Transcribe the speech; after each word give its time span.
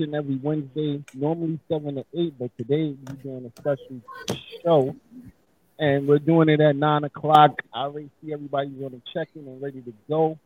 Each 0.00 0.06
and 0.06 0.14
every 0.14 0.36
Wednesday, 0.36 1.02
normally 1.14 1.58
7 1.68 1.94
to 1.96 2.04
8, 2.16 2.34
but 2.38 2.50
today 2.56 2.94
we're 3.06 3.14
doing 3.16 3.44
a 3.46 3.60
special 3.60 4.00
show. 4.62 4.96
And 5.78 6.06
we're 6.06 6.18
doing 6.18 6.48
it 6.50 6.60
at 6.60 6.76
9 6.76 7.04
o'clock. 7.04 7.62
I 7.72 7.82
already 7.82 8.10
see 8.22 8.32
everybody 8.32 8.68
on 8.84 8.92
the 8.92 9.00
check-in 9.14 9.46
and 9.46 9.62
ready 9.62 9.80
to 9.80 9.92
go. 10.08 10.38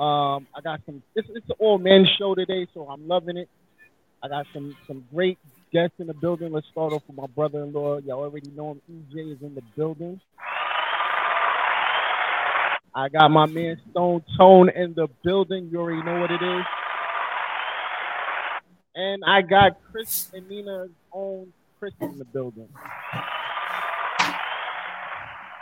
Um, 0.00 0.46
I 0.54 0.60
got 0.62 0.80
some, 0.86 1.02
it's, 1.14 1.28
it's 1.34 1.48
an 1.48 1.56
all-men 1.58 2.06
show 2.18 2.34
today, 2.34 2.66
so 2.72 2.88
I'm 2.88 3.08
loving 3.08 3.36
it. 3.36 3.48
I 4.22 4.28
got 4.28 4.46
some, 4.54 4.76
some 4.86 5.04
great 5.12 5.38
guests 5.72 5.96
in 5.98 6.06
the 6.06 6.14
building. 6.14 6.52
Let's 6.52 6.68
start 6.70 6.92
off 6.92 7.02
with 7.08 7.16
my 7.16 7.26
brother-in-law. 7.26 7.98
Y'all 7.98 8.22
already 8.22 8.50
know 8.50 8.72
him. 8.72 8.82
EJ 8.90 9.32
is 9.32 9.42
in 9.42 9.54
the 9.54 9.62
building. 9.76 10.20
I 12.94 13.08
got 13.08 13.30
my 13.30 13.46
man 13.46 13.80
Stone 13.90 14.22
Tone 14.38 14.68
in 14.68 14.94
the 14.94 15.08
building. 15.24 15.70
You 15.72 15.80
already 15.80 16.02
know 16.02 16.20
what 16.20 16.30
it 16.30 16.42
is. 16.42 16.64
And 18.94 19.24
I 19.24 19.40
got 19.42 19.78
Chris 19.90 20.30
and 20.34 20.48
Nina's 20.48 20.90
own 21.12 21.52
Chris 21.78 21.94
in 22.00 22.18
the 22.18 22.24
building. 22.26 22.68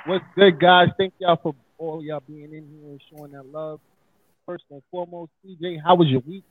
What's 0.07 0.25
good, 0.35 0.59
guys? 0.59 0.89
Thank 0.99 1.15
y'all 1.19 1.37
for 1.37 1.55
all 1.79 2.03
y'all 2.03 2.23
being 2.27 2.45
in 2.45 2.51
here 2.51 2.91
and 2.91 3.01
showing 3.11 3.33
that 3.33 3.47
love. 3.47 3.81
First 4.47 4.65
and 4.71 4.83
foremost, 4.91 5.31
EJ, 5.47 5.81
how 5.83 5.95
was 5.95 6.09
your 6.09 6.23
week? 6.27 6.45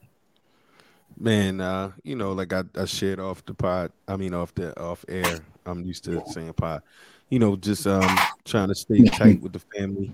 Man, 1.20 1.60
uh, 1.60 1.92
you 2.04 2.16
know, 2.16 2.32
like 2.32 2.54
I, 2.54 2.64
I 2.76 2.86
shared 2.86 3.20
off 3.20 3.44
the 3.46 3.54
pod, 3.54 3.92
I 4.08 4.16
mean 4.16 4.34
off 4.34 4.56
the 4.56 4.80
off 4.80 5.04
air. 5.10 5.40
I'm 5.66 5.84
used 5.84 6.06
to 6.06 6.24
saying 6.28 6.54
pod. 6.54 6.82
You 7.30 7.40
know, 7.40 7.58
just 7.58 7.86
um 7.88 8.18
trying 8.46 8.70
to 8.70 8.76
stay 8.76 9.04
tight 9.04 9.42
with 9.42 9.52
the 9.54 9.60
family. 9.60 10.12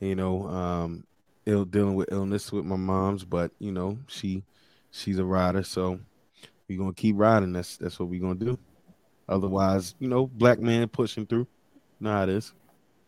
You 0.00 0.16
know, 0.16 0.48
um 0.48 1.04
ill 1.46 1.64
dealing 1.64 1.94
with 1.94 2.10
illness 2.10 2.50
with 2.50 2.64
my 2.64 2.76
mom's, 2.76 3.24
but 3.24 3.52
you 3.60 3.70
know, 3.70 3.98
she 4.08 4.42
she's 4.94 5.18
a 5.18 5.24
rider, 5.24 5.62
so 5.62 5.98
we're 6.68 6.78
gonna 6.78 6.94
keep 6.94 7.16
riding. 7.18 7.52
That's 7.52 7.76
that's 7.76 7.98
what 7.98 8.08
we're 8.08 8.20
gonna 8.20 8.36
do. 8.36 8.58
Otherwise, 9.28 9.94
you 9.98 10.08
know, 10.08 10.26
black 10.26 10.60
man 10.60 10.88
pushing 10.88 11.26
through. 11.26 11.46
Know 12.00 12.12
how 12.12 12.22
it 12.24 12.28
is. 12.28 12.52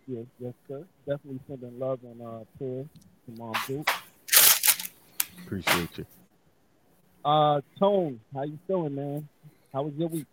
Yes, 0.07 0.25
yes, 0.39 0.53
sir. 0.69 0.85
Definitely 1.07 1.41
sending 1.49 1.79
love 1.79 2.01
and 2.03 2.21
uh 2.23 2.45
prayer 2.59 2.85
to 2.85 3.39
Mom 3.39 3.55
Duke. 3.67 3.91
Appreciate 5.45 5.99
you. 5.99 6.07
Uh 7.25 7.61
Tone, 7.79 8.21
how 8.35 8.43
you 8.43 8.59
feeling, 8.67 8.95
man? 8.95 9.29
How 9.73 9.83
was 9.83 9.95
your 9.95 10.09
week? 10.09 10.27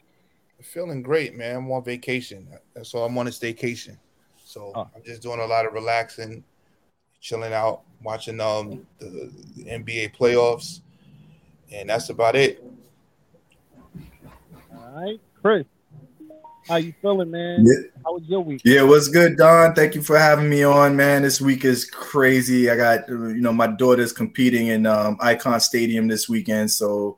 Feeling 0.62 1.02
great, 1.02 1.36
man. 1.36 1.58
I'm 1.58 1.72
on 1.72 1.84
vacation. 1.84 2.48
So 2.84 3.00
I'm 3.00 3.18
on 3.18 3.28
a 3.28 3.32
staycation. 3.32 3.98
So 4.46 4.72
oh. 4.76 4.88
I'm 4.96 5.04
just 5.04 5.22
doing 5.22 5.40
a 5.40 5.46
lot 5.46 5.66
of 5.66 5.74
relaxing, 5.74 6.44
chilling 7.20 7.54
out, 7.54 7.82
watching 8.02 8.40
um 8.40 8.86
the, 9.00 9.32
the 9.56 9.66
NBA 9.66 10.16
playoffs 10.16 10.82
and 11.74 11.90
that's 11.90 12.10
about 12.10 12.36
it. 12.36 12.64
All 14.72 14.92
right, 14.96 15.20
Chris. 15.42 15.66
How 16.68 16.78
you 16.78 16.94
feeling, 17.02 17.30
man? 17.30 17.66
Yeah. 17.66 17.90
How 18.06 18.14
was 18.14 18.24
your 18.24 18.40
week? 18.40 18.62
Yeah, 18.64 18.84
what's 18.84 19.10
good, 19.10 19.36
Don? 19.36 19.74
Thank 19.74 19.96
you 19.96 20.02
for 20.02 20.18
having 20.18 20.50
me 20.50 20.64
on, 20.64 20.96
man. 20.96 21.22
This 21.22 21.42
week 21.42 21.66
is 21.66 21.84
crazy. 21.84 22.70
I 22.70 22.78
got 22.78 23.10
you 23.10 23.42
know 23.42 23.52
my 23.52 23.68
daughter's 23.68 24.14
competing 24.14 24.68
in 24.68 24.86
um, 24.86 25.18
Icon 25.20 25.60
Stadium 25.60 26.08
this 26.08 26.30
weekend, 26.30 26.72
so 26.72 27.18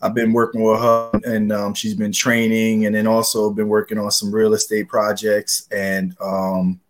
I've 0.00 0.14
been 0.14 0.32
working 0.32 0.62
with 0.62 0.80
her, 0.80 1.10
and 1.24 1.52
um, 1.52 1.74
she's 1.74 1.94
been 1.94 2.12
training, 2.12 2.86
and 2.86 2.94
then 2.94 3.06
also 3.06 3.50
been 3.50 3.68
working 3.68 3.98
on 3.98 4.10
some 4.10 4.34
real 4.34 4.54
estate 4.54 4.88
projects 4.88 5.68
and 5.70 6.16
um, 6.22 6.80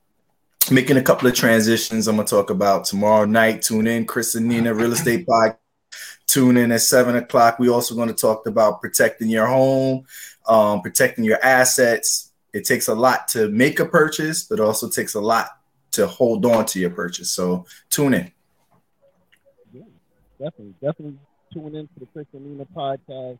making 0.70 0.98
a 0.98 1.02
couple 1.02 1.26
of 1.26 1.34
transitions. 1.34 2.06
I'm 2.06 2.14
gonna 2.14 2.28
talk 2.28 2.50
about 2.50 2.84
tomorrow 2.84 3.24
night. 3.24 3.62
Tune 3.62 3.88
in, 3.88 4.06
Chris 4.06 4.36
and 4.36 4.46
Nina 4.46 4.72
Real 4.72 4.92
Estate 4.92 5.26
Podcast 5.26 5.56
Tune 6.26 6.56
in 6.56 6.72
at 6.72 6.80
seven 6.80 7.16
o'clock. 7.16 7.58
We 7.58 7.68
also 7.68 7.94
going 7.94 8.08
to 8.08 8.14
talk 8.14 8.46
about 8.46 8.80
protecting 8.80 9.28
your 9.28 9.46
home, 9.46 10.06
um, 10.46 10.80
protecting 10.80 11.24
your 11.24 11.38
assets. 11.44 12.32
It 12.52 12.64
takes 12.64 12.88
a 12.88 12.94
lot 12.94 13.28
to 13.28 13.48
make 13.48 13.80
a 13.80 13.86
purchase, 13.86 14.44
but 14.44 14.60
also 14.60 14.88
takes 14.88 15.14
a 15.14 15.20
lot 15.20 15.48
to 15.92 16.06
hold 16.06 16.44
on 16.46 16.64
to 16.66 16.80
your 16.80 16.90
purchase. 16.90 17.30
So 17.30 17.66
tune 17.90 18.14
in. 18.14 18.32
Definitely, 20.38 20.74
definitely 20.80 21.18
tune 21.52 21.76
in 21.76 21.86
to 21.86 22.00
the 22.00 22.06
Chris 22.06 22.26
and 22.32 22.44
Nina 22.44 22.64
podcast, 22.74 23.38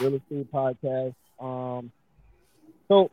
real 0.00 0.14
estate 0.14 0.50
podcast. 0.52 1.14
Um, 1.38 1.90
so 2.88 3.10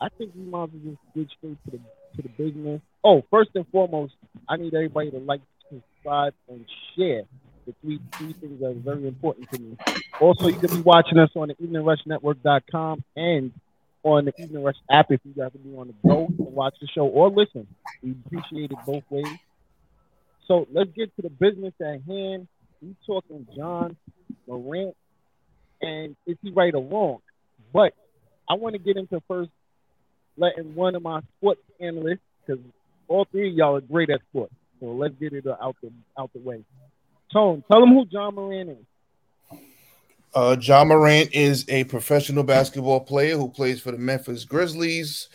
I 0.00 0.08
think 0.18 0.32
we 0.34 0.42
might 0.42 0.64
as 0.64 0.70
well 0.72 0.96
just 1.14 1.14
get 1.14 1.28
straight 1.38 1.64
to 1.64 1.70
the 1.70 1.80
to 2.16 2.22
the 2.22 2.28
business. 2.28 2.80
Oh, 3.02 3.22
first 3.30 3.50
and 3.54 3.66
foremost, 3.68 4.14
I 4.48 4.56
need 4.56 4.74
everybody 4.74 5.10
to 5.10 5.18
like, 5.18 5.40
subscribe, 5.70 6.34
and 6.48 6.64
share 6.96 7.24
the 7.66 7.74
three 7.82 8.00
three 8.12 8.32
things 8.34 8.60
that 8.60 8.70
are 8.70 8.74
very 8.74 9.06
important 9.06 9.50
to 9.50 9.58
me. 9.58 9.76
Also, 10.20 10.48
you 10.48 10.58
can 10.58 10.70
be 10.70 10.82
watching 10.82 11.18
us 11.18 11.30
on 11.34 11.48
the 11.48 11.56
Evening 11.62 11.84
Rush 11.84 11.98
eveningrushnetwork.com 12.06 13.04
and 13.16 13.52
on 14.02 14.26
the 14.26 14.42
Evening 14.42 14.62
Rush 14.62 14.76
app 14.90 15.10
if 15.10 15.20
you 15.24 15.42
have 15.42 15.52
to 15.52 15.58
be 15.58 15.76
on 15.76 15.88
the 15.88 16.08
go 16.08 16.26
and 16.26 16.54
watch 16.54 16.74
the 16.80 16.86
show 16.86 17.06
or 17.06 17.30
listen. 17.30 17.66
We 18.02 18.14
appreciate 18.26 18.70
it 18.70 18.78
both 18.86 19.04
ways. 19.10 19.38
So 20.46 20.66
let's 20.72 20.90
get 20.90 21.14
to 21.16 21.22
the 21.22 21.30
business 21.30 21.72
at 21.80 22.02
hand. 22.06 22.48
We 22.82 22.94
talking 23.06 23.46
Ja 23.52 23.88
Morant, 24.46 24.94
and 25.80 26.16
is 26.26 26.36
he 26.42 26.50
right 26.50 26.74
or 26.74 26.82
wrong? 26.82 27.18
But 27.72 27.94
I 28.48 28.54
want 28.54 28.74
to 28.74 28.78
get 28.78 28.96
into 28.98 29.22
first 29.26 29.50
letting 30.36 30.74
one 30.74 30.94
of 30.94 31.02
my 31.02 31.20
sports 31.38 31.62
analysts, 31.80 32.18
because 32.46 32.62
all 33.08 33.24
three 33.30 33.50
of 33.50 33.54
y'all 33.54 33.76
are 33.76 33.80
great 33.80 34.10
at 34.10 34.20
sports. 34.30 34.52
So 34.80 34.86
let's 34.86 35.14
get 35.14 35.32
it 35.32 35.46
out 35.46 35.76
the 35.82 35.90
out 36.18 36.30
the 36.34 36.40
way. 36.40 36.62
Tone, 37.34 37.64
tell 37.68 37.80
them 37.80 37.90
who 37.90 38.06
Ja 38.08 38.30
Morant 38.30 38.70
is. 38.70 39.58
Uh, 40.32 40.56
Ja 40.60 40.84
Morant 40.84 41.32
is 41.32 41.64
a 41.68 41.82
professional 41.84 42.44
basketball 42.44 43.00
player 43.00 43.36
who 43.36 43.48
plays 43.48 43.80
for 43.80 43.90
the 43.90 43.98
Memphis 43.98 44.44
Grizzlies. 44.44 45.28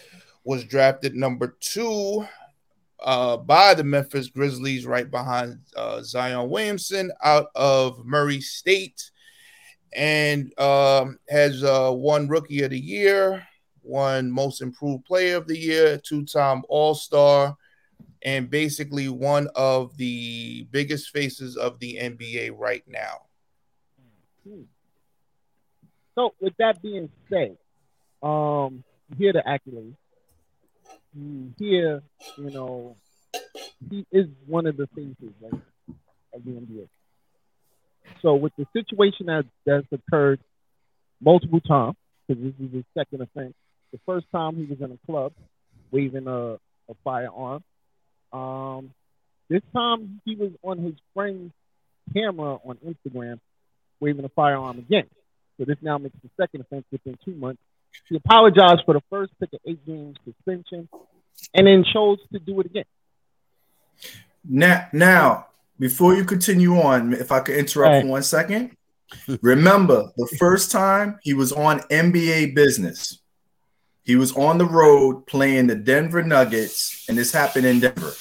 Was 0.46 0.64
drafted 0.64 1.14
number 1.14 1.58
two 1.60 2.26
uh, 3.02 3.36
by 3.36 3.74
the 3.74 3.84
Memphis 3.84 4.30
Grizzlies, 4.30 4.86
right 4.86 5.12
behind 5.12 5.60
uh, 5.76 6.02
Zion 6.02 6.50
Williamson 6.50 7.12
out 7.22 7.48
of 7.54 8.06
Murray 8.06 8.40
State, 8.40 9.12
and 9.92 10.58
um, 10.58 11.20
has 11.30 11.64
uh, 11.64 11.92
won 11.94 12.30
Rookie 12.30 12.64
of 12.64 12.72
the 12.72 12.80
Year, 12.80 13.46
won 13.84 14.32
Most 14.32 14.62
Improved 14.62 15.04
Player 15.04 15.36
of 15.36 15.48
the 15.48 15.58
Year, 15.58 15.98
two-time 15.98 16.64
All 16.70 16.96
Star, 16.96 17.58
and 18.22 18.50
basically 18.50 19.08
one 19.08 19.48
of 19.56 19.96
the 19.98 20.68
biggest 20.72 21.10
faces 21.10 21.56
of 21.56 21.80
the 21.80 21.98
NBA 22.02 22.52
right 22.58 22.84
now. 22.88 23.22
So, 26.16 26.34
with 26.42 26.54
that 26.58 26.82
being 26.82 27.10
said, 27.30 27.58
um, 28.22 28.84
hear 29.18 29.32
the 29.32 29.44
accolades. 29.48 29.96
You 31.16 31.54
hear, 31.58 32.04
you 32.38 32.52
know, 32.52 32.96
he 33.90 34.06
is 34.12 34.28
one 34.46 34.66
of 34.66 34.76
the 34.76 34.88
faces 34.88 35.34
right, 35.42 35.62
of 36.34 36.44
the 36.44 36.52
NBA. 36.52 36.88
So, 38.22 38.36
with 38.36 38.54
the 38.58 38.66
situation 38.74 39.28
that 39.28 39.46
that's 39.66 39.88
occurred 39.92 40.42
multiple 41.22 41.62
times, 41.62 41.96
because 42.28 42.44
this 42.44 42.54
is 42.60 42.74
his 42.74 42.84
second 42.98 43.22
offense. 43.22 43.54
The 43.94 44.00
first 44.06 44.26
time 44.32 44.56
he 44.56 44.66
was 44.66 44.80
in 44.82 44.92
a 44.92 45.12
club 45.12 45.32
waving 45.92 46.28
a, 46.28 46.56
a 46.56 46.96
firearm 47.04 47.64
um, 48.32 48.92
this 49.50 49.62
time 49.74 50.22
he 50.26 50.36
was 50.36 50.52
on 50.64 50.80
his 50.80 50.96
friend's 51.14 51.52
camera 52.14 52.60
on 52.64 52.78
Instagram 52.86 53.40
waving 54.00 54.26
a 54.26 54.30
firearm 54.30 54.80
again. 54.80 55.06
So 55.58 55.66
this 55.66 55.78
now 55.82 55.98
makes 55.98 56.16
the 56.24 56.30
second 56.40 56.62
offense 56.62 56.86
within 56.92 57.18
two 57.26 57.36
months. 57.36 57.62
He 58.08 58.16
apologized 58.16 58.84
for 58.86 58.94
the 58.94 59.02
first, 59.10 59.34
took 59.40 59.52
an 59.54 59.60
eight 59.66 59.86
game 59.86 60.16
suspension, 60.24 60.88
and 61.54 61.68
then 61.68 61.84
chose 61.84 62.20
to 62.32 62.40
do 62.40 62.60
it 62.62 62.68
again. 62.68 62.86
Now, 64.48 64.88
now, 64.94 65.48
before 65.80 66.16
you 66.16 66.24
continue 66.24 66.78
on, 66.78 67.14
if 67.14 67.32
I 67.32 67.40
could 67.42 67.56
interrupt 67.56 67.92
right. 67.92 68.02
for 68.02 68.08
one 68.08 68.24
second, 68.24 68.76
remember 69.42 70.12
the 70.18 70.28
first 70.40 70.72
time 70.72 71.20
he 71.24 71.34
was 71.34 71.52
on 71.52 71.80
NBA 71.82 72.56
business. 72.56 73.19
He 74.04 74.16
was 74.16 74.36
on 74.36 74.58
the 74.58 74.66
road 74.66 75.28
playing 75.28 75.68
the 75.68 75.76
Denver 75.76 76.24
Nuggets, 76.24 77.06
and 77.08 77.18
this 77.18 77.32
happened 77.32 77.66
in 77.66 77.80
Denver. 77.80 78.14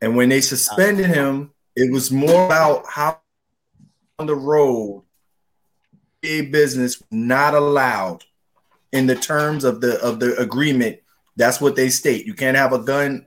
And 0.00 0.16
when 0.16 0.28
they 0.28 0.40
suspended 0.40 1.06
him, 1.06 1.52
it 1.76 1.92
was 1.92 2.10
more 2.10 2.46
about 2.46 2.84
how 2.88 3.20
on 4.18 4.26
the 4.26 4.34
road 4.34 5.04
a 6.22 6.42
business 6.42 7.02
not 7.10 7.54
allowed 7.54 8.24
in 8.92 9.06
the 9.06 9.14
terms 9.14 9.64
of 9.64 9.80
the 9.80 10.00
of 10.00 10.20
the 10.20 10.36
agreement. 10.38 10.98
That's 11.36 11.60
what 11.60 11.76
they 11.76 11.88
state. 11.88 12.26
You 12.26 12.34
can't 12.34 12.56
have 12.56 12.72
a 12.72 12.78
gun 12.78 13.26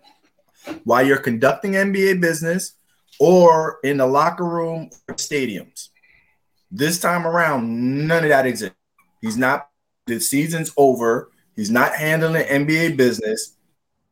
while 0.83 1.05
you're 1.05 1.17
conducting 1.17 1.73
NBA 1.73 2.21
business 2.21 2.73
or 3.19 3.79
in 3.83 3.97
the 3.97 4.05
locker 4.05 4.45
room 4.45 4.89
or 5.07 5.15
stadiums. 5.15 5.89
This 6.71 6.99
time 6.99 7.25
around, 7.25 8.07
none 8.07 8.23
of 8.23 8.29
that 8.29 8.45
exists. 8.45 8.75
He's 9.21 9.37
not, 9.37 9.69
the 10.05 10.19
season's 10.19 10.71
over. 10.77 11.31
He's 11.55 11.71
not 11.71 11.95
handling 11.95 12.45
NBA 12.45 12.97
business. 12.97 13.55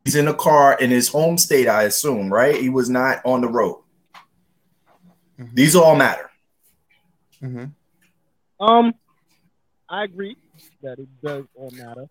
He's 0.04 0.16
in 0.16 0.28
a 0.28 0.34
car 0.34 0.78
in 0.78 0.90
his 0.90 1.08
home 1.08 1.38
state, 1.38 1.68
I 1.68 1.84
assume, 1.84 2.32
right? 2.32 2.60
He 2.60 2.68
was 2.68 2.90
not 2.90 3.20
on 3.24 3.40
the 3.40 3.48
road. 3.48 3.82
Mm-hmm. 5.38 5.54
These 5.54 5.76
all 5.76 5.96
matter. 5.96 6.30
Mm-hmm. 7.42 8.64
Um, 8.64 8.94
I 9.88 10.04
agree 10.04 10.36
that 10.82 10.98
it 10.98 11.08
does 11.22 11.44
all 11.54 11.70
matter. 11.70 12.06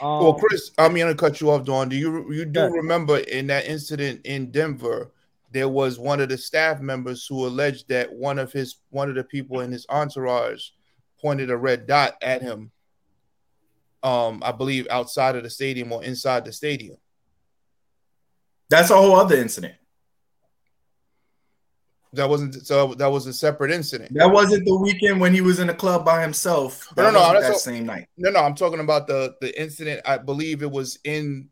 Um, 0.00 0.22
well, 0.22 0.34
Chris, 0.34 0.70
I'm 0.78 0.94
gonna 0.94 1.14
cut 1.14 1.40
you 1.40 1.50
off, 1.50 1.64
Don. 1.64 1.88
Do 1.88 1.96
you 1.96 2.32
you 2.32 2.44
do 2.44 2.60
yeah. 2.60 2.66
remember 2.66 3.18
in 3.18 3.48
that 3.48 3.66
incident 3.66 4.20
in 4.24 4.50
Denver 4.50 5.10
there 5.50 5.68
was 5.68 5.98
one 5.98 6.20
of 6.20 6.28
the 6.28 6.36
staff 6.36 6.80
members 6.80 7.26
who 7.26 7.46
alleged 7.46 7.88
that 7.88 8.12
one 8.12 8.38
of 8.38 8.52
his 8.52 8.76
one 8.90 9.08
of 9.08 9.14
the 9.14 9.24
people 9.24 9.60
in 9.60 9.72
his 9.72 9.86
entourage 9.88 10.68
pointed 11.20 11.50
a 11.50 11.56
red 11.56 11.86
dot 11.86 12.14
at 12.22 12.42
him 12.42 12.70
um 14.02 14.42
i 14.44 14.52
believe 14.52 14.86
outside 14.90 15.36
of 15.36 15.42
the 15.42 15.50
stadium 15.50 15.92
or 15.92 16.04
inside 16.04 16.44
the 16.44 16.52
stadium. 16.52 16.96
That's 18.70 18.90
a 18.90 18.96
whole 18.96 19.16
other 19.16 19.36
incident. 19.36 19.74
That 22.14 22.28
wasn't 22.28 22.66
so 22.66 22.94
that 22.94 23.10
was 23.10 23.26
a 23.26 23.32
separate 23.32 23.70
incident. 23.70 24.14
That 24.14 24.30
wasn't 24.30 24.64
the 24.64 24.76
weekend 24.76 25.20
when 25.20 25.34
he 25.34 25.40
was 25.42 25.58
in 25.58 25.66
the 25.66 25.74
club 25.74 26.04
by 26.04 26.22
himself. 26.22 26.88
No 26.96 27.10
no 27.10 27.32
no 27.32 27.40
that 27.40 27.56
same 27.56 27.84
night. 27.84 28.08
no 28.16 28.30
no 28.30 28.40
i'm 28.40 28.54
talking 28.54 28.80
about 28.80 29.06
the 29.06 29.34
the 29.40 29.60
incident. 29.60 30.00
I 30.06 30.16
believe 30.16 30.62
it 30.62 30.70
was 30.70 30.98
in 31.04 31.48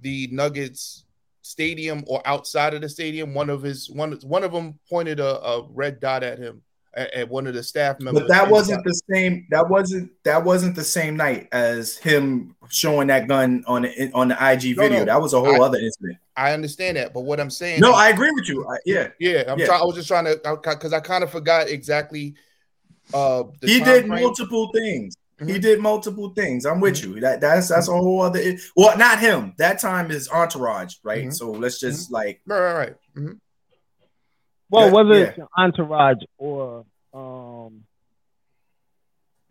the 0.00 0.28
nuggets 0.30 1.04
stadium 1.40 2.04
or 2.06 2.20
outside 2.26 2.74
of 2.74 2.82
the 2.82 2.88
stadium. 2.88 3.32
One 3.32 3.48
of 3.48 3.62
his 3.62 3.88
one 3.88 4.12
one 4.22 4.44
of 4.44 4.52
them 4.52 4.78
pointed 4.90 5.20
a, 5.20 5.40
a 5.40 5.68
red 5.70 6.00
dot 6.00 6.22
at 6.22 6.38
him 6.38 6.62
at, 6.96 7.12
at, 7.14 7.28
one 7.28 7.46
of 7.46 7.54
the 7.54 7.62
staff 7.62 8.00
members. 8.00 8.22
But 8.22 8.28
that 8.28 8.50
wasn't 8.50 8.84
the 8.84 8.94
same. 9.10 9.46
That 9.50 9.68
wasn't 9.68 10.10
that 10.24 10.44
wasn't 10.44 10.74
the 10.74 10.84
same 10.84 11.16
night 11.16 11.48
as 11.52 11.96
him 11.96 12.54
showing 12.68 13.08
that 13.08 13.28
gun 13.28 13.64
on 13.66 13.82
the 13.82 14.10
on 14.12 14.28
the 14.28 14.34
IG 14.34 14.76
video. 14.76 15.00
No, 15.00 15.04
that 15.06 15.20
was 15.20 15.34
a 15.34 15.40
whole 15.40 15.62
I, 15.62 15.66
other 15.66 15.78
incident. 15.78 16.18
I 16.36 16.52
understand 16.52 16.96
that, 16.96 17.14
but 17.14 17.20
what 17.20 17.40
I'm 17.40 17.50
saying. 17.50 17.80
No, 17.80 17.90
is, 17.90 17.96
I 17.96 18.08
agree 18.10 18.30
with 18.32 18.48
you. 18.48 18.66
I, 18.68 18.76
yeah, 18.84 19.08
yeah. 19.20 19.44
I'm 19.46 19.58
yeah. 19.58 19.66
Try, 19.66 19.78
I 19.78 19.84
was 19.84 19.94
just 19.94 20.08
trying 20.08 20.24
to 20.24 20.40
because 20.62 20.92
I, 20.92 20.98
I 20.98 21.00
kind 21.00 21.24
of 21.24 21.30
forgot 21.30 21.68
exactly. 21.68 22.34
Uh, 23.12 23.44
he 23.60 23.80
did 23.80 24.06
frame. 24.06 24.22
multiple 24.22 24.70
things. 24.72 25.16
Mm-hmm. 25.38 25.52
He 25.52 25.58
did 25.58 25.80
multiple 25.80 26.30
things. 26.30 26.64
I'm 26.64 26.80
with 26.80 26.94
mm-hmm. 26.94 27.14
you. 27.14 27.20
That 27.20 27.40
that's 27.40 27.68
that's 27.68 27.88
a 27.88 27.92
whole 27.92 28.22
other. 28.22 28.40
Well, 28.76 28.96
not 28.96 29.18
him. 29.18 29.54
That 29.58 29.80
time 29.80 30.10
is 30.10 30.28
entourage, 30.28 30.94
right? 31.02 31.22
Mm-hmm. 31.22 31.30
So 31.30 31.50
let's 31.50 31.80
just 31.80 32.06
mm-hmm. 32.06 32.14
like 32.14 32.40
right, 32.46 32.60
right, 32.60 32.96
right. 33.16 33.36
Well, 34.70 34.90
whether 34.90 35.18
yeah. 35.18 35.24
it's 35.26 35.38
entourage 35.56 36.22
or 36.38 36.84
um, 37.12 37.84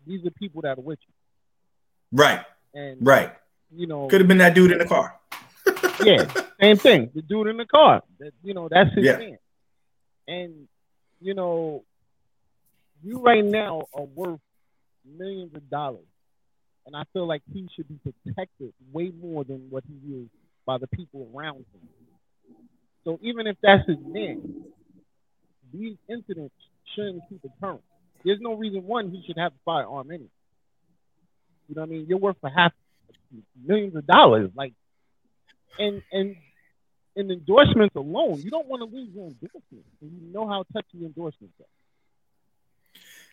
these 0.06 0.24
are 0.26 0.30
people 0.30 0.62
that 0.62 0.78
are 0.78 0.82
with 0.82 0.98
you, 1.06 2.18
right? 2.18 2.44
And 2.74 2.98
right, 3.00 3.32
you 3.74 3.86
know, 3.86 4.08
could 4.08 4.20
have 4.20 4.28
been 4.28 4.38
that 4.38 4.54
dude 4.54 4.72
in 4.72 4.78
the 4.78 4.86
car. 4.86 5.18
yeah, 6.04 6.26
same 6.60 6.76
thing. 6.76 7.10
The 7.14 7.22
dude 7.22 7.46
in 7.46 7.56
the 7.56 7.66
car. 7.66 8.02
That, 8.18 8.32
you 8.42 8.54
know, 8.54 8.68
that's 8.68 8.92
his 8.94 9.04
yeah. 9.04 9.16
man. 9.16 9.38
And 10.26 10.68
you 11.20 11.34
know, 11.34 11.84
you 13.02 13.20
right 13.20 13.44
now 13.44 13.86
are 13.94 14.04
worth 14.04 14.40
millions 15.04 15.54
of 15.54 15.68
dollars. 15.70 16.04
And 16.86 16.94
I 16.94 17.04
feel 17.12 17.26
like 17.26 17.42
he 17.52 17.68
should 17.74 17.88
be 17.88 17.98
protected 18.24 18.72
way 18.92 19.10
more 19.10 19.44
than 19.44 19.68
what 19.70 19.84
he 19.86 20.14
is 20.14 20.28
by 20.66 20.78
the 20.78 20.86
people 20.86 21.30
around 21.34 21.56
him. 21.56 21.88
So 23.04 23.18
even 23.22 23.46
if 23.46 23.56
that's 23.62 23.86
his 23.86 23.98
man, 24.04 24.64
these 25.78 25.96
incidents 26.08 26.54
shouldn't 26.94 27.22
keep 27.28 27.40
occurring. 27.44 27.80
There's 28.24 28.40
no 28.40 28.54
reason 28.54 28.84
one 28.86 29.10
he 29.10 29.22
should 29.26 29.38
have 29.38 29.52
a 29.52 29.58
firearm 29.64 30.10
anyway. 30.10 30.28
You 31.68 31.74
know 31.74 31.82
what 31.82 31.88
I 31.88 31.90
mean? 31.90 32.06
You're 32.08 32.18
worth 32.18 32.36
for 32.40 32.50
half 32.50 32.72
millions 33.66 33.96
of 33.96 34.06
dollars. 34.06 34.50
Like 34.54 34.72
and 35.78 36.02
and 36.12 36.36
in 37.16 37.30
endorsements 37.30 37.94
alone, 37.94 38.40
you 38.40 38.50
don't 38.50 38.66
want 38.66 38.80
to 38.80 38.96
lose 38.96 39.08
your 39.14 39.26
endorsements. 39.26 39.88
And 40.00 40.12
you 40.12 40.32
know 40.32 40.48
how 40.48 40.64
touchy 40.72 41.04
endorsements 41.04 41.54
are. 41.60 41.66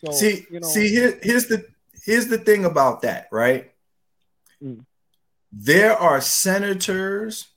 So, 0.05 0.11
see, 0.11 0.45
you 0.49 0.59
know, 0.59 0.67
see, 0.67 0.89
here, 0.89 1.19
here's 1.21 1.45
the 1.45 1.65
here's 2.03 2.27
the 2.27 2.37
thing 2.37 2.65
about 2.65 3.03
that, 3.03 3.27
right? 3.31 3.71
Mm. 4.63 4.85
There 5.51 5.95
are 5.95 6.21
senators, 6.21 7.47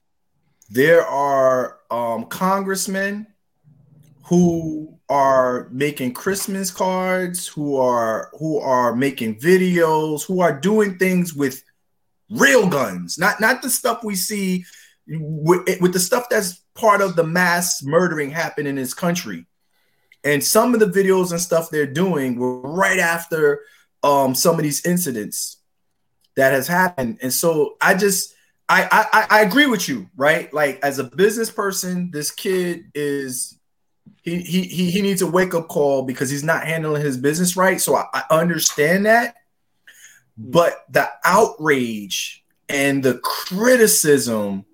there 0.68 1.06
are 1.06 1.78
um, 1.90 2.24
congressmen 2.24 3.28
who 4.26 4.98
are 5.08 5.68
making 5.70 6.14
Christmas 6.14 6.70
cards, 6.70 7.46
who 7.46 7.76
are 7.76 8.30
who 8.38 8.58
are 8.58 8.96
making 8.96 9.38
videos, 9.38 10.24
who 10.24 10.40
are 10.40 10.58
doing 10.58 10.98
things 10.98 11.34
with 11.34 11.62
real 12.30 12.66
guns, 12.68 13.18
not 13.18 13.40
not 13.40 13.62
the 13.62 13.70
stuff 13.70 14.02
we 14.02 14.14
see 14.16 14.64
with, 15.06 15.80
with 15.80 15.92
the 15.92 16.00
stuff 16.00 16.28
that's 16.30 16.62
part 16.74 17.02
of 17.02 17.16
the 17.16 17.24
mass 17.24 17.82
murdering 17.82 18.30
happening 18.30 18.70
in 18.70 18.76
this 18.76 18.94
country. 18.94 19.46
And 20.24 20.42
some 20.42 20.72
of 20.72 20.80
the 20.80 20.86
videos 20.86 21.30
and 21.30 21.40
stuff 21.40 21.68
they're 21.68 21.86
doing 21.86 22.36
were 22.36 22.60
right 22.60 22.98
after 22.98 23.60
um, 24.02 24.34
some 24.34 24.56
of 24.56 24.62
these 24.62 24.86
incidents 24.86 25.58
that 26.36 26.52
has 26.52 26.66
happened. 26.66 27.18
And 27.20 27.32
so 27.32 27.76
I 27.80 27.94
just 27.94 28.34
I, 28.70 28.88
I 28.90 29.26
I 29.38 29.42
agree 29.42 29.66
with 29.66 29.86
you, 29.86 30.08
right? 30.16 30.52
Like 30.54 30.80
as 30.82 30.98
a 30.98 31.04
business 31.04 31.50
person, 31.50 32.10
this 32.10 32.30
kid 32.30 32.84
is 32.94 33.53
he 34.22 34.40
he 34.40 34.62
he, 34.62 34.90
he 34.90 35.02
needs 35.02 35.22
a 35.22 35.26
wake 35.26 35.54
up 35.54 35.68
call 35.68 36.02
because 36.02 36.30
he's 36.30 36.44
not 36.44 36.66
handling 36.66 37.02
his 37.02 37.16
business 37.16 37.56
right. 37.56 37.80
So 37.80 37.96
I, 37.96 38.06
I 38.12 38.22
understand 38.30 39.06
that, 39.06 39.36
hmm. 40.38 40.50
but 40.50 40.84
the 40.90 41.08
outrage 41.24 42.44
and 42.68 43.02
the 43.02 43.18
criticism 43.18 44.64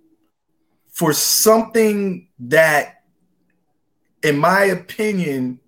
for 0.92 1.12
something 1.12 2.28
that 2.40 3.00
in 4.22 4.38
my 4.38 4.64
opinion, 4.64 5.60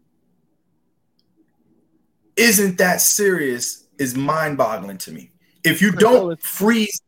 isn't 2.37 2.79
that 2.79 3.01
serious 3.01 3.87
is 3.99 4.15
mind-boggling 4.15 4.99
to 4.99 5.13
me. 5.13 5.31
If 5.65 5.81
you 5.81 5.93
don't 5.93 6.43
freeze, 6.43 7.01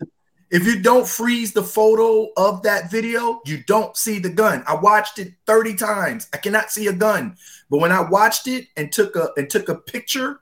if 0.55 0.65
you 0.69 0.79
don't 0.81 1.07
freeze 1.07 1.53
the 1.53 1.65
photo 1.65 2.29
of 2.37 2.63
that 2.63 2.89
video, 2.89 3.41
you 3.45 3.65
don't 3.65 3.97
see 3.97 4.21
the 4.21 4.29
gun. 4.31 4.63
I 4.69 4.77
watched 4.77 5.19
it 5.19 5.33
30 5.49 5.75
times. 5.75 6.29
I 6.33 6.37
cannot 6.37 6.71
see 6.71 6.87
a 6.87 6.93
gun. 6.93 7.37
But 7.69 7.79
when 7.79 7.91
I 7.91 8.09
watched 8.09 8.47
it 8.47 8.69
and 8.77 8.93
took 8.93 9.17
a 9.17 9.31
and 9.37 9.51
took 9.51 9.69
a 9.69 9.75
picture 9.75 10.39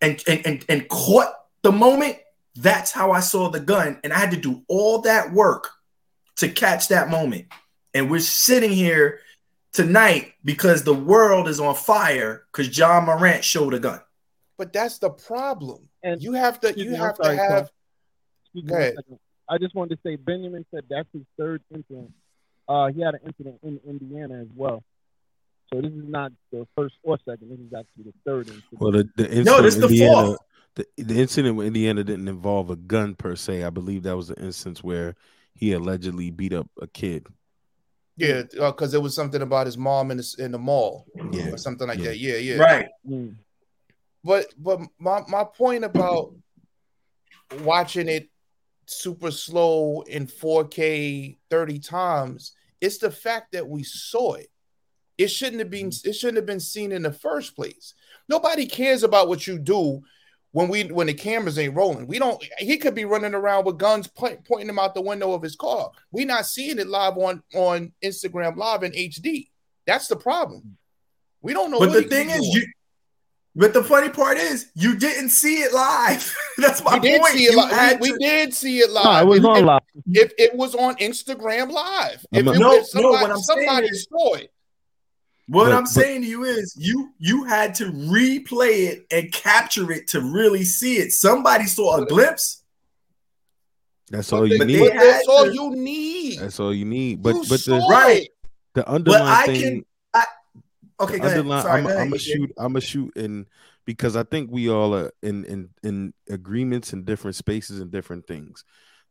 and 0.00 0.22
and 0.28 0.46
and, 0.46 0.64
and 0.68 0.88
caught 0.88 1.34
the 1.62 1.72
moment, 1.72 2.18
that's 2.54 2.92
how 2.92 3.10
I 3.10 3.18
saw 3.18 3.50
the 3.50 3.58
gun. 3.58 3.98
And 4.04 4.12
I 4.12 4.20
had 4.20 4.30
to 4.30 4.36
do 4.36 4.62
all 4.68 5.00
that 5.00 5.32
work 5.32 5.68
to 6.36 6.48
catch 6.48 6.86
that 6.88 7.10
moment. 7.10 7.46
And 7.92 8.08
we're 8.08 8.20
sitting 8.20 8.70
here 8.70 9.18
tonight 9.72 10.34
because 10.44 10.84
the 10.84 10.94
world 10.94 11.48
is 11.48 11.58
on 11.58 11.74
fire 11.74 12.44
because 12.52 12.78
Ja 12.78 13.00
Morant 13.00 13.42
showed 13.42 13.74
a 13.74 13.80
gun. 13.80 14.00
But 14.58 14.72
that's 14.72 14.98
the 14.98 15.10
problem. 15.10 15.88
And 16.04 16.22
you 16.22 16.34
have 16.34 16.60
to 16.60 16.72
you 16.78 16.94
have 16.94 17.16
to 17.18 17.34
have 17.34 17.70
I 19.48 19.58
just 19.58 19.74
wanted 19.74 19.96
to 19.96 20.00
say 20.08 20.16
Benjamin 20.16 20.64
said 20.72 20.84
that's 20.88 21.08
his 21.12 21.22
third 21.38 21.62
incident. 21.74 22.12
Uh, 22.68 22.88
he 22.88 23.02
had 23.02 23.14
an 23.14 23.20
incident 23.26 23.58
in 23.62 23.80
Indiana 23.86 24.40
as 24.40 24.48
well. 24.54 24.82
So 25.72 25.80
this 25.80 25.92
is 25.92 26.04
not 26.04 26.32
the 26.50 26.66
first 26.76 26.94
or 27.02 27.18
second. 27.24 27.50
This 27.50 27.58
is 27.58 27.72
actually 27.72 28.04
the 28.04 28.14
third 28.24 28.48
incident. 28.48 28.80
Well, 28.80 28.92
the, 28.92 29.08
the 29.16 29.24
incident 29.24 29.46
no, 29.46 29.62
this 29.62 29.74
the 29.76 29.82
Indiana, 29.82 30.26
fourth. 30.26 30.38
The, 30.76 30.86
the 30.96 31.20
incident 31.20 31.56
with 31.56 31.66
Indiana 31.66 32.04
didn't 32.04 32.28
involve 32.28 32.70
a 32.70 32.76
gun 32.76 33.14
per 33.14 33.36
se. 33.36 33.64
I 33.64 33.70
believe 33.70 34.02
that 34.04 34.16
was 34.16 34.28
the 34.28 34.42
instance 34.42 34.82
where 34.82 35.14
he 35.54 35.72
allegedly 35.72 36.30
beat 36.30 36.52
up 36.52 36.68
a 36.80 36.86
kid. 36.86 37.26
Yeah, 38.16 38.42
because 38.42 38.94
uh, 38.94 38.98
it 38.98 39.02
was 39.02 39.14
something 39.14 39.42
about 39.42 39.66
his 39.66 39.76
mom 39.76 40.10
in 40.10 40.18
the 40.18 40.36
in 40.38 40.52
the 40.52 40.58
mall, 40.58 41.04
yeah, 41.32 41.50
or 41.50 41.58
something 41.58 41.88
like 41.88 41.98
yeah. 41.98 42.04
that. 42.06 42.18
Yeah, 42.18 42.36
yeah, 42.36 42.56
right. 42.56 42.88
Mm. 43.08 43.36
But 44.22 44.46
but 44.56 44.80
my 44.98 45.22
my 45.28 45.44
point 45.44 45.84
about 45.84 46.34
watching 47.60 48.08
it 48.08 48.28
super 48.86 49.30
slow 49.30 50.02
in 50.02 50.26
4K 50.26 51.36
30 51.50 51.78
times, 51.78 52.52
it's 52.80 52.98
the 52.98 53.10
fact 53.10 53.52
that 53.52 53.68
we 53.68 53.82
saw 53.82 54.34
it. 54.34 54.50
It 55.16 55.28
shouldn't 55.28 55.60
have 55.60 55.70
been 55.70 55.90
mm-hmm. 55.90 56.08
it 56.08 56.14
shouldn't 56.14 56.36
have 56.36 56.46
been 56.46 56.60
seen 56.60 56.92
in 56.92 57.02
the 57.02 57.12
first 57.12 57.54
place. 57.54 57.94
Nobody 58.28 58.66
cares 58.66 59.02
about 59.02 59.28
what 59.28 59.46
you 59.46 59.58
do 59.58 60.02
when 60.52 60.68
we 60.68 60.84
when 60.84 61.06
the 61.06 61.14
cameras 61.14 61.58
ain't 61.58 61.74
rolling. 61.74 62.06
We 62.06 62.18
don't. 62.18 62.42
He 62.58 62.78
could 62.78 62.94
be 62.94 63.04
running 63.04 63.34
around 63.34 63.64
with 63.64 63.78
guns 63.78 64.06
point, 64.06 64.44
pointing 64.44 64.66
them 64.66 64.78
out 64.78 64.94
the 64.94 65.00
window 65.00 65.32
of 65.32 65.42
his 65.42 65.56
car. 65.56 65.90
We 66.10 66.24
not 66.24 66.46
seeing 66.46 66.78
it 66.78 66.88
live 66.88 67.16
on 67.16 67.42
on 67.54 67.92
Instagram 68.02 68.56
live 68.56 68.82
in 68.82 68.92
HD. 68.92 69.48
That's 69.86 70.08
the 70.08 70.16
problem. 70.16 70.76
We 71.42 71.52
don't 71.52 71.70
know. 71.70 71.78
But 71.78 71.92
the 71.92 72.02
thing 72.02 72.30
is, 72.30 72.40
you. 72.40 72.66
But 73.56 73.72
the 73.72 73.84
funny 73.84 74.08
part 74.08 74.36
is, 74.36 74.66
you 74.74 74.96
didn't 74.96 75.28
see 75.30 75.56
it 75.62 75.72
live. 75.72 76.36
That's 76.58 76.82
my 76.82 76.98
we 76.98 77.18
point. 77.18 77.34
Did 77.34 77.38
see 77.38 77.44
it 77.44 77.54
live. 77.54 78.00
We, 78.00 78.08
to... 78.08 78.12
we, 78.14 78.18
did 78.18 78.52
see 78.54 78.78
it 78.80 78.90
live. 78.90 79.04
No, 79.04 79.32
it 79.32 79.36
was 79.36 79.44
on 79.44 79.64
live. 79.64 79.80
If 80.12 80.32
it 80.38 80.54
was 80.56 80.74
on 80.74 80.96
Instagram 80.96 81.70
live, 81.70 82.24
if 82.32 82.44
no, 82.44 82.52
it, 82.52 82.58
no. 82.58 82.82
somebody, 82.82 83.22
What 83.22 83.30
I'm 83.30 83.38
somebody 83.38 83.66
saying 83.66 83.84
is, 83.94 84.06
saw 84.10 84.34
it. 84.34 84.50
What 85.46 85.64
But- 85.66 85.72
I'm 85.74 85.82
but- 85.84 85.88
saying 85.90 86.22
to 86.22 86.26
you 86.26 86.42
is, 86.44 86.74
you 86.76 87.10
you 87.18 87.44
had 87.44 87.74
to 87.76 87.84
replay 87.92 88.88
it 88.88 89.06
and 89.12 89.30
capture 89.32 89.92
it 89.92 90.08
to 90.08 90.20
really 90.20 90.64
see 90.64 90.96
it. 90.96 91.12
Somebody 91.12 91.66
saw 91.66 91.98
a 92.02 92.06
glimpse. 92.06 92.62
That's 94.10 94.30
But 94.30 94.36
all 94.36 94.46
you 94.46 94.64
need. 94.64 94.78
but 94.80 94.94
that's 94.94 95.28
all 95.28 95.44
to- 95.44 95.54
you 95.54 95.76
need. 95.76 96.38
That's 96.40 96.58
all 96.58 96.74
you 96.74 96.84
need. 96.84 97.22
But 97.22 97.34
You 97.36 97.40
but 97.42 97.48
the 97.50 97.58
saw 97.58 97.86
Right. 97.88 98.28
the 98.74 98.88
underlying 98.88 99.22
I 99.26 99.46
thing. 99.46 99.60
can- 99.62 99.78
I, 99.80 99.84
okay, 101.00 101.18
go 101.18 101.26
ahead. 101.28 101.46
Sorry, 101.60 101.78
I'm, 101.78 101.82
go 101.82 101.88
ahead, 101.90 102.02
I'm 102.02 102.08
gonna 102.10 102.18
shoot. 102.18 102.52
I'm 102.56 102.72
gonna 102.72 102.80
shoot 102.80 103.12
in 103.16 103.46
because 103.84 104.16
I 104.16 104.22
think 104.22 104.50
we 104.50 104.68
all 104.70 104.94
are 104.94 105.12
in 105.22 105.44
in 105.44 105.70
in 105.82 106.14
agreements 106.28 106.92
in 106.92 107.04
different 107.04 107.36
spaces 107.36 107.80
and 107.80 107.90
different 107.90 108.26
things. 108.26 108.64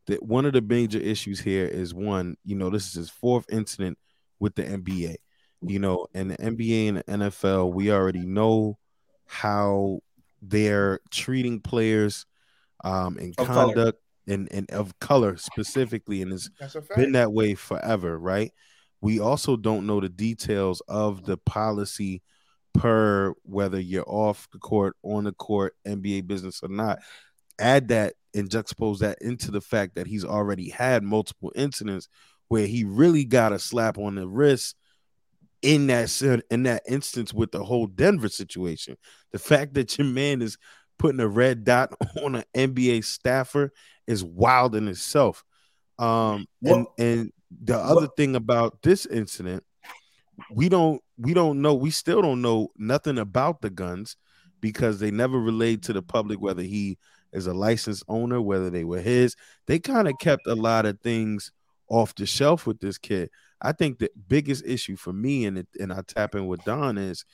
That 0.06 0.22
one 0.22 0.44
of 0.46 0.52
the 0.52 0.60
major 0.60 0.98
issues 0.98 1.40
here 1.40 1.66
is 1.66 1.94
one. 1.94 2.36
You 2.44 2.56
know, 2.56 2.70
this 2.70 2.86
is 2.88 2.94
his 2.94 3.10
fourth 3.10 3.46
incident 3.50 3.98
with 4.38 4.54
the 4.54 4.64
NBA. 4.64 5.16
You 5.62 5.78
know, 5.78 6.06
and 6.14 6.30
the 6.30 6.36
NBA 6.36 6.88
and 6.88 6.98
the 6.98 7.04
NFL, 7.04 7.72
we 7.72 7.90
already 7.90 8.26
know 8.26 8.78
how 9.26 10.00
they're 10.42 11.00
treating 11.10 11.60
players 11.60 12.26
um 12.84 13.18
in 13.18 13.32
Of 13.38 13.46
color. 13.46 13.74
conduct 13.74 13.98
and 14.26 14.48
and 14.52 14.70
of 14.70 14.98
color 14.98 15.36
specifically, 15.38 16.20
and 16.22 16.32
it's 16.32 16.50
been 16.94 17.12
that 17.12 17.32
way 17.32 17.54
forever, 17.54 18.18
right? 18.18 18.52
We 19.00 19.20
also 19.20 19.56
don't 19.56 19.86
know 19.86 20.00
the 20.00 20.08
details 20.08 20.82
of 20.88 21.24
the 21.24 21.36
policy 21.36 22.22
per 22.72 23.32
whether 23.44 23.78
you're 23.78 24.08
off 24.08 24.48
the 24.52 24.58
court, 24.58 24.96
on 25.02 25.24
the 25.24 25.32
court, 25.32 25.74
NBA 25.86 26.26
business 26.26 26.60
or 26.62 26.68
not. 26.68 26.98
Add 27.58 27.88
that 27.88 28.14
and 28.34 28.50
juxtapose 28.50 28.98
that 28.98 29.18
into 29.20 29.50
the 29.50 29.60
fact 29.60 29.94
that 29.94 30.06
he's 30.06 30.24
already 30.24 30.68
had 30.68 31.02
multiple 31.02 31.52
incidents 31.54 32.08
where 32.48 32.66
he 32.66 32.84
really 32.84 33.24
got 33.24 33.52
a 33.52 33.58
slap 33.58 33.96
on 33.96 34.16
the 34.16 34.26
wrist 34.26 34.76
in 35.62 35.86
that 35.86 36.42
in 36.50 36.64
that 36.64 36.82
instance 36.86 37.32
with 37.32 37.52
the 37.52 37.64
whole 37.64 37.86
Denver 37.86 38.28
situation. 38.28 38.96
The 39.32 39.38
fact 39.38 39.74
that 39.74 39.96
your 39.96 40.06
man 40.06 40.42
is 40.42 40.58
putting 40.98 41.20
a 41.20 41.28
red 41.28 41.64
dot 41.64 41.94
on 42.22 42.34
an 42.36 42.44
NBA 42.54 43.04
staffer 43.04 43.72
is 44.06 44.22
wild 44.22 44.74
in 44.74 44.88
itself. 44.88 45.44
Um, 45.98 46.46
and 46.62 46.86
and 46.98 47.32
the 47.62 47.76
other 47.76 48.06
what- 48.06 48.16
thing 48.16 48.36
about 48.36 48.82
this 48.82 49.06
incident, 49.06 49.64
we 50.50 50.68
don't 50.68 51.00
we 51.16 51.32
don't 51.34 51.62
know. 51.62 51.74
We 51.74 51.90
still 51.90 52.22
don't 52.22 52.42
know 52.42 52.68
nothing 52.76 53.18
about 53.18 53.60
the 53.60 53.70
guns 53.70 54.16
because 54.60 54.98
they 54.98 55.10
never 55.10 55.38
relayed 55.38 55.82
to 55.84 55.92
the 55.92 56.02
public 56.02 56.40
whether 56.40 56.62
he 56.62 56.98
is 57.32 57.46
a 57.46 57.54
licensed 57.54 58.04
owner, 58.08 58.40
whether 58.40 58.70
they 58.70 58.84
were 58.84 59.00
his. 59.00 59.36
They 59.66 59.78
kind 59.78 60.08
of 60.08 60.14
kept 60.18 60.46
a 60.46 60.54
lot 60.54 60.86
of 60.86 61.00
things 61.00 61.52
off 61.88 62.14
the 62.14 62.26
shelf 62.26 62.66
with 62.66 62.80
this 62.80 62.98
kid. 62.98 63.30
I 63.60 63.72
think 63.72 63.98
the 63.98 64.10
biggest 64.28 64.64
issue 64.66 64.96
for 64.96 65.12
me, 65.12 65.44
and 65.44 65.58
it, 65.58 65.68
and 65.78 65.92
I 65.92 66.02
tap 66.06 66.34
in 66.34 66.46
with 66.46 66.64
Don 66.64 66.98
is 66.98 67.24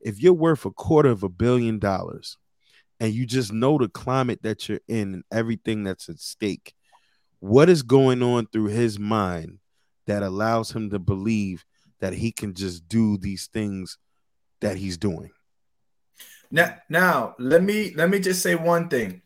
if 0.00 0.20
you're 0.22 0.32
worth 0.32 0.64
a 0.64 0.70
quarter 0.70 1.08
of 1.10 1.22
a 1.22 1.28
billion 1.28 1.78
dollars 1.78 2.38
and 3.00 3.12
you 3.12 3.26
just 3.26 3.52
know 3.52 3.78
the 3.78 3.88
climate 3.88 4.42
that 4.42 4.68
you're 4.68 4.80
in 4.88 5.14
and 5.14 5.24
everything 5.30 5.84
that's 5.84 6.08
at 6.08 6.18
stake, 6.20 6.74
what 7.40 7.68
is 7.68 7.82
going 7.82 8.22
on 8.22 8.46
through 8.46 8.66
his 8.66 8.98
mind 8.98 9.58
that 10.06 10.22
allows 10.22 10.70
him 10.70 10.90
to 10.90 10.98
believe 10.98 11.64
that 12.00 12.12
he 12.12 12.32
can 12.32 12.54
just 12.54 12.88
do 12.88 13.16
these 13.16 13.46
things 13.46 13.98
that 14.60 14.76
he's 14.76 14.96
doing? 14.96 15.30
Now, 16.50 16.76
now 16.88 17.34
let 17.38 17.62
me 17.62 17.92
let 17.94 18.08
me 18.10 18.20
just 18.20 18.42
say 18.42 18.54
one 18.54 18.88
thing. 18.88 19.22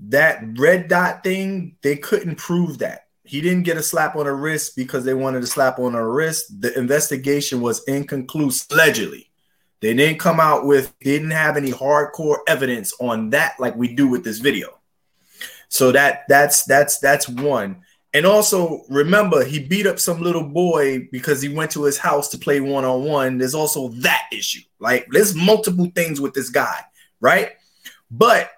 That 0.00 0.42
red 0.58 0.88
dot 0.88 1.24
thing, 1.24 1.76
they 1.82 1.96
couldn't 1.96 2.36
prove 2.36 2.78
that. 2.78 3.06
He 3.24 3.40
didn't 3.40 3.64
get 3.64 3.76
a 3.76 3.82
slap 3.82 4.16
on 4.16 4.24
the 4.24 4.32
wrist 4.32 4.74
because 4.74 5.04
they 5.04 5.14
wanted 5.14 5.42
a 5.42 5.46
slap 5.46 5.78
on 5.78 5.92
the 5.92 6.02
wrist. 6.02 6.60
The 6.60 6.76
investigation 6.78 7.60
was 7.60 7.84
inconclusive, 7.84 8.68
allegedly. 8.70 9.30
They 9.80 9.94
didn't 9.94 10.18
come 10.18 10.40
out 10.40 10.66
with, 10.66 10.94
didn't 11.00 11.30
have 11.30 11.56
any 11.56 11.70
hardcore 11.70 12.38
evidence 12.48 12.92
on 13.00 13.30
that 13.30 13.54
like 13.60 13.76
we 13.76 13.94
do 13.94 14.08
with 14.08 14.24
this 14.24 14.38
video. 14.38 14.78
So 15.68 15.92
that 15.92 16.22
that's 16.28 16.64
that's 16.64 16.98
that's 16.98 17.28
one. 17.28 17.82
And 18.14 18.24
also 18.24 18.84
remember, 18.88 19.44
he 19.44 19.58
beat 19.58 19.86
up 19.86 19.98
some 19.98 20.22
little 20.22 20.44
boy 20.44 21.08
because 21.12 21.42
he 21.42 21.48
went 21.50 21.70
to 21.72 21.84
his 21.84 21.98
house 21.98 22.28
to 22.28 22.38
play 22.38 22.60
one 22.60 22.84
on 22.84 23.04
one. 23.04 23.38
There's 23.38 23.54
also 23.54 23.88
that 23.88 24.22
issue. 24.32 24.62
Like, 24.78 25.06
there's 25.10 25.34
multiple 25.34 25.90
things 25.94 26.20
with 26.20 26.32
this 26.32 26.48
guy, 26.48 26.80
right? 27.20 27.50
But 28.10 28.50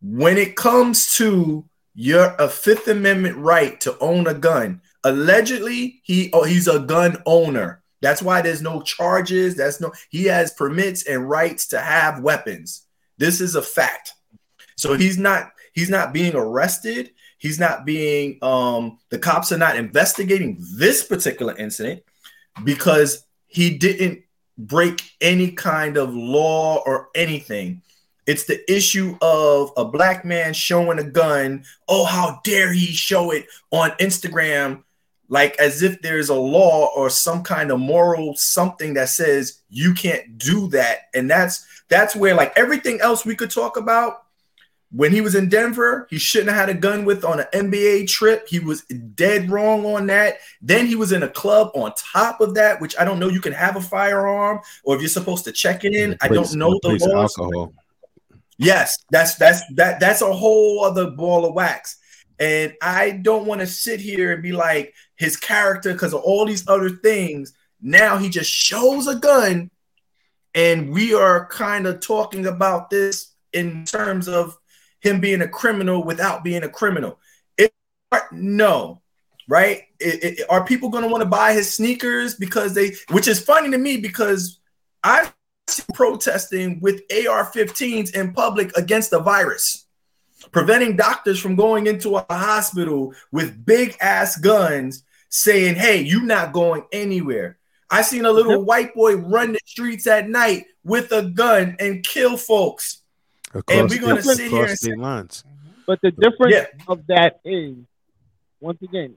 when 0.00 0.38
it 0.38 0.56
comes 0.56 1.14
to 1.16 1.64
your 1.94 2.34
a 2.38 2.48
Fifth 2.48 2.88
Amendment 2.88 3.36
right 3.36 3.80
to 3.80 3.98
own 3.98 4.26
a 4.26 4.34
gun, 4.34 4.80
allegedly 5.04 6.00
he 6.04 6.30
oh, 6.32 6.44
he's 6.44 6.68
a 6.68 6.80
gun 6.80 7.22
owner. 7.26 7.82
That's 8.00 8.22
why 8.22 8.40
there's 8.40 8.62
no 8.62 8.82
charges. 8.82 9.56
That's 9.56 9.80
no 9.80 9.92
he 10.08 10.24
has 10.26 10.52
permits 10.52 11.06
and 11.06 11.28
rights 11.28 11.66
to 11.68 11.80
have 11.80 12.22
weapons. 12.22 12.86
This 13.18 13.40
is 13.40 13.56
a 13.56 13.62
fact. 13.62 14.12
So 14.76 14.94
he's 14.94 15.18
not 15.18 15.50
he's 15.72 15.90
not 15.90 16.12
being 16.12 16.34
arrested. 16.36 17.10
He's 17.38 17.58
not 17.58 17.84
being 17.84 18.38
um 18.42 18.98
the 19.10 19.18
cops 19.18 19.52
are 19.52 19.58
not 19.58 19.76
investigating 19.76 20.58
this 20.76 21.04
particular 21.04 21.56
incident 21.56 22.02
because 22.64 23.24
he 23.46 23.78
didn't 23.78 24.22
break 24.56 25.02
any 25.20 25.52
kind 25.52 25.96
of 25.96 26.14
law 26.14 26.82
or 26.84 27.08
anything. 27.14 27.82
It's 28.26 28.44
the 28.44 28.70
issue 28.70 29.16
of 29.22 29.72
a 29.76 29.84
black 29.84 30.24
man 30.24 30.52
showing 30.52 30.98
a 30.98 31.04
gun. 31.04 31.64
Oh, 31.88 32.04
how 32.04 32.40
dare 32.44 32.72
he 32.72 32.86
show 32.86 33.30
it 33.30 33.46
on 33.70 33.90
Instagram 33.92 34.82
like 35.28 35.56
as 35.58 35.82
if 35.82 36.00
there's 36.02 36.28
a 36.30 36.34
law 36.34 36.90
or 36.96 37.10
some 37.10 37.42
kind 37.42 37.70
of 37.70 37.78
moral 37.78 38.34
something 38.36 38.94
that 38.94 39.10
says 39.10 39.60
you 39.68 39.94
can't 39.94 40.38
do 40.38 40.68
that. 40.68 41.08
And 41.14 41.30
that's 41.30 41.66
that's 41.88 42.16
where 42.16 42.34
like 42.34 42.52
everything 42.56 43.00
else 43.00 43.24
we 43.24 43.36
could 43.36 43.50
talk 43.50 43.76
about 43.76 44.24
when 44.90 45.12
he 45.12 45.20
was 45.20 45.34
in 45.34 45.48
Denver, 45.48 46.06
he 46.08 46.18
shouldn't 46.18 46.48
have 46.50 46.68
had 46.68 46.76
a 46.76 46.78
gun 46.78 47.04
with 47.04 47.24
on 47.24 47.40
an 47.40 47.46
NBA 47.52 48.08
trip. 48.08 48.48
He 48.48 48.58
was 48.58 48.82
dead 48.84 49.50
wrong 49.50 49.84
on 49.84 50.06
that. 50.06 50.38
Then 50.62 50.86
he 50.86 50.94
was 50.94 51.12
in 51.12 51.22
a 51.22 51.28
club 51.28 51.70
on 51.74 51.92
top 51.94 52.40
of 52.40 52.54
that, 52.54 52.80
which 52.80 52.98
I 52.98 53.04
don't 53.04 53.18
know. 53.18 53.28
You 53.28 53.40
can 53.40 53.52
have 53.52 53.76
a 53.76 53.82
firearm, 53.82 54.60
or 54.84 54.96
if 54.96 55.02
you're 55.02 55.08
supposed 55.08 55.44
to 55.44 55.52
check 55.52 55.84
it 55.84 55.94
in. 55.94 56.16
I 56.22 56.28
don't 56.28 56.54
know 56.54 56.78
the 56.82 56.98
laws. 57.00 57.38
alcohol. 57.38 57.74
Yes, 58.56 58.96
that's 59.10 59.36
that's 59.36 59.62
that 59.74 60.00
that's 60.00 60.22
a 60.22 60.32
whole 60.32 60.84
other 60.84 61.10
ball 61.10 61.44
of 61.44 61.54
wax. 61.54 61.98
And 62.40 62.74
I 62.80 63.10
don't 63.10 63.46
want 63.46 63.60
to 63.60 63.66
sit 63.66 64.00
here 64.00 64.32
and 64.32 64.42
be 64.42 64.52
like 64.52 64.94
his 65.16 65.36
character 65.36 65.92
because 65.92 66.14
of 66.14 66.22
all 66.22 66.46
these 66.46 66.66
other 66.66 66.88
things. 66.88 67.52
Now 67.80 68.16
he 68.16 68.28
just 68.30 68.50
shows 68.50 69.06
a 69.06 69.16
gun, 69.16 69.70
and 70.54 70.90
we 70.90 71.12
are 71.14 71.46
kind 71.46 71.86
of 71.86 72.00
talking 72.00 72.46
about 72.46 72.88
this 72.88 73.34
in 73.52 73.84
terms 73.84 74.28
of 74.28 74.56
him 75.00 75.20
being 75.20 75.42
a 75.42 75.48
criminal 75.48 76.04
without 76.04 76.44
being 76.44 76.62
a 76.62 76.68
criminal. 76.68 77.18
It, 77.56 77.72
no, 78.32 79.02
right? 79.48 79.82
It, 80.00 80.38
it- 80.40 80.46
are 80.50 80.64
people 80.64 80.88
going 80.88 81.04
to 81.04 81.10
want 81.10 81.22
to 81.22 81.28
buy 81.28 81.52
his 81.52 81.74
sneakers 81.74 82.34
because 82.34 82.74
they? 82.74 82.92
Which 83.10 83.28
is 83.28 83.40
funny 83.40 83.70
to 83.70 83.78
me 83.78 83.98
because 83.98 84.60
I 85.02 85.32
protesting 85.94 86.80
with 86.80 87.02
AR-15s 87.10 88.14
in 88.14 88.32
public 88.32 88.76
against 88.76 89.10
the 89.10 89.20
virus, 89.20 89.86
preventing 90.52 90.96
doctors 90.96 91.38
from 91.38 91.56
going 91.56 91.86
into 91.86 92.16
a 92.16 92.24
hospital 92.30 93.12
with 93.32 93.64
big 93.64 93.96
ass 94.00 94.38
guns, 94.38 95.04
saying, 95.28 95.74
"Hey, 95.76 96.00
you're 96.02 96.22
not 96.22 96.52
going 96.52 96.84
anywhere." 96.92 97.58
I 97.90 98.02
seen 98.02 98.24
a 98.26 98.32
little 98.32 98.62
white 98.64 98.94
boy 98.94 99.16
run 99.16 99.52
the 99.52 99.60
streets 99.64 100.06
at 100.06 100.28
night 100.28 100.66
with 100.84 101.10
a 101.12 101.22
gun 101.22 101.76
and 101.80 102.04
kill 102.04 102.36
folks. 102.36 102.97
Across, 103.54 103.90
we're 103.90 104.00
gonna 104.00 104.22
state- 104.22 104.36
sit 104.36 104.50
here 104.50 104.64
and 104.66 104.78
say- 104.78 104.94
lines. 104.94 105.42
Mm-hmm. 105.46 105.80
But 105.86 106.00
the 106.02 106.10
difference 106.10 106.54
Yeah. 106.54 106.66
of 106.86 107.06
that 107.06 107.40
is, 107.44 107.76
once 108.60 108.80
again, 108.82 109.16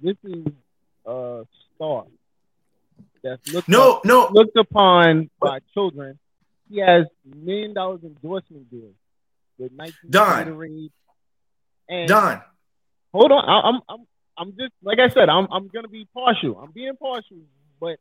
this 0.00 0.16
is 0.24 0.46
a 1.06 1.44
star 1.74 2.04
that's 3.22 3.52
looked 3.52 3.68
No, 3.68 3.94
up- 3.94 4.04
no, 4.04 4.28
looked 4.32 4.56
upon 4.56 5.30
by 5.40 5.58
children. 5.74 6.18
He 6.70 6.78
has 6.78 7.06
million 7.24 7.74
dollars 7.74 8.00
endorsement 8.04 8.70
deals 8.70 8.94
with 9.58 9.72
Nike, 9.72 9.94
Don. 10.08 10.46
Gatorade, 10.46 10.90
and 11.88 12.08
Don. 12.08 12.40
hold 13.12 13.32
on, 13.32 13.44
I, 13.48 13.60
I'm 13.68 13.80
I'm 13.88 14.06
I'm 14.38 14.56
just 14.56 14.72
like 14.82 14.98
I 15.00 15.08
said, 15.08 15.28
I'm 15.28 15.46
I'm 15.50 15.68
gonna 15.68 15.88
be 15.88 16.06
partial. 16.14 16.58
I'm 16.58 16.70
being 16.70 16.96
partial, 16.96 17.38
but 17.80 17.98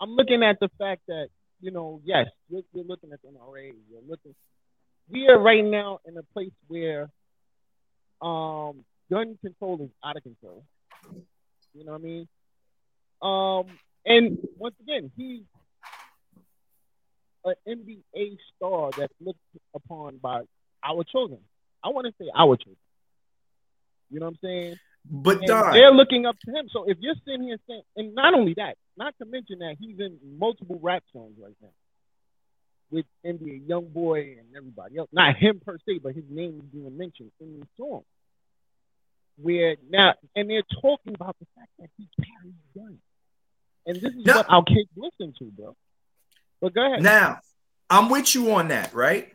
I'm 0.00 0.10
looking 0.10 0.42
at 0.42 0.58
the 0.60 0.68
fact 0.76 1.02
that 1.08 1.28
you 1.60 1.70
know, 1.70 2.00
yes, 2.04 2.26
you're, 2.50 2.62
you're 2.74 2.84
looking 2.84 3.12
at 3.12 3.22
the 3.22 3.28
NRA, 3.28 3.72
you're 3.90 4.02
looking, 4.06 4.34
we 5.10 5.28
are 5.28 5.38
right 5.38 5.64
now 5.64 6.00
in 6.06 6.16
a 6.16 6.22
place 6.22 6.52
where 6.68 7.08
um 8.22 8.84
gun 9.10 9.38
control 9.40 9.80
is 9.82 9.90
out 10.04 10.16
of 10.16 10.22
control. 10.22 10.64
You 11.74 11.84
know 11.84 11.92
what 11.92 12.00
I 12.00 12.04
mean? 12.04 12.28
Um, 13.20 13.78
and 14.06 14.38
once 14.58 14.76
again, 14.80 15.10
he's 15.16 15.42
an 17.44 17.54
NBA 17.66 18.36
star 18.56 18.90
that's 18.96 19.12
looked 19.20 19.38
upon 19.74 20.18
by 20.18 20.42
our 20.82 21.04
children. 21.04 21.40
I 21.82 21.88
want 21.88 22.06
to 22.06 22.14
say 22.18 22.30
our 22.34 22.56
children. 22.56 22.76
You 24.10 24.20
know 24.20 24.26
what 24.26 24.32
I'm 24.32 24.38
saying? 24.42 24.76
But 25.10 25.40
they're 25.46 25.90
looking 25.90 26.24
up 26.24 26.36
to 26.44 26.50
him. 26.50 26.68
So 26.72 26.84
if 26.84 26.96
you're 27.00 27.16
sitting 27.26 27.42
here 27.42 27.58
saying, 27.68 27.82
and 27.96 28.14
not 28.14 28.34
only 28.34 28.54
that, 28.54 28.76
not 28.96 29.14
to 29.18 29.26
mention 29.26 29.58
that 29.58 29.76
he's 29.78 29.98
in 29.98 30.18
multiple 30.38 30.78
rap 30.80 31.02
songs 31.12 31.34
right 31.38 31.56
now 31.60 31.68
with 32.94 33.04
NBA 33.26 33.68
Young 33.68 33.86
Boy 33.86 34.36
and 34.38 34.46
everybody 34.56 34.98
else. 34.98 35.08
Not 35.12 35.36
him 35.36 35.60
per 35.64 35.76
se, 35.86 35.98
but 35.98 36.14
his 36.14 36.24
name 36.30 36.60
is 36.62 36.64
being 36.72 36.96
mentioned 36.96 37.32
in 37.40 37.58
the 37.60 37.66
song. 37.76 38.02
Where 39.36 39.76
now, 39.90 40.14
and 40.36 40.48
they're 40.48 40.62
talking 40.80 41.12
about 41.14 41.36
the 41.40 41.46
fact 41.56 41.70
that 41.80 41.90
he 41.98 42.08
carries 42.24 42.54
guns, 42.74 43.00
and 43.84 43.96
this 43.96 44.14
is 44.14 44.24
No. 44.24 44.36
what 44.36 44.46
our 44.48 44.62
kids 44.62 44.88
listen 44.96 45.34
to, 45.40 45.44
bro. 45.46 45.74
But 46.60 46.72
go 46.72 46.86
ahead. 46.86 47.02
Now, 47.02 47.40
I'm 47.90 48.08
with 48.10 48.32
you 48.34 48.52
on 48.52 48.68
that, 48.68 48.94
right? 48.94 49.32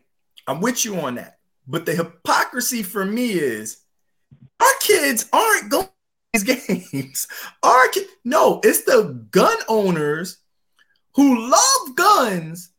I'm 0.47 0.61
with 0.61 0.85
you 0.85 0.95
on 1.01 1.15
that. 1.15 1.37
But 1.67 1.85
the 1.85 1.93
hypocrisy 1.93 2.81
for 2.81 3.03
me 3.03 3.31
is 3.33 3.81
our 4.61 4.67
kids 4.79 5.27
aren't 5.33 5.69
going 5.69 5.85
to 5.85 5.91
these 6.41 6.43
games. 6.93 7.27
Our 7.61 7.89
ki- 7.89 8.07
no, 8.23 8.61
it's 8.63 8.85
the 8.85 9.27
gun 9.31 9.57
owners 9.67 10.37
who 11.15 11.49
love 11.51 11.95
guns 11.95 12.71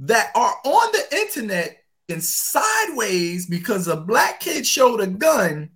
that 0.00 0.30
are 0.34 0.54
on 0.64 0.92
the 0.92 1.16
internet 1.16 1.78
and 2.08 2.22
sideways 2.22 3.46
because 3.46 3.88
a 3.88 3.96
black 3.96 4.40
kid 4.40 4.66
showed 4.66 5.00
a 5.00 5.06
gun. 5.06 5.70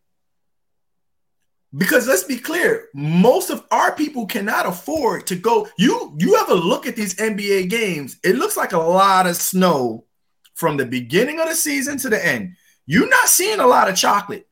Because 1.76 2.08
let's 2.08 2.24
be 2.24 2.36
clear, 2.36 2.88
most 2.94 3.50
of 3.50 3.64
our 3.70 3.94
people 3.94 4.26
cannot 4.26 4.66
afford 4.66 5.26
to 5.28 5.36
go. 5.36 5.68
You 5.78 6.16
you 6.18 6.36
ever 6.36 6.54
look 6.54 6.86
at 6.86 6.96
these 6.96 7.14
NBA 7.14 7.70
games? 7.70 8.18
It 8.24 8.36
looks 8.36 8.56
like 8.56 8.72
a 8.72 8.78
lot 8.78 9.28
of 9.28 9.36
snow 9.36 10.04
from 10.54 10.76
the 10.76 10.86
beginning 10.86 11.38
of 11.38 11.48
the 11.48 11.54
season 11.54 11.96
to 11.98 12.10
the 12.10 12.24
end. 12.24 12.56
You're 12.86 13.08
not 13.08 13.28
seeing 13.28 13.60
a 13.60 13.66
lot 13.66 13.88
of 13.88 13.96
chocolate. 13.96 14.48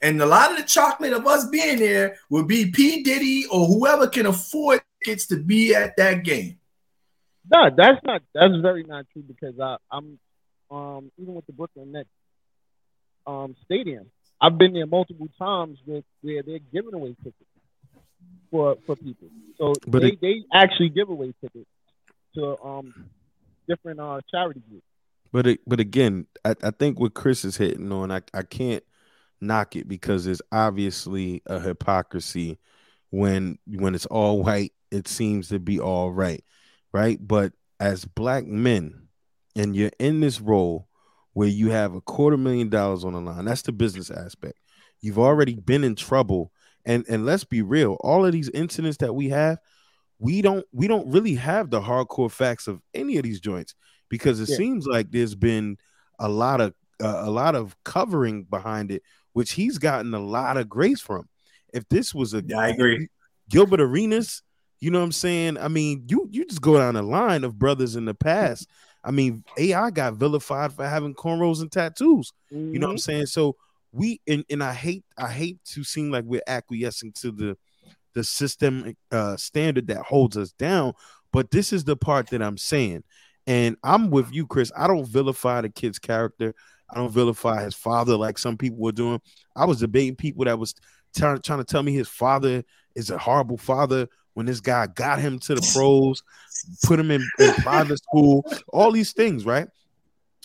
And 0.00 0.20
a 0.20 0.26
lot 0.26 0.52
of 0.52 0.58
the 0.58 0.62
chocolate 0.62 1.12
of 1.12 1.26
us 1.26 1.48
being 1.48 1.78
there 1.78 2.16
will 2.30 2.44
be 2.44 2.70
P. 2.70 3.02
Diddy 3.02 3.46
or 3.50 3.66
whoever 3.66 4.06
can 4.06 4.26
afford 4.26 4.80
tickets 5.02 5.26
to 5.28 5.38
be 5.38 5.74
at 5.74 5.96
that 5.96 6.22
game. 6.22 6.57
No, 7.52 7.70
that's 7.74 8.00
not. 8.04 8.22
That's 8.34 8.54
very 8.60 8.84
not 8.84 9.06
true 9.12 9.22
because 9.22 9.58
I, 9.60 9.76
I'm, 9.90 10.18
um, 10.70 11.10
even 11.18 11.34
with 11.34 11.46
the 11.46 11.52
Brooklyn 11.52 11.92
Nets, 11.92 12.08
um, 13.26 13.56
stadium, 13.64 14.06
I've 14.40 14.58
been 14.58 14.72
there 14.72 14.86
multiple 14.86 15.28
times 15.38 15.78
with 15.86 16.04
where 16.22 16.42
they're 16.42 16.58
giving 16.72 16.94
away 16.94 17.14
tickets 17.18 17.34
for 18.50 18.76
for 18.86 18.96
people. 18.96 19.28
So 19.58 19.74
But 19.86 20.02
they, 20.02 20.08
it- 20.08 20.20
they 20.20 20.42
actually 20.52 20.90
give 20.90 21.08
away 21.08 21.34
tickets 21.40 21.66
to 22.34 22.56
um 22.62 22.94
different 23.66 24.00
uh 24.00 24.20
charity 24.30 24.62
groups. 24.68 24.84
But 25.32 25.46
it, 25.46 25.60
but 25.66 25.78
again, 25.80 26.26
I, 26.44 26.54
I 26.62 26.70
think 26.70 26.98
what 26.98 27.12
Chris 27.14 27.44
is 27.44 27.56
hitting 27.58 27.92
on, 27.92 28.10
I, 28.10 28.22
I 28.32 28.42
can't 28.42 28.82
knock 29.40 29.76
it 29.76 29.86
because 29.86 30.24
there's 30.24 30.40
obviously 30.50 31.42
a 31.46 31.60
hypocrisy 31.60 32.58
when 33.10 33.58
when 33.66 33.94
it's 33.94 34.06
all 34.06 34.42
white, 34.42 34.72
it 34.90 35.06
seems 35.08 35.48
to 35.48 35.58
be 35.58 35.80
all 35.80 36.10
right, 36.10 36.42
right? 36.92 37.18
But 37.20 37.52
as 37.80 38.04
black 38.04 38.46
men, 38.46 39.08
and 39.56 39.74
you're 39.74 39.90
in 39.98 40.20
this 40.20 40.40
role 40.40 40.88
where 41.32 41.48
you 41.48 41.70
have 41.70 41.94
a 41.94 42.00
quarter 42.00 42.36
million 42.36 42.68
dollars 42.68 43.04
on 43.04 43.12
the 43.12 43.20
line, 43.20 43.44
that's 43.44 43.62
the 43.62 43.72
business 43.72 44.10
aspect. 44.10 44.58
You've 45.00 45.18
already 45.18 45.54
been 45.54 45.84
in 45.84 45.94
trouble, 45.94 46.52
and 46.84 47.04
and 47.08 47.24
let's 47.24 47.44
be 47.44 47.62
real, 47.62 47.96
all 48.00 48.24
of 48.24 48.32
these 48.32 48.48
incidents 48.50 48.98
that 48.98 49.14
we 49.14 49.28
have, 49.28 49.58
we 50.18 50.42
don't 50.42 50.66
we 50.72 50.88
don't 50.88 51.10
really 51.10 51.34
have 51.34 51.70
the 51.70 51.80
hardcore 51.80 52.30
facts 52.30 52.66
of 52.66 52.80
any 52.94 53.16
of 53.16 53.22
these 53.22 53.40
joints 53.40 53.74
because 54.08 54.40
it 54.40 54.48
Yeah. 54.48 54.56
seems 54.56 54.86
like 54.86 55.10
there's 55.10 55.34
been 55.34 55.76
a 56.18 56.28
lot 56.28 56.60
of 56.60 56.74
uh, 57.00 57.22
a 57.24 57.30
lot 57.30 57.54
of 57.54 57.76
covering 57.84 58.42
behind 58.44 58.90
it, 58.90 59.02
which 59.32 59.52
he's 59.52 59.78
gotten 59.78 60.12
a 60.14 60.18
lot 60.18 60.56
of 60.56 60.68
grace 60.68 61.00
from. 61.00 61.28
If 61.72 61.88
this 61.88 62.12
was 62.12 62.34
a 62.34 62.42
Yeah, 62.44 62.58
I 62.58 62.68
agree. 62.68 63.08
Gilbert 63.48 63.80
Arenas, 63.80 64.42
you 64.80 64.90
know 64.90 64.98
what 64.98 65.04
I'm 65.06 65.12
saying? 65.12 65.58
I 65.58 65.68
mean, 65.68 66.04
you 66.08 66.28
you 66.30 66.44
just 66.46 66.60
go 66.60 66.78
down 66.78 66.94
the 66.94 67.02
line 67.02 67.44
of 67.44 67.58
brothers 67.58 67.96
in 67.96 68.04
the 68.04 68.14
past. 68.14 68.68
I 69.04 69.10
mean, 69.10 69.44
AI 69.56 69.90
got 69.90 70.14
vilified 70.14 70.72
for 70.72 70.86
having 70.86 71.14
cornrows 71.14 71.60
and 71.60 71.70
tattoos. 71.70 72.32
You 72.50 72.78
know 72.78 72.86
what 72.86 72.92
I'm 72.92 72.96
Mhm. 72.98 73.02
saying? 73.02 73.26
So 73.26 73.56
we 73.92 74.20
and, 74.26 74.44
and 74.50 74.62
I 74.62 74.72
hate 74.74 75.04
I 75.16 75.28
hate 75.28 75.58
to 75.72 75.84
seem 75.84 76.10
like 76.10 76.24
we're 76.24 76.42
acquiescing 76.46 77.12
to 77.20 77.30
the 77.32 77.56
the 78.14 78.24
system 78.24 78.94
uh 79.12 79.36
standard 79.36 79.86
that 79.88 79.98
holds 79.98 80.36
us 80.36 80.52
down, 80.52 80.92
but 81.32 81.50
this 81.50 81.72
is 81.72 81.84
the 81.84 81.96
part 81.96 82.28
that 82.30 82.42
I'm 82.42 82.58
saying. 82.58 83.04
And 83.46 83.76
I'm 83.82 84.10
with 84.10 84.32
you, 84.32 84.46
Chris. 84.46 84.70
I 84.76 84.86
don't 84.86 85.06
vilify 85.06 85.62
the 85.62 85.70
kid's 85.70 85.98
character. 85.98 86.54
I 86.90 86.96
don't 86.96 87.12
vilify 87.12 87.64
his 87.64 87.74
father 87.74 88.16
like 88.16 88.38
some 88.38 88.56
people 88.56 88.78
were 88.78 88.92
doing. 88.92 89.20
I 89.56 89.64
was 89.64 89.80
debating 89.80 90.16
people 90.16 90.44
that 90.44 90.58
was 90.58 90.74
trying, 91.16 91.40
trying 91.40 91.58
to 91.58 91.64
tell 91.64 91.82
me 91.82 91.92
his 91.92 92.08
father 92.08 92.62
is 92.94 93.10
a 93.10 93.18
horrible 93.18 93.56
father 93.58 94.06
when 94.38 94.46
this 94.46 94.60
guy 94.60 94.86
got 94.86 95.18
him 95.18 95.40
to 95.40 95.56
the 95.56 95.68
pros, 95.72 96.22
put 96.84 97.00
him 97.00 97.10
in, 97.10 97.20
in 97.40 97.52
private 97.60 97.98
school, 97.98 98.48
all 98.68 98.92
these 98.92 99.12
things, 99.12 99.44
right? 99.44 99.66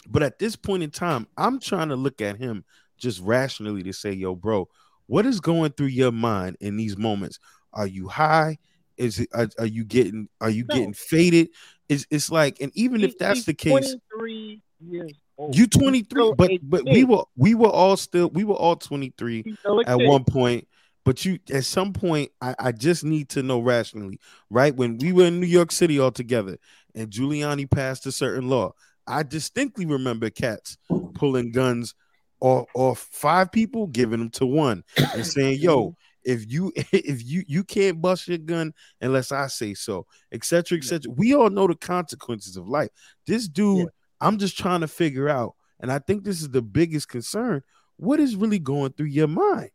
But 0.09 0.23
at 0.23 0.39
this 0.39 0.55
point 0.55 0.81
in 0.81 0.89
time, 0.89 1.27
I'm 1.37 1.59
trying 1.59 1.89
to 1.89 1.95
look 1.95 2.19
at 2.19 2.37
him 2.37 2.65
just 2.97 3.21
rationally 3.21 3.83
to 3.83 3.93
say, 3.93 4.11
yo, 4.11 4.33
bro, 4.33 4.67
what 5.05 5.27
is 5.27 5.39
going 5.39 5.73
through 5.73 5.87
your 5.87 6.11
mind 6.11 6.57
in 6.59 6.75
these 6.75 6.97
moments? 6.97 7.37
Are 7.71 7.85
you 7.85 8.07
high? 8.07 8.57
Is 8.97 9.19
it 9.19 9.29
are, 9.31 9.47
are 9.59 9.67
you 9.67 9.83
getting 9.83 10.27
are 10.41 10.49
you 10.49 10.65
No. 10.67 10.73
getting 10.73 10.93
faded? 10.95 11.49
It's 11.87 12.07
it's 12.09 12.31
like, 12.31 12.61
and 12.61 12.71
even 12.73 13.01
He- 13.01 13.05
if 13.05 13.19
that's 13.19 13.43
the 13.43 13.53
case, 13.53 13.95
23 14.17 14.59
years 14.79 15.11
old. 15.37 15.55
you 15.55 15.65
He's 15.65 15.69
23, 15.69 16.31
but 16.35 16.51
but 16.63 16.83
we 16.89 17.03
were 17.03 17.25
we 17.35 17.53
were 17.53 17.69
all 17.69 17.95
still 17.95 18.31
we 18.31 18.43
were 18.43 18.55
all 18.55 18.75
23 18.75 19.43
He's 19.45 19.59
still 19.59 19.81
a 19.81 19.83
at 19.87 20.01
one 20.01 20.23
point. 20.23 20.67
But 21.05 21.25
you 21.25 21.39
at 21.51 21.65
some 21.65 21.91
point, 21.93 22.31
I, 22.41 22.55
I 22.57 22.71
just 22.71 23.03
need 23.03 23.29
to 23.29 23.43
know 23.43 23.59
rationally, 23.59 24.19
right? 24.49 24.75
When 24.75 24.97
we 24.97 25.11
were 25.11 25.25
in 25.25 25.39
New 25.39 25.47
York 25.47 25.71
City 25.71 25.99
all 25.99 26.11
together 26.11 26.57
and 26.95 27.09
Giuliani 27.09 27.69
passed 27.69 28.05
a 28.05 28.11
certain 28.11 28.49
law, 28.49 28.73
I 29.05 29.23
distinctly 29.23 29.85
remember 29.85 30.29
cats 30.29 30.77
pulling 31.15 31.51
guns 31.51 31.93
off, 32.39 32.67
off 32.73 32.99
five 33.11 33.51
people, 33.51 33.87
giving 33.87 34.19
them 34.19 34.29
to 34.31 34.45
one, 34.45 34.83
and 35.13 35.25
saying, 35.25 35.59
"Yo, 35.59 35.95
if 36.23 36.49
you 36.51 36.71
if 36.75 37.23
you 37.25 37.43
you 37.47 37.63
can't 37.63 38.01
bust 38.01 38.27
your 38.27 38.37
gun 38.37 38.73
unless 39.01 39.31
I 39.31 39.47
say 39.47 39.73
so, 39.73 40.05
etc. 40.31 40.77
etc." 40.77 41.11
We 41.15 41.33
all 41.33 41.49
know 41.49 41.67
the 41.67 41.75
consequences 41.75 42.55
of 42.55 42.67
life. 42.67 42.89
This 43.27 43.47
dude, 43.47 43.79
Yeah. 43.79 43.85
I'm 44.21 44.37
just 44.37 44.57
trying 44.57 44.81
to 44.81 44.87
figure 44.87 45.27
out, 45.27 45.55
and 45.81 45.91
I 45.91 45.99
think 45.99 46.23
this 46.23 46.41
is 46.41 46.49
the 46.49 46.61
biggest 46.61 47.09
concern. 47.09 47.61
What 47.97 48.21
is 48.21 48.35
really 48.37 48.59
going 48.59 48.93
through 48.93 49.07
your 49.07 49.27
mind? 49.27 49.71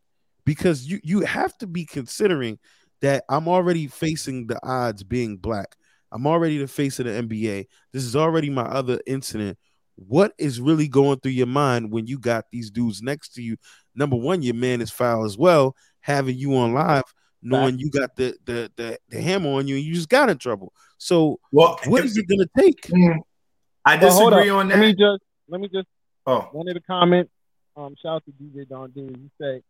Because 0.49 0.87
you 0.87 0.99
you 1.05 1.21
have 1.21 1.57
to 1.59 1.67
be 1.67 1.85
considering 1.85 2.59
that 3.03 3.25
I'm 3.29 3.49
already 3.49 3.87
facing 3.87 4.47
the 4.47 4.59
odds 4.67 5.05
being 5.05 5.37
black. 5.37 5.77
I'm 6.11 6.27
already 6.27 6.57
the 6.57 6.67
face 6.67 6.99
of 6.99 7.05
the 7.05 7.13
NBA. 7.13 7.67
This 7.93 8.05
is 8.05 8.17
already 8.17 8.49
my 8.49 8.63
other 8.63 8.99
incident. 9.07 9.59
What 9.97 10.33
is 10.39 10.59
really 10.59 10.89
going 10.89 11.21
through 11.21 11.33
your 11.33 11.47
mind 11.49 11.93
when 11.93 12.07
you 12.07 12.19
got 12.19 12.47
these 12.51 12.71
dudes 12.71 13.03
next 13.03 13.35
to 13.35 13.43
you? 13.43 13.59
Number 13.95 14.17
one, 14.17 14.41
your 14.41 14.55
man 14.55 14.81
is 14.81 14.91
foul 14.91 15.27
as 15.27 15.37
well, 15.37 15.77
having 16.01 16.39
you 16.39 16.57
on 16.57 16.73
live, 16.73 17.05
knowing 17.43 17.79
you 17.79 17.91
got 17.91 18.17
the 18.17 18.35
the 18.47 18.73
the, 18.77 18.99
the 19.11 19.21
hammer 19.21 19.51
on 19.51 19.69
you, 19.69 19.77
and 19.77 19.85
you 19.85 19.93
just 19.93 20.09
got 20.09 20.31
in 20.31 20.39
trouble. 20.39 20.73
So, 20.97 21.41
Well, 21.53 21.79
what 21.85 22.05
is 22.07 22.17
it 22.17 22.27
gonna 22.27 22.49
take? 22.57 22.81
Mm, 22.89 23.19
I 23.85 23.99
But 23.99 24.13
hold 24.13 24.31
disagree 24.33 24.51
up. 24.51 24.57
on 24.57 24.69
Let 24.71 24.79
me 24.79 24.93
just 24.93 25.23
let 25.47 25.61
me 25.61 25.69
just 25.69 25.89
Oh, 26.27 26.49
one 26.53 26.69
of 26.69 26.75
the 26.75 26.81
comments. 26.81 27.31
Um, 27.77 27.95
shout 28.03 28.17
out 28.17 28.25
to 28.25 28.33
DJ 28.33 28.69
Don 28.69 28.91
Dean. 28.91 29.15
He 29.15 29.31
said, 29.39 29.63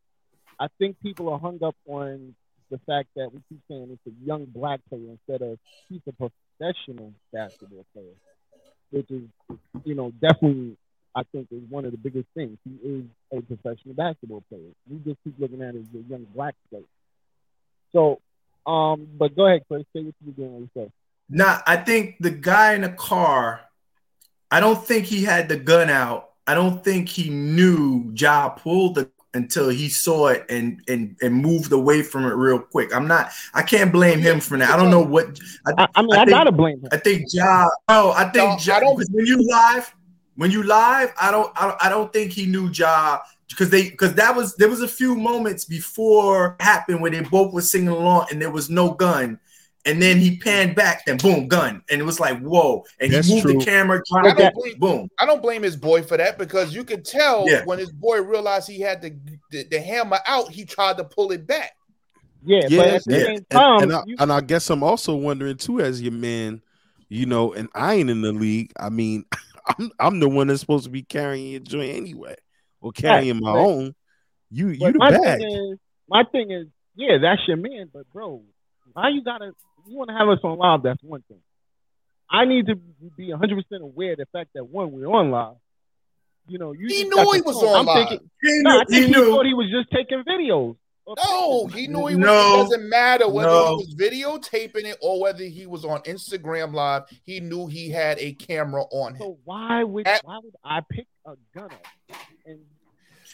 "I 0.58 0.68
think 0.78 1.00
people 1.02 1.32
are 1.32 1.38
hung 1.38 1.62
up 1.62 1.76
on 1.86 2.34
the 2.70 2.78
fact 2.86 3.08
that 3.16 3.32
we 3.32 3.40
keep 3.48 3.60
saying 3.68 3.88
it's 3.90 4.14
a 4.14 4.26
young 4.26 4.44
black 4.44 4.80
player 4.88 5.10
instead 5.10 5.42
of 5.42 5.58
he's 5.88 6.00
a 6.06 6.12
professional 6.12 7.12
basketball 7.32 7.84
player, 7.92 8.14
which 8.90 9.10
is, 9.10 9.22
you 9.84 9.94
know, 9.94 10.10
definitely 10.20 10.76
I 11.14 11.22
think 11.32 11.48
is 11.50 11.62
one 11.68 11.84
of 11.84 11.90
the 11.90 11.98
biggest 11.98 12.28
things. 12.34 12.58
He 12.64 12.88
is 12.88 13.04
a 13.32 13.40
professional 13.40 13.94
basketball 13.94 14.42
player. 14.48 14.70
We 14.88 14.98
just 14.98 15.18
keep 15.24 15.34
looking 15.38 15.62
at 15.62 15.74
it 15.74 15.80
as 15.80 15.94
a 15.94 16.08
young 16.08 16.26
black 16.34 16.54
player. 16.70 16.84
So, 17.92 18.20
um, 18.70 19.08
but 19.18 19.34
go 19.34 19.46
ahead, 19.46 19.62
Chris. 19.66 19.84
Say 19.94 20.02
what 20.02 20.14
you 20.24 20.34
were 20.36 20.48
going 20.48 20.70
to 20.74 20.80
say. 20.80 20.92
Nah, 21.30 21.60
I 21.66 21.76
think 21.76 22.16
the 22.20 22.30
guy 22.30 22.74
in 22.74 22.82
the 22.82 22.90
car, 22.90 23.60
I 24.50 24.60
don't 24.60 24.82
think 24.82 25.06
he 25.06 25.24
had 25.24 25.48
the 25.48 25.56
gun 25.56 25.90
out. 25.90 26.30
I 26.46 26.54
don't 26.54 26.82
think 26.82 27.08
he 27.08 27.28
knew 27.28 28.12
Ja 28.14 28.50
pulled 28.50 28.94
the 28.94 29.10
until 29.34 29.68
he 29.68 29.88
saw 29.88 30.28
it 30.28 30.44
and 30.48 30.80
and 30.88 31.16
and 31.22 31.34
moved 31.34 31.72
away 31.72 32.02
from 32.02 32.24
it 32.24 32.34
real 32.34 32.58
quick. 32.58 32.94
I'm 32.94 33.06
not 33.06 33.30
I 33.54 33.62
can't 33.62 33.92
blame 33.92 34.20
him 34.20 34.40
for 34.40 34.56
that. 34.58 34.70
I 34.70 34.76
don't 34.76 34.90
know 34.90 35.02
what 35.02 35.38
I, 35.66 35.88
I 35.94 36.02
mean, 36.02 36.12
I 36.14 36.22
I, 36.22 36.24
think- 36.24 36.30
gotta 36.30 36.52
blame 36.52 36.80
him. 36.80 36.88
I 36.92 36.96
think 36.96 37.26
Ja 37.32 37.68
oh 37.88 38.12
I 38.12 38.24
think 38.24 38.36
No, 38.50 38.56
Ja 38.60 38.76
I 38.76 38.80
don't- 38.80 38.96
when 39.12 39.26
you 39.26 39.36
live 39.46 39.94
when 40.36 40.52
you 40.52 40.62
live, 40.62 41.12
I 41.20 41.32
don't, 41.32 41.50
I 41.60 41.66
don't, 41.66 41.82
I 41.86 41.88
don't 41.88 42.12
think 42.12 42.30
he 42.30 42.46
knew 42.46 42.70
Ja 42.70 43.18
because 43.48 43.70
they 43.70 43.90
because 43.90 44.14
that 44.14 44.36
was 44.36 44.54
there 44.56 44.68
was 44.68 44.82
a 44.82 44.88
few 44.88 45.16
moments 45.16 45.64
before 45.64 46.54
it 46.60 46.62
happened 46.62 47.00
where 47.00 47.10
they 47.10 47.20
both 47.22 47.52
were 47.52 47.60
singing 47.60 47.88
along 47.88 48.26
and 48.30 48.40
there 48.40 48.50
was 48.52 48.70
no 48.70 48.92
gun. 48.92 49.40
And 49.86 50.02
then 50.02 50.18
he 50.18 50.36
panned 50.38 50.74
back, 50.74 51.06
then 51.06 51.16
boom, 51.16 51.46
gun, 51.48 51.82
and 51.90 52.00
it 52.00 52.04
was 52.04 52.20
like 52.20 52.38
whoa. 52.40 52.84
And 53.00 53.12
That's 53.12 53.26
he 53.28 53.34
moved 53.34 53.44
true. 53.46 53.58
the 53.58 53.64
camera, 53.64 53.98
I 53.98 54.02
dropped 54.22 54.24
don't 54.26 54.38
that, 54.38 54.54
blame- 54.54 54.78
boom. 54.78 55.08
I 55.18 55.24
don't 55.24 55.40
blame 55.40 55.62
his 55.62 55.76
boy 55.76 56.02
for 56.02 56.16
that 56.16 56.36
because 56.36 56.74
you 56.74 56.84
could 56.84 57.04
tell 57.04 57.48
Yeah. 57.48 57.64
when 57.64 57.78
his 57.78 57.90
boy 57.92 58.20
realized 58.20 58.68
he 58.68 58.80
had 58.80 59.00
the, 59.00 59.16
the 59.50 59.64
the 59.70 59.80
hammer 59.80 60.18
out, 60.26 60.50
he 60.50 60.64
tried 60.64 60.96
to 60.98 61.04
pull 61.04 61.32
it 61.32 61.46
back. 61.46 61.72
Yeah, 62.44 62.62
but 62.62 62.70
Yeah, 62.72 62.82
at 62.82 63.04
the 63.04 63.12
yeah. 63.18 63.24
same 63.24 63.36
and, 63.36 63.50
time, 63.50 63.82
and 63.84 63.92
I, 63.92 64.02
you- 64.06 64.16
and 64.18 64.32
I 64.32 64.40
guess 64.42 64.68
I'm 64.68 64.82
also 64.82 65.14
wondering 65.14 65.56
too, 65.56 65.80
as 65.80 66.02
your 66.02 66.12
man, 66.12 66.60
you 67.08 67.24
know, 67.26 67.54
and 67.54 67.68
I 67.74 67.94
ain't 67.94 68.10
in 68.10 68.20
the 68.20 68.32
league. 68.32 68.72
I 68.78 68.90
mean, 68.90 69.24
I'm 69.78 69.90
I'm 69.98 70.20
the 70.20 70.28
one 70.28 70.48
that's 70.48 70.60
supposed 70.60 70.84
to 70.84 70.90
be 70.90 71.02
carrying 71.02 71.50
your 71.52 71.60
joint 71.60 71.94
anyway, 71.96 72.34
or 72.80 72.92
carrying 72.92 73.40
my 73.40 73.52
but- 73.52 73.58
own. 73.58 73.94
You 74.50 74.68
you 74.68 74.92
the 74.92 74.98
my 74.98 75.10
bag. 75.10 75.38
thing 75.40 75.50
is, 75.72 75.78
my 76.08 76.24
thing 76.32 76.50
is, 76.50 76.66
yeah, 76.96 77.18
that's 77.18 77.40
your 77.46 77.58
man. 77.58 77.90
But 77.92 78.10
bro, 78.12 78.42
why 78.92 79.08
you 79.10 79.22
gotta? 79.22 79.52
You 79.86 79.96
want 79.96 80.10
to 80.10 80.16
have 80.16 80.28
us 80.28 80.38
on 80.42 80.58
live? 80.58 80.82
That's 80.82 81.02
one 81.02 81.22
thing. 81.28 81.38
I 82.30 82.44
need 82.44 82.66
to 82.66 82.74
be 83.16 83.30
100 83.30 83.54
percent 83.56 83.82
aware 83.82 84.12
of 84.12 84.18
the 84.18 84.26
fact 84.32 84.50
that 84.54 84.64
one, 84.64 84.92
we're 84.92 85.06
on 85.06 85.30
live. 85.30 85.56
You 86.46 86.58
know, 86.58 86.72
you 86.72 86.86
He 86.88 87.04
knew 87.04 87.16
he 87.32 87.40
was 87.42 87.56
phone. 87.60 87.68
on 87.70 87.76
I'm 87.80 87.86
live. 87.86 88.08
thinking, 88.08 88.30
He 88.42 88.62
no, 88.62 88.70
knew, 88.70 88.76
I 88.80 88.84
think 88.84 88.90
he 89.00 89.06
he, 89.06 89.10
knew. 89.12 89.30
thought 89.30 89.46
he 89.46 89.54
was 89.54 89.70
just 89.70 89.90
taking 89.90 90.22
videos. 90.24 90.76
or 91.06 91.14
No, 91.24 91.66
he 91.68 91.86
knew 91.86 92.06
he 92.06 92.16
was. 92.16 92.18
No. 92.18 92.54
it 92.54 92.56
doesn't 92.64 92.88
matter 92.88 93.28
whether 93.28 93.48
No. 93.48 93.78
he 93.78 93.84
was 93.86 93.94
videotaping 93.94 94.84
it 94.84 94.96
or 95.02 95.20
whether 95.22 95.44
he 95.44 95.66
was 95.66 95.84
on 95.84 96.00
Instagram 96.02 96.72
Live. 96.74 97.02
He 97.24 97.40
knew 97.40 97.66
he 97.66 97.90
had 97.90 98.18
a 98.18 98.32
camera 98.34 98.82
on 98.90 99.12
him. 99.14 99.20
So 99.20 99.38
why 99.44 99.84
would 99.84 100.06
At- 100.06 100.24
why 100.24 100.38
would 100.42 100.54
I 100.64 100.80
pick 100.90 101.06
a 101.26 101.34
gun 101.54 101.70
up 101.70 102.16
and 102.46 102.60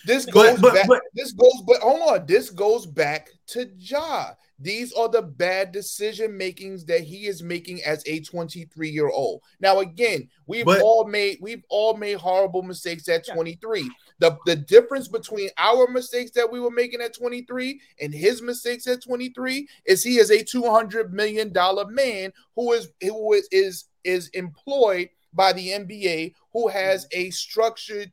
This 0.06 0.26
goes 0.26 0.60
but- 0.60 0.74
back. 0.74 0.86
but- 0.88 1.02
this 1.14 1.32
goes, 1.32 1.62
but 1.66 1.80
hold 1.80 2.02
on. 2.20 2.26
This 2.26 2.50
goes 2.50 2.86
back 2.86 3.30
to 3.48 3.70
Ja. 3.78 4.30
These 4.60 4.92
are 4.92 5.08
the 5.08 5.20
bad 5.22 5.72
decision 5.72 6.36
makings 6.36 6.84
that 6.84 7.00
he 7.00 7.26
is 7.26 7.42
making 7.42 7.82
as 7.82 8.02
a 8.06 8.20
23 8.20 8.88
year 8.88 9.08
old. 9.08 9.42
Now, 9.60 9.80
again, 9.80 10.28
we've 10.46 10.64
But- 10.64 10.80
all 10.80 11.04
made 11.06 11.38
we've 11.40 11.64
all 11.68 11.96
made 11.96 12.18
horrible 12.18 12.62
mistakes 12.62 13.08
at 13.08 13.26
Yeah. 13.26 13.34
23. 13.34 13.90
The 14.20 14.36
the 14.46 14.54
difference 14.56 15.08
between 15.08 15.50
our 15.58 15.88
mistakes 15.88 16.30
that 16.32 16.50
we 16.50 16.60
were 16.60 16.70
making 16.70 17.00
at 17.00 17.14
23 17.14 17.80
and 18.00 18.14
his 18.14 18.40
mistakes 18.42 18.86
at 18.86 19.02
23 19.02 19.68
is 19.86 20.04
he 20.04 20.18
is 20.18 20.30
a 20.30 20.44
200 20.44 21.12
million 21.12 21.52
dollar 21.52 21.86
man 21.86 22.32
who 22.54 22.72
is 22.72 22.88
who 23.02 23.32
is 23.32 23.48
is 23.50 23.84
is 24.04 24.28
employed 24.28 25.08
by 25.32 25.52
the 25.52 25.70
NBA 25.72 26.32
who 26.52 26.68
has 26.68 27.08
a 27.10 27.30
structured 27.30 28.12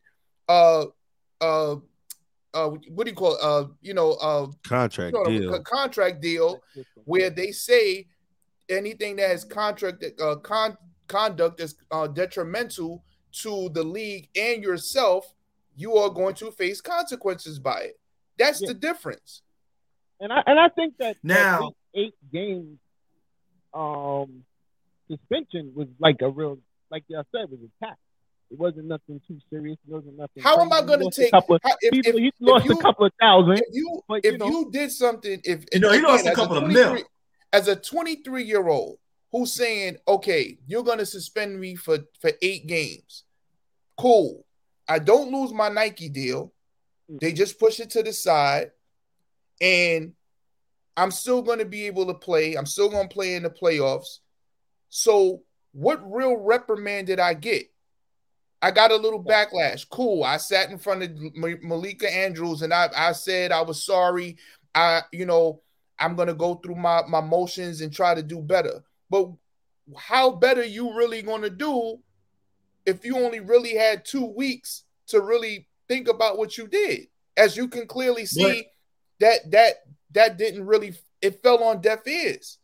uh 0.49 0.85
uh 1.41 1.75
uh 2.53 2.69
what 2.89 3.05
do 3.05 3.09
you 3.11 3.15
call 3.15 3.33
it? 3.35 3.39
uh 3.41 3.65
you 3.81 3.93
know 3.93 4.11
uh 4.13 4.47
Contract 4.63 5.13
you 5.15 5.23
know, 5.23 5.29
deal. 5.29 5.53
a 5.55 5.59
contract 5.63 6.21
deal 6.21 6.61
where 7.05 7.29
they 7.29 7.51
say 7.51 8.07
anything 8.69 9.15
that 9.17 9.29
has 9.29 9.43
contract 9.43 10.03
uh, 10.21 10.35
con- 10.37 10.77
conduct 11.07 11.59
is 11.59 11.75
uh, 11.91 12.07
detrimental 12.07 13.03
to 13.33 13.69
the 13.73 13.83
league 13.83 14.29
and 14.35 14.63
yourself, 14.63 15.33
you 15.75 15.95
are 15.95 16.09
going 16.09 16.33
to 16.35 16.51
face 16.51 16.79
consequences 16.81 17.59
by 17.59 17.79
it. 17.81 17.99
That's 18.37 18.61
Yeah. 18.61 18.69
the 18.69 18.73
difference. 18.75 19.41
And 20.19 20.31
I 20.31 20.41
and 20.45 20.59
I 20.59 20.69
think 20.69 20.95
that 20.99 21.17
that 21.23 21.23
Now- 21.23 21.73
eight, 21.93 22.13
eight 22.13 22.13
games 22.31 22.77
um 23.73 24.43
suspension 25.09 25.71
was 25.75 25.87
like 25.99 26.17
a 26.21 26.29
real 26.29 26.59
like 26.89 27.03
I 27.09 27.23
said 27.31 27.49
was 27.49 27.59
a 27.63 27.85
tax. 27.85 27.97
It 28.51 28.59
wasn't 28.59 28.87
nothing 28.87 29.21
too 29.25 29.39
serious. 29.49 29.77
It 29.87 29.91
wasn't 29.93 30.17
nothing. 30.17 30.43
How 30.43 30.59
am 30.59 30.73
I 30.73 30.81
going 30.81 30.99
to 30.99 31.09
take? 31.09 31.33
of 31.33 31.45
how- 31.47 31.57
if, 31.79 31.91
people? 31.93 32.11
if, 32.11 32.15
he 32.17 32.33
lost 32.41 32.65
you- 32.65 32.73
a 32.73 32.81
couple 32.81 33.05
of 33.05 33.13
thousand. 33.19 33.59
if 33.59 33.63
you 33.71 34.01
but, 34.09 34.25
if 34.25 34.37
know- 34.37 34.47
you 34.47 34.69
did 34.71 34.91
something, 34.91 35.39
if 35.45 35.63
You 35.71 35.79
know, 35.79 35.91
he 35.91 36.01
lost 36.01 36.25
a 36.25 36.31
as 36.31 36.35
couple 36.35 36.57
of 36.57 36.67
mil. 36.67 36.97
as 37.53 37.69
a 37.69 37.77
23 37.77 38.43
year 38.43 38.67
old 38.67 38.97
who's 39.31 39.53
saying, 39.53 39.97
okay, 40.05 40.57
you're 40.67 40.83
going 40.83 40.97
to 40.97 41.05
suspend 41.05 41.59
me 41.59 41.75
for 41.75 41.99
for 42.19 42.31
eight 42.41 42.67
games. 42.67 43.23
Cool. 43.97 44.45
I 44.87 44.99
don't 44.99 45.31
lose 45.31 45.53
my 45.53 45.69
Nike 45.69 46.09
deal. 46.09 46.51
They 47.07 47.29
mm-hmm. 47.29 47.37
just 47.37 47.57
push 47.57 47.79
it 47.79 47.91
to 47.91 48.03
the 48.03 48.11
side, 48.11 48.71
and 49.61 50.13
I'm 50.97 51.11
still 51.11 51.41
going 51.41 51.59
to 51.59 51.65
be 51.65 51.87
able 51.87 52.07
to 52.07 52.13
play. 52.13 52.55
I'm 52.55 52.65
still 52.65 52.89
going 52.89 53.07
to 53.07 53.13
play 53.13 53.35
in 53.35 53.43
the 53.43 53.49
playoffs. 53.49 54.19
So, 54.89 55.43
what 55.71 56.01
real 56.11 56.35
reprimand 56.35 57.07
did 57.07 57.19
I 57.19 57.33
get? 57.33 57.70
I 58.61 58.71
got 58.71 58.91
a 58.91 58.95
little 58.95 59.23
backlash. 59.23 59.89
Cool. 59.89 60.23
I 60.23 60.37
sat 60.37 60.69
in 60.69 60.77
front 60.77 61.03
of 61.03 61.11
Malika 61.35 62.11
Andrews 62.11 62.61
and 62.61 62.73
I, 62.73 62.89
I 62.95 63.11
said 63.13 63.51
I 63.51 63.61
was 63.61 63.83
sorry. 63.83 64.37
I, 64.75 65.01
you 65.11 65.25
know, 65.25 65.61
I'm 65.99 66.15
gonna 66.15 66.33
go 66.33 66.55
through 66.55 66.75
my 66.75 67.01
my 67.07 67.21
motions 67.21 67.81
and 67.81 67.93
try 67.93 68.13
to 68.13 68.23
do 68.23 68.39
better. 68.39 68.83
But 69.09 69.31
how 69.97 70.31
better 70.31 70.63
you 70.63 70.95
really 70.95 71.21
gonna 71.21 71.49
do 71.49 71.99
if 72.85 73.03
you 73.05 73.17
only 73.17 73.39
really 73.39 73.75
had 73.75 74.05
two 74.05 74.25
weeks 74.25 74.83
to 75.07 75.21
really 75.21 75.67
think 75.87 76.07
about 76.07 76.37
what 76.37 76.57
you 76.57 76.67
did? 76.67 77.07
As 77.37 77.57
you 77.57 77.67
can 77.67 77.87
clearly 77.87 78.25
see, 78.25 78.67
that 79.19 79.51
that 79.51 79.75
that 80.11 80.37
didn't 80.37 80.65
really 80.65 80.93
it 81.21 81.41
fell 81.41 81.63
on 81.63 81.81
deaf 81.81 82.05
ears. 82.07 82.57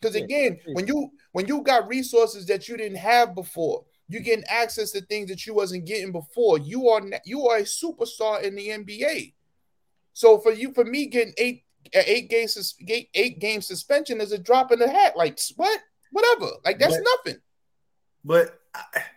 Because 0.00 0.16
again, 0.16 0.58
when 0.72 0.86
you 0.86 1.10
when 1.32 1.46
you 1.46 1.62
got 1.62 1.88
resources 1.88 2.46
that 2.46 2.68
you 2.68 2.76
didn't 2.76 2.98
have 2.98 3.34
before, 3.34 3.84
you're 4.10 4.22
getting 4.22 4.44
access 4.48 4.90
to 4.90 5.00
things 5.02 5.28
that 5.28 5.46
you 5.46 5.54
wasn't 5.54 5.86
getting 5.86 6.10
before. 6.10 6.58
You 6.58 6.88
are 6.88 7.00
you 7.24 7.46
are 7.46 7.58
a 7.58 7.62
superstar 7.62 8.42
in 8.42 8.56
the 8.56 8.68
NBA. 8.68 9.34
So 10.14 10.38
for 10.38 10.52
you, 10.52 10.72
for 10.74 10.84
me, 10.84 11.06
getting 11.06 11.32
eight 11.38 11.62
eight 11.92 12.28
game 12.28 12.48
eight, 12.88 13.08
eight 13.14 13.38
game 13.38 13.62
suspension 13.62 14.20
is 14.20 14.32
a 14.32 14.38
drop 14.38 14.72
in 14.72 14.80
the 14.80 14.90
hat. 14.90 15.16
Like 15.16 15.38
what? 15.54 15.80
Whatever. 16.10 16.50
Like 16.64 16.80
that's 16.80 16.96
But- 16.96 17.06
nothing. 17.24 17.40
But 18.24 18.60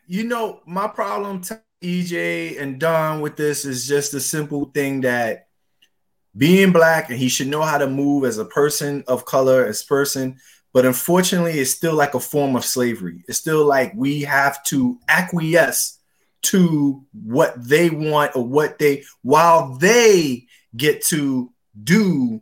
you 0.05 0.25
know, 0.25 0.61
my 0.67 0.87
problem, 0.87 1.41
to 1.41 1.59
EJ 1.81 2.61
and 2.61 2.79
Don, 2.79 3.19
with 3.21 3.35
this 3.35 3.65
is 3.65 3.87
just 3.87 4.13
a 4.13 4.19
simple 4.19 4.65
thing 4.75 5.01
that 5.01 5.47
being 6.37 6.71
black 6.71 7.09
and 7.09 7.17
he 7.17 7.29
should 7.29 7.47
know 7.47 7.61
how 7.61 7.79
to 7.79 7.87
move 7.87 8.25
as 8.25 8.37
a 8.37 8.45
person 8.45 9.03
of 9.07 9.25
color, 9.25 9.65
as 9.65 9.83
person. 9.83 10.39
But 10.73 10.85
unfortunately, 10.87 11.59
it's 11.59 11.71
still 11.71 11.93
like 11.93 12.15
a 12.15 12.19
form 12.19 12.55
of 12.55 12.65
slavery. 12.65 13.23
It's 13.27 13.37
still 13.37 13.65
like 13.65 13.93
we 13.95 14.21
have 14.21 14.63
to 14.65 14.99
acquiesce 15.07 15.99
to 16.43 17.05
what 17.13 17.53
they 17.57 17.89
want 17.89 18.35
or 18.35 18.45
what 18.45 18.79
they 18.79 19.03
while 19.21 19.75
they 19.75 20.47
get 20.75 21.03
to 21.05 21.51
do. 21.83 22.41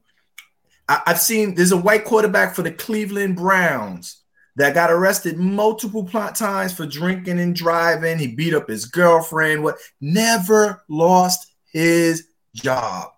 I, 0.87 1.01
I've 1.07 1.19
seen 1.19 1.55
there's 1.55 1.73
a 1.73 1.77
white 1.77 2.05
quarterback 2.05 2.55
for 2.55 2.61
the 2.63 2.71
Cleveland 2.71 3.35
Browns 3.35 4.21
that 4.55 4.73
got 4.73 4.91
arrested 4.91 5.37
multiple 5.37 6.05
pl- 6.05 6.29
times 6.29 6.73
for 6.73 6.85
drinking 6.85 7.39
and 7.39 7.55
driving. 7.55 8.17
He 8.17 8.27
beat 8.27 8.53
up 8.53 8.69
his 8.69 8.85
girlfriend. 8.85 9.63
What 9.63 9.77
never 9.99 10.83
lost 10.89 11.51
his 11.71 12.27
job. 12.53 13.11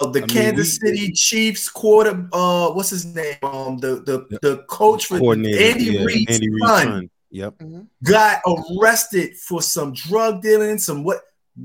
Uh, 0.00 0.06
The 0.06 0.18
I 0.18 0.22
mean, 0.22 0.28
Kansas 0.28 0.78
we- 0.82 0.88
City 0.88 1.12
Chiefs 1.12 1.68
quarter, 1.68 2.28
uh, 2.32 2.70
what's 2.72 2.90
his 2.90 3.04
name? 3.04 3.36
Um, 3.42 3.78
the 3.78 4.02
the 4.04 4.38
the 4.42 4.64
coach 4.68 5.06
for 5.06 5.34
Andy 5.34 5.50
yeah, 5.52 6.04
Reid's 6.04 6.34
Andy 6.34 6.50
Reid's 6.50 6.66
son 6.66 6.86
son. 6.86 7.10
Yep. 7.30 7.62
got 8.02 8.42
arrested 8.46 9.36
for 9.38 9.62
some 9.62 9.94
drug 9.94 10.42
dealing, 10.42 10.76
some 10.78 11.02
what 11.02 11.20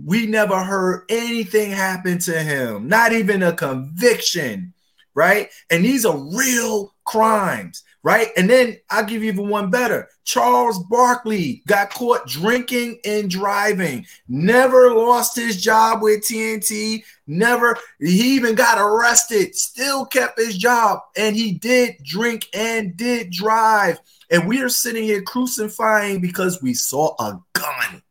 we 0.06 0.26
never 0.26 0.64
heard 0.64 1.04
anything 1.10 1.72
happen 1.72 2.20
to 2.20 2.42
him, 2.42 2.88
not 2.88 3.12
even 3.12 3.44
a 3.44 3.54
conviction, 3.54 4.74
right? 5.14 5.50
And 5.70 5.84
these 5.84 6.06
are 6.06 6.18
real 6.18 6.94
crimes, 7.04 7.84
right? 8.08 8.30
And 8.38 8.50
then 8.50 8.78
I'll 8.90 9.04
give 9.04 9.22
you 9.22 9.30
even 9.30 9.50
one 9.50 9.70
better. 9.70 10.08
Charles 10.24 10.82
Barkley 10.86 11.62
got 11.68 11.90
caught 11.90 12.26
drinking 12.26 13.00
and 13.04 13.30
driving, 13.30 14.06
never 14.30 14.94
lost 14.94 15.36
his 15.36 15.62
job 15.62 16.02
with 16.02 16.22
TNT, 16.22 17.04
never, 17.28 17.78
he 18.00 18.34
even 18.36 18.56
got 18.56 18.78
arrested, 18.80 19.58
still 19.58 20.06
kept 20.06 20.40
his 20.40 20.58
job, 20.58 21.02
and 21.18 21.36
he 21.36 21.52
did 21.52 21.98
drink 22.06 22.48
and 22.54 22.96
did 22.96 23.30
drive 23.30 24.00
and 24.30 24.48
we 24.48 24.62
are 24.62 24.70
sitting 24.70 25.04
here 25.04 25.22
crucifying 25.22 26.22
because 26.22 26.62
we 26.62 26.74
saw 26.74 27.14
a 27.20 27.40
gun. 27.54 28.02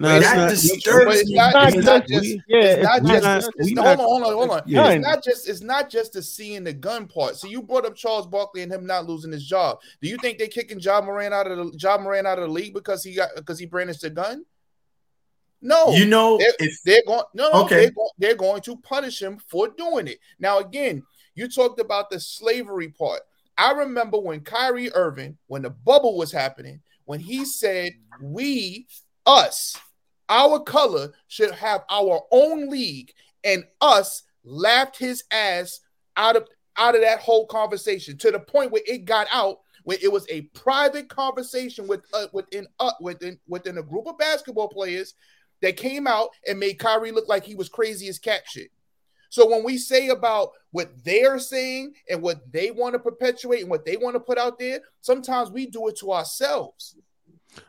No, 0.00 0.16
it's 0.16 0.26
that 0.26 0.36
not- 0.36 0.50
disturbs 0.50 1.04
But 1.04 1.26
me. 1.26 1.34
not, 1.34 1.68
It's 1.68 1.76
it's 1.76 1.84
not 1.86 1.92
not 2.00 2.06
just 2.08 2.22
we- 2.22 2.42
yeah, 2.48 2.58
it's 2.60 2.82
not 2.84 3.02
we 3.02 3.08
just 3.10 3.22
not- 3.22 3.44
it's 3.56 3.70
not- 3.72 3.84
not- 3.84 3.98
hold 3.98 4.22
on, 4.22 4.22
hold 4.22 4.22
on, 4.42 4.48
hold 4.48 4.50
on. 4.50 4.62
Yeah. 4.66 4.90
It's 4.90 5.06
not 5.06 5.22
just 5.24 5.48
it's 5.48 5.60
not 5.60 5.90
just 5.90 6.12
the 6.14 6.22
seeing 6.22 6.64
the 6.64 6.72
gun 6.72 7.06
part. 7.06 7.36
So 7.36 7.46
you 7.48 7.62
brought 7.62 7.84
up 7.86 7.94
Charles 7.96 8.26
Barkley 8.26 8.62
and 8.62 8.72
him 8.72 8.86
not 8.86 9.06
losing 9.06 9.30
his 9.32 9.46
job. 9.46 9.80
Do 10.00 10.08
you 10.08 10.16
think 10.18 10.38
they're 10.38 10.48
kicking 10.48 10.80
Ja 10.80 11.00
Morant 11.02 11.34
out 11.34 11.50
of 11.50 11.58
the 11.58 11.78
Ja 11.78 11.98
Morant 11.98 12.26
out 12.26 12.38
of 12.38 12.46
the 12.48 12.52
league 12.52 12.72
because 12.74 13.04
he 13.04 13.14
got 13.14 13.30
because 13.36 13.58
he 13.58 13.66
brandished 13.66 14.02
a 14.04 14.10
gun? 14.10 14.44
No, 15.62 15.90
You 15.90 16.06
know, 16.06 16.38
they're, 16.38 16.54
if 16.58 16.80
they're 16.86 17.02
going 17.06 17.22
no, 17.34 17.50
no 17.50 17.64
Okay. 17.64 17.76
they're, 17.76 17.90
go, 17.90 18.10
they're 18.16 18.34
going 18.34 18.62
to 18.62 18.76
punish 18.78 19.20
him 19.20 19.38
for 19.48 19.68
doing 19.68 20.08
it. 20.08 20.18
Now, 20.38 20.58
again, 20.58 21.02
you 21.34 21.48
talked 21.48 21.78
about 21.78 22.08
the 22.08 22.18
slavery 22.18 22.88
part. 22.88 23.20
I 23.58 23.72
remember 23.72 24.18
when 24.18 24.40
Kyrie 24.40 24.90
Irving, 24.94 25.36
when 25.48 25.60
the 25.60 25.68
bubble 25.68 26.16
was 26.16 26.32
happening, 26.32 26.80
when 27.04 27.20
he 27.20 27.44
said 27.44 27.92
we 28.22 28.86
us, 29.26 29.76
our 30.30 30.60
color 30.60 31.12
should 31.28 31.50
have 31.50 31.82
our 31.90 32.22
own 32.30 32.70
league, 32.70 33.12
and 33.44 33.64
us 33.80 34.22
laughed 34.44 34.96
his 34.96 35.24
ass 35.30 35.80
out 36.16 36.36
of 36.36 36.48
out 36.76 36.94
of 36.94 37.02
that 37.02 37.20
whole 37.20 37.46
conversation 37.46 38.16
to 38.16 38.30
the 38.30 38.40
point 38.40 38.70
where 38.70 38.82
it 38.86 39.04
got 39.04 39.26
out 39.32 39.58
where 39.84 39.98
it 40.02 40.12
was 40.12 40.26
a 40.30 40.42
private 40.54 41.08
conversation 41.08 41.86
with 41.86 42.00
uh, 42.14 42.26
within 42.32 42.66
uh, 42.78 42.92
within 43.00 43.38
within 43.48 43.78
a 43.78 43.82
group 43.82 44.06
of 44.06 44.18
basketball 44.18 44.68
players 44.68 45.14
that 45.62 45.76
came 45.76 46.06
out 46.06 46.30
and 46.46 46.58
made 46.58 46.78
Kyrie 46.78 47.12
look 47.12 47.28
like 47.28 47.44
he 47.44 47.54
was 47.54 47.68
crazy 47.68 48.08
as 48.08 48.18
cat 48.18 48.42
shit. 48.46 48.70
So 49.28 49.48
when 49.48 49.62
we 49.62 49.78
say 49.78 50.08
about 50.08 50.50
what 50.72 50.90
they're 51.04 51.38
saying 51.38 51.94
and 52.08 52.20
what 52.20 52.50
they 52.52 52.70
want 52.70 52.94
to 52.94 52.98
perpetuate 52.98 53.60
and 53.60 53.70
what 53.70 53.84
they 53.84 53.96
want 53.96 54.14
to 54.14 54.20
put 54.20 54.38
out 54.38 54.58
there, 54.58 54.80
sometimes 55.02 55.50
we 55.50 55.66
do 55.66 55.86
it 55.88 55.98
to 55.98 56.12
ourselves. 56.12 56.96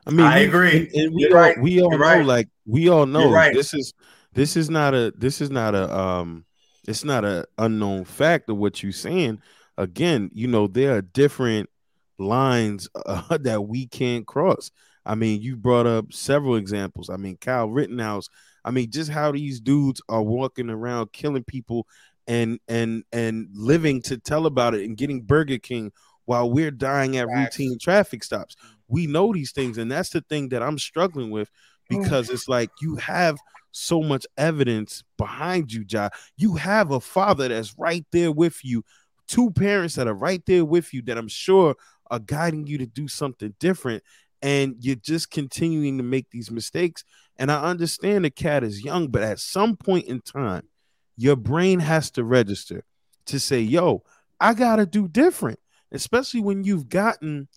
I 0.06 0.12
mean, 0.12 0.26
I 0.26 0.40
we- 0.42 0.46
agree. 0.46 0.78
and, 0.80 0.96
and 0.96 1.14
we 1.16 1.22
You're 1.24 1.32
all 1.36 1.42
right. 1.42 1.62
we 1.62 1.82
all 1.82 1.90
You're 1.92 2.00
know, 2.00 2.06
right. 2.06 2.26
like 2.26 2.50
we 2.66 2.90
all 2.90 3.06
know, 3.06 3.32
right. 3.32 3.54
this 3.54 3.74
is 3.74 3.94
this 4.34 4.56
is 4.56 4.70
not 4.70 4.94
a 4.94 5.14
this 5.18 5.42
is 5.42 5.50
not 5.50 5.76
a 5.76 5.96
um, 5.98 6.46
it's 6.88 7.04
not 7.04 7.26
a 7.26 7.46
unknown 7.58 8.06
fact 8.06 8.50
of 8.50 8.58
what 8.58 8.82
you're 8.84 8.92
saying. 8.92 9.40
Again, 9.78 10.30
you 10.34 10.48
know 10.48 10.68
there 10.68 10.96
are 10.98 11.02
different 11.02 11.70
lines 12.18 12.88
uh, 13.06 13.38
that 13.38 13.64
we 13.68 13.88
can't 13.88 14.26
cross. 14.28 14.72
I 15.06 15.16
mean, 15.16 15.42
you 15.42 15.56
brought 15.58 15.88
up 15.88 16.14
several 16.14 16.56
examples. 16.56 17.10
I 17.10 17.18
mean, 17.18 17.38
Kyle 17.38 17.68
Rittenhouse. 17.70 18.30
I 18.64 18.70
mean, 18.70 18.92
just 18.92 19.10
how 19.10 19.32
these 19.32 19.60
dudes 19.60 20.02
are 20.08 20.22
walking 20.22 20.70
around 20.70 21.12
killing 21.12 21.44
people 21.44 21.88
and 22.28 22.60
and 22.68 23.04
and 23.12 23.48
living 23.54 24.04
to 24.04 24.18
tell 24.20 24.46
about 24.46 24.76
it 24.76 24.86
and 24.86 24.96
getting 24.96 25.22
Burger 25.24 25.58
King 25.58 25.92
while 26.26 26.50
we're 26.52 26.70
dying 26.70 27.18
at 27.18 27.28
Facts. 27.28 27.58
routine 27.58 27.80
traffic 27.80 28.24
stops. 28.24 28.56
We 28.92 29.08
know 29.08 29.34
these 29.34 29.54
things, 29.54 29.78
and 29.78 29.90
that's 29.90 30.10
the 30.10 30.22
thing 30.22 30.50
that 30.50 30.62
I'm 30.62 30.78
struggling 30.78 31.32
with 31.32 31.50
oh. 31.92 31.98
because 31.98 32.30
it's 32.30 32.50
like 32.50 32.70
you 32.82 32.98
have 32.98 33.40
so 33.72 34.02
much 34.02 34.26
evidence 34.38 35.02
behind 35.18 35.72
you, 35.72 35.86
Ja. 35.90 36.10
You 36.36 36.56
have 36.56 36.92
a 36.92 37.00
father 37.00 37.48
that's 37.48 37.74
right 37.78 38.06
there 38.12 38.32
with 38.32 38.64
you, 38.64 38.84
two 39.28 39.50
parents 39.52 39.96
that 39.96 40.08
are 40.08 40.14
right 40.14 40.46
there 40.46 40.66
with 40.66 40.94
you 40.94 41.02
that 41.04 41.18
I'm 41.18 41.30
sure 41.30 41.76
are 42.10 42.20
guiding 42.20 42.68
you 42.68 42.78
to 42.80 42.86
do 42.86 43.08
something 43.08 43.56
different, 43.60 44.04
and 44.42 44.76
you're 44.82 44.96
just 44.96 45.32
continuing 45.32 45.98
to 45.98 46.04
make 46.04 46.30
these 46.30 46.52
mistakes. 46.52 47.06
And 47.38 47.50
I 47.50 47.64
understand 47.64 48.26
the 48.26 48.30
cat 48.30 48.64
is 48.64 48.84
young, 48.84 49.08
but 49.08 49.24
at 49.24 49.40
some 49.40 49.78
point 49.78 50.06
in 50.08 50.20
time, 50.20 50.68
your 51.16 51.38
brain 51.38 51.80
has 51.80 52.12
to 52.12 52.26
register 52.26 52.84
to 53.28 53.40
say, 53.40 53.62
yo, 53.62 54.04
I 54.40 54.54
gotta 54.54 54.86
do 54.86 55.08
different, 55.08 55.60
especially 55.94 56.42
when 56.42 56.66
you've 56.66 56.90
gotten 56.90 57.48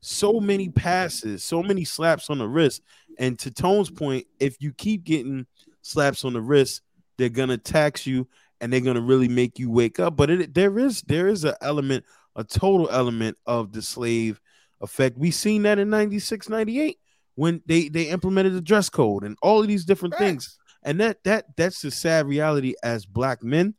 so 0.00 0.40
many 0.40 0.68
passes, 0.68 1.42
so 1.42 1.62
many 1.62 1.84
slaps 1.84 2.30
on 2.30 2.38
the 2.38 2.48
wrist. 2.48 2.82
And 3.18 3.38
to 3.40 3.50
Tone's 3.50 3.90
point, 3.90 4.26
if 4.38 4.56
you 4.60 4.72
keep 4.72 5.04
getting 5.04 5.46
slaps 5.82 6.24
on 6.24 6.32
the 6.32 6.40
wrist, 6.40 6.82
they're 7.16 7.28
gonna 7.28 7.58
tax 7.58 8.06
you 8.06 8.28
and 8.60 8.72
they're 8.72 8.80
gonna 8.80 9.00
really 9.00 9.28
make 9.28 9.58
you 9.58 9.70
wake 9.70 9.98
up. 9.98 10.16
But 10.16 10.30
it, 10.30 10.54
there 10.54 10.78
is 10.78 11.02
there 11.02 11.28
is 11.28 11.44
an 11.44 11.54
element, 11.60 12.04
a 12.36 12.44
total 12.44 12.88
element 12.90 13.36
of 13.46 13.72
the 13.72 13.82
slave 13.82 14.40
effect. 14.80 15.18
We 15.18 15.30
seen 15.30 15.62
that 15.62 15.78
in 15.78 15.90
96, 15.90 16.48
98 16.48 16.98
when 17.34 17.62
they 17.66 17.88
they 17.88 18.04
implemented 18.08 18.52
the 18.52 18.60
dress 18.60 18.88
code 18.88 19.22
and 19.24 19.36
all 19.42 19.60
of 19.60 19.68
these 19.68 19.84
different 19.84 20.16
things 20.18 20.58
and 20.82 21.00
that 21.00 21.22
that 21.24 21.44
that's 21.56 21.82
the 21.82 21.90
sad 21.90 22.26
reality 22.26 22.74
as 22.82 23.06
black 23.06 23.42
men 23.42 23.74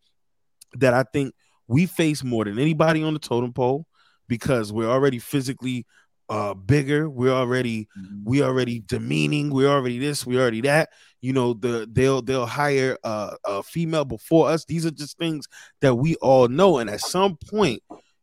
that 0.76 0.94
I 0.94 1.04
think 1.04 1.34
we 1.68 1.86
face 1.86 2.24
more 2.24 2.46
than 2.46 2.60
anybody 2.60 3.04
on 3.04 3.14
the 3.14 3.20
totem 3.20 3.54
pole 3.54 3.86
because 4.28 4.72
we're 4.72 4.90
already 4.90 5.20
physically 5.20 5.86
uh 6.30 6.54
bigger 6.54 7.10
we're 7.10 7.32
already 7.34 7.88
we 8.24 8.44
already 8.44 8.80
demeaning 8.82 9.50
we're 9.50 9.68
already 9.70 9.98
this 9.98 10.26
we 10.26 10.40
already 10.40 10.62
that 10.62 10.90
you 11.22 11.34
know 11.34 11.54
the 11.54 11.90
they'll 11.92 12.22
they'll 12.22 12.46
hire 12.46 12.98
uh, 13.04 13.36
a 13.46 13.64
female 13.64 14.06
before 14.06 14.48
us 14.50 14.64
these 14.66 14.86
are 14.86 14.92
just 14.92 15.18
things 15.18 15.48
that 15.82 15.96
we 15.96 16.16
all 16.18 16.48
know 16.48 16.78
and 16.78 16.90
at 16.90 17.02
some 17.02 17.36
point 17.50 17.82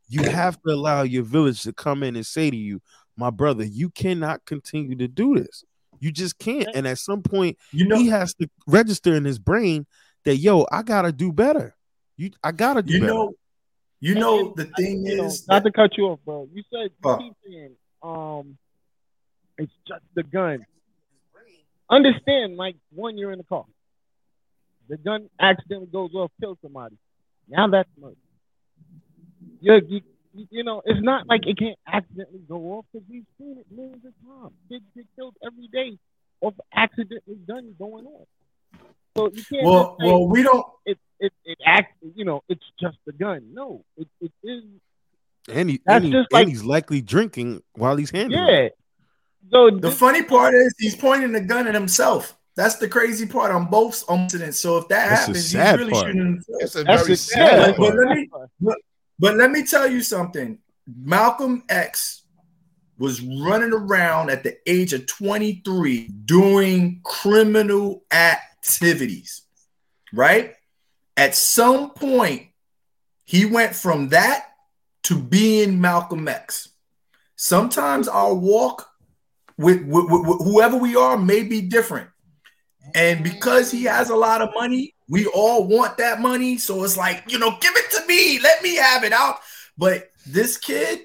you 0.09 0.23
have 0.23 0.61
to 0.63 0.71
allow 0.73 1.03
your 1.03 1.25
village 1.25 1.63
to 1.63 1.73
come 1.73 2.03
in 2.05 2.15
and 2.17 2.25
say 2.27 2.49
to 2.49 2.57
you 2.57 2.81
my 3.17 3.31
brother 3.31 3.65
you 3.65 3.91
cannot 3.91 4.45
continue 4.45 4.95
to 4.95 5.09
do 5.09 5.35
this 5.37 5.65
you 5.99 6.13
just 6.13 6.39
can't 6.39 6.69
and 6.75 6.87
at 6.87 6.99
some 6.99 7.23
point 7.23 7.57
You 7.73 7.87
know, 7.89 7.97
he 7.97 8.07
has 8.09 8.35
to 8.35 8.49
register 8.67 9.15
in 9.15 9.25
his 9.25 9.39
brain 9.39 9.87
that 10.25 10.37
yo, 10.37 10.67
I 10.71 10.83
gotta 10.83 11.11
do 11.13 11.33
better. 11.33 11.75
You, 12.17 12.31
I 12.45 12.53
gotta 12.53 12.83
do 12.83 12.93
you 12.95 13.01
better. 13.01 13.13
know, 13.15 13.33
you 14.01 14.15
know. 14.17 14.53
The 14.57 14.65
thing 14.77 15.07
You 15.07 15.17
know, 15.17 15.25
is, 15.27 15.47
not 15.49 15.63
that- 15.63 15.71
to 15.71 15.73
cut 15.73 15.97
you 15.97 16.05
off, 16.05 16.19
bro. 16.25 16.49
You 16.53 16.63
said 16.71 16.91
you 16.91 16.91
Oh. 17.05 17.17
keep 17.17 17.33
saying, 17.47 17.77
um, 18.03 18.59
it's 19.59 19.73
just 19.87 20.03
the 20.15 20.23
gun. 20.23 20.67
Understand, 21.89 22.57
like 22.57 22.77
one, 22.93 23.17
you're 23.17 23.33
in 23.33 23.39
the 23.39 23.45
car. 23.45 23.65
The 24.89 24.97
gun 24.97 25.29
accidentally 25.41 25.87
goes 25.87 26.15
off, 26.15 26.31
kills 26.41 26.59
somebody. 26.63 26.97
Now 27.49 27.69
that's 27.69 27.89
murder. 28.01 28.17
You, 29.61 29.81
you, 29.89 30.01
you 30.51 30.65
know, 30.65 30.83
it's 30.85 31.03
not 31.03 31.27
like 31.29 31.47
it 31.47 31.59
can't 31.59 31.79
accidentally 31.87 32.43
go 32.49 32.57
off 32.73 32.85
because 32.93 33.07
we've 33.09 33.25
seen 33.39 33.59
it 33.59 33.67
millions 33.71 34.05
of 34.05 34.13
times. 34.27 34.53
Kids 34.69 34.85
get 34.95 35.07
killed 35.17 35.35
every 35.45 35.69
day 35.69 35.99
off 36.41 36.55
accidentally 36.75 37.37
gun 37.47 37.75
going 37.79 38.07
off. 38.07 38.29
So 39.17 39.31
you 39.33 39.45
can't 39.45 39.65
well, 39.65 39.97
say 39.99 40.07
well, 40.07 40.29
we 40.29 40.43
don't. 40.43 40.67
it, 40.85 40.99
it, 41.19 41.33
it 41.45 41.59
acts, 41.65 41.95
you 42.15 42.25
know, 42.25 42.43
it's 42.49 42.65
just 42.79 42.99
the 43.07 43.13
gun. 43.13 43.55
No, 43.55 43.83
it, 43.97 44.09
it 44.21 44.33
is 44.43 44.65
and, 45.49 45.71
he, 45.71 45.81
and, 45.87 46.05
he- 46.05 46.11
just 46.13 46.29
and 46.33 46.49
he's 46.49 46.65
likely 46.65 47.01
drinking 47.01 47.63
while 47.75 47.97
he's 47.97 48.11
handling. 48.11 48.45
Yeah. 48.47 48.69
So 49.53 49.71
The 49.71 49.89
this, 49.91 49.99
funny 49.99 50.23
part 50.23 50.55
is 50.55 50.75
he's 50.79 50.97
pointing 50.97 51.33
the 51.33 51.41
gun 51.41 51.67
at 51.69 51.75
himself. 51.75 52.37
That's 52.57 52.77
the 52.77 52.89
crazy 52.89 53.27
part 53.27 53.53
on 53.53 53.67
both 53.67 54.03
incidents. 54.11 54.59
So 54.59 54.79
if 54.79 54.89
that 54.89 55.09
That's 55.11 55.21
happens, 55.27 55.53
he's 55.53 55.55
really 55.79 55.91
part. 55.93 56.07
shooting 56.07 56.25
himself. 56.27 56.59
It's 56.63 56.75
a 56.77 56.85
That's 56.85 57.03
very 57.03 57.13
the- 57.13 57.17
sad 57.17 57.59
yeah, 57.61 57.67
But, 57.69 57.77
part. 57.77 57.95
let 57.97 58.17
me, 58.17 58.31
but, 58.61 58.79
but 59.19 59.37
let 59.37 59.51
me 59.51 59.65
tell 59.65 59.87
you 59.91 60.01
something. 60.03 60.59
Malcolm 60.87 61.63
X 61.69 62.23
was 62.99 63.21
running 63.21 63.73
around 63.75 64.31
at 64.31 64.43
the 64.43 64.57
age 64.67 64.95
of 64.95 65.07
23 65.07 66.09
doing 66.25 67.01
criminal 67.05 68.05
activities, 68.11 69.43
right? 70.13 70.55
At 71.17 71.35
some 71.35 71.91
point, 71.91 72.49
he 73.25 73.45
went 73.45 73.75
from 73.77 74.09
that 74.11 74.47
to 75.07 75.19
being 75.19 75.81
Malcolm 75.81 76.27
X. 76.27 76.71
Sometimes 77.37 78.09
our 78.09 78.35
walk 78.35 78.89
with, 79.57 79.85
with, 79.87 80.07
with- 80.09 80.43
whoever 80.43 80.77
we 80.77 80.97
are 80.97 81.17
may 81.17 81.43
be 81.43 81.61
different. 81.61 82.11
And 82.95 83.23
because 83.23 83.71
he 83.71 83.85
has 83.85 84.11
a 84.11 84.17
lot 84.17 84.43
of 84.43 84.51
money, 84.55 84.95
we 85.09 85.27
all 85.27 85.67
want 85.67 85.99
that 85.99 86.21
money. 86.21 86.57
So 86.59 86.83
it's 86.85 86.97
like, 86.97 87.25
you 87.29 87.39
know, 87.39 87.57
give 87.61 87.73
it 87.77 87.91
to 87.93 88.07
me. 88.07 88.41
Let 88.41 88.63
me 88.63 88.77
have 88.77 89.05
it 89.05 89.13
out. 89.13 89.37
But 89.77 90.11
this 90.27 90.57
kid 90.57 91.03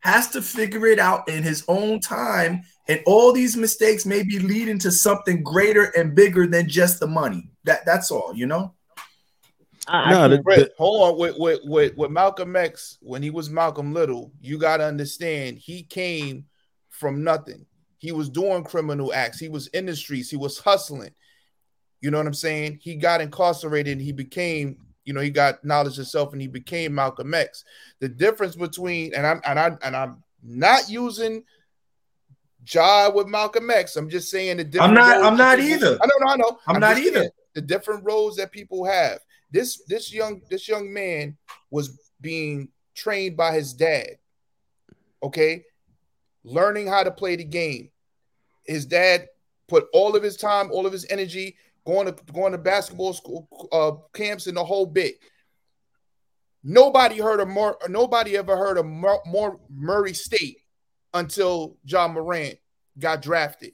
has 0.00 0.28
to 0.30 0.42
figure 0.42 0.86
it 0.86 0.98
out 0.98 1.28
in 1.28 1.42
his 1.42 1.64
own 1.68 2.00
time. 2.00 2.62
And 2.88 3.00
all 3.06 3.32
these 3.32 3.56
mistakes 3.56 4.06
may 4.06 4.22
be 4.22 4.38
leading 4.38 4.78
to 4.80 4.92
something 4.92 5.42
greater 5.42 5.84
and 5.96 6.14
bigger 6.14 6.46
than 6.46 6.68
just 6.68 7.00
the 7.00 7.08
money. 7.08 7.50
That 7.64 7.84
that's 7.84 8.10
all, 8.10 8.32
you 8.34 8.46
know? 8.46 8.75
I, 9.88 10.10
No, 10.10 10.24
I 10.24 10.28
the- 10.28 10.42
can't- 10.42 10.70
hold 10.76 11.12
on. 11.12 11.18
With, 11.18 11.36
with, 11.38 11.60
with, 11.64 11.96
with 11.96 12.10
Malcolm 12.10 12.56
X, 12.56 12.98
when 13.00 13.22
he 13.22 13.30
was 13.30 13.50
Malcolm 13.50 13.92
Little, 13.94 14.32
you 14.40 14.58
got 14.58 14.78
to 14.78 14.84
understand 14.84 15.58
he 15.58 15.82
came 15.82 16.46
from 16.90 17.22
nothing. 17.22 17.66
He 17.98 18.12
was 18.12 18.28
doing 18.28 18.64
criminal 18.64 19.12
acts. 19.14 19.38
He 19.38 19.48
was 19.48 19.68
in 19.68 19.86
the 19.86 19.94
streets. 19.96 20.30
He 20.30 20.36
was 20.36 20.58
hustling. 20.58 21.12
You 22.00 22.10
know 22.10 22.18
what 22.18 22.26
I'm 22.26 22.34
saying? 22.34 22.78
He 22.82 22.96
got 22.96 23.20
incarcerated 23.20 23.92
and 23.92 24.00
he 24.00 24.12
became, 24.12 24.76
you 25.04 25.12
know, 25.12 25.20
he 25.20 25.30
got 25.30 25.64
knowledge 25.64 25.98
of 25.98 26.06
self 26.06 26.32
and 26.32 26.40
he 26.42 26.46
became 26.48 26.94
Malcolm 26.94 27.32
X. 27.32 27.64
The 28.00 28.08
difference 28.08 28.54
between 28.54 29.14
and 29.14 29.26
I'm 29.26 29.40
and 29.44 29.58
I 29.58 29.70
and 29.82 29.96
I'm 29.96 30.22
not 30.42 30.90
using 30.90 31.42
Ja 32.68 33.10
with 33.10 33.26
Malcolm 33.28 33.70
X. 33.70 33.96
I'm 33.96 34.08
just 34.10 34.30
saying 34.30 34.58
the 34.58 34.64
different. 34.64 34.90
I'm 34.90 34.94
not- 34.94 35.22
I'm 35.24 35.36
not 35.38 35.58
people- 35.58 35.74
either. 35.88 35.98
I 36.02 36.06
know, 36.06 36.28
I 36.32 36.36
know. 36.36 36.58
I'm 36.68 36.80
not 36.80 36.98
either. 36.98 37.20
saying 37.20 37.30
The 37.54 37.60
different 37.62 38.04
roles 38.04 38.36
that 38.36 38.52
people 38.52 38.84
have. 38.84 39.18
This 39.50 39.82
this 39.86 40.12
young 40.12 40.42
this 40.50 40.68
young 40.68 40.92
man 40.92 41.36
was 41.70 41.98
being 42.20 42.68
trained 42.94 43.36
by 43.36 43.52
his 43.52 43.72
dad. 43.72 44.18
Okay, 45.22 45.64
learning 46.44 46.86
how 46.86 47.02
to 47.02 47.10
play 47.10 47.36
the 47.36 47.44
game. 47.44 47.90
His 48.64 48.86
dad 48.86 49.28
put 49.68 49.86
all 49.92 50.16
of 50.16 50.22
his 50.22 50.36
time, 50.36 50.70
all 50.70 50.86
of 50.86 50.92
his 50.92 51.06
energy 51.10 51.56
going 51.86 52.06
to 52.06 52.32
going 52.32 52.52
to 52.52 52.58
basketball 52.58 53.14
school 53.14 53.48
uh, 53.72 53.92
camps 54.12 54.46
and 54.46 54.56
the 54.56 54.64
whole 54.64 54.86
bit. 54.86 55.14
Nobody 56.62 57.18
heard 57.18 57.40
of 57.40 57.48
more. 57.48 57.78
Nobody 57.88 58.36
ever 58.36 58.56
heard 58.56 58.76
of 58.76 58.86
more, 58.86 59.22
more 59.24 59.60
Murray 59.70 60.14
State 60.14 60.58
until 61.14 61.76
Ja 61.84 62.08
Morant 62.08 62.58
got 62.98 63.22
drafted. 63.22 63.72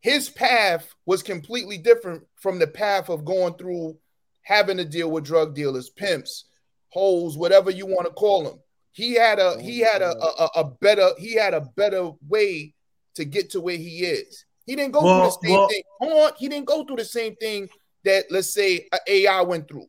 His 0.00 0.30
path 0.30 0.94
was 1.04 1.22
completely 1.22 1.76
different 1.76 2.22
from 2.40 2.58
the 2.58 2.66
path 2.66 3.08
of 3.08 3.24
going 3.24 3.54
through 3.54 3.96
having 4.42 4.76
to 4.78 4.84
deal 4.84 5.10
with 5.10 5.24
drug 5.24 5.54
dealers, 5.54 5.90
pimps, 5.90 6.46
hoes, 6.88 7.36
whatever 7.38 7.70
you 7.70 7.86
want 7.86 8.06
to 8.06 8.12
call 8.12 8.42
them. 8.44 8.58
He 8.92 9.14
had 9.14 9.38
a 9.38 9.60
he 9.60 9.84
oh, 9.84 9.92
had 9.92 10.02
a, 10.02 10.10
a, 10.16 10.50
a 10.56 10.64
better 10.80 11.08
he 11.18 11.34
had 11.34 11.54
a 11.54 11.60
better 11.76 12.10
way 12.28 12.74
to 13.14 13.24
get 13.24 13.50
to 13.50 13.60
where 13.60 13.76
he 13.76 14.00
is. 14.04 14.44
He 14.66 14.74
didn't 14.76 14.92
go 14.92 15.02
Well, 15.04 15.20
through 15.20 15.24
the 15.30 15.48
same 15.48 15.58
well- 15.58 15.68
thing. 15.68 15.82
Hold 16.00 16.12
on, 16.24 16.32
he 16.38 16.48
didn't 16.48 16.66
go 16.66 16.84
through 16.84 16.96
the 16.96 17.04
same 17.04 17.36
thing 17.36 17.68
that 18.04 18.24
let's 18.30 18.52
say 18.52 18.88
AI 19.06 19.42
went 19.42 19.68
through. 19.68 19.86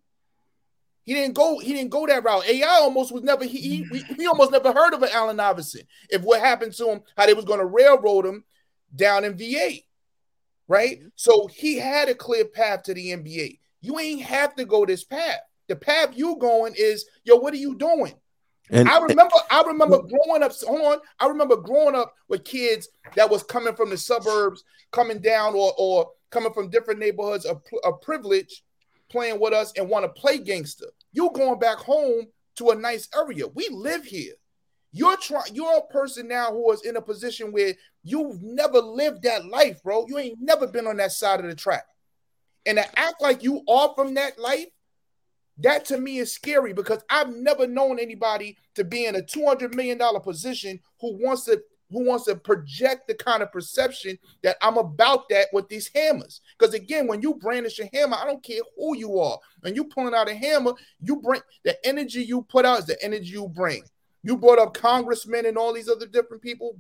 He 1.04 1.16
didn't 1.16 1.34
go. 1.34 1.58
He 1.58 1.74
didn't 1.74 1.90
go 1.90 2.06
that 2.06 2.24
route. 2.24 2.48
AI 2.48 2.68
almost 2.82 3.12
was 3.12 3.24
never. 3.24 3.44
He 3.44 3.58
he, 3.58 3.84
he- 3.92 4.14
he 4.16 4.28
almost 4.28 4.52
never 4.52 4.72
heard 4.72 4.94
of 4.94 5.02
an 5.02 5.10
Allen 5.12 5.40
Iverson. 5.40 5.82
If 6.10 6.22
what 6.22 6.40
happened 6.42 6.74
to 6.74 6.90
him, 6.92 7.02
how 7.18 7.26
they 7.26 7.34
was 7.34 7.46
going 7.46 7.60
to 7.60 7.66
railroad 7.66 8.26
him 8.26 8.44
down 8.96 9.24
in 9.26 9.36
VA, 9.36 9.78
right? 10.72 11.00
Mm-hmm. 11.00 11.08
So 11.16 11.48
he 11.48 11.78
had 11.78 12.08
a 12.08 12.16
clear 12.16 12.46
path 12.46 12.84
to 12.84 12.94
the 12.94 13.10
NBA. 13.10 13.60
You 13.82 14.00
ain't 14.00 14.22
have 14.22 14.56
to 14.56 14.66
go 14.66 14.86
this 14.86 15.04
path. 15.04 15.42
The 15.68 15.76
path 15.76 16.12
you 16.16 16.38
going 16.38 16.74
is, 16.78 17.06
yo, 17.26 17.36
what 17.36 17.54
are 17.54 17.58
you 17.58 17.76
doing? 17.76 18.14
And 18.70 18.88
I 18.88 19.02
remember, 19.02 19.36
I 19.50 19.64
remember 19.64 20.00
growing 20.02 20.44
up. 20.44 20.54
Hold 20.66 20.82
on, 20.82 21.00
I 21.20 21.28
remember 21.28 21.58
growing 21.58 21.96
up 21.96 22.14
with 22.30 22.46
kids 22.46 22.88
that 23.16 23.30
was 23.30 23.44
coming 23.44 23.76
from 23.76 23.90
the 23.90 23.98
suburbs, 23.98 24.64
coming 24.92 25.20
down, 25.20 25.56
or 25.56 25.74
or 25.78 26.10
coming 26.30 26.54
from 26.54 26.70
different 26.70 27.02
neighborhoods 27.02 27.44
of, 27.44 27.62
of 27.84 28.02
privilege, 28.02 28.64
playing 29.10 29.42
with 29.42 29.52
us 29.52 29.74
and 29.76 29.90
want 29.90 30.06
to 30.06 30.22
play 30.22 30.38
gangster. 30.38 30.86
You 31.12 31.32
going 31.34 31.60
back 31.60 31.80
home 31.80 32.28
to 32.56 32.70
a 32.70 32.76
nice 32.76 33.10
area. 33.14 33.46
We 33.48 33.68
live 33.72 34.06
here. 34.06 34.36
You're 34.94 35.18
trying. 35.18 35.54
You're 35.54 35.78
a 35.78 35.94
person 35.94 36.28
now 36.28 36.52
who 36.52 36.72
is 36.72 36.82
in 36.82 36.98
a 36.98 37.02
position 37.02 37.52
where 37.52 37.74
you've 38.04 38.42
never 38.42 38.80
lived 38.80 39.24
that 39.24 39.46
life, 39.46 39.82
bro. 39.84 40.06
You 40.08 40.18
ain't 40.18 40.42
never 40.42 40.68
been 40.68 40.88
on 40.88 40.98
that 40.98 41.14
side 41.14 41.40
of 41.40 41.46
the 41.46 41.56
track, 41.56 41.86
and 42.66 42.78
to 42.78 43.00
act 43.00 43.22
like 43.22 43.44
you 43.44 43.64
are 43.70 43.94
from 43.96 44.16
that 44.16 44.38
life 44.38 44.68
that 45.62 45.86
to 45.86 45.98
me 45.98 46.18
is 46.18 46.32
scary 46.32 46.74
because 46.74 47.04
I've 47.10 47.30
never 47.30 47.68
known 47.68 48.00
anybody 48.00 48.58
to 48.76 48.84
be 48.84 49.06
in 49.06 49.16
a 49.16 49.22
two 49.22 49.46
hundred 49.46 49.76
million 49.76 49.98
dollar 49.98 50.20
position 50.20 50.80
who 51.00 51.18
wants 51.24 51.46
to 51.46 51.62
who 51.92 52.06
wants 52.06 52.26
to 52.26 52.36
project 52.36 53.08
the 53.08 53.14
kind 53.14 53.44
of 53.44 53.52
perception 53.52 54.18
that 54.44 54.56
I'm 54.62 54.78
about 54.78 55.28
that 55.28 55.48
with 55.52 55.68
these 55.68 55.90
hammers. 55.94 56.40
Because 56.58 56.74
again, 56.74 57.06
when 57.06 57.22
you 57.22 57.36
brandish 57.36 57.80
a 57.80 57.90
hammer, 57.94 58.16
I 58.16 58.26
don't 58.26 58.42
care 58.42 58.62
who 58.78 58.96
you 58.96 59.20
are. 59.20 59.38
When 59.60 59.76
you 59.76 59.84
pulling 59.84 60.14
out 60.14 60.30
a 60.30 60.34
hammer, 60.34 60.74
you 61.02 61.18
bring 61.18 61.42
the 61.66 61.86
energy 61.86 62.24
you 62.24 62.44
put 62.44 62.66
out 62.66 62.80
is 62.80 62.86
the 62.86 63.04
energy 63.04 63.32
you 63.32 63.50
bring. 63.50 63.84
You 64.24 64.38
brought 64.38 64.60
up 64.60 64.74
congressmen 64.74 65.46
and 65.46 65.58
all 65.58 65.74
these 65.74 65.90
other 65.90 66.06
different 66.06 66.42
people 66.42 66.78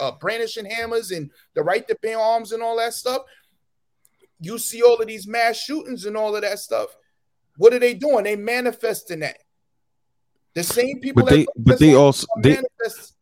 uh, 0.00 0.12
brandishing 0.12 0.64
hammers 0.64 1.10
and 1.10 1.30
the 1.54 1.62
right 1.62 1.86
to 1.88 1.96
bear 2.02 2.18
arms 2.18 2.52
and 2.52 2.62
all 2.62 2.76
that 2.78 2.94
stuff. 2.94 3.22
You 4.40 4.58
see 4.58 4.82
all 4.82 5.00
of 5.00 5.06
these 5.06 5.26
mass 5.26 5.56
shootings 5.56 6.04
and 6.04 6.16
all 6.16 6.34
of 6.34 6.42
that 6.42 6.58
stuff. 6.58 6.88
What 7.56 7.72
are 7.72 7.78
they 7.78 7.94
doing? 7.94 8.24
They 8.24 8.36
manifesting 8.36 9.20
that. 9.20 9.38
The 10.54 10.62
same 10.62 11.00
people 11.00 11.22
but 11.22 11.30
they 11.30 11.46
but 11.56 11.78
they 11.78 11.94
also 11.94 12.26
they 12.42 12.58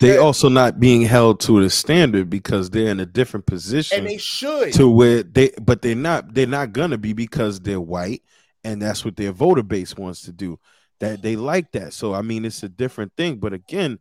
they 0.00 0.16
also 0.16 0.48
not 0.48 0.80
being 0.80 1.02
held 1.02 1.38
to 1.40 1.62
the 1.62 1.70
standard 1.70 2.28
because 2.28 2.70
they're 2.70 2.90
in 2.90 2.98
a 2.98 3.06
different 3.06 3.46
position 3.46 3.98
and 3.98 4.08
they 4.08 4.18
should. 4.18 4.72
to 4.72 4.88
where 4.88 5.22
they 5.22 5.52
but 5.62 5.80
they're 5.80 5.94
not 5.94 6.34
they're 6.34 6.48
not 6.48 6.72
gonna 6.72 6.98
be 6.98 7.12
because 7.12 7.60
they're 7.60 7.80
white 7.80 8.24
and 8.64 8.82
that's 8.82 9.04
what 9.04 9.14
their 9.14 9.30
voter 9.30 9.62
base 9.62 9.96
wants 9.96 10.22
to 10.22 10.32
do 10.32 10.58
that 11.00 11.22
they 11.22 11.36
like 11.36 11.70
that 11.72 11.92
so 11.92 12.14
i 12.14 12.22
mean 12.22 12.44
it's 12.44 12.62
a 12.62 12.68
different 12.68 13.12
thing 13.16 13.36
but 13.36 13.52
again 13.52 13.98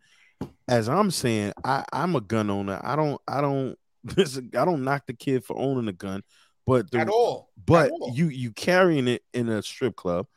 as 0.68 0.88
i'm 0.88 1.12
saying 1.12 1.52
i 1.64 1.84
i'm 1.92 2.16
a 2.16 2.22
gun 2.22 2.50
owner 2.50 2.80
i 2.84 2.96
don't 2.96 3.20
i 3.28 3.42
don't 3.42 3.78
i 4.18 4.66
don't 4.66 4.84
knock 4.84 5.06
the 5.08 5.14
kid 5.14 5.44
for 5.44 5.58
owning 5.58 5.88
a 5.88 5.94
gun 5.94 6.22
but 6.66 6.90
the, 6.92 7.00
at 7.00 7.10
all. 7.10 7.50
but 7.66 7.90
all. 7.92 8.12
you 8.14 8.28
you 8.28 8.52
carrying 8.52 9.08
it 9.08 9.24
in 9.34 9.50
a 9.50 9.62
strip 9.64 9.96
club 9.96 10.28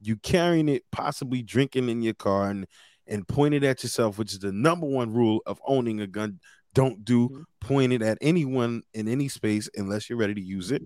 you 0.00 0.16
carrying 0.16 0.68
it 0.68 0.82
possibly 0.90 1.42
drinking 1.42 1.88
in 1.88 2.02
your 2.02 2.14
car 2.14 2.50
and 2.50 2.66
and 3.06 3.28
point 3.28 3.54
it 3.54 3.62
at 3.64 3.82
yourself 3.82 4.18
which 4.18 4.32
is 4.32 4.38
the 4.38 4.52
number 4.52 4.86
one 4.86 5.12
rule 5.12 5.42
of 5.46 5.60
owning 5.66 6.00
a 6.00 6.06
gun 6.06 6.40
don't 6.74 7.04
do 7.04 7.28
Mhm. 7.28 7.44
point 7.60 7.92
it 7.92 8.02
at 8.02 8.18
anyone 8.20 8.82
in 8.94 9.08
any 9.08 9.28
space 9.28 9.68
unless 9.76 10.08
you're 10.08 10.18
ready 10.18 10.34
to 10.34 10.40
use 10.42 10.70
it 10.70 10.82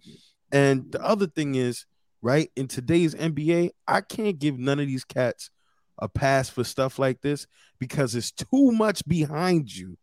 and 0.53 0.91
the 0.93 1.03
other 1.05 1.27
thing 1.27 1.55
is 1.55 1.87
right 2.23 2.51
in 2.57 2.67
today's 2.67 3.15
nba 3.15 3.71
i 3.87 4.01
can't 4.01 4.39
give 4.39 4.59
none 4.59 4.81
of 4.81 4.87
these 4.87 5.05
cats 5.05 5.51
a 6.01 6.09
pass 6.09 6.49
for 6.49 6.65
stuff 6.65 6.99
like 6.99 7.21
this 7.21 7.47
because 7.79 8.15
it's 8.15 8.31
too 8.31 8.73
much 8.73 9.07
behind 9.07 9.75
you 9.75 9.97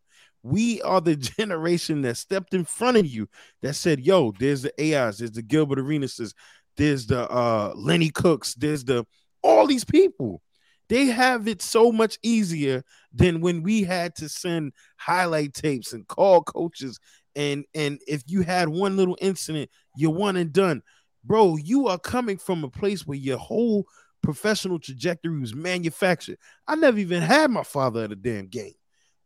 we 0.46 0.80
are 0.82 1.00
the 1.00 1.16
generation 1.38 2.02
that 2.02 2.16
stepped 2.16 2.54
in 2.54 2.64
front 2.64 2.96
of 2.96 3.06
you 3.06 3.28
that 3.62 3.74
said, 3.74 4.00
yo, 4.00 4.32
there's 4.38 4.62
the 4.62 4.72
AIs, 4.80 5.18
there's 5.18 5.32
the 5.32 5.42
Gilbert 5.42 5.78
Arenas, 5.78 6.34
there's 6.76 7.06
the 7.06 7.30
uh 7.30 7.72
Lenny 7.74 8.10
Cookes, 8.10 8.54
there's 8.54 8.84
the 8.84 9.04
all 9.42 9.66
these 9.66 9.84
people. 9.84 10.42
They 10.88 11.06
have 11.06 11.48
it 11.48 11.62
so 11.62 11.90
much 11.90 12.16
easier 12.22 12.84
than 13.12 13.40
when 13.40 13.64
we 13.64 13.82
had 13.82 14.14
to 14.16 14.28
send 14.28 14.72
highlight 14.96 15.52
tapes 15.52 15.92
and 15.92 16.06
call 16.06 16.42
coaches. 16.42 17.00
And 17.34 17.64
and 17.74 17.98
if 18.06 18.22
you 18.26 18.42
had 18.42 18.68
one 18.68 18.96
little 18.96 19.18
incident, 19.20 19.70
you're 19.96 20.12
one 20.12 20.36
and 20.36 20.52
done. 20.52 20.82
Bro, 21.26 21.56
you 21.56 21.88
are 21.88 21.98
coming 21.98 22.38
from 22.38 22.64
a 22.64 22.70
place 22.70 23.06
where 23.06 23.18
your 23.18 23.38
whole 23.38 23.86
professional 24.22 24.78
trajectory 24.78 25.38
was 25.38 25.54
manufactured. 25.54 26.38
I 26.66 26.76
never 26.76 26.98
even 26.98 27.22
had 27.22 27.50
my 27.50 27.62
father 27.62 28.04
at 28.04 28.12
a 28.12 28.16
damn 28.16 28.46
game. 28.46 28.74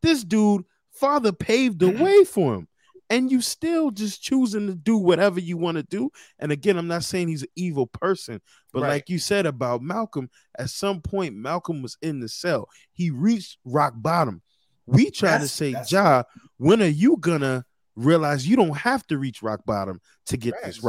This 0.03 0.25
dude, 0.25 0.65
father 0.93 1.33
paved 1.33 1.79
the 1.79 1.87
mm-hmm. 1.87 2.03
way 2.03 2.25
for 2.25 2.55
him 2.55 2.69
and 3.11 3.31
you 3.31 3.41
still 3.41 3.91
just 3.91 4.23
choosing 4.23 4.69
to 4.69 4.75
do 4.75 4.97
whatever 4.97 5.41
you 5.41 5.57
want 5.57 5.77
to 5.77 5.83
do. 5.83 6.11
And 6.39 6.53
again, 6.53 6.79
I'm 6.79 6.87
not 6.87 7.05
saying 7.05 7.29
he's 7.29 7.43
an 7.43 7.49
evil 7.57 7.87
person, 7.87 8.41
but 8.73 8.83
Right. 8.83 8.89
like 8.89 9.11
you 9.11 9.19
said 9.19 9.47
about 9.47 9.83
Malcolm, 9.83 10.31
at 10.57 10.71
some 10.71 11.03
point 11.03 11.35
Malcolm 11.35 11.83
was 11.83 11.99
in 12.01 12.21
the 12.21 12.29
cell. 12.29 12.69
He 12.93 13.11
reached 13.11 13.59
rock 13.65 13.95
bottom. 13.97 14.43
We 14.87 15.11
try 15.11 15.39
to 15.39 15.49
say, 15.49 15.73
that's- 15.73 15.93
Ja, 15.93 16.23
when 16.57 16.81
are 16.83 16.87
you 16.87 17.17
gonna 17.19 17.65
realize 17.97 18.47
you 18.47 18.57
don't 18.57 18.77
have 18.77 19.07
to 19.09 19.19
reach 19.19 19.43
rock 19.43 19.65
bottom 19.67 20.01
to 20.27 20.37
get 20.37 20.55
this 20.65 20.77
Facts. 20.77 20.85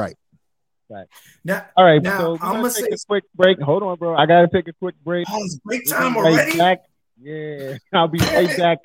Right? 0.92 1.08
Now, 1.44 1.66
All 1.76 1.86
right, 1.86 2.02
Now, 2.02 2.20
so 2.20 2.38
I'ma 2.42 2.54
gonna 2.58 2.70
say 2.70 2.84
take 2.84 2.94
a 2.94 2.98
quick 3.08 3.24
break. 3.36 3.60
Hold 3.62 3.84
on, 3.84 3.98
bro. 3.98 4.16
I 4.16 4.26
gotta 4.26 4.48
take 4.48 4.68
a 4.68 4.74
quick 4.74 4.96
break. 5.04 5.26
oh, 5.32 5.44
it's 5.44 5.58
break 5.60 5.88
time 5.90 6.16
right 6.16 6.26
already. 6.34 6.58
back. 6.58 6.82
Yeah, 7.20 7.78
I'll 7.94 8.08
be 8.08 8.20
right 8.20 8.56
back. 8.58 8.80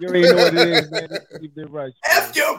You 0.00 0.08
already 0.08 0.28
know 0.28 0.36
what 0.36 0.54
it 0.54 0.68
is, 0.68 0.90
man. 0.90 1.08
It's 1.10 1.44
Evening 1.44 1.70
Rush. 1.70 1.92
F 2.08 2.34
your 2.34 2.58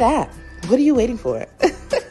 app. 0.01 0.33
What 0.67 0.79
are 0.79 0.83
you 0.83 0.95
waiting 0.95 1.17
for? 1.17 1.45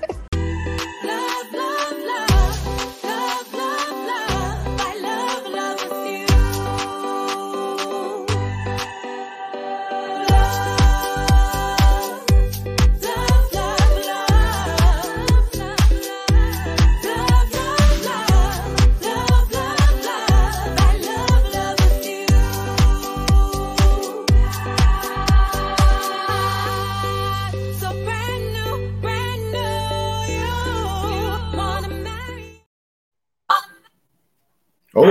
Oh, 34.92 35.02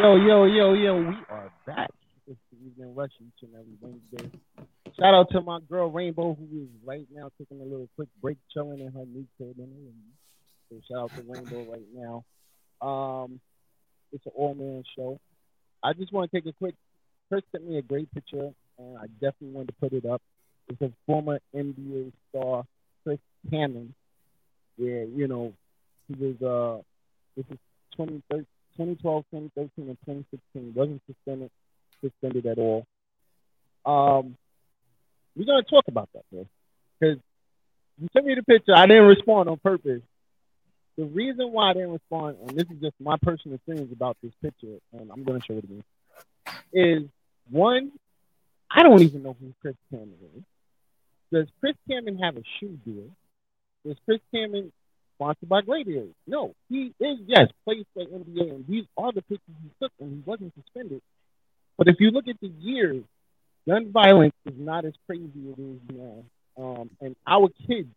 Yo, 0.00 0.16
yo, 0.16 0.16
yo, 0.16 0.44
yo, 0.44 0.74
yo, 0.74 0.96
we 0.98 1.16
are 1.30 1.50
back. 1.66 1.90
It's 2.26 2.38
the 2.52 2.66
Evening 2.66 2.94
Rush 2.94 3.12
each 3.18 3.48
and 3.48 3.54
every 3.54 3.72
Wednesday. 3.80 4.38
Shout 5.00 5.14
out 5.14 5.30
to 5.30 5.40
my 5.40 5.60
girl 5.70 5.90
Rainbow, 5.90 6.34
who 6.34 6.64
is 6.64 6.68
right 6.84 7.06
now 7.14 7.30
taking 7.38 7.62
a 7.62 7.64
little 7.64 7.88
quick 7.96 8.08
break, 8.20 8.36
chilling 8.52 8.80
in 8.80 8.92
her 8.92 9.06
new 9.06 9.26
crib. 9.38 9.56
So 10.68 10.80
shout 10.86 11.04
out 11.04 11.16
to 11.16 11.22
Rainbow 11.22 11.72
right 11.72 11.86
now. 11.94 12.24
Um, 12.86 13.40
it's 14.12 14.26
an 14.26 14.32
all 14.36 14.54
man 14.54 14.84
show. 14.96 15.18
I 15.82 15.94
just 15.94 16.12
want 16.12 16.30
to 16.30 16.36
take 16.36 16.46
a 16.46 16.52
quick. 16.52 16.74
Chris 17.30 17.42
sent 17.52 17.66
me 17.66 17.78
a 17.78 17.82
great 17.82 18.12
picture, 18.12 18.50
and 18.78 18.98
I 18.98 19.06
definitely 19.14 19.52
wanted 19.52 19.68
to 19.68 19.74
put 19.80 19.92
it 19.94 20.04
up. 20.04 20.20
It's 20.68 20.82
a 20.82 20.92
former 21.06 21.40
NBA 21.56 22.12
star, 22.28 22.64
Chris 23.02 23.18
Kaman. 23.50 23.94
Yeah, 24.76 25.04
you 25.14 25.26
know, 25.26 25.54
he 26.08 26.14
was 26.14 26.42
uh, 26.42 26.82
this 27.36 27.46
is 27.50 27.58
2013 27.96 28.46
2012, 28.78 29.24
2013, 29.32 29.88
and 29.88 29.98
2016 30.06 30.72
wasn't 30.74 31.02
suspended 31.06 31.50
suspended 32.00 32.46
at 32.46 32.58
all. 32.58 32.86
Um, 33.84 34.36
we're 35.36 35.46
gonna 35.46 35.64
talk 35.64 35.84
about 35.88 36.08
that, 36.14 36.22
bro. 36.30 36.46
Because 36.98 37.18
you 37.98 38.08
sent 38.12 38.24
me 38.24 38.36
the 38.36 38.44
picture. 38.44 38.74
I 38.74 38.86
didn't 38.86 39.06
respond 39.06 39.48
on 39.48 39.58
purpose. 39.58 40.02
The 40.96 41.04
reason 41.04 41.50
why 41.52 41.70
I 41.70 41.72
didn't 41.74 41.92
respond, 41.92 42.36
and 42.46 42.56
this 42.56 42.66
is 42.70 42.80
just 42.80 42.94
my 43.00 43.16
personal 43.20 43.58
feelings 43.66 43.92
about 43.92 44.16
this 44.22 44.32
picture, 44.40 44.78
and 44.92 45.10
I'm 45.10 45.24
gonna 45.24 45.40
show 45.44 45.54
it 45.54 45.64
again, 45.64 45.82
is 46.72 47.02
one, 47.50 47.90
I 48.70 48.84
don't 48.84 49.02
even 49.02 49.24
know 49.24 49.36
who 49.40 49.52
Chris 49.60 49.76
Cameron 49.90 50.14
is. 50.36 50.42
Does 51.32 51.48
Chris 51.60 51.74
Cameron 51.88 52.18
have 52.18 52.36
a 52.36 52.42
shoe 52.58 52.78
deal? 52.84 53.10
Does 53.84 53.96
Chris 54.04 54.20
Cameron 54.32 54.72
sponsored 55.18 55.48
by 55.48 55.62
Gladiators? 55.62 56.14
No, 56.26 56.54
he 56.68 56.92
is 57.00 57.18
yes 57.26 57.48
plays 57.64 57.84
for 57.94 58.04
NBA, 58.04 58.50
and 58.54 58.64
these 58.68 58.84
are 58.96 59.12
the 59.12 59.22
pictures 59.22 59.54
he 59.62 59.70
took, 59.82 59.92
and 60.00 60.12
he 60.12 60.22
wasn't 60.24 60.52
suspended. 60.54 61.02
But 61.76 61.88
if 61.88 61.96
you 62.00 62.10
look 62.10 62.28
at 62.28 62.36
the 62.40 62.48
years, 62.60 63.02
gun 63.68 63.90
violence 63.92 64.34
is 64.46 64.54
not 64.56 64.84
as 64.84 64.94
crazy 65.06 65.24
as 65.52 65.58
it 65.58 65.62
is 65.62 65.96
now, 65.96 66.24
um, 66.62 66.90
and 67.00 67.14
our 67.26 67.48
kids 67.66 67.88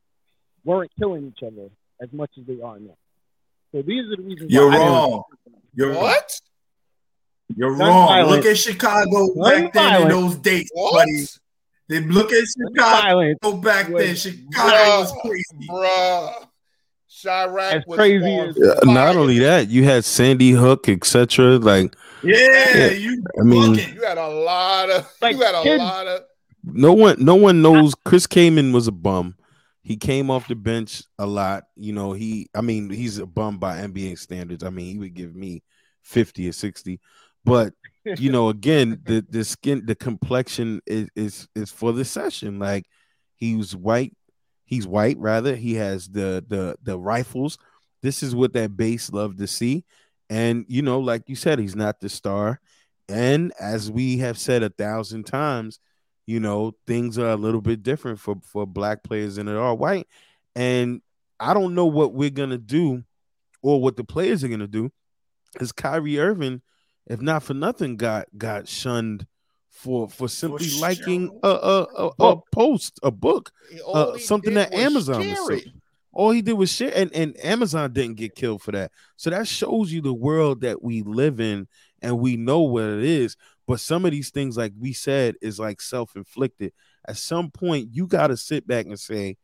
weren't 0.66 0.92
killing 1.00 1.28
each 1.36 1.44
other 1.44 1.70
as 2.02 2.10
much 2.12 2.32
as 2.40 2.46
they 2.46 2.62
are 2.62 2.80
now. 2.80 2.96
So 3.72 3.82
these 3.82 4.06
are 4.12 4.16
the 4.18 4.22
reasons. 4.24 4.52
You're 4.52 4.68
why 4.70 4.76
I 4.76 4.78
didn't- 4.80 4.92
wrong. 4.94 5.24
You're 5.74 5.94
What? 5.96 6.42
You're 7.56 7.76
Gun 7.78 7.88
wrong. 7.88 8.08
violence. 8.08 8.36
Look 8.38 8.46
at 8.52 8.58
Chicago 8.58 9.34
Gun 9.34 9.64
back 9.64 9.74
then 9.74 10.02
in 10.04 10.08
those 10.10 10.36
days, 10.38 10.70
What? 10.74 11.06
buddy. 11.06 11.26
They 11.90 12.00
look 12.00 12.32
at 12.32 12.46
Chicago 12.48 13.02
violence 13.02 13.40
back 13.64 13.86
then. 13.88 13.94
was- 13.94 14.22
Chicago 14.22 15.00
was 15.02 15.14
crazy. 15.22 15.68
Bruh. 15.68 16.48
Chiraq 17.24 17.72
As 17.74 17.84
was 17.88 17.98
crazy 17.98 18.54
Yeah, 18.58 18.74
not 18.84 19.16
only 19.16 19.40
that, 19.40 19.70
you 19.70 19.84
had 19.84 20.06
Sandy 20.06 20.52
Hook, 20.52 20.90
etc. 20.90 21.58
Like, 21.58 21.96
Yeah, 22.24 22.38
Yeah. 22.78 22.92
you. 22.92 23.24
I 23.40 23.44
mean, 23.44 23.76
bugging. 23.76 23.94
You 23.96 24.04
had 24.06 24.18
a 24.18 24.28
lot 24.28 24.90
of. 24.90 25.12
Like, 25.22 25.36
you 25.36 25.42
had 25.44 25.56
a 25.56 25.64
kids- 25.64 25.80
lot 25.80 26.08
of. 26.08 26.22
no 26.64 26.94
one, 26.94 27.24
no 27.24 27.36
one 27.36 27.62
knows. 27.62 27.94
Chris 28.06 28.28
Kaman 28.28 28.72
was 28.74 28.88
a 28.88 28.92
bum. 28.92 29.36
He 29.84 29.98
came 29.98 30.30
off 30.30 30.48
the 30.48 30.56
bench 30.56 31.04
a 31.18 31.26
lot. 31.26 31.64
You 31.76 31.94
know, 31.94 32.14
he. 32.14 32.50
I 32.54 32.62
mean, 32.62 32.90
he's 32.90 33.18
a 33.18 33.26
bum 33.26 33.58
by 33.58 33.78
NBA 33.80 34.20
standards. 34.20 34.64
I 34.64 34.70
mean, 34.70 34.86
he 34.86 35.00
would 35.00 35.14
give 35.16 35.36
me 35.36 35.64
fifty 36.04 36.48
or 36.48 36.52
sixty, 36.52 37.00
but 37.44 37.74
you 38.18 38.32
know, 38.32 38.50
again, 38.50 39.02
the 39.06 39.26
the 39.28 39.44
skin, 39.44 39.84
the 39.86 39.96
complexion 39.96 40.82
is 40.86 41.08
is 41.16 41.48
is 41.56 41.72
for 41.72 41.94
the 41.94 42.06
session. 42.06 42.60
Like, 42.60 42.86
he 43.36 43.56
was 43.56 43.76
white. 43.76 44.14
He's 44.72 44.88
white, 44.88 45.18
rather. 45.20 45.54
He 45.54 45.74
has 45.74 46.08
the 46.08 46.44
the 46.48 46.78
the 46.82 46.98
rifles. 46.98 47.58
This 48.02 48.24
is 48.24 48.34
what 48.34 48.54
that 48.54 48.78
base 48.78 49.12
loved 49.12 49.38
to 49.40 49.48
see. 49.48 49.84
And 50.30 50.64
you 50.70 50.82
know, 50.82 51.02
like 51.02 51.28
you 51.28 51.36
said, 51.36 51.60
he's 51.60 51.76
not 51.76 52.00
the 52.00 52.08
star. 52.08 52.62
And 53.10 53.52
as 53.60 53.92
we 53.92 54.20
have 54.20 54.38
said 54.38 54.64
a 54.64 54.70
thousand 54.70 55.26
times, 55.26 55.82
you 56.26 56.40
know, 56.40 56.72
things 56.88 57.20
are 57.20 57.32
a 57.32 57.36
little 57.36 57.60
bit 57.60 57.84
different 57.84 58.22
for 58.22 58.38
for 58.46 58.66
black 58.66 59.04
players 59.04 59.36
than 59.36 59.50
it 59.50 59.58
are 59.58 59.76
white. 59.76 60.08
And 60.56 61.02
I 61.38 61.54
don't 61.54 61.76
know 61.76 61.88
what 61.88 62.14
we're 62.14 62.30
gonna 62.30 62.58
do 62.58 63.04
or 63.62 63.82
what 63.82 63.98
the 63.98 64.06
players 64.06 64.42
are 64.42 64.48
gonna 64.48 64.68
do. 64.68 64.90
Because 65.52 65.74
Kyrie 65.74 66.18
Irving, 66.18 66.62
if 67.08 67.20
not 67.20 67.44
for 67.44 67.54
nothing, 67.54 67.98
got 67.98 68.30
got 68.38 68.70
shunned 68.70 69.28
for 69.82 70.08
for 70.08 70.28
simply 70.28 70.70
liking 70.80 71.28
sure. 71.28 71.40
a 71.44 71.48
a, 71.48 71.84
a, 71.84 72.12
a 72.20 72.42
post, 72.52 73.00
a 73.02 73.10
book 73.10 73.52
uh, 73.92 74.16
something 74.20 74.54
that 74.54 74.72
Amazon 74.74 75.28
was 75.28 75.50
it. 75.50 75.68
All 76.14 76.30
he 76.32 76.42
did 76.42 76.54
was 76.54 76.72
share, 76.72 76.92
and, 76.94 77.12
and 77.16 77.36
Amazon 77.44 77.92
didn't 77.92 78.18
get 78.18 78.36
killed 78.36 78.62
for 78.62 78.74
that. 78.74 78.92
So 79.16 79.30
that 79.30 79.48
shows 79.48 79.92
you 79.92 80.02
the 80.02 80.14
world 80.14 80.62
that 80.62 80.84
we 80.84 81.02
live 81.02 81.40
in, 81.40 81.68
and 82.02 82.20
we 82.20 82.36
know 82.36 82.60
what 82.60 82.84
it 82.84 83.04
is. 83.04 83.38
But 83.66 83.80
some 83.80 84.06
of 84.06 84.12
these 84.12 84.30
things, 84.30 84.58
like 84.58 84.74
we 84.78 84.94
said, 84.94 85.36
is 85.42 85.58
like 85.58 85.82
self-inflicted. 85.82 86.74
At 87.08 87.18
some 87.18 87.50
point, 87.50 87.90
you 87.92 88.06
got 88.06 88.28
to 88.28 88.38
sit 88.38 88.68
back 88.68 88.86
and 88.86 89.00
say, 89.00 89.38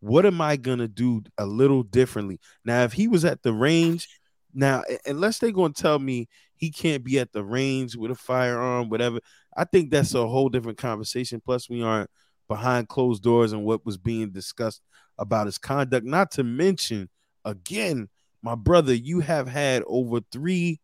"What 0.00 0.24
am 0.24 0.40
I 0.40 0.56
gonna 0.56 0.88
do 0.88 1.24
a 1.36 1.46
little 1.46 1.82
differently?" 1.82 2.38
Now, 2.64 2.84
if 2.84 2.92
he 2.92 3.08
was 3.08 3.24
at 3.24 3.42
the 3.42 3.52
range, 3.52 4.08
now 4.52 4.84
unless 5.04 5.38
they're 5.38 5.50
gonna 5.50 5.72
tell 5.72 5.98
me 5.98 6.28
he 6.56 6.70
can't 6.70 7.04
be 7.04 7.18
at 7.18 7.32
the 7.32 7.44
range 7.44 7.96
with 7.96 8.10
a 8.10 8.14
firearm, 8.14 8.88
whatever, 8.88 9.20
I 9.56 9.64
think 9.64 9.90
that's 9.90 10.14
a 10.14 10.26
whole 10.26 10.48
different 10.48 10.78
conversation. 10.78 11.40
Plus, 11.44 11.68
we 11.68 11.82
aren't 11.82 12.10
behind 12.48 12.88
closed 12.88 13.22
doors 13.22 13.52
and 13.52 13.64
what 13.64 13.86
was 13.86 13.96
being 13.96 14.30
discussed 14.30 14.82
about 15.18 15.46
his 15.46 15.58
conduct. 15.58 16.04
Not 16.04 16.32
to 16.32 16.44
mention, 16.44 17.08
again, 17.44 18.08
my 18.42 18.54
brother, 18.54 18.92
you 18.92 19.20
have 19.20 19.48
had 19.48 19.82
over 19.86 20.20
three 20.32 20.80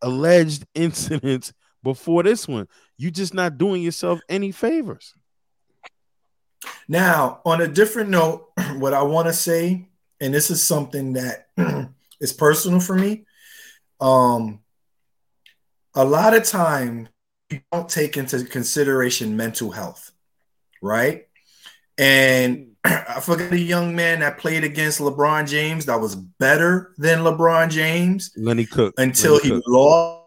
alleged 0.00 0.64
incidents 0.74 1.52
before 1.82 2.22
this 2.22 2.48
one. 2.48 2.68
You're 2.96 3.10
just 3.10 3.34
not 3.34 3.58
doing 3.58 3.82
yourself 3.82 4.20
any 4.28 4.52
favors. 4.52 5.14
Now, 6.88 7.40
on 7.44 7.60
a 7.60 7.68
different 7.68 8.10
note, 8.10 8.50
what 8.76 8.94
I 8.94 9.02
want 9.02 9.26
to 9.26 9.32
say, 9.32 9.88
and 10.20 10.32
this 10.32 10.50
is 10.50 10.66
something 10.66 11.14
that 11.14 11.48
is 12.20 12.32
personal 12.32 12.80
for 12.80 12.94
me. 12.94 13.26
Um, 14.00 14.60
a 15.94 16.04
lot 16.04 16.34
of 16.34 16.44
time 16.44 17.08
you 17.50 17.60
don't 17.72 17.88
take 17.88 18.16
into 18.16 18.44
consideration 18.44 19.36
mental 19.36 19.70
health, 19.70 20.10
right? 20.82 21.26
And 21.98 22.72
I 22.84 23.20
forgot 23.20 23.52
a 23.52 23.58
young 23.58 23.94
man 23.96 24.20
that 24.20 24.38
played 24.38 24.64
against 24.64 25.00
LeBron 25.00 25.48
James 25.48 25.86
that 25.86 26.00
was 26.00 26.14
better 26.14 26.94
than 26.98 27.20
LeBron 27.20 27.70
James 27.70 28.32
Lenny 28.36 28.66
Cooke 28.66 28.94
until 28.98 29.34
Lenny 29.34 29.44
he 29.44 29.50
Cooke. 29.50 29.64
lost 29.66 30.22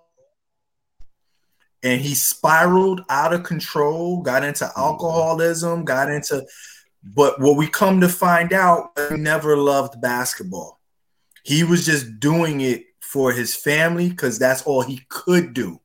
and 1.82 2.02
he 2.02 2.14
spiraled 2.14 3.02
out 3.10 3.34
of 3.34 3.44
control, 3.44 4.22
got 4.22 4.44
into 4.44 4.66
mm-hmm. 4.66 4.80
alcoholism, 4.80 5.86
got 5.86 6.12
into 6.12 6.46
but 7.04 7.40
what 7.40 7.56
we 7.56 7.68
come 7.68 8.02
to 8.02 8.10
find 8.10 8.52
out, 8.52 8.90
he 9.10 9.16
never 9.16 9.56
loved 9.56 10.02
basketball. 10.02 10.80
He 11.44 11.64
was 11.64 11.86
just 11.86 12.20
doing 12.20 12.62
it 12.62 12.84
for 13.02 13.32
his 13.32 13.56
family 13.56 14.10
because 14.10 14.38
that's 14.38 14.64
all 14.64 14.82
he 14.82 15.02
could 15.08 15.54
do. 15.54 15.80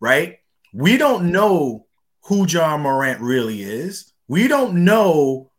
Right? 0.00 0.40
We 0.74 0.96
don't 0.96 1.30
know 1.30 1.86
who 2.24 2.46
Ja 2.46 2.76
Morant 2.76 3.20
really 3.20 3.62
is. 3.62 4.12
We 4.28 4.48
don't 4.48 4.84
know 4.84 5.52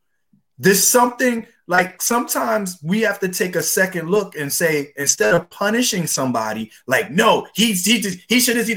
there's 0.57 0.85
something 0.85 1.47
like 1.67 2.01
sometimes 2.01 2.77
we 2.83 3.01
have 3.01 3.19
to 3.19 3.29
take 3.29 3.55
a 3.55 3.63
second 3.63 4.09
look 4.09 4.35
and 4.35 4.51
say 4.51 4.93
instead 4.97 5.33
of 5.33 5.49
punishing 5.49 6.07
somebody 6.07 6.71
like 6.87 7.11
no 7.11 7.47
he's 7.55 7.85
he 7.85 8.21
he 8.29 8.39
should 8.39 8.55
have 8.55 8.69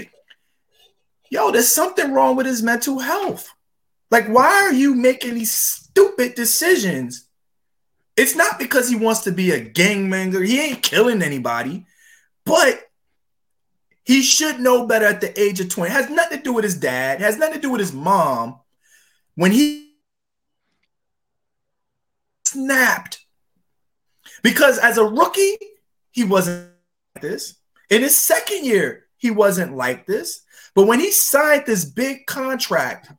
yo 1.31 1.51
there's 1.51 1.71
something 1.71 2.13
wrong 2.13 2.37
with 2.37 2.47
his 2.47 2.63
mental 2.63 2.99
health. 2.99 3.49
Like 4.11 4.29
why 4.29 4.63
are 4.63 4.73
you 4.73 4.95
making 4.95 5.35
these 5.35 5.53
stupid 5.53 6.35
decisions? 6.35 7.27
It's 8.17 8.35
not 8.35 8.59
because 8.59 8.89
he 8.89 8.97
wants 8.97 9.21
to 9.23 9.33
be 9.33 9.51
a 9.51 9.61
gang 9.61 10.09
gangbanger. 10.09 10.47
He 10.47 10.61
ain't 10.61 10.83
killing 10.83 11.23
anybody 11.23 11.87
but 12.49 12.88
he 14.09 14.23
should 14.23 14.59
know 14.59 14.87
better 14.87 15.05
at 15.05 15.21
the 15.21 15.39
age 15.39 15.61
of 15.61 15.69
20 15.69 15.93
has 15.93 16.09
nothing 16.09 16.39
to 16.39 16.45
do 16.45 16.55
with 16.55 16.65
his 16.65 16.79
dad. 16.79 17.21
Has 17.21 17.37
nothing 17.37 17.57
to 17.57 17.61
do 17.61 17.71
with 17.71 17.81
his 17.81 17.93
mom. 17.93 18.59
When 19.35 19.53
he 19.53 19.93
snapped. 22.47 23.21
Because 24.43 24.79
as 24.79 24.97
a 24.97 25.05
rookie 25.05 25.59
he 26.11 26.25
wasn't 26.25 26.71
like 27.15 27.23
this. 27.23 27.57
In 27.91 28.01
his 28.01 28.17
second 28.17 28.65
year 28.65 29.05
he 29.19 29.31
wasn't 29.31 29.77
like 29.77 30.07
this. 30.07 30.41
But 30.75 30.87
when 30.87 31.01
he 31.01 31.11
signed 31.11 31.65
this 31.67 31.85
big 31.85 32.25
contract 32.25 33.13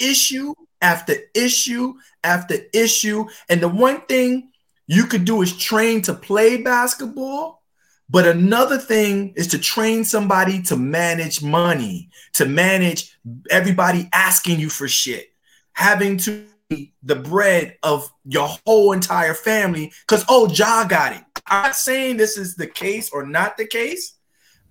issue 0.00 0.52
after 0.82 1.14
issue 1.34 1.94
after 2.24 2.56
issue 2.72 3.26
and 3.48 3.60
the 3.60 3.68
one 3.68 4.00
thing 4.06 4.50
you 4.88 5.06
could 5.06 5.24
do 5.24 5.42
is 5.42 5.56
train 5.56 6.02
to 6.02 6.12
play 6.12 6.60
basketball 6.60 7.63
but 8.10 8.26
another 8.26 8.78
thing 8.78 9.32
is 9.36 9.48
to 9.48 9.58
train 9.58 10.04
somebody 10.04 10.62
to 10.62 10.76
manage 10.76 11.42
money 11.42 12.10
to 12.32 12.46
manage 12.46 13.18
everybody 13.50 14.08
asking 14.12 14.58
you 14.58 14.68
for 14.68 14.88
shit 14.88 15.28
having 15.74 16.16
to 16.16 16.46
be 16.68 16.92
the 17.02 17.16
bread 17.16 17.76
of 17.82 18.10
your 18.24 18.48
whole 18.66 18.92
entire 18.92 19.34
family 19.34 19.92
because 20.06 20.24
oh 20.28 20.48
Ja 20.48 20.84
got 20.84 21.12
it. 21.14 21.22
I'm 21.46 21.64
not 21.64 21.76
saying 21.76 22.16
this 22.16 22.38
is 22.38 22.54
the 22.54 22.66
case 22.66 23.10
or 23.10 23.26
not 23.26 23.56
the 23.56 23.66
case. 23.66 24.16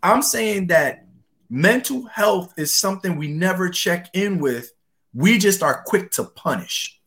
I'm 0.02 0.22
saying 0.22 0.68
that 0.68 1.06
mental 1.50 2.06
health 2.08 2.54
is 2.58 2.74
something 2.74 3.16
we 3.16 3.28
never 3.28 3.70
check 3.70 4.10
in 4.14 4.40
with. 4.40 4.72
We 5.14 5.38
just 5.38 5.62
are 5.62 5.84
quick 5.86 6.12
to 6.12 6.24
punish. 6.24 7.00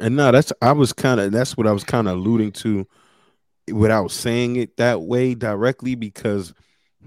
And 0.00 0.14
no, 0.14 0.30
that's 0.30 0.52
I 0.62 0.72
was 0.72 0.92
kind 0.92 1.18
of 1.18 1.32
that's 1.32 1.56
what 1.56 1.66
I 1.66 1.72
was 1.72 1.82
kind 1.82 2.06
of 2.06 2.18
alluding 2.18 2.52
to 2.52 2.86
without 3.72 4.10
saying 4.10 4.56
it 4.56 4.76
that 4.76 5.02
way 5.02 5.34
directly 5.34 5.94
because 5.94 6.54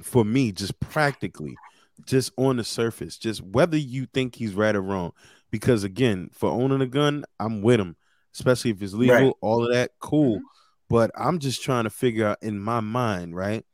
for 0.01 0.23
me, 0.25 0.51
just 0.51 0.79
practically, 0.79 1.57
just 2.05 2.31
on 2.37 2.57
the 2.57 2.63
surface, 2.63 3.17
just 3.17 3.41
whether 3.41 3.77
you 3.77 4.07
think 4.13 4.35
he's 4.35 4.53
right 4.53 4.75
or 4.75 4.81
wrong, 4.81 5.11
because 5.51 5.83
again, 5.83 6.29
for 6.33 6.49
owning 6.49 6.81
a 6.81 6.87
gun, 6.87 7.25
I'm 7.39 7.61
with 7.61 7.79
him, 7.79 7.95
especially 8.33 8.71
if 8.71 8.81
it's 8.81 8.93
legal, 8.93 9.15
Right. 9.15 9.33
all 9.41 9.65
of 9.65 9.73
that, 9.73 9.91
cool. 9.99 10.37
Mm-hmm. 10.37 10.45
But 10.89 11.11
I'm 11.15 11.39
just 11.39 11.61
trying 11.63 11.85
to 11.85 11.89
figure 11.89 12.27
out 12.27 12.37
in 12.41 12.59
my 12.59 12.79
mind, 12.79 13.35
right? 13.35 13.65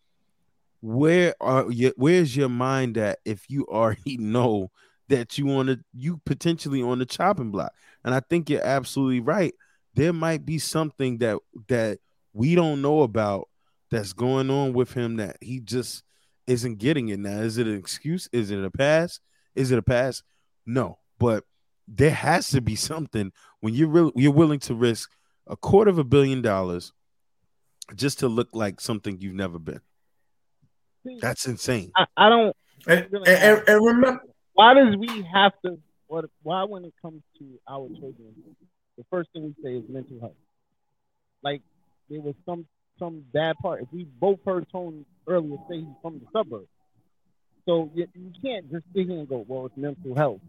Where 0.81 1.33
are 1.41 1.71
you, 1.71 1.93
where's 1.97 2.35
your 2.35 2.49
mind 2.49 2.97
at 2.97 3.19
if 3.25 3.49
you 3.49 3.65
already 3.67 4.17
know 4.19 4.71
that 5.09 5.37
you 5.37 5.49
on 5.51 5.67
the 5.67 5.79
you 5.93 6.19
potentially 6.25 6.81
on 6.81 6.99
the 6.99 7.05
chopping 7.05 7.51
block. 7.51 7.73
And 8.03 8.13
I 8.13 8.19
think 8.19 8.49
you're 8.49 8.63
absolutely 8.65 9.21
right. 9.21 9.53
There 9.95 10.13
might 10.13 10.45
be 10.45 10.59
something 10.59 11.17
that 11.19 11.37
that 11.67 11.99
we 12.37 12.55
don't 12.55 12.81
know 12.81 13.01
about 13.01 13.49
that's 13.89 14.13
going 14.13 14.49
on 14.49 14.73
with 14.73 14.93
him 14.93 15.15
that 15.17 15.37
he 15.41 15.59
just 15.59 16.03
isn't 16.45 16.77
getting 16.77 17.09
it 17.09 17.19
now. 17.19 17.39
Is 17.39 17.57
it 17.57 17.67
an 17.67 17.77
excuse? 17.77 18.29
Is 18.31 18.51
it 18.51 18.63
a 18.63 18.69
pass? 18.71 19.19
Is 19.55 19.71
it 19.71 19.79
a 19.79 19.81
pass? 19.81 20.23
No, 20.65 20.99
but 21.19 21.43
there 21.87 22.11
has 22.11 22.49
to 22.51 22.61
be 22.61 22.75
something 22.75 23.31
when 23.61 23.73
you're 23.73 23.87
real 23.87 24.11
you're 24.15 24.31
willing 24.31 24.59
to 24.59 24.75
risk 24.75 25.09
a 25.47 25.55
quarter 25.55 25.89
of 25.89 25.97
a 25.97 26.03
billion 26.03 26.41
dollars 26.41 26.91
just 27.95 28.19
to 28.19 28.27
look 28.27 28.49
like 28.53 28.79
something 28.81 29.17
you've 29.19 29.33
never 29.33 29.57
been. 29.57 29.81
That's 31.21 31.47
insane. 31.47 31.91
I, 31.95 32.05
I 32.17 32.29
don't. 32.29 32.55
And, 32.85 33.07
and, 33.13 33.27
and- 33.27 33.63
and 33.69 33.85
remember, 33.85 34.21
Why 34.53 34.73
does 34.73 34.95
we 34.97 35.25
have 35.33 35.53
to? 35.65 35.79
What? 36.07 36.25
Why 36.43 36.63
when 36.65 36.83
it 36.85 36.93
comes 37.01 37.21
to 37.39 37.45
our 37.69 37.87
children, 37.87 38.33
the 38.97 39.05
first 39.09 39.29
thing 39.33 39.43
we 39.43 39.63
say 39.63 39.75
is 39.77 39.83
mental 39.89 40.19
health. 40.19 40.35
Like 41.43 41.61
there 42.09 42.21
was 42.21 42.35
some 42.45 42.65
some 42.99 43.23
bad 43.31 43.57
part. 43.61 43.81
If 43.81 43.87
we 43.91 44.05
both 44.05 44.39
heard 44.45 44.67
Tone 44.71 45.05
earlier 45.27 45.57
say 45.69 45.77
he's 45.77 45.87
from 46.01 46.19
the 46.19 46.25
suburbs, 46.33 46.67
so 47.67 47.91
you, 47.93 48.07
you 48.15 48.31
can't 48.41 48.71
just 48.71 48.85
sit 48.95 49.07
here 49.07 49.19
and 49.19 49.27
go, 49.27 49.45
well, 49.47 49.67
it's 49.67 49.77
mental 49.77 50.15
health. 50.15 50.39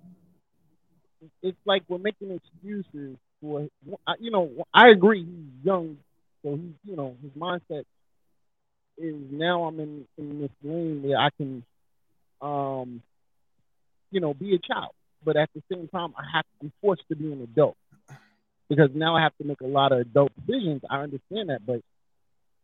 It's 1.42 1.58
like 1.66 1.82
we're 1.88 1.98
making 1.98 2.30
excuses 2.30 3.16
for, 3.40 3.68
you 4.20 4.30
know, 4.30 4.50
I 4.72 4.88
agree 4.88 5.24
he's 5.24 5.64
young, 5.64 5.98
so 6.42 6.54
he's, 6.56 6.74
you 6.84 6.96
know, 6.96 7.16
his 7.20 7.32
mindset 7.32 7.84
is 8.96 9.16
now 9.30 9.64
I'm 9.64 9.80
in, 9.80 10.06
in 10.16 10.40
this 10.40 10.50
lane 10.62 11.02
where 11.02 11.18
I 11.18 11.30
can, 11.36 11.64
um, 12.40 13.02
you 14.10 14.20
know, 14.20 14.32
be 14.32 14.54
a 14.54 14.58
child, 14.58 14.92
but 15.24 15.36
at 15.36 15.50
the 15.54 15.62
same 15.72 15.88
time, 15.88 16.14
I 16.16 16.22
have 16.36 16.44
I'm 16.62 16.72
forced 16.80 17.02
to 17.08 17.16
be 17.16 17.32
an 17.32 17.42
adult 17.42 17.76
because 18.68 18.90
now 18.94 19.16
I 19.16 19.22
have 19.22 19.36
to 19.38 19.44
make 19.44 19.60
a 19.60 19.66
lot 19.66 19.92
of 19.92 20.00
adult 20.00 20.32
decisions. 20.46 20.82
I 20.90 20.98
understand 21.02 21.50
that, 21.50 21.64
but 21.66 21.80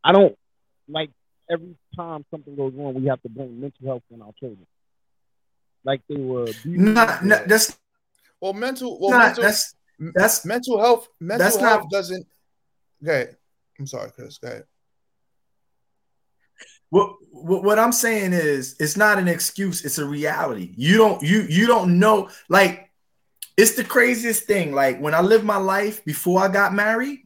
I 0.02 0.12
don't 0.12 0.36
like 0.88 1.10
every 1.50 1.76
time 1.96 2.24
something 2.30 2.54
goes 2.56 2.72
wrong, 2.74 2.94
we 2.94 3.06
have 3.06 3.22
to 3.22 3.28
blame 3.28 3.60
mental 3.60 3.86
health 3.86 4.02
on 4.12 4.22
our 4.22 4.32
children. 4.38 4.66
Like 5.84 6.00
they 6.08 6.16
were 6.16 6.48
not, 6.64 7.24
not, 7.24 7.46
that's 7.48 7.76
Well, 8.40 8.52
mental. 8.54 8.98
Well, 8.98 9.10
not 9.10 9.26
mental, 9.26 9.42
that's 9.44 9.74
that's 10.14 10.44
mental 10.44 10.78
health. 10.80 11.08
Mental 11.20 11.44
that's 11.44 11.56
health 11.56 11.82
not- 11.82 11.90
doesn't. 11.90 12.26
Go 13.02 13.12
ahead. 13.12 13.36
I'm 13.78 13.86
sorry, 13.86 14.10
Chris. 14.12 14.38
Go 14.38 14.48
ahead. 14.48 14.64
what, 16.90 17.16
what 17.32 17.64
what 17.64 17.78
I'm 17.78 17.92
saying 17.92 18.32
is 18.32 18.76
it's 18.78 18.96
not 18.96 19.18
an 19.18 19.28
excuse, 19.28 19.84
it's 19.84 19.98
a 19.98 20.04
reality. 20.06 20.72
You 20.76 20.96
don't 20.96 21.22
you 21.22 21.42
you 21.48 21.66
don't 21.66 21.98
know 21.98 22.30
like 22.48 22.90
it's 23.56 23.74
the 23.74 23.84
craziest 23.84 24.44
thing. 24.44 24.72
Like 24.72 24.98
when 24.98 25.14
I 25.14 25.20
lived 25.20 25.44
my 25.44 25.56
life 25.56 26.04
before 26.04 26.40
I 26.40 26.48
got 26.48 26.74
married, 26.74 27.20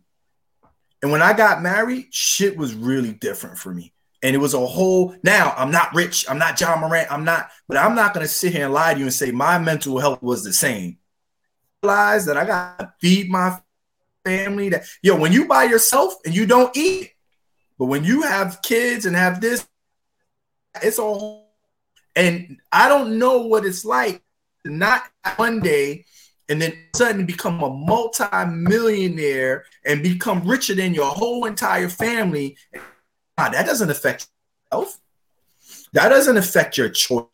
and 1.03 1.13
when 1.13 1.23
I 1.23 1.33
got 1.33 1.63
married, 1.63 2.09
shit 2.13 2.57
was 2.57 2.75
really 2.75 3.13
different 3.13 3.59
for 3.59 3.73
me. 3.73 3.93
And 4.23 4.35
it 4.35 4.39
was 4.39 4.55
a 4.55 4.67
whole 4.67 5.15
now 5.23 5.55
I'm 5.57 5.71
not 5.71 5.95
rich, 5.95 6.27
I'm 6.29 6.39
not 6.39 6.61
Ja 6.61 6.77
Morant, 6.77 7.11
I'm 7.11 7.25
not, 7.25 7.51
but 7.69 7.77
I'm 7.77 7.95
not 7.95 8.15
gonna 8.15 8.29
sit 8.29 8.53
here 8.53 8.65
and 8.65 8.75
lie 8.75 8.95
to 8.95 8.99
you 8.99 9.07
and 9.07 9.15
say 9.15 9.31
my 9.31 9.59
mental 9.59 9.99
health 9.99 10.23
was 10.23 10.43
the 10.45 10.53
same. 10.53 10.99
Realize 11.83 12.27
that 12.27 12.37
I 12.37 12.45
gotta 12.45 12.93
feed 13.01 13.31
my 13.31 13.61
family 14.25 14.71
that 14.71 14.85
yo, 15.03 15.17
when 15.17 15.33
you 15.33 15.47
by 15.47 15.65
yourself 15.65 16.15
and 16.25 16.35
you 16.35 16.47
don't 16.47 16.77
eat, 16.77 17.13
but 17.79 17.87
when 17.87 18.03
you 18.03 18.23
have 18.23 18.61
kids 18.63 19.07
and 19.07 19.15
have 19.15 19.41
this, 19.41 19.67
it's 20.83 20.99
all 20.99 21.49
and 22.17 22.59
I 22.73 22.89
don't 22.89 23.21
know 23.21 23.43
what 23.43 23.65
it's 23.65 23.85
like 23.85 24.21
not 24.65 25.05
one 25.37 25.61
day 25.61 26.05
and 26.49 26.61
then 26.61 26.77
suddenly 26.95 27.25
become 27.25 27.63
a 27.63 27.71
multi-millionaire 27.71 29.65
and 29.85 30.03
become 30.03 30.47
richer 30.47 30.75
than 30.75 30.95
your 30.95 31.11
whole 31.11 31.45
entire 31.45 31.89
family. 31.89 32.57
God, 33.37 33.53
that 33.53 33.67
doesn't 33.67 33.91
affect 33.91 34.29
your 34.71 34.81
health. 34.81 34.99
That 35.93 36.09
doesn't 36.09 36.37
affect 36.37 36.79
your 36.79 36.89
choice. 36.89 37.27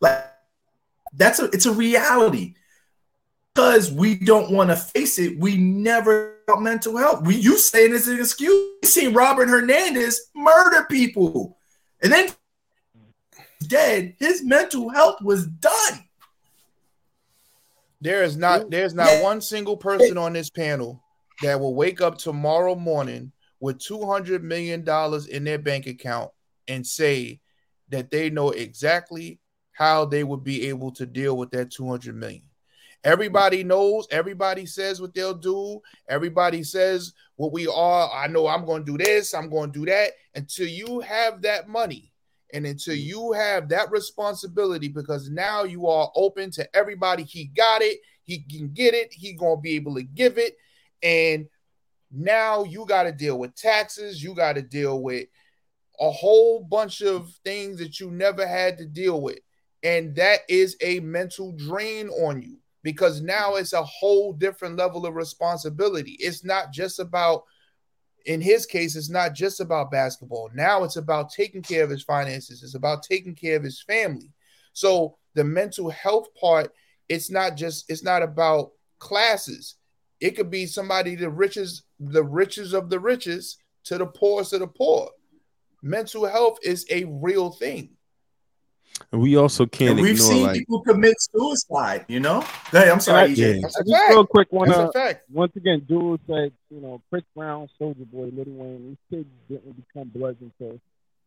Like 0.00 0.24
that's 1.14 1.40
a 1.40 1.44
it's 1.46 1.66
a 1.66 1.72
reality. 1.72 2.54
Because 3.54 3.90
we 3.90 4.16
don't 4.16 4.50
want 4.50 4.68
to 4.68 4.76
face 4.76 5.18
it, 5.18 5.38
we 5.38 5.56
never 5.56 6.36
about 6.46 6.62
mental 6.62 6.96
health. 6.96 7.26
We 7.26 7.36
you 7.36 7.58
saying 7.58 7.94
it's 7.94 8.06
an 8.06 8.18
excuse. 8.18 8.50
You 8.50 8.88
seen 8.88 9.14
Robert 9.14 9.48
Hernandez 9.48 10.30
murder 10.34 10.86
people, 10.90 11.56
and 12.02 12.12
then 12.12 12.28
dead. 13.66 14.14
His 14.18 14.44
mental 14.44 14.90
health 14.90 15.20
was 15.22 15.46
done. 15.46 16.05
There 18.00 18.22
is 18.22 18.36
not. 18.36 18.70
There's 18.70 18.94
not 18.94 19.22
one 19.22 19.40
single 19.40 19.76
person 19.76 20.18
on 20.18 20.32
this 20.32 20.50
panel 20.50 21.02
that 21.42 21.58
will 21.58 21.74
wake 21.74 22.00
up 22.00 22.18
tomorrow 22.18 22.74
morning 22.74 23.32
with 23.60 23.78
two 23.78 24.04
hundred 24.06 24.44
million 24.44 24.84
dollars 24.84 25.26
in 25.26 25.44
their 25.44 25.58
bank 25.58 25.86
account 25.86 26.30
and 26.68 26.86
say 26.86 27.40
that 27.88 28.10
they 28.10 28.30
know 28.30 28.50
exactly 28.50 29.38
how 29.72 30.04
they 30.04 30.24
would 30.24 30.44
be 30.44 30.68
able 30.68 30.90
to 30.90 31.06
deal 31.06 31.36
with 31.36 31.50
that 31.50 31.70
two 31.70 31.88
hundred 31.88 32.16
million. 32.16 32.42
Everybody 33.04 33.62
knows. 33.62 34.08
Everybody 34.10 34.66
says 34.66 35.00
what 35.00 35.14
they'll 35.14 35.32
do. 35.32 35.80
Everybody 36.08 36.64
says 36.64 37.12
what 37.36 37.52
we 37.52 37.66
are. 37.68 38.10
I 38.12 38.26
know 38.26 38.48
I'm 38.48 38.66
going 38.66 38.84
to 38.84 38.96
do 38.96 39.02
this. 39.02 39.32
I'm 39.32 39.48
going 39.48 39.72
to 39.72 39.78
do 39.78 39.86
that. 39.86 40.10
Until 40.34 40.66
you 40.66 41.00
have 41.00 41.42
that 41.42 41.68
money, 41.68 42.12
and 42.56 42.66
until 42.66 42.94
mm. 42.94 43.02
you 43.02 43.32
have 43.32 43.68
that 43.68 43.90
responsibility, 43.90 44.88
because 44.88 45.28
now 45.28 45.64
you 45.64 45.86
are 45.86 46.10
open 46.16 46.50
to 46.52 46.76
everybody. 46.76 47.22
He 47.22 47.44
got 47.44 47.82
it. 47.82 48.00
He 48.24 48.40
can 48.40 48.70
get 48.72 48.94
it. 48.94 49.12
He 49.12 49.34
gonna 49.34 49.60
be 49.60 49.76
able 49.76 49.94
to 49.96 50.02
give 50.02 50.38
it. 50.38 50.56
And 51.02 51.46
now 52.10 52.64
you 52.64 52.86
got 52.86 53.02
to 53.02 53.12
deal 53.12 53.38
with 53.38 53.54
taxes. 53.54 54.22
You 54.22 54.34
got 54.34 54.54
to 54.54 54.62
deal 54.62 55.02
with 55.02 55.28
a 56.00 56.10
whole 56.10 56.62
bunch 56.64 57.02
of 57.02 57.30
things 57.44 57.78
that 57.78 58.00
you 58.00 58.10
never 58.10 58.46
had 58.46 58.78
to 58.78 58.86
deal 58.86 59.20
with. 59.20 59.38
And 59.82 60.14
that 60.16 60.40
is 60.48 60.76
a 60.80 61.00
mental 61.00 61.52
drain 61.52 62.08
on 62.08 62.40
you 62.42 62.56
because 62.82 63.20
now 63.20 63.56
it's 63.56 63.72
a 63.72 63.84
whole 63.84 64.32
different 64.32 64.76
level 64.76 65.04
of 65.04 65.14
responsibility. 65.14 66.12
It's 66.18 66.44
not 66.44 66.72
just 66.72 67.00
about, 67.00 67.44
in 68.26 68.40
his 68.40 68.66
case, 68.66 68.96
it's 68.96 69.08
not 69.08 69.34
just 69.34 69.60
about 69.60 69.90
basketball. 69.90 70.50
Now 70.52 70.82
it's 70.82 70.96
about 70.96 71.30
taking 71.30 71.62
care 71.62 71.84
of 71.84 71.90
his 71.90 72.02
finances, 72.02 72.62
it's 72.62 72.74
about 72.74 73.02
taking 73.02 73.34
care 73.34 73.56
of 73.56 73.62
his 73.62 73.82
family. 73.82 74.32
So 74.72 75.16
the 75.34 75.44
mental 75.44 75.88
health 75.90 76.28
part, 76.38 76.72
it's 77.08 77.30
not 77.30 77.56
just, 77.56 77.88
it's 77.88 78.02
not 78.02 78.22
about 78.22 78.72
classes. 78.98 79.76
It 80.20 80.32
could 80.32 80.50
be 80.50 80.66
somebody 80.66 81.14
the 81.14 81.30
richest, 81.30 81.84
the 82.00 82.24
richest 82.24 82.74
of 82.74 82.90
the 82.90 82.98
richest 82.98 83.62
to 83.84 83.96
the 83.96 84.06
poorest 84.06 84.52
of 84.52 84.60
the 84.60 84.66
poor. 84.66 85.10
Mental 85.82 86.26
health 86.26 86.58
is 86.62 86.84
a 86.90 87.04
real 87.04 87.50
thing. 87.50 87.90
And 89.12 89.20
we 89.20 89.36
also 89.36 89.66
can't 89.66 89.92
And 89.92 90.00
we've 90.00 90.12
ignore 90.16 90.26
seen 90.32 90.42
like 90.46 90.54
people 90.58 90.80
commit 90.80 91.14
suicide. 91.20 92.06
You 92.08 92.20
know. 92.20 92.40
Go 92.70 92.78
ahead. 92.78 92.88
I'm 92.90 93.00
sorry, 93.00 93.30
Yeah. 93.32 93.46
EJ. 93.48 93.62
That's 93.62 93.78
a 93.78 93.84
Just 93.84 93.92
fact. 93.94 94.10
real 94.10 94.26
quick, 94.26 94.48
one 94.50 94.68
That's 94.68 94.78
uh, 94.80 94.88
a 94.88 94.92
fact. 94.92 95.24
once 95.30 95.54
again, 95.56 95.80
Duel 95.86 96.18
said, 96.26 96.52
you 96.70 96.80
know, 96.80 97.00
Chris 97.10 97.22
Brown, 97.34 97.68
Soulja 97.80 98.10
Boy, 98.10 98.30
Lil 98.32 98.44
Wayne, 98.48 98.96
these 99.10 99.18
kids 99.18 99.28
didn't 99.48 99.76
become 99.86 100.08
Bloods 100.08 100.38
until 100.40 100.80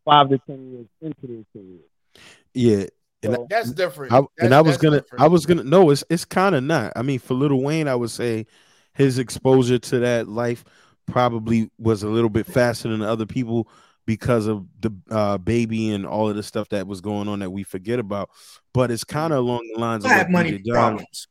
five 0.04 0.28
to 0.30 0.38
ten 0.46 0.72
years 0.72 0.86
into 1.00 1.26
their 1.26 1.44
career. 1.52 1.78
yeah. 2.54 2.86
And 3.22 3.34
So, 3.34 3.46
That's 3.50 3.70
different. 3.72 4.12
I, 4.14 4.22
and 4.40 4.54
I 4.54 4.62
was 4.62 4.76
gonna, 4.78 5.02
different. 5.02 5.22
I 5.22 5.28
was 5.28 5.44
gonna, 5.46 5.62
no, 5.64 5.90
it's 5.90 6.02
it's 6.08 6.24
kind 6.24 6.54
of 6.54 6.64
not. 6.64 6.92
I 6.96 7.02
mean, 7.02 7.18
for 7.18 7.34
Lil 7.34 7.60
Wayne, 7.60 7.86
I 7.86 7.94
would 7.94 8.10
say 8.10 8.46
his 8.94 9.18
exposure 9.18 9.78
to 9.78 9.98
that 10.00 10.26
life 10.26 10.64
probably 11.06 11.70
was 11.78 12.02
a 12.02 12.08
little 12.08 12.30
bit 12.30 12.46
faster 12.46 12.88
than 12.88 13.02
other 13.02 13.26
people 13.26 13.68
because 14.06 14.46
of 14.46 14.66
the 14.80 14.90
uh, 15.10 15.38
baby 15.38 15.90
and 15.90 16.06
all 16.06 16.28
of 16.28 16.36
the 16.36 16.42
stuff 16.42 16.68
that 16.70 16.86
was 16.86 17.00
going 17.00 17.28
on 17.28 17.40
that 17.40 17.50
we 17.50 17.62
forget 17.62 17.98
about. 17.98 18.30
But 18.72 18.90
it's 18.90 19.04
kind 19.04 19.32
of 19.32 19.40
along 19.40 19.70
the 19.74 19.80
lines 19.80 20.04
I 20.04 20.20
of 20.20 20.30
money 20.30 20.58
Don, 20.58 20.74
problems. 20.74 21.28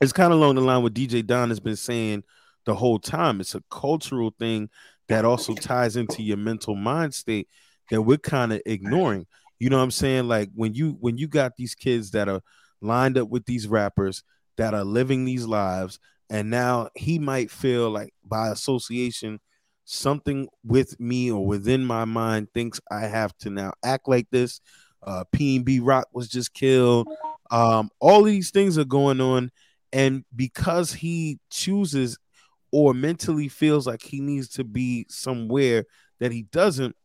it's 0.00 0.12
kind 0.12 0.32
of 0.32 0.38
along 0.38 0.54
the 0.54 0.60
line 0.60 0.82
what 0.82 0.94
DJ 0.94 1.26
Don 1.26 1.48
has 1.50 1.60
been 1.60 1.76
saying 1.76 2.24
the 2.64 2.74
whole 2.74 2.98
time. 2.98 3.40
It's 3.40 3.54
a 3.54 3.62
cultural 3.70 4.34
thing 4.38 4.70
that 5.08 5.24
also 5.24 5.54
ties 5.54 5.96
into 5.96 6.22
your 6.22 6.36
mental 6.36 6.74
mind 6.74 7.14
state 7.14 7.48
that 7.90 8.02
we're 8.02 8.16
kind 8.16 8.52
of 8.52 8.62
ignoring. 8.64 9.26
You 9.58 9.70
know 9.70 9.76
what 9.76 9.84
I'm 9.84 9.90
saying? 9.90 10.28
Like 10.28 10.50
when 10.54 10.74
you 10.74 10.96
when 11.00 11.18
you 11.18 11.28
got 11.28 11.56
these 11.56 11.74
kids 11.74 12.12
that 12.12 12.28
are 12.28 12.40
lined 12.80 13.18
up 13.18 13.28
with 13.28 13.44
these 13.46 13.66
rappers 13.66 14.22
that 14.56 14.74
are 14.74 14.84
living 14.84 15.24
these 15.24 15.46
lives, 15.46 15.98
and 16.30 16.50
now 16.50 16.88
he 16.94 17.18
might 17.18 17.50
feel 17.50 17.90
like 17.90 18.14
by 18.24 18.48
association 18.48 19.40
something 19.84 20.48
with 20.64 20.98
me 20.98 21.30
or 21.30 21.46
within 21.46 21.84
my 21.84 22.04
mind 22.04 22.48
thinks 22.54 22.80
I 22.90 23.00
have 23.00 23.36
to 23.38 23.50
now 23.50 23.72
act 23.84 24.08
like 24.08 24.28
this. 24.30 24.60
Uh, 25.02 25.24
B 25.32 25.80
Rock 25.80 26.08
was 26.12 26.28
just 26.28 26.54
killed. 26.54 27.08
Um, 27.50 27.90
all 28.00 28.22
these 28.22 28.50
things 28.50 28.78
are 28.78 28.84
going 28.84 29.20
on, 29.20 29.50
and 29.92 30.24
because 30.34 30.92
he 30.92 31.38
chooses 31.50 32.18
or 32.72 32.94
mentally 32.94 33.48
feels 33.48 33.86
like 33.86 34.02
he 34.02 34.20
needs 34.20 34.48
to 34.48 34.64
be 34.64 35.06
somewhere 35.08 35.84
that 36.20 36.32
he 36.32 36.42
doesn't, 36.42 36.96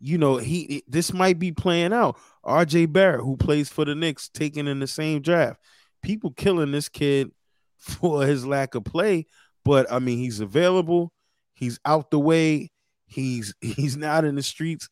you 0.00 0.16
know, 0.16 0.38
he 0.38 0.82
this 0.88 1.12
might 1.12 1.38
be 1.38 1.52
playing 1.52 1.92
out. 1.92 2.16
R.J. 2.42 2.86
Barrett, 2.86 3.20
who 3.20 3.36
plays 3.36 3.68
for 3.68 3.84
the 3.84 3.94
Knicks, 3.94 4.30
taken 4.30 4.66
in 4.66 4.80
the 4.80 4.86
same 4.86 5.20
draft. 5.20 5.60
People 6.02 6.30
killing 6.30 6.72
this 6.72 6.88
kid 6.88 7.30
for 7.78 8.26
his 8.26 8.46
lack 8.46 8.74
of 8.74 8.84
play, 8.84 9.26
but 9.64 9.92
I 9.92 9.98
mean, 9.98 10.18
he's 10.18 10.40
available. 10.40 11.12
He's 11.60 11.78
out 11.84 12.10
the 12.10 12.18
way. 12.18 12.70
He's 13.06 13.54
he's 13.60 13.96
not 13.96 14.24
in 14.24 14.34
the 14.34 14.42
streets, 14.42 14.88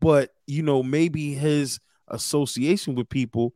but 0.00 0.30
you 0.46 0.62
know, 0.62 0.82
maybe 0.82 1.32
his 1.34 1.78
association 2.08 2.94
with 2.94 3.08
people 3.08 3.54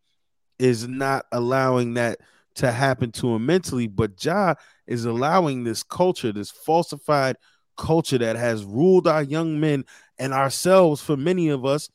is 0.59 0.87
not 0.87 1.27
allowing 1.33 1.95
that 1.95 2.19
to 2.55 2.71
happen 2.71 3.11
to 3.13 3.35
him 3.35 3.47
mentally. 3.47 3.89
But 3.89 4.23
Ja 4.25 4.55
is 4.87 5.05
allowing 5.05 5.65
this 5.65 5.83
culture, 5.83 6.33
this 6.33 6.51
falsified 6.51 7.37
culture 7.77 8.19
that 8.19 8.37
has 8.37 8.65
ruled 8.65 9.09
our 9.09 9.23
young 9.23 9.59
men 9.59 9.85
and 10.19 10.33
ourselves 10.33 11.03
for 11.03 11.17
many 11.17 11.49
of 11.49 11.65
us 11.65 11.89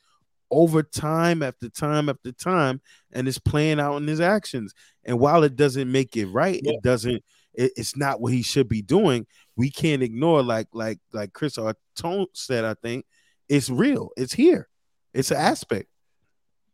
over 0.51 0.81
time 0.83 1.43
after 1.43 1.69
time 1.69 2.09
after 2.09 2.31
time, 2.31 2.81
and 3.13 3.27
it's 3.27 3.39
playing 3.39 3.79
out 3.79 3.97
in 3.97 4.07
his 4.07 4.19
actions. 4.19 4.73
And 5.05 5.19
while 5.19 5.43
it 5.43 5.55
doesn't 5.55 5.89
make 5.91 6.17
it 6.17 6.25
right, 6.27 6.59
Yeah. 6.61 6.73
it 6.73 6.81
doesn't. 6.83 7.23
It, 7.53 7.71
it's 7.77 7.95
not 7.95 8.19
what 8.19 8.33
he 8.33 8.41
should 8.41 8.67
be 8.67 8.81
doing. 8.81 9.27
We 9.57 9.69
can't 9.71 10.01
ignore, 10.03 10.41
like 10.43 10.67
like 10.71 10.99
like 11.11 11.33
Chris 11.33 11.57
Artone 11.57 12.27
said. 12.33 12.63
I 12.63 12.75
think 12.75 13.05
it's 13.49 13.69
real. 13.69 14.11
It's 14.15 14.33
here. 14.33 14.69
It's 15.13 15.31
an 15.31 15.37
aspect. 15.37 15.87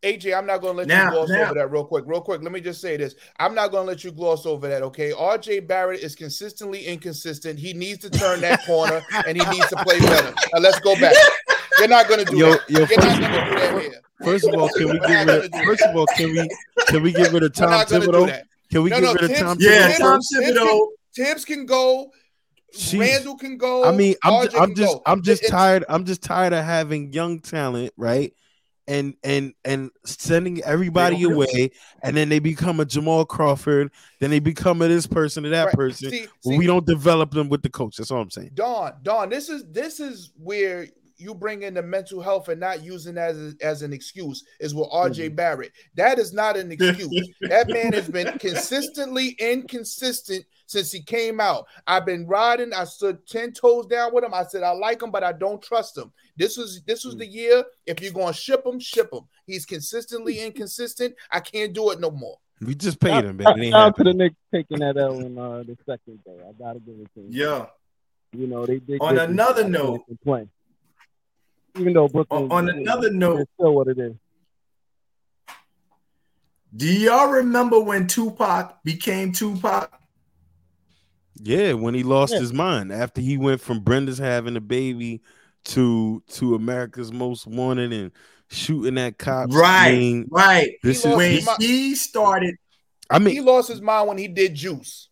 AJ, 0.03 0.37
I'm 0.37 0.45
not 0.45 0.59
going 0.59 0.73
to 0.73 0.77
let 0.79 0.87
Now- 0.89 1.05
you 1.05 1.11
gloss 1.11 1.29
now- 1.29 1.45
over 1.45 1.53
that 1.53 1.71
real 1.71 1.85
quick. 1.85 2.03
Real 2.05 2.19
quick, 2.19 2.41
let 2.43 2.51
me 2.51 2.59
just 2.59 2.81
say 2.81 2.97
this. 2.97 3.15
I'm 3.39 3.55
not 3.55 3.71
going 3.71 3.85
to 3.85 3.87
let 3.87 4.03
you 4.03 4.11
gloss 4.11 4.45
over 4.45 4.67
that, 4.67 4.81
okay? 4.83 5.11
RJ 5.13 5.65
Barrett 5.65 6.01
is 6.01 6.13
consistently 6.13 6.83
inconsistent. 6.85 7.57
He 7.57 7.71
needs 7.73 7.99
to 7.99 8.09
turn 8.09 8.41
that 8.41 8.61
corner 8.65 9.01
and 9.25 9.41
he 9.41 9.49
needs 9.49 9.69
to 9.69 9.77
play 9.77 9.99
better. 10.01 10.33
Now, 10.53 10.59
let's 10.59 10.81
go 10.81 10.99
back. 10.99 11.15
You're 11.79 11.87
not 11.87 12.09
going 12.09 12.25
to 12.25 12.29
do 12.29 12.37
Yo, 12.37 12.51
that. 12.51 12.69
yo, 12.69 12.79
You're 12.79 12.87
first 12.87 12.99
not 12.99 13.13
of 13.13 13.31
going 13.31 13.31
to 13.45 13.49
do 13.49 13.55
that 13.55 13.81
here. 13.81 14.01
First 14.25 14.45
of 14.49 14.53
all, 14.55 14.67
can 14.69 14.89
we 14.89 14.99
get 14.99 15.25
rid? 15.27 15.53
Of, 15.55 15.61
first 15.63 15.81
of 15.83 15.95
all, 15.95 16.05
can 16.17 16.31
we 16.33 16.49
can 16.87 17.01
we 17.03 17.11
get 17.13 17.31
rid 17.31 17.43
of 17.43 17.53
Tom 17.53 17.69
not 17.71 17.87
going 17.87 18.01
Thibodeau? 18.01 18.41
Can 18.71 18.83
we 18.83 18.89
No, 18.89 18.99
get 18.99 19.03
no, 19.05 19.13
rid 19.13 19.23
of 19.23 19.29
Tibbs- 19.29 19.39
Tom 19.41 19.57
Yeah, 19.61 19.91
Thibodeau? 19.93 19.97
Tom 19.99 20.19
Tibbs- 20.19 20.57
Thibodeau. 20.57 20.87
Tibbs 21.15 21.45
can 21.45 21.65
go. 21.65 22.11
Jeez. 22.73 22.99
Randle 22.99 23.35
can 23.37 23.57
go. 23.57 23.83
I 23.85 23.91
mean, 23.91 24.15
I'm 24.23 24.47
RJ 24.47 24.59
I'm 24.61 24.75
just 24.75 24.93
go. 24.93 25.01
I'm 25.05 25.21
just 25.21 25.43
It's- 25.43 25.51
tired. 25.51 25.85
I'm 25.89 26.05
just 26.05 26.21
tired 26.23 26.53
of 26.53 26.63
having 26.65 27.13
young 27.13 27.39
talent, 27.39 27.93
right? 27.97 28.33
And 28.87 29.15
and 29.23 29.53
and 29.63 29.91
sending 30.05 30.61
everybody 30.63 31.23
away, 31.23 31.71
and 32.01 32.17
then 32.17 32.27
they 32.27 32.39
become 32.39 32.81
a 32.81 32.85
Jamal 32.85 33.23
Crawford, 33.25 33.91
then 34.19 34.29
they 34.29 34.39
become 34.39 34.81
a 34.81 34.87
this 34.89 35.07
person 35.07 35.45
or 35.45 35.49
that 35.49 35.67
Right. 35.67 35.73
person. 35.73 36.09
See- 36.11 36.27
see- 36.41 36.57
we 36.57 36.65
don't 36.67 36.85
develop 36.85 37.31
them 37.31 37.47
with 37.47 37.61
the 37.61 37.69
coach. 37.69 37.95
That's 37.95 38.11
all 38.11 38.19
I'm 38.21 38.29
saying. 38.29 38.51
Don, 38.55 38.91
Don, 39.01 39.29
this 39.29 39.47
is 39.47 39.63
this 39.71 40.01
is 40.01 40.31
where 40.37 40.87
you 41.17 41.33
bring 41.35 41.61
in 41.63 41.73
the 41.75 41.81
mental 41.83 42.21
health 42.21 42.49
and 42.49 42.59
not 42.59 42.83
using 42.83 43.17
as 43.17 43.55
as 43.61 43.81
an 43.81 43.93
excuse 43.93 44.43
is 44.59 44.73
with 44.75 44.89
RJ 44.89 45.27
Mm-hmm. 45.27 45.35
Barrett. 45.35 45.71
That 45.95 46.19
is 46.19 46.33
not 46.33 46.57
an 46.57 46.71
excuse. 46.71 47.29
that 47.41 47.69
man 47.69 47.93
has 47.93 48.09
been 48.09 48.37
consistently 48.39 49.35
inconsistent 49.39 50.45
since 50.65 50.91
he 50.91 51.01
came 51.01 51.39
out. 51.39 51.65
I've 51.87 52.05
been 52.05 52.25
riding. 52.27 52.73
I 52.73 52.83
stood 52.85 53.25
ten 53.27 53.51
toes 53.53 53.85
down 53.87 54.13
with 54.13 54.23
him. 54.23 54.33
I 54.33 54.43
said 54.43 54.63
I 54.63 54.71
like 54.71 55.01
him, 55.01 55.11
but 55.11 55.23
I 55.23 55.31
don't 55.33 55.61
trust 55.61 55.97
him. 55.97 56.11
This 56.37 56.57
was 56.57 56.81
this 56.87 57.05
was 57.05 57.15
the 57.15 57.27
year. 57.27 57.63
If 57.85 58.01
you're 58.01 58.13
going 58.13 58.33
to 58.33 58.39
ship 58.39 58.65
him, 58.65 58.79
ship 58.79 59.09
him. 59.13 59.21
He's 59.45 59.65
consistently 59.65 60.39
inconsistent. 60.39 61.15
I 61.31 61.39
can't 61.41 61.73
do 61.73 61.91
it 61.91 61.99
no 61.99 62.09
more. 62.11 62.37
We 62.61 62.75
just 62.75 62.99
paid 62.99 63.25
him, 63.25 63.37
Shout 63.41 63.55
baby. 63.55 63.61
It 63.61 63.65
ain't 63.65 63.73
shout 63.73 63.87
out 63.87 63.97
to 63.97 64.03
the 64.05 64.13
Knicks 64.13 64.35
taking 64.53 64.79
that 64.79 64.97
L 64.97 65.19
in 65.19 65.37
uh, 65.37 65.63
the 65.63 65.77
second 65.85 66.23
day. 66.23 66.37
I 66.47 66.51
gotta 66.53 66.79
give 66.79 66.95
it 66.95 67.09
to 67.15 67.19
them. 67.21 67.27
Yeah. 67.29 67.65
You 68.31 68.47
know 68.47 68.65
they 68.65 68.79
did. 68.79 68.99
On 69.01 69.17
another 69.17 69.61
shot. 69.63 69.69
I 69.69 69.71
can't 69.71 69.71
note- 69.73 70.05
complain. 70.07 70.49
Even 71.77 71.93
though 71.93 72.07
Brooklyn, 72.07 72.43
On- 72.51 72.51
on 72.51 72.69
another 72.69 73.11
note- 73.11 73.41
it's 73.41 73.51
still 73.53 73.73
what 73.73 73.87
it 73.87 73.97
is. 73.97 74.13
Do 76.75 76.87
y'all 76.87 77.29
remember 77.29 77.79
when 77.79 78.07
Tupac 78.07 78.83
became 78.83 79.31
Tupac? 79.31 79.91
Yeah, 81.35 81.73
when 81.73 81.93
he 81.93 82.03
lost 82.03 82.33
Yeah. 82.33 82.39
his 82.39 82.53
mind 82.53 82.91
after 82.91 83.21
he 83.21 83.37
went 83.37 83.61
from 83.61 83.81
Brenda's 83.81 84.17
having 84.17 84.55
a 84.55 84.61
baby 84.61 85.21
to 85.65 86.21
to 86.33 86.55
America's 86.55 87.11
Most 87.11 87.47
Wanted 87.47 87.93
and 87.93 88.11
shooting 88.49 88.95
that 88.95 89.17
cop. 89.17 89.51
Right, 89.51 89.97
mean, 89.97 90.27
right. 90.31 90.71
this 90.83 91.03
He 91.03 91.09
is 91.09 91.15
When 91.15 91.41
he 91.59 91.95
started, 91.95 92.55
I 93.09 93.19
mean, 93.19 93.33
He 93.35 93.41
lost 93.41 93.69
his 93.69 93.81
mind 93.81 94.07
when 94.07 94.17
he 94.17 94.27
did 94.27 94.55
Juice. 94.55 95.09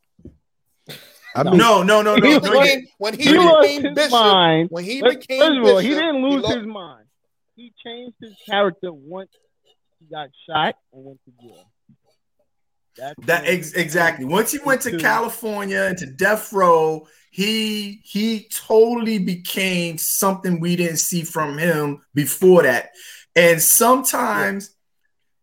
I 1.36 1.44
mean, 1.44 1.58
no, 1.58 1.82
no, 1.84 2.02
no, 2.02 2.16
no, 2.16 2.28
he 2.28 2.40
no. 2.40 2.40
became, 2.40 2.88
when 2.98 3.14
he, 3.14 3.24
He 3.24 3.38
lost 3.38 3.62
became 3.68 3.84
his 3.84 3.96
Bishop, 3.96 4.12
mind. 4.12 4.70
when 4.70 4.84
he 4.84 5.00
First 5.00 5.20
became 5.20 5.40
first 5.40 5.58
of 5.58 5.66
all, 5.66 5.78
he 5.80 5.90
didn't 5.90 6.22
lose 6.22 6.44
lo- 6.44 6.58
his 6.58 6.66
mind. 6.68 7.06
He 7.56 7.74
changed 7.84 8.16
his 8.22 8.34
character 8.50 8.92
once 8.92 9.30
he 10.00 10.06
got 10.14 10.30
shot 10.48 10.76
and 10.94 11.06
went 11.06 11.20
to 11.26 11.32
jail. 11.42 11.72
That's 12.98 13.26
That 13.26 13.44
ex- 13.46 13.74
exactly. 13.74 14.26
Once 14.26 14.52
he 14.52 14.60
went 14.66 14.82
to 14.82 14.98
California 14.98 15.84
and 15.84 15.98
to 16.00 16.06
death 16.06 16.52
row, 16.52 17.08
he 17.32 18.02
he 18.04 18.50
totally 18.54 19.20
became 19.20 19.98
something 19.98 20.60
we 20.60 20.76
didn't 20.76 20.98
see 20.98 21.24
from 21.24 21.58
him 21.58 22.02
before 22.14 22.64
that. 22.64 22.90
And 23.36 23.62
sometimes 23.62 24.76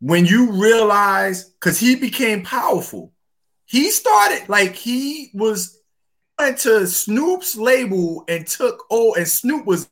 when 0.01 0.27
you 0.27 0.53
realize, 0.53 1.49
because 1.49 1.79
he 1.79 1.97
became 1.97 2.45
powerful, 2.45 3.13
he 3.65 3.91
started 3.91 4.49
like 4.49 4.75
he 4.75 5.31
was 5.35 5.78
went 6.39 6.59
to 6.59 6.87
Snoop's 6.87 7.57
label 7.57 8.25
and 8.29 8.47
took 8.47 8.85
oh, 8.91 9.15
and 9.15 9.27
Snoop 9.27 9.67
was 9.67 9.91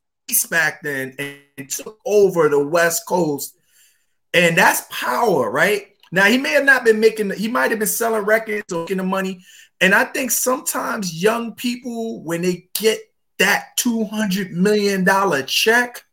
back 0.51 0.83
then 0.83 1.15
and 1.19 1.71
took 1.71 1.99
over 2.05 2.49
the 2.49 2.65
West 2.65 3.07
Coast, 3.07 3.57
and 4.35 4.57
that's 4.57 4.87
power, 4.91 5.51
right? 5.51 5.89
Now 6.13 6.25
he 6.25 6.39
may 6.39 6.51
have 6.51 6.65
not 6.65 6.85
been 6.85 7.01
making, 7.01 7.31
he 7.31 7.49
might 7.49 7.71
have 7.71 7.79
been 7.79 7.89
selling 7.89 8.25
records 8.25 8.73
or 8.73 8.85
getting 8.85 8.99
the 8.99 9.05
money. 9.05 9.45
And 9.81 9.95
I 9.95 10.05
think 10.05 10.31
sometimes 10.31 11.23
young 11.23 11.55
people, 11.55 12.23
when 12.23 12.43
they 12.43 12.69
get 12.75 12.99
that 13.39 13.77
$200 13.79 14.51
million 14.53 15.07
check, 15.47 16.05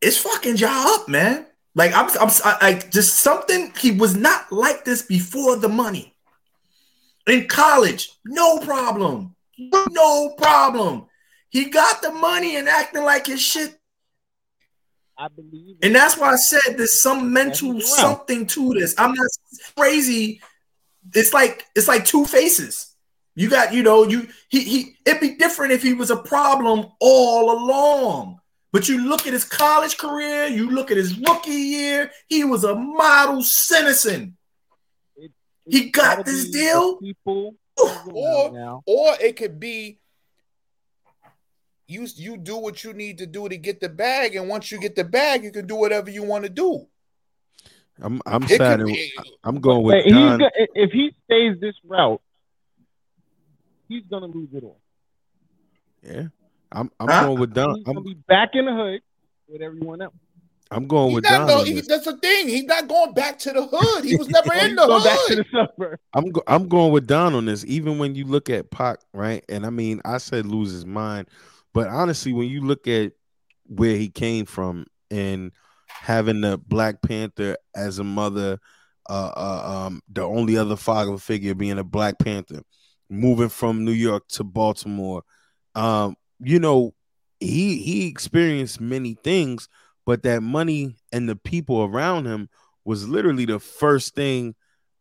it's 0.00 0.18
fucking 0.18 0.58
y'all 0.58 0.70
up, 0.70 1.08
man. 1.08 1.46
Like 1.74 1.92
I'm, 1.94 2.08
I'm 2.20 2.30
I, 2.44 2.58
like 2.60 2.92
just 2.92 3.16
something. 3.16 3.72
He 3.78 3.90
was 3.90 4.14
not 4.14 4.52
like 4.52 4.84
this 4.84 5.02
before 5.02 5.56
the 5.56 5.68
money. 5.68 6.13
In 7.26 7.48
college, 7.48 8.10
no 8.24 8.58
problem, 8.58 9.34
no 9.90 10.30
problem. 10.36 11.06
He 11.48 11.66
got 11.66 12.02
the 12.02 12.10
money 12.10 12.56
and 12.56 12.68
acting 12.68 13.04
like 13.04 13.26
his 13.26 13.40
shit 13.40 13.78
I 15.16 15.28
believe. 15.28 15.76
and 15.82 15.94
that's 15.94 16.18
why 16.18 16.32
I 16.32 16.36
said 16.36 16.76
there's 16.76 17.00
some 17.00 17.32
mental 17.32 17.80
something 17.80 18.46
to 18.48 18.74
this. 18.74 18.94
I'm 18.98 19.14
not 19.14 19.30
crazy. 19.76 20.40
It's 21.14 21.32
like 21.32 21.64
it's 21.74 21.88
like 21.88 22.04
two 22.04 22.24
faces. 22.26 22.94
You 23.36 23.50
got, 23.50 23.72
you 23.72 23.82
know, 23.82 24.04
you 24.04 24.28
he 24.48 24.60
he 24.64 24.96
it'd 25.04 25.20
be 25.20 25.36
different 25.36 25.72
if 25.72 25.82
he 25.82 25.92
was 25.92 26.10
a 26.10 26.16
problem 26.16 26.86
all 27.00 27.52
along. 27.52 28.40
But 28.72 28.88
you 28.88 29.06
look 29.06 29.26
at 29.26 29.32
his 29.32 29.44
college 29.44 29.98
career, 29.98 30.46
you 30.46 30.68
look 30.70 30.90
at 30.90 30.96
his 30.96 31.16
rookie 31.16 31.52
year, 31.52 32.10
he 32.26 32.42
was 32.42 32.64
a 32.64 32.74
model 32.74 33.42
citizen. 33.42 34.36
He 35.66 35.90
got 35.90 36.24
this 36.24 36.50
deal? 36.50 36.98
People 36.98 37.54
Or- 38.12 38.82
or 38.86 39.14
it 39.20 39.36
could 39.36 39.58
be 39.58 39.98
you 41.86 42.06
you 42.16 42.36
do 42.36 42.56
what 42.56 42.82
you 42.84 42.92
need 42.92 43.18
to 43.18 43.26
do 43.26 43.48
to 43.48 43.56
get 43.56 43.80
the 43.80 43.88
bag, 43.88 44.36
and 44.36 44.48
once 44.48 44.70
you 44.70 44.78
get 44.78 44.94
the 44.96 45.04
bag, 45.04 45.44
you 45.44 45.50
can 45.50 45.66
do 45.66 45.74
whatever 45.76 46.08
you 46.10 46.22
want 46.22 46.44
to 46.44 46.50
do. 46.50 46.86
I'm 48.00 48.20
I'm 48.26 48.42
It 48.44 48.48
could 48.48 48.58
siding. 48.58 48.86
be, 48.86 49.12
I'm 49.44 49.60
going 49.60 49.82
But 49.82 49.96
with 49.96 50.04
he's 50.04 50.14
Don. 50.14 50.38
go- 50.38 50.50
if 50.54 50.90
he 50.92 51.14
stays 51.24 51.60
this 51.60 51.74
route, 51.84 52.22
he's 53.88 54.04
gonna 54.06 54.26
lose 54.26 54.48
it 54.54 54.64
all. 54.64 54.80
Yeah, 56.02 56.28
I'm 56.72 56.90
I'm 57.00 57.08
Huh? 57.08 57.26
going 57.26 57.40
with 57.40 57.54
Don. 57.54 57.74
He's 57.76 57.84
gonna 57.84 58.00
be 58.00 58.14
back 58.14 58.50
in 58.54 58.64
the 58.66 58.72
hood 58.72 59.00
with 59.48 59.60
everyone 59.62 60.00
else. 60.02 60.14
I'm 60.74 60.86
going 60.88 61.08
he's 61.10 61.14
with 61.16 61.24
not 61.24 61.46
Don. 61.46 61.46
go, 61.46 61.64
he, 61.64 61.80
that's 61.80 62.04
the 62.04 62.16
thing. 62.16 62.48
He's 62.48 62.64
not 62.64 62.88
going 62.88 63.14
back 63.14 63.38
to 63.40 63.52
the 63.52 63.64
hood. 63.64 64.04
He 64.04 64.16
was 64.16 64.28
never 64.30 64.50
Or 64.50 64.54
in 64.54 64.60
he's 64.60 64.76
the 64.76 64.86
going 64.86 65.04
back 65.04 65.18
to 65.28 65.34
hood. 65.36 65.38
the 65.38 65.66
suburbs. 65.68 66.02
I'm 66.12 66.30
go- 66.30 66.42
I'm 66.46 66.68
going 66.68 66.92
with 66.92 67.06
Don 67.06 67.34
on 67.34 67.46
this. 67.46 67.64
Even 67.66 67.98
when 67.98 68.14
you 68.14 68.24
look 68.24 68.50
at 68.50 68.70
Pac, 68.70 68.98
right? 69.12 69.44
And 69.48 69.64
I 69.64 69.70
mean, 69.70 70.00
I 70.04 70.18
said 70.18 70.46
lose 70.46 70.72
his 70.72 70.84
mind, 70.84 71.28
but 71.72 71.88
honestly, 71.88 72.32
when 72.32 72.48
you 72.48 72.60
look 72.60 72.88
at 72.88 73.12
where 73.66 73.96
he 73.96 74.08
came 74.08 74.46
from 74.46 74.86
and 75.10 75.52
having 75.86 76.40
the 76.40 76.58
Black 76.58 77.02
Panther 77.02 77.56
as 77.74 77.98
a 78.00 78.04
mother, 78.04 78.58
uh, 79.08 79.32
uh 79.36 79.86
um, 79.86 80.02
the 80.08 80.22
only 80.22 80.56
other 80.56 80.76
father 80.76 81.16
figure 81.18 81.54
being 81.54 81.78
a 81.78 81.84
Black 81.84 82.18
Panther, 82.18 82.62
moving 83.08 83.48
from 83.48 83.84
New 83.84 83.92
York 83.92 84.26
to 84.30 84.44
Baltimore, 84.44 85.22
um, 85.74 86.16
you 86.40 86.58
know, 86.58 86.94
he 87.40 87.78
he 87.78 88.08
experienced 88.08 88.80
many 88.80 89.14
things, 89.22 89.68
but 90.06 90.22
that 90.24 90.42
money 90.42 90.96
and 91.12 91.28
the 91.28 91.36
people 91.36 91.82
around 91.84 92.26
him 92.26 92.48
was 92.84 93.08
literally 93.08 93.44
the 93.44 93.58
first 93.58 94.14
thing 94.14 94.54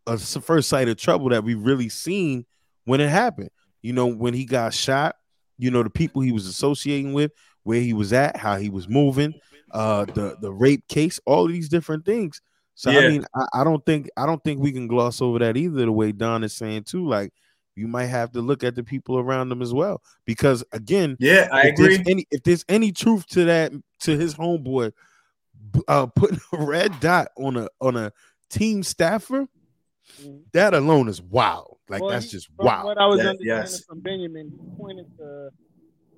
a 0.06 0.18
first 0.18 0.70
sight 0.70 0.90
of 0.90 0.98
trouble 0.98 1.30
that 1.30 1.44
we 1.44 1.54
really 1.56 1.90
seen 1.90 2.46
when 2.86 3.00
it 3.02 3.10
happened. 3.10 3.50
You 3.82 3.94
know, 3.94 4.08
when 4.08 4.34
he 4.34 4.46
got 4.46 4.74
shot, 4.74 5.16
you 5.58 5.72
know, 5.72 5.84
the 5.84 5.90
people 5.90 6.22
he 6.22 6.32
was 6.32 6.48
associating 6.48 7.14
with, 7.14 7.32
where 7.64 7.80
he 7.82 7.94
was 7.94 8.12
at, 8.14 8.38
how 8.38 8.58
he 8.58 8.70
was 8.70 8.88
moving. 8.90 9.34
uh, 9.72 10.06
the 10.06 10.38
the 10.40 10.52
rape 10.52 10.88
case, 10.88 11.20
all 11.26 11.46
of 11.46 11.52
these 11.52 11.70
different 11.70 12.06
things. 12.06 12.42
So 12.76 12.92
I 12.92 13.08
mean, 13.08 13.26
I, 13.36 13.62
I 13.62 13.64
don't 13.64 13.86
think 13.86 14.10
I 14.18 14.26
don't 14.26 14.44
think 14.44 14.60
we 14.60 14.72
can 14.72 14.88
gloss 14.88 15.22
over 15.22 15.40
that 15.40 15.58
either. 15.58 15.86
The 15.86 15.92
way 15.92 16.12
Don 16.12 16.44
is 16.44 16.54
saying 16.54 16.84
too, 16.84 17.08
like 17.08 17.34
you 17.76 17.88
might 17.88 18.06
have 18.08 18.32
to 18.34 18.42
look 18.42 18.64
at 18.64 18.76
the 18.76 18.84
people 18.84 19.18
around 19.20 19.50
them 19.50 19.62
as 19.62 19.74
well, 19.74 20.02
because 20.26 20.64
again, 20.72 21.16
Yeah, 21.20 21.48
I 21.52 21.68
if 21.68 21.76
there's 21.78 21.96
agree. 22.00 22.12
Any 22.12 22.26
if 22.32 22.44
there's 22.44 22.66
any 22.70 22.92
truth 22.92 23.26
to 23.28 23.46
that 23.46 23.72
to 24.02 24.18
his 24.18 24.36
homeboy, 24.36 24.92
b- 25.72 25.82
uh, 25.88 26.08
putting 26.08 26.40
a 26.54 26.64
red 26.64 27.00
dot 27.00 27.30
on 27.38 27.58
a 27.58 27.68
on 27.82 27.96
a 27.98 28.12
team 28.50 28.84
staffer, 28.84 29.48
Mhm. 30.22 30.44
that 30.54 30.74
alone 30.74 31.08
is 31.10 31.22
wild. 31.22 31.78
Like 31.90 32.02
Well, 32.02 32.12
that's 32.12 32.26
he- 32.26 32.32
just 32.32 32.48
from 32.56 32.66
wow. 32.66 32.86
What 32.86 32.98
I 32.98 33.08
was 33.08 33.18
Yes, 33.18 33.28
understanding 33.28 33.72
yes. 33.72 33.84
from 33.86 34.00
Benjamin, 34.02 34.52
he 34.52 34.78
pointed 34.78 35.08
to 35.18 35.50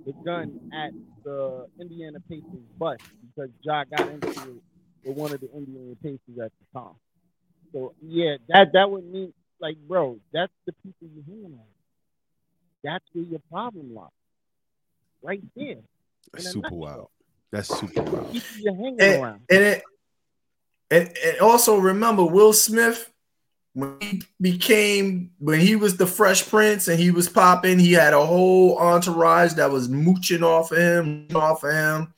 the 0.05 0.13
gun 0.23 0.59
at 0.73 0.91
the 1.23 1.65
Indiana 1.79 2.19
Pacers 2.29 2.43
bus 2.77 2.99
because 3.21 3.49
Ja 3.61 3.83
got 3.85 4.07
into 4.09 4.27
it 4.27 4.61
with 5.03 5.17
one 5.17 5.31
of 5.33 5.39
the 5.41 5.51
Indiana 5.55 5.95
Pacers 6.03 6.37
at 6.43 6.51
the 6.59 6.79
time. 6.79 6.95
So 7.73 7.93
yeah, 8.01 8.37
that 8.49 8.73
that 8.73 8.89
would 8.91 9.05
mean 9.05 9.33
like, 9.59 9.77
bro, 9.87 10.19
that's 10.33 10.53
the 10.65 10.73
people 10.83 11.07
you 11.15 11.23
hanging 11.27 11.53
on. 11.53 11.65
That's 12.83 13.05
where 13.13 13.23
your 13.23 13.41
problem 13.51 13.93
lies, 13.95 14.09
right 15.23 15.41
there. 15.55 15.77
That's 16.33 16.51
super 16.51 16.61
nutshell. 16.61 16.77
wild. 16.77 17.09
That's 17.51 17.67
super 17.79 18.01
wild. 18.03 18.31
People 18.31 18.49
you're 18.59 18.75
hanging 18.75 19.01
And, 19.01 19.23
around. 19.23 19.41
and 19.49 19.63
it 19.63 19.83
and, 20.91 21.17
and 21.25 21.39
also 21.39 21.77
remember 21.77 22.23
Will 22.23 22.53
Smith 22.53 23.11
when 23.73 23.97
he 23.99 24.23
became 24.39 25.31
when 25.39 25.59
he 25.59 25.75
was 25.75 25.97
the 25.97 26.07
Fresh 26.07 26.47
Prince 26.47 26.87
and 26.87 26.99
he 26.99 27.11
was 27.11 27.27
popping, 27.27 27.77
he 27.79 27.91
had 27.93 28.13
a 28.13 28.25
whole 28.25 28.77
entourage 28.77 29.53
that 29.53 29.71
was 29.71 29.89
mooching 29.89 30.43
off 30.43 30.71
of 30.71 30.77
him, 30.77 31.27
off 31.35 31.63
of 31.63 31.71
him, 31.73 32.13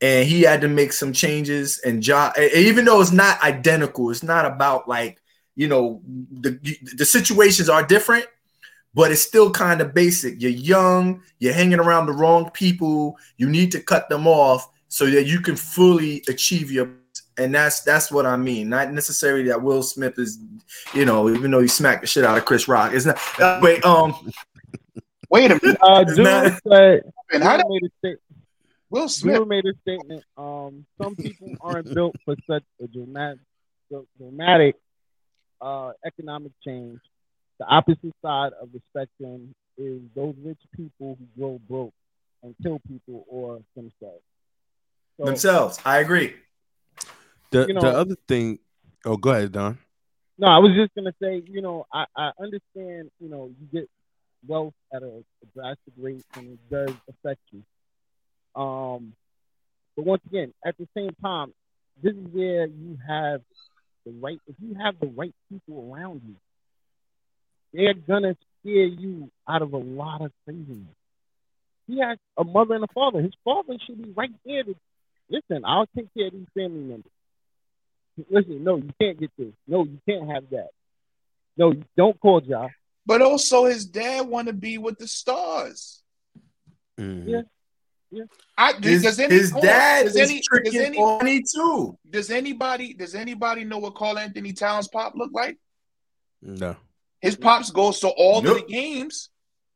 and 0.00 0.26
he 0.26 0.42
had 0.42 0.62
to 0.62 0.68
make 0.68 0.92
some 0.92 1.12
changes. 1.12 1.78
And 1.84 2.06
Ja, 2.06 2.32
and 2.36 2.50
even 2.52 2.84
though 2.84 3.00
it's 3.00 3.12
not 3.12 3.42
identical, 3.42 4.10
it's 4.10 4.22
not 4.22 4.46
about 4.46 4.88
like 4.88 5.18
you 5.62 5.68
know 5.72 5.84
the 6.44 6.52
the 7.00 7.04
situations 7.16 7.68
are 7.74 7.84
different, 7.94 8.26
but 8.98 9.06
it's 9.12 9.22
still 9.32 9.50
kind 9.64 9.80
of 9.80 9.88
basic. 10.02 10.32
You're 10.42 10.58
young, 10.74 11.22
you're 11.42 11.54
hanging 11.60 11.80
around 11.84 12.04
the 12.06 12.12
wrong 12.20 12.50
people. 12.62 13.16
You 13.40 13.46
need 13.56 13.70
to 13.72 13.80
cut 13.92 14.04
them 14.08 14.26
off 14.26 14.62
so 14.88 15.04
that 15.14 15.24
you 15.32 15.38
can 15.46 15.56
fully 15.56 16.14
achieve 16.28 16.70
your 16.76 16.86
and 17.38 17.54
that's 17.54 17.80
that's 17.90 18.08
what 18.14 18.26
I 18.26 18.36
mean. 18.36 18.68
Not 18.68 18.92
necessarily 18.92 19.44
that 19.50 19.62
Will 19.66 19.82
Smith 19.82 20.18
is, 20.18 20.38
you 20.94 21.04
know, 21.08 21.30
even 21.30 21.50
though 21.50 21.62
he 21.66 21.68
smacked 21.68 22.02
the 22.02 22.06
shit 22.06 22.24
out 22.24 22.36
of 22.38 22.44
Chris 22.44 22.68
Rock. 22.68 22.92
It's 22.92 23.06
not 23.06 23.18
uh, 23.40 23.58
wait, 23.62 23.84
um 23.84 24.12
Wait 25.30 25.50
a 25.50 25.58
minute. 25.62 25.78
Uh, 25.80 26.04
It's 26.06 26.14
dude 26.16 26.24
not- 26.24 26.60
said, 26.68 27.02
Man, 27.32 27.40
how 27.40 27.56
made 27.56 27.82
a 27.84 27.90
sta- 28.00 28.20
Will 28.90 29.08
Smith? 29.08 29.36
Drew 29.36 29.46
made 29.46 29.64
a 29.64 29.72
statement. 29.80 30.22
Um, 30.36 30.84
some 31.00 31.16
people 31.16 31.48
aren't 31.62 31.88
built 31.94 32.14
for 32.26 32.36
such 32.46 32.64
a 32.84 32.86
dramatic, 32.86 33.38
dramatic 34.18 34.76
uh, 35.62 35.92
economic 36.04 36.52
change. 36.64 36.98
The 37.58 37.66
opposite 37.66 38.14
side 38.22 38.52
of 38.60 38.72
the 38.72 38.80
spectrum 38.90 39.54
is 39.78 40.00
those 40.14 40.34
rich 40.44 40.58
people 40.76 41.16
who 41.18 41.26
grow 41.40 41.60
broke 41.68 41.94
and 42.42 42.54
kill 42.62 42.80
people 42.88 43.24
or 43.28 43.60
themselves. 43.76 44.22
So, 45.18 45.24
themselves. 45.26 45.78
I 45.84 45.98
agree. 45.98 46.34
The 47.50 47.66
You 47.68 47.74
know- 47.74 47.80
the 47.80 47.88
other 47.96 48.16
thing, 48.26 48.58
oh, 49.04 49.16
go 49.16 49.30
ahead, 49.30 49.52
Don. 49.52 49.78
no, 50.38 50.48
I 50.48 50.58
was 50.58 50.72
just 50.74 50.94
gonna 50.94 51.14
say, 51.22 51.42
you 51.46 51.62
know, 51.62 51.86
I, 51.92 52.06
I 52.16 52.32
understand, 52.40 53.10
you 53.20 53.28
know, 53.28 53.50
you 53.60 53.80
get 53.80 53.88
wealth 54.46 54.74
at 54.92 55.02
a, 55.02 55.06
a 55.06 55.46
drastic 55.54 55.92
rate 55.96 56.24
and 56.34 56.58
it 56.58 56.70
does 56.70 56.94
affect 57.08 57.40
you. 57.52 57.62
Um, 58.60 59.12
but 59.94 60.04
once 60.04 60.22
again, 60.26 60.52
at 60.64 60.76
the 60.78 60.88
same 60.96 61.14
time, 61.22 61.52
this 62.02 62.14
is 62.14 62.26
where 62.32 62.66
you 62.66 62.98
have 63.06 63.42
the 64.04 64.12
right. 64.12 64.38
If 64.46 64.56
you 64.60 64.74
have 64.74 64.98
the 65.00 65.06
right 65.06 65.34
people 65.50 65.92
around 65.92 66.22
you, 66.26 66.36
they're 67.72 67.94
gonna 67.94 68.36
scare 68.60 68.84
you 68.84 69.30
out 69.48 69.62
of 69.62 69.72
a 69.72 69.78
lot 69.78 70.22
of 70.22 70.32
craziness. 70.44 70.94
He 71.86 72.00
has 72.00 72.18
a 72.36 72.44
mother 72.44 72.74
and 72.74 72.84
a 72.84 72.92
father. 72.94 73.20
His 73.20 73.34
father 73.44 73.76
should 73.86 74.02
be 74.02 74.10
right 74.10 74.32
there 74.44 74.64
to 74.64 74.74
listen. 75.28 75.64
I'll 75.64 75.86
take 75.96 76.12
care 76.14 76.28
of 76.28 76.32
these 76.32 76.46
family 76.54 76.80
members. 76.80 77.12
Listen, 78.30 78.62
no, 78.62 78.76
you 78.76 78.92
can't 79.00 79.18
get 79.18 79.30
this. 79.36 79.52
No, 79.66 79.84
you 79.84 79.98
can't 80.08 80.30
have 80.30 80.50
that. 80.50 80.68
No, 81.56 81.72
you 81.72 81.84
don't 81.96 82.18
call 82.20 82.40
Josh. 82.40 82.72
But 83.04 83.22
also, 83.22 83.64
his 83.64 83.84
dad 83.84 84.28
want 84.28 84.48
to 84.48 84.52
be 84.52 84.78
with 84.78 84.98
the 84.98 85.08
stars. 85.08 86.02
Mhm. 86.98 87.28
Yeah. 87.28 87.42
I, 88.58 88.74
His, 88.82 89.02
does 89.02 89.18
any, 89.18 89.34
his 89.34 89.52
dad 89.52 90.04
does 90.04 90.16
is 90.16 90.30
any, 90.30 90.42
does 90.64 90.74
any, 90.74 90.96
Bonnie 90.98 91.42
too. 91.42 91.98
does 92.08 92.30
anybody, 92.30 92.94
does 92.94 93.14
anybody 93.14 93.64
know 93.64 93.78
what 93.78 93.94
Karl-Anthony 93.94 94.52
Towns 94.52 94.88
pop 94.88 95.14
look 95.16 95.30
like? 95.32 95.58
No. 96.42 96.76
His 97.20 97.36
pops 97.36 97.70
goes 97.70 98.00
to 98.00 98.08
all 98.08 98.42
Nope. 98.42 98.56
of 98.56 98.66
the 98.66 98.72
games, 98.72 99.30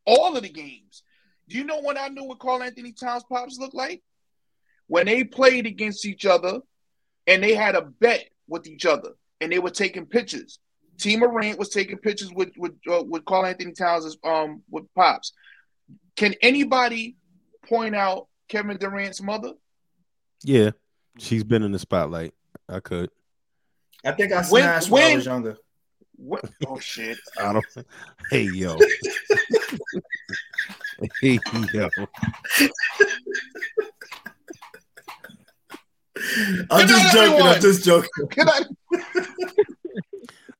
all 0.04 0.36
of 0.36 0.42
the 0.42 0.48
games. 0.48 1.02
Do 1.48 1.56
you 1.56 1.64
know 1.64 1.80
when 1.80 1.96
I 1.96 2.08
knew 2.08 2.24
what 2.24 2.40
Karl-Anthony 2.40 2.92
Towns 2.92 3.24
pops 3.30 3.56
looked 3.58 3.74
like? 3.74 4.02
When 4.88 5.06
they 5.06 5.24
played 5.24 5.66
against 5.66 6.04
each 6.04 6.26
other, 6.26 6.60
and 7.26 7.42
they 7.42 7.54
had 7.54 7.74
a 7.74 7.82
bet 7.82 8.28
with 8.48 8.66
each 8.66 8.84
other, 8.86 9.10
and 9.40 9.50
they 9.50 9.58
were 9.58 9.70
taking 9.70 10.06
pictures. 10.06 10.58
Tee 10.98 11.16
Morant 11.16 11.58
was 11.58 11.68
taking 11.70 11.98
pictures 11.98 12.32
with 12.32 12.50
with 12.56 12.72
uh, 12.90 13.02
with 13.04 13.24
Karl-Anthony 13.24 13.72
Towns' 13.72 14.16
um 14.24 14.62
with 14.70 14.84
pops. 14.94 15.32
Can 16.16 16.34
anybody 16.40 17.16
point 17.68 17.94
out 17.94 18.26
Kevin 18.48 18.76
Durant's 18.76 19.22
mother? 19.22 19.52
Yeah, 20.42 20.70
she's 21.18 21.44
been 21.44 21.62
in 21.62 21.72
the 21.72 21.78
spotlight. 21.78 22.34
I 22.68 22.80
could. 22.80 23.10
I 24.04 24.12
think 24.12 24.32
I 24.32 24.36
When- 24.36 24.44
smashed 24.62 24.90
when, 24.90 25.12
I 25.12 25.16
was 25.16 25.26
younger. 25.26 25.56
What? 26.16 26.44
Oh 26.66 26.78
shit! 26.78 27.18
I 27.38 27.52
don't. 27.52 27.64
Hey 28.30 28.44
yo. 28.44 28.78
hey 31.20 31.38
yo. 31.74 31.88
I'm 36.70 36.80
Good 36.80 36.88
just 36.88 37.12
joking. 37.12 37.32
everyone. 37.32 37.54
I'm 37.54 37.60
just 37.60 37.84
joking. 37.84 38.28
Can 38.30 38.48
I? 38.48 38.62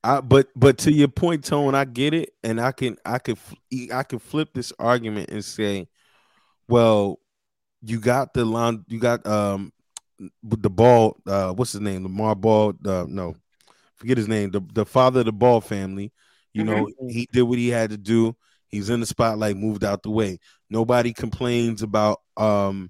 I 0.03 0.21
but 0.21 0.49
but 0.55 0.77
to 0.79 0.91
your 0.91 1.07
point, 1.07 1.43
Tone, 1.43 1.73
I 1.73 1.85
get 1.85 2.13
it, 2.13 2.33
and 2.43 2.61
I 2.61 2.71
can 2.71 2.97
I 3.05 3.17
can 3.17 3.35
I 3.91 4.03
can 4.03 4.19
flip 4.19 4.49
this 4.53 4.71
argument 4.77 5.31
and 5.31 5.43
say, 5.43 5.87
well, 6.67 7.19
you 7.81 7.99
got 7.99 8.33
the 8.33 8.45
line, 8.45 8.83
you 8.87 8.99
got 8.99 9.25
um 9.25 9.71
the 10.43 10.69
ball. 10.69 11.17
Uh, 11.25 11.53
what's 11.53 11.73
his 11.73 11.81
name? 11.81 12.03
Lamar 12.03 12.35
Ball. 12.35 12.73
Uh, 12.85 13.05
no, 13.07 13.35
forget 13.95 14.17
his 14.17 14.27
name. 14.27 14.51
The 14.51 14.61
the 14.73 14.85
father 14.85 15.19
of 15.21 15.25
the 15.27 15.31
Ball 15.31 15.61
family. 15.61 16.11
You 16.53 16.63
know, 16.63 16.89
he 17.07 17.27
did 17.31 17.43
what 17.43 17.59
he 17.59 17.69
had 17.69 17.91
to 17.91 17.97
do. 17.97 18.35
He's 18.69 18.89
in 18.89 18.99
the 18.99 19.05
spotlight, 19.05 19.57
moved 19.57 19.83
out 19.83 20.01
the 20.01 20.09
way. 20.09 20.39
Nobody 20.71 21.13
complains 21.13 21.83
about 21.83 22.21
um 22.35 22.89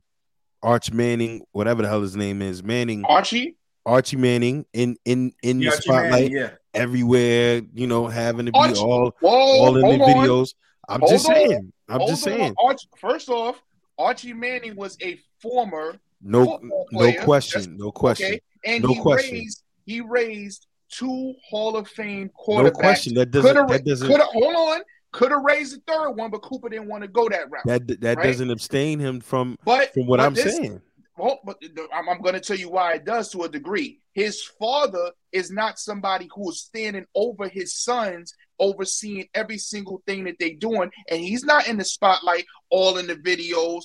Arch 0.63 0.91
Manning, 0.91 1.43
whatever 1.51 1.82
the 1.82 1.89
hell 1.89 2.01
his 2.01 2.15
name 2.15 2.41
is, 2.41 2.63
Manning, 2.63 3.03
Archie? 3.05 3.57
Archie 3.86 4.15
Manning 4.17 4.65
in 4.73 4.95
in 5.05 5.34
in 5.43 5.59
the 5.59 5.67
Archie 5.67 5.89
Manning, 5.91 6.09
spotlight 6.11 6.32
yeah. 6.32 6.49
everywhere, 6.73 7.61
you 7.73 7.88
know, 7.88 8.07
having 8.07 8.45
to 8.45 8.51
be 8.53 8.57
Archie- 8.57 8.80
all 8.80 9.11
Whoa! 9.19 9.30
all 9.32 9.78
in 9.78 9.86
the 9.97 10.03
on. 10.03 10.09
videos. 10.09 10.53
I'm 10.89 11.01
Hold 11.01 11.11
just 11.11 11.28
on. 11.30 11.36
saying. 11.36 11.73
I'm 11.89 11.99
Hold 11.99 12.09
just 12.09 12.28
on. 12.28 12.34
saying. 12.34 12.55
Arch, 12.63 12.88
first 12.97 13.30
off, 13.30 13.61
Archie 13.98 14.34
Manning 14.34 14.76
was 14.76 14.98
a 15.02 15.20
former 15.41 15.98
No 16.22 16.60
no 16.91 17.14
question. 17.24 17.78
No 17.78 17.91
question. 17.91 18.28
okay, 18.28 18.41
and 18.66 18.84
No 18.84 18.89
he 18.93 19.00
question. 19.02 19.34
raised 19.36 19.64
he 19.86 20.02
raised 20.02 20.68
two 20.89 21.34
Hall 21.50 21.76
of 21.76 21.88
Fame 21.88 22.30
No 22.48 22.72
question. 22.72 23.14
That 23.16 23.32
doesn't 23.32 23.68
that 23.68 23.86
doesn't 23.86 24.12
hold 24.12 24.56
on. 24.56 24.82
Could 25.14 25.32
have 25.32 25.41
raised 25.43 25.76
the 25.76 25.82
third 25.91 26.12
one, 26.12 26.30
but 26.30 26.41
Cooper 26.41 26.70
didn't 26.70 26.88
want 26.89 27.02
to 27.04 27.08
go 27.08 27.30
that 27.30 27.50
route. 27.50 27.64
that 27.66 28.02
that 28.02 28.18
right? 28.18 28.24
doesn't 28.26 28.52
abstain 28.52 29.00
him 29.00 29.20
from 29.22 29.58
but 29.66 29.93
from 29.93 30.06
what 30.06 30.18
but 30.18 30.26
I'm 30.26 30.34
this- 30.34 30.56
saying. 30.58 30.82
Well, 31.20 31.39
but 31.43 31.58
I'm, 31.91 32.08
I'm 32.10 32.22
going 32.22 32.36
to 32.36 32.39
tell 32.39 32.58
you 32.58 32.70
why 32.70 32.93
it 32.93 33.04
does 33.04 33.32
to 33.32 33.41
a 33.41 33.50
degree. 33.50 34.02
His 34.14 34.43
father 34.60 35.10
is 35.32 35.50
not 35.50 35.80
somebody 35.80 36.30
who 36.36 36.52
is 36.52 36.62
standing 36.62 37.06
over 37.16 37.48
his 37.50 37.76
sons, 37.76 38.36
overseeing 38.60 39.28
every 39.34 39.58
single 39.58 40.01
thing 40.08 40.24
that 40.26 40.36
they're 40.39 40.55
doing, 40.60 40.89
and 41.10 41.20
he's 41.20 41.43
not 41.43 41.68
in 41.68 41.78
the 41.78 41.86
spotlight, 41.86 42.45
all 42.70 42.97
in 42.97 43.08
the 43.08 43.16
videos, 43.16 43.82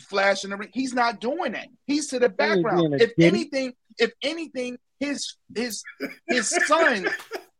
flashing. 0.00 0.52
Everything. 0.52 0.72
He's 0.74 0.94
not 0.94 1.20
doing 1.20 1.52
that. 1.52 1.68
He's 1.86 2.08
to 2.08 2.18
the 2.18 2.28
background. 2.28 2.94
If 2.94 3.10
kitty. 3.16 3.24
anything, 3.26 3.72
if 3.98 4.12
anything, 4.22 4.78
his 5.00 5.36
his 5.54 5.82
his 6.28 6.48
son. 6.66 7.08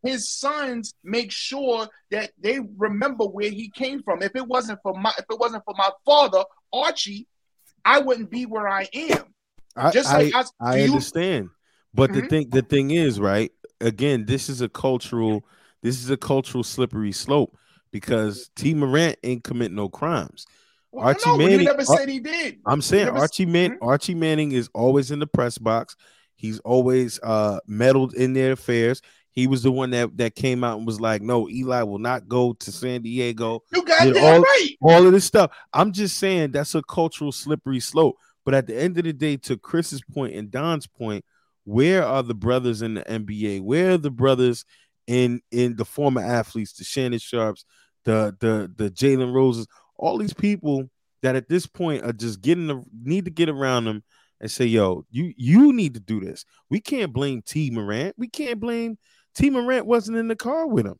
His 0.06 0.28
sons 0.28 0.92
make 1.02 1.32
sure 1.32 1.88
that 2.10 2.32
they 2.38 2.60
remember 2.76 3.24
where 3.24 3.48
he 3.48 3.70
came 3.70 4.02
from. 4.02 4.20
If 4.20 4.36
it 4.36 4.46
wasn't 4.46 4.78
for 4.82 4.92
my, 4.92 5.10
if 5.18 5.24
it 5.30 5.38
wasn't 5.40 5.64
for 5.64 5.72
my 5.78 5.88
father, 6.04 6.44
Archie, 6.74 7.26
I 7.86 8.00
wouldn't 8.00 8.28
be 8.30 8.44
where 8.44 8.68
I 8.68 8.86
am. 8.92 9.24
I 9.74 9.90
Just 9.92 10.10
I, 10.10 10.24
like 10.24 10.34
I, 10.34 10.44
I 10.60 10.72
do 10.74 10.78
you- 10.82 10.88
understand. 10.90 11.48
But 11.94 12.12
the 12.12 12.20
Mhm. 12.20 12.28
thing 12.28 12.48
the 12.50 12.60
thing 12.60 12.90
is, 12.90 13.18
right? 13.18 13.50
Again, 13.80 14.26
this 14.26 14.50
is 14.50 14.60
a 14.60 14.68
cultural 14.68 15.46
this 15.84 16.02
is 16.02 16.10
a 16.10 16.16
cultural 16.16 16.64
slippery 16.64 17.12
slope 17.12 17.56
because 17.92 18.50
Tee 18.56 18.74
Morant 18.74 19.16
ain't 19.22 19.44
commit 19.44 19.70
no 19.70 19.88
crimes. 19.88 20.46
Well, 20.90 21.06
Archie 21.06 21.22
no, 21.30 21.36
Manning- 21.38 21.64
never 21.66 21.84
said 21.84 22.08
he 22.08 22.18
did. 22.20 22.58
I'm 22.66 22.82
saying 22.82 23.04
never- 23.06 23.18
Archie 23.18 23.46
Man 23.46 23.72
Mhm. 23.72 23.78
Archie 23.82 24.14
Manning 24.14 24.50
is 24.52 24.68
always 24.74 25.10
in 25.12 25.18
the 25.20 25.26
press 25.26 25.58
box. 25.58 25.94
He's 26.36 26.58
always 26.60 27.20
uh 27.22 27.60
meddled 27.68 28.14
in 28.14 28.32
their 28.32 28.52
affairs. 28.52 29.00
He 29.30 29.46
was 29.48 29.62
the 29.64 29.72
one 29.72 29.90
that 29.90 30.16
that 30.18 30.34
came 30.36 30.62
out 30.64 30.78
and 30.78 30.86
was 30.86 31.00
like, 31.00 31.20
"No, 31.20 31.48
Eli 31.48 31.82
will 31.82 31.98
not 31.98 32.28
go 32.28 32.52
to 32.54 32.72
San 32.72 33.02
Diego." 33.02 33.62
You 33.72 33.84
got 33.84 34.04
that 34.04 34.16
all- 34.16 34.40
right. 34.40 34.70
All 34.82 35.06
of 35.06 35.12
this 35.12 35.24
stuff. 35.24 35.50
I'm 35.72 35.92
just 35.92 36.16
saying 36.18 36.52
that's 36.52 36.74
a 36.74 36.82
cultural 36.82 37.32
slippery 37.32 37.80
slope. 37.80 38.16
But 38.44 38.54
at 38.54 38.66
the 38.66 38.76
end 38.80 38.96
of 38.98 39.04
the 39.04 39.12
day, 39.12 39.36
to 39.38 39.56
Chris's 39.56 40.02
point 40.02 40.34
and 40.34 40.50
Don's 40.50 40.86
point, 40.86 41.24
where 41.64 42.04
are 42.04 42.22
the 42.22 42.34
brothers 42.34 42.82
in 42.82 42.94
the 42.94 43.10
NBA? 43.10 43.60
Where 43.60 43.92
are 43.92 43.98
the 43.98 44.10
brothers 44.10 44.64
in 45.06 45.40
in 45.50 45.76
the 45.76 45.84
former 45.84 46.22
athletes, 46.22 46.72
the 46.74 46.84
Shannon 46.84 47.18
Sharpes, 47.18 47.64
the 48.04 48.36
the 48.40 48.70
the 48.76 48.90
Jalen 48.90 49.32
Roses, 49.34 49.66
all 49.96 50.18
these 50.18 50.34
people 50.34 50.90
that 51.22 51.36
at 51.36 51.48
this 51.48 51.66
point 51.66 52.04
are 52.04 52.12
just 52.12 52.40
getting 52.42 52.66
the 52.66 52.82
need 53.02 53.24
to 53.24 53.30
get 53.30 53.48
around 53.48 53.84
them 53.84 54.02
and 54.40 54.50
say, 54.50 54.64
yo, 54.66 55.04
you 55.10 55.32
you 55.36 55.72
need 55.72 55.94
to 55.94 56.00
do 56.00 56.20
this. 56.20 56.44
We 56.70 56.80
can't 56.80 57.12
blame 57.12 57.42
Tee 57.42 57.70
Morant. 57.70 58.14
We 58.18 58.28
can't 58.28 58.60
blame 58.60 58.98
Tee 59.34 59.50
Morant 59.50 59.86
wasn't 59.86 60.18
in 60.18 60.28
the 60.28 60.36
car 60.36 60.66
with 60.66 60.86
him. 60.86 60.98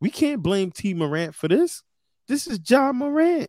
We 0.00 0.10
can't 0.10 0.42
blame 0.42 0.70
Tee 0.70 0.94
Morant 0.94 1.34
for 1.34 1.48
this. 1.48 1.82
This 2.28 2.46
is 2.46 2.58
Ja 2.68 2.92
Morant. 2.92 3.48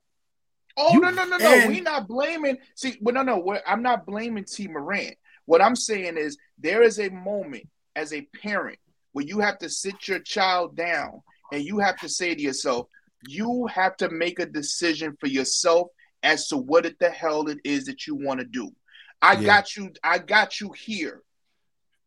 Oh 0.78 0.94
You- 0.94 1.02
no 1.02 1.10
no 1.10 1.26
no 1.26 1.38
no! 1.38 1.46
and- 1.54 1.72
we 1.72 1.82
not 1.82 2.08
blaming. 2.08 2.58
See, 2.76 2.98
well, 3.02 3.16
no 3.16 3.24
no. 3.24 3.58
I'm 3.66 3.82
not 3.82 4.06
blaming 4.06 4.46
Tee 4.46 4.68
Morant. 4.68 5.16
What 5.46 5.62
I'm 5.62 5.76
saying 5.76 6.18
is 6.18 6.38
there 6.58 6.82
is 6.84 7.00
a 7.00 7.10
moment 7.10 7.68
as 7.96 8.14
a 8.14 8.22
parent 8.42 8.78
where 9.18 9.26
you 9.26 9.40
have 9.40 9.58
to 9.58 9.68
sit 9.68 10.08
your 10.08 10.20
child 10.20 10.76
down 10.76 11.24
and 11.52 11.64
you 11.64 11.80
have 11.80 11.98
to 11.98 12.08
say 12.08 12.36
to 12.36 12.40
yourself, 12.40 12.86
you 13.28 13.66
have 13.66 13.98
to 13.98 14.12
make 14.12 14.38
a 14.38 14.46
decision 14.46 15.18
for 15.20 15.26
yourself 15.26 15.88
as 16.22 16.48
to 16.50 16.56
what 16.56 16.86
it 16.86 17.00
the 17.00 17.10
hell 17.10 17.48
it 17.48 17.58
is 17.64 17.86
that 17.86 18.06
you 18.06 18.14
want 18.14 18.40
to 18.40 18.46
do. 18.46 18.70
I 19.20 19.34
Yeah. 19.34 19.42
got 19.48 19.76
you. 19.76 19.92
I 20.04 20.20
got 20.20 20.62
you 20.62 20.72
here. 20.72 21.24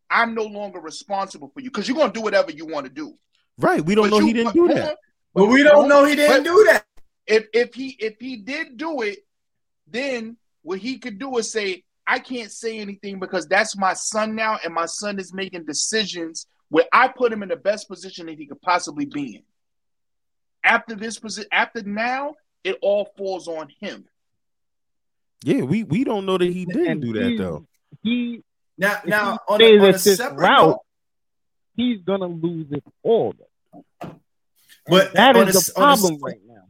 I'm 0.08 0.36
no 0.36 0.44
longer 0.44 0.78
responsible 0.78 1.50
for 1.52 1.58
you 1.58 1.68
because 1.70 1.88
you're 1.88 1.96
gonna 1.96 2.12
do 2.12 2.20
whatever 2.20 2.52
you 2.52 2.64
want 2.64 2.86
to 2.86 2.92
do. 2.92 3.18
Right. 3.58 3.84
We 3.84 3.96
don't 3.96 4.08
But 4.08 4.20
know 4.20 4.26
he 4.26 4.32
didn't 4.32 4.44
but 4.44 4.54
do 4.54 4.68
that. 4.68 4.90
on, 4.90 4.96
But 5.34 5.46
we 5.46 5.64
don't 5.64 5.88
know 5.88 6.04
he 6.04 6.14
didn't 6.14 6.44
do 6.44 6.64
that. 6.68 6.86
if 7.26 7.48
if 7.52 7.74
he 7.74 7.96
if 7.98 8.20
he 8.20 8.36
did 8.36 8.76
do 8.76 9.00
it, 9.02 9.18
then 9.88 10.36
what 10.62 10.78
he 10.78 11.00
could 11.00 11.18
do 11.18 11.38
is 11.38 11.50
say, 11.50 11.82
I 12.06 12.20
can't 12.20 12.52
say 12.52 12.78
anything 12.78 13.18
because 13.18 13.48
that's 13.48 13.76
my 13.76 13.94
son 13.94 14.36
now, 14.36 14.60
and 14.64 14.72
my 14.72 14.86
son 14.86 15.18
is 15.18 15.32
making 15.34 15.64
decisions 15.64 16.46
where 16.70 16.86
I 16.92 17.08
put 17.08 17.32
him 17.32 17.42
in 17.42 17.48
the 17.50 17.56
best 17.56 17.88
position 17.88 18.26
that 18.26 18.38
he 18.38 18.46
could 18.46 18.62
possibly 18.62 19.04
be 19.04 19.36
in. 19.36 19.42
After 20.64 20.94
this 20.94 21.18
position, 21.18 21.48
after 21.52 21.82
now, 21.82 22.34
it 22.64 22.78
all 22.82 23.10
falls 23.18 23.48
on 23.48 23.68
him. 23.80 24.06
Yeah, 25.42 25.62
we 25.62 25.84
we 25.84 26.04
don't 26.04 26.26
know 26.26 26.38
that 26.38 26.52
he 26.52 26.64
didn't 26.66 26.86
And 26.86 27.02
do 27.02 27.12
that 27.14 27.30
he- 27.30 27.36
though. 27.38 27.66
He 28.02 28.42
Now, 28.78 29.00
now 29.04 29.32
he 29.32 29.38
on 29.48 29.60
a, 29.62 29.78
on 29.78 29.94
a 29.94 29.98
separate 29.98 30.36
route, 30.38 30.68
note, 30.68 30.78
he's 31.76 32.02
gonna 32.02 32.26
lose 32.26 32.66
it 32.70 32.84
all. 33.02 33.34
but 34.86 35.12
That 35.14 35.36
on 35.36 35.48
is 35.48 35.68
a- 35.68 35.72
the 35.72 35.80
on 35.80 35.92
a- 35.92 35.96
problem 35.96 36.18
right 36.20 36.40
now. 36.46 36.64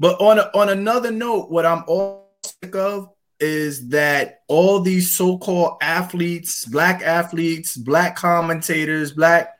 But 0.00 0.20
on 0.20 0.38
a, 0.38 0.50
on 0.54 0.68
another 0.70 1.10
note, 1.12 1.50
what 1.50 1.64
I'm 1.66 1.84
all 1.86 2.32
sick 2.42 2.74
of 2.74 3.10
is 3.42 3.88
that 3.88 4.42
all 4.48 4.80
these 4.80 5.14
so-called 5.16 5.78
athletes, 5.82 6.64
black 6.64 7.02
athletes, 7.02 7.76
black 7.76 8.16
commentators, 8.16 9.12
black 9.12 9.58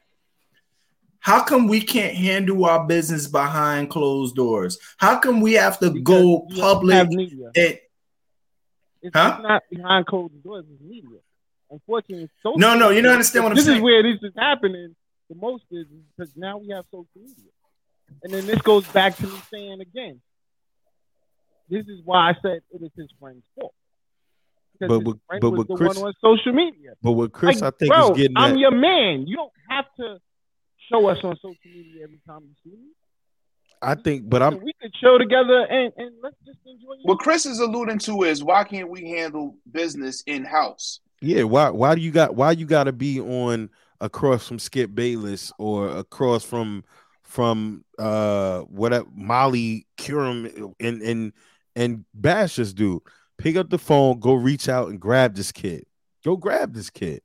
how 1.20 1.44
come 1.44 1.68
we 1.68 1.80
can't 1.80 2.16
handle 2.16 2.64
our 2.64 2.84
business 2.84 3.28
behind 3.28 3.90
closed 3.90 4.34
doors? 4.34 4.76
How 4.96 5.20
come 5.20 5.40
we 5.40 5.52
have 5.52 5.78
to 5.78 5.90
go 6.00 6.40
Because 6.40 6.58
don't 6.58 6.60
public 6.60 6.96
and 6.96 7.48
It's, 7.54 7.80
Huh? 9.14 9.38
not 9.40 9.62
behind 9.70 10.06
closed 10.06 10.42
doors. 10.42 10.64
It's 10.72 10.82
media. 10.82 11.18
Unfortunately, 11.70 12.28
social 12.42 12.58
No, 12.58 12.76
no, 12.76 12.90
you 12.90 13.02
don't 13.02 13.12
understand 13.12 13.44
what 13.44 13.52
I'm 13.52 13.56
this 13.56 13.66
saying. 13.66 13.78
is 13.78 13.82
where 13.82 14.02
this 14.02 14.18
is 14.22 14.32
happening 14.36 14.96
the 15.28 15.36
most 15.36 15.64
is 15.70 15.86
because 16.16 16.32
now 16.36 16.58
we 16.58 16.68
have 16.68 16.84
social 16.90 17.06
media, 17.16 17.50
and 18.22 18.32
then 18.32 18.46
this 18.46 18.60
goes 18.62 18.86
back 18.88 19.16
to 19.16 19.22
me 19.26 19.38
saying 19.50 19.80
again. 19.80 20.20
This 21.68 21.86
is 21.86 22.00
why 22.04 22.30
I 22.30 22.34
said 22.42 22.60
it 22.72 22.82
is 22.82 22.90
his 22.96 23.08
friend's 23.20 23.44
fault. 23.58 23.74
Because 24.78 24.88
But 24.88 24.98
his 24.98 25.04
with- 25.06 25.20
friend 25.26 25.40
but 25.40 25.50
was 25.50 25.58
with 25.58 25.68
the 25.68 25.74
Chris- 25.76 25.98
one 25.98 26.06
on 26.08 26.14
social 26.20 26.52
media. 26.52 26.92
But 27.02 27.12
what 27.12 27.32
Chris 27.32 27.60
Like, 27.60 27.74
I 27.74 27.76
think 27.78 27.92
bro, 27.92 28.10
is 28.10 28.16
getting 28.16 28.36
I'm 28.36 28.52
at, 28.52 28.58
your 28.58 28.70
man. 28.72 29.26
You 29.26 29.36
don't 29.36 29.52
have 29.68 29.84
to 29.98 30.18
show 30.90 31.06
us 31.08 31.18
on 31.24 31.36
social 31.36 31.54
media 31.64 32.04
every 32.04 32.20
time 32.26 32.42
you 32.42 32.54
see 32.64 32.76
me. 32.76 32.88
I 33.84 33.96
think, 33.96 34.28
but 34.30 34.42
I'm 34.42 34.62
we 34.62 34.72
could 34.80 34.94
show 35.02 35.18
together 35.18 35.66
and, 35.68 35.92
and 35.96 36.14
let's 36.22 36.36
just 36.46 36.58
enjoy. 36.64 36.94
What 37.02 37.18
Chris 37.18 37.46
is 37.46 37.58
alluding 37.58 37.98
to 38.00 38.22
is 38.22 38.44
why 38.44 38.62
can't 38.64 38.88
we 38.88 39.10
handle 39.10 39.56
business 39.70 40.22
in 40.26 40.44
house? 40.44 41.00
yeah. 41.20 41.42
Why 41.44 41.70
why 41.70 41.94
do 41.96 42.00
you 42.00 42.12
got 42.12 42.34
why 42.36 42.52
you 42.52 42.64
got 42.66 42.84
to 42.84 42.92
be 42.92 43.18
on 43.20 43.70
across 44.00 44.46
from 44.46 44.58
Skip 44.60 44.94
Bayless 44.94 45.52
or 45.58 45.88
across 45.88 46.44
from 46.44 46.84
from 47.24 47.84
uh 47.98 48.60
whatever 48.62 49.06
Molly 49.14 49.86
Qerim 49.98 50.74
and 50.78 51.02
and 51.02 51.32
and 51.76 52.04
bash 52.14 52.56
this 52.56 52.72
dude? 52.72 53.02
Pick 53.38 53.56
up 53.56 53.70
the 53.70 53.78
phone, 53.78 54.20
go 54.20 54.34
reach 54.34 54.68
out 54.68 54.88
and 54.88 55.00
grab 55.00 55.34
this 55.34 55.52
kid. 55.52 55.84
Go 56.24 56.36
grab 56.36 56.74
this 56.74 56.90
kid. 56.90 57.22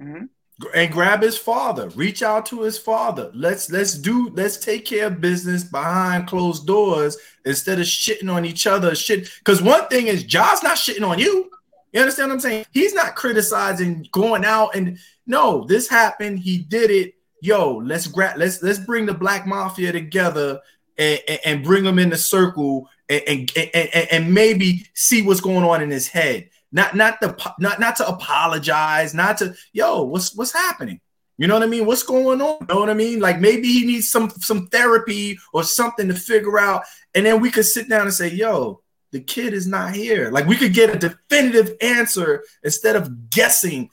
Mhm. 0.00 0.28
and 0.74 0.92
grab 0.92 1.22
his 1.22 1.38
father 1.38 1.88
reach 1.90 2.22
out 2.22 2.44
to 2.44 2.60
his 2.60 2.76
father 2.78 3.30
let's 3.34 3.70
let's 3.70 3.94
do 3.94 4.28
let's 4.34 4.58
take 4.58 4.84
care 4.84 5.06
of 5.06 5.18
business 5.20 5.64
behind 5.64 6.26
closed 6.26 6.66
doors 6.66 7.16
instead 7.46 7.78
of 7.78 7.86
shitting 7.86 8.30
on 8.30 8.44
each 8.44 8.66
other 8.66 8.94
shit 8.94 9.30
because 9.38 9.62
one 9.62 9.88
thing 9.88 10.06
is 10.06 10.22
John's 10.22 10.62
not 10.62 10.76
shitting 10.76 11.06
on 11.06 11.18
you 11.18 11.50
you 11.92 12.00
understand 12.00 12.28
what 12.28 12.34
i'm 12.34 12.40
saying 12.40 12.66
he's 12.72 12.92
not 12.92 13.16
criticizing 13.16 14.06
going 14.12 14.44
out 14.44 14.74
and 14.74 14.98
no 15.26 15.64
this 15.64 15.88
happened 15.88 16.38
he 16.38 16.58
did 16.58 16.90
it 16.90 17.14
yo 17.40 17.76
let's 17.76 18.06
grab 18.06 18.36
let's 18.36 18.62
let's 18.62 18.78
bring 18.80 19.06
the 19.06 19.14
black 19.14 19.46
mafia 19.46 19.92
together 19.92 20.60
and, 20.98 21.20
and, 21.26 21.40
and 21.46 21.64
bring 21.64 21.84
them 21.84 21.98
in 21.98 22.10
the 22.10 22.18
circle 22.18 22.86
and, 23.10 23.52
and, 23.56 24.08
and, 24.12 24.34
maybe 24.34 24.86
see 24.94 25.20
what's 25.22 25.40
going 25.40 25.64
on 25.64 25.82
in 25.82 25.90
his 25.90 26.06
head 26.06 26.48
not 26.72 26.94
not 26.94 27.20
the 27.20 27.54
not 27.58 27.80
not 27.80 27.96
to 27.96 28.08
apologize, 28.08 29.14
not 29.14 29.38
to 29.38 29.54
yo, 29.72 30.02
what's 30.02 30.34
what's 30.34 30.52
happening? 30.52 31.00
You 31.36 31.46
know 31.46 31.54
what 31.54 31.62
I 31.62 31.66
mean? 31.66 31.86
What's 31.86 32.02
going 32.02 32.40
on? 32.40 32.58
You 32.60 32.66
know 32.68 32.80
what 32.80 32.90
I 32.90 32.94
mean? 32.94 33.20
Like 33.20 33.40
maybe 33.40 33.68
he 33.68 33.86
needs 33.86 34.10
some 34.10 34.30
some 34.38 34.68
therapy 34.68 35.38
or 35.52 35.64
something 35.64 36.08
to 36.08 36.14
figure 36.14 36.58
out, 36.58 36.84
and 37.14 37.26
then 37.26 37.40
we 37.40 37.50
could 37.50 37.64
sit 37.64 37.88
down 37.88 38.02
and 38.02 38.14
say, 38.14 38.28
yo, 38.30 38.82
the 39.10 39.20
kid 39.20 39.52
is 39.52 39.66
not 39.66 39.94
here. 39.94 40.30
Like 40.30 40.46
we 40.46 40.56
could 40.56 40.74
get 40.74 40.94
a 40.94 40.98
definitive 40.98 41.76
answer 41.80 42.44
instead 42.62 42.94
of 42.94 43.30
guessing, 43.30 43.90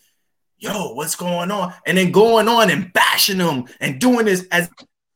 yo, 0.60 0.94
what's 0.94 1.16
going 1.16 1.50
on, 1.50 1.74
and 1.86 1.98
then 1.98 2.12
going 2.12 2.48
on 2.48 2.70
and 2.70 2.94
bashing 2.94 3.40
them 3.40 3.66
and 3.80 4.00
doing 4.00 4.26
this 4.26 4.46
as 4.52 4.70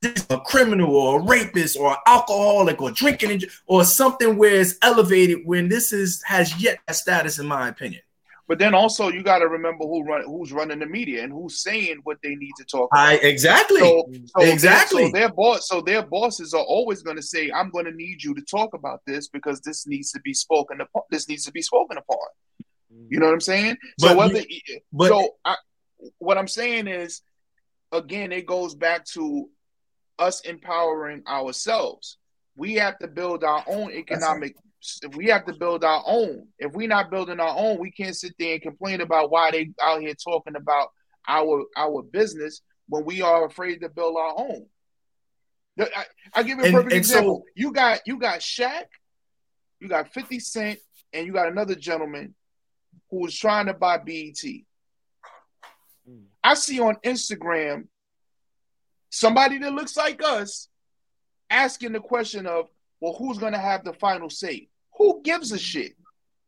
a 0.04 0.40
criminal 0.40 0.96
or 0.96 1.20
a 1.20 1.24
rapist 1.24 1.78
or 1.78 1.96
alcoholic 2.08 2.82
or 2.82 2.92
drinking 2.92 3.44
or 3.68 3.84
something 3.84 4.38
where 4.38 4.60
it's 4.60 4.76
elevated 4.82 5.40
when 5.46 5.70
this 5.70 5.94
is 5.94 6.24
has 6.24 6.62
yet 6.62 6.80
a 6.88 6.94
status 6.94 7.38
in 7.40 7.46
my 7.48 7.68
opinion. 7.68 8.02
But 8.48 8.60
then 8.60 8.74
also 8.74 9.10
you 9.10 9.24
got 9.24 9.40
to 9.40 9.48
remember 9.48 9.86
who 9.86 10.04
run 10.04 10.24
who's 10.26 10.52
running 10.52 10.80
the 10.80 10.86
media 10.88 11.24
and 11.24 11.32
who's 11.32 11.62
saying 11.62 12.00
what 12.04 12.18
they 12.24 12.36
need 12.36 12.52
to 12.58 12.66
talk 12.66 12.90
about. 12.92 13.00
I 13.00 13.14
exactly. 13.16 13.80
So, 13.80 14.12
so 14.26 14.42
Exactly. 14.42 15.06
So 15.06 15.12
their 15.12 15.30
boss, 15.32 15.68
so 15.70 15.82
their 15.82 16.02
bosses 16.02 16.54
are 16.54 16.64
always 16.64 17.02
going 17.04 17.16
to 17.16 17.22
say, 17.22 17.52
"I'm 17.52 17.70
going 17.70 17.86
to 17.86 17.92
need 17.94 18.24
you 18.24 18.34
to 18.34 18.42
talk 18.42 18.74
about 18.74 19.02
this 19.06 19.30
because 19.30 19.62
this 19.62 19.88
needs 19.88 20.12
to 20.12 20.20
be 20.22 20.34
spoken 20.34 20.82
upon. 20.82 21.04
This 21.12 21.30
needs 21.30 21.46
to 21.46 21.52
be 21.52 21.62
spoken 21.62 21.98
upon." 21.98 22.18
You 23.08 23.20
know 23.20 23.28
what 23.28 23.34
I'm 23.34 23.40
saying? 23.40 23.78
But 24.00 24.10
so 24.10 24.18
whether, 24.18 24.42
but- 24.92 25.08
so 25.08 25.30
I, 25.46 25.56
what 26.18 26.38
I'm 26.38 26.48
saying 26.48 26.88
is, 26.88 27.22
again, 27.92 28.32
it 28.34 28.46
goes 28.46 28.76
back 28.76 29.06
to 29.14 29.50
us 30.22 30.42
empowering 30.42 31.24
ourselves. 31.28 32.18
We 32.56 32.76
have 32.76 32.98
to 33.00 33.08
build 33.08 33.44
our 33.44 33.64
own 33.68 33.92
economic. 33.92 34.56
We 35.16 35.28
have 35.28 35.46
to 35.46 35.54
build 35.54 35.84
our 35.84 36.04
own. 36.06 36.48
If 36.60 36.74
we're 36.74 36.88
not 36.88 37.12
building 37.12 37.40
our 37.40 37.56
own, 37.58 37.80
we 37.80 37.92
can't 37.92 38.16
sit 38.16 38.34
there 38.40 38.54
and 38.54 38.62
complain 38.62 39.02
about 39.02 39.32
why 39.32 39.52
they 39.52 39.72
out 39.82 40.02
here 40.02 40.14
talking 40.16 40.56
about 40.56 40.90
our 41.28 41.64
our 41.78 42.02
business 42.04 42.62
when 42.88 43.06
we 43.06 43.22
are 43.22 43.46
afraid 43.46 43.80
to 43.82 43.90
build 43.90 44.16
our 44.18 44.34
own. 44.38 44.66
I, 45.80 46.06
I 46.36 46.44
give 46.44 46.58
you 46.60 46.64
a 46.64 46.68
And- 46.68 46.76
perfect 46.76 46.94
and 46.94 47.06
so- 47.06 47.14
example. 47.18 47.44
you 47.56 47.72
got 47.72 48.02
you 48.06 48.18
got 48.20 48.40
Shaq, 48.40 48.86
you 49.80 49.88
got 49.88 50.14
50 50.14 50.40
Cent, 50.40 50.80
and 51.14 51.26
you 51.26 51.34
got 51.34 51.48
another 51.48 51.76
gentleman 51.76 52.36
who 53.10 53.22
was 53.22 53.38
trying 53.38 53.68
to 53.68 53.74
buy 53.74 53.98
BET. 53.98 54.36
Hmm. 56.08 56.24
I 56.44 56.54
see 56.56 56.80
on 56.80 56.96
Instagram 57.06 57.88
somebody 59.12 59.60
that 59.60 59.74
looks 59.74 59.96
like 59.96 60.22
us 60.24 60.68
asking 61.52 61.92
the 61.92 62.00
question 62.00 62.48
of, 62.48 62.68
well, 63.00 63.14
who's 63.14 63.38
gonna 63.38 63.60
have 63.60 63.84
the 63.84 63.94
final 63.94 64.30
say? 64.30 64.70
Who 64.98 65.22
gives 65.24 65.52
a 65.52 65.60
shit? 65.60 65.94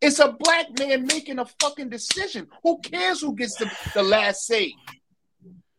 It's 0.02 0.20
a 0.20 0.32
black 0.32 0.68
man 0.80 1.06
making 1.06 1.40
a 1.40 1.46
fucking 1.62 1.90
decision. 1.90 2.48
Who 2.64 2.80
cares 2.80 3.22
who 3.22 3.36
gets 3.36 3.56
the, 3.56 3.72
the 3.94 4.04
last 4.04 4.46
say? 4.48 4.74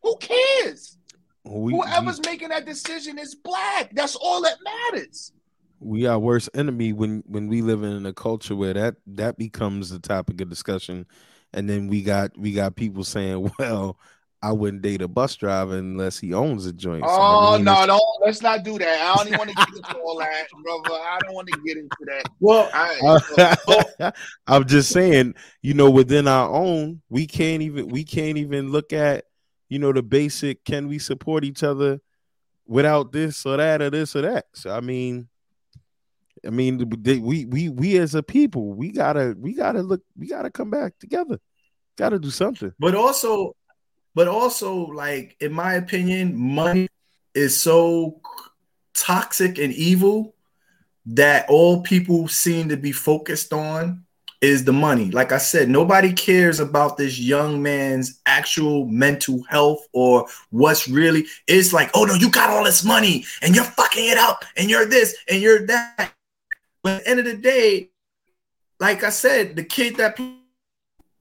Who 0.03 0.16
cares? 0.18 0.97
We, 1.45 1.72
Whoever's 1.72 2.20
making 2.24 2.49
that 2.49 2.64
decision 2.64 3.18
is 3.18 3.35
black. 3.35 3.95
That's 3.95 4.16
all 4.16 4.43
that 4.43 4.57
matters. 4.64 5.32
we 5.78 6.07
are 6.07 6.18
worst 6.18 6.49
enemy 6.55 6.93
when 6.95 7.22
when 7.26 7.49
we 7.49 7.61
live 7.61 7.82
in 7.82 8.07
a 8.07 8.12
culture 8.14 8.57
where 8.57 8.72
that 8.72 8.97
that 9.07 9.37
becomes 9.37 9.91
the 9.91 9.99
topic 9.99 10.41
of 10.41 10.49
discussion 10.49 11.05
and 11.53 11.68
then 11.68 11.89
we 11.89 12.01
got 12.03 12.37
we 12.39 12.53
got 12.53 12.74
people 12.76 13.05
saying 13.05 13.51
well 13.59 13.99
i 14.45 14.53
wouldn't 14.53 14.82
date 14.82 15.01
a 15.03 15.09
bus 15.09 15.34
driver 15.36 15.76
unless 15.78 16.18
he 16.18 16.34
owns 16.34 16.66
a 16.66 16.72
joint 16.72 17.03
So, 17.05 17.11
I 17.11 17.16
Oh 17.16 17.57
mean, 17.57 17.64
no, 17.64 17.72
it's- 17.72 17.86
don't 17.86 18.03
let's 18.20 18.42
not 18.42 18.62
do 18.64 18.78
that. 18.78 19.01
I 19.01 19.16
don't 19.16 19.26
even 19.28 19.38
want 19.38 19.51
to 19.51 19.57
get 19.57 19.68
into 19.76 19.99
all 19.99 20.18
that, 20.24 20.47
brother. 20.62 21.01
I 21.03 21.18
don't 21.22 21.34
want 21.34 21.49
to 21.49 21.61
get 21.64 21.76
into 21.76 21.97
that. 22.07 22.24
Well, 22.40 22.68
I, 22.72 24.12
i'm 24.47 24.62
uh, 24.62 24.64
just 24.64 24.90
saying 24.90 25.34
you 25.62 25.74
know 25.74 25.90
within 25.90 26.28
our 26.28 26.49
own 26.51 27.01
we 27.09 27.26
can't 27.26 27.62
even 27.62 27.88
we 27.88 28.05
can't 28.05 28.36
even 28.38 28.70
look 28.70 28.92
at 28.92 29.24
you 29.68 29.78
know 29.78 29.92
the 29.92 30.03
basic 30.03 30.64
can 30.64 30.88
we 30.88 30.99
support 30.99 31.45
each 31.45 31.62
other 31.62 32.01
without 32.66 33.12
this 33.12 33.45
or 33.47 33.57
that 33.57 33.80
or 33.82 33.90
this 33.90 34.14
or 34.16 34.22
that 34.22 34.47
so 34.55 34.70
i 34.70 34.80
mean 34.80 35.28
i 36.47 36.51
mean 36.51 36.78
they- 37.03 37.18
we 37.18 37.45
we 37.47 37.68
we 37.68 37.97
as 37.99 38.14
a 38.14 38.22
people 38.22 38.72
we 38.74 38.90
gotta 38.90 39.34
we 39.38 39.55
gotta 39.55 39.82
look 39.82 40.03
we 40.16 40.26
gotta 40.28 40.51
come 40.51 40.70
back 40.70 40.92
together 40.99 41.38
gotta 41.97 42.18
do 42.18 42.30
something 42.30 42.72
but 42.78 42.95
also, 42.95 43.55
but 44.15 44.29
also, 44.29 44.75
like 44.75 45.37
in 45.41 45.53
my 45.53 45.75
opinion, 45.75 46.37
money 46.37 46.89
is 47.35 47.61
so 47.61 48.21
toxic 48.95 49.59
and 49.59 49.73
evil 49.73 50.35
that 51.07 51.47
all 51.49 51.83
people 51.83 52.29
seem 52.29 52.69
to 52.69 52.77
be 52.77 52.93
focused 52.93 53.53
on 53.53 54.05
is 54.41 54.65
the 54.65 54.73
money. 54.73 55.11
Like 55.11 55.33
I 55.33 55.39
said, 55.39 55.69
nobody 55.69 56.12
cares 56.12 56.61
about 56.61 56.97
this 56.97 57.19
young 57.19 57.62
man's 57.62 58.21
actual 58.27 58.87
mental 58.87 59.43
health 59.49 59.87
or 59.93 60.27
what's 60.51 60.87
really. 60.87 61.27
It's 61.47 61.73
like, 61.73 61.91
oh 61.95 62.05
no, 62.05 62.15
you 62.15 62.31
got 62.31 62.51
all 62.51 62.65
this 62.65 62.85
money 62.85 63.25
and 63.43 63.55
you're 63.55 63.65
fucking 63.65 64.07
it 64.07 64.19
up 64.19 64.45
and 64.57 64.69
you're 64.69 64.87
this 64.87 65.17
and 65.29 65.41
you're 65.41 65.67
that. 65.67 66.12
But 66.83 66.99
at 66.99 67.05
the 67.05 67.11
end 67.11 67.19
of 67.21 67.25
the 67.27 67.37
day, 67.37 67.91
like 68.81 69.03
I 69.03 69.11
said, 69.11 69.57
the 69.57 69.65
kid 69.65 69.97
that 69.97 70.19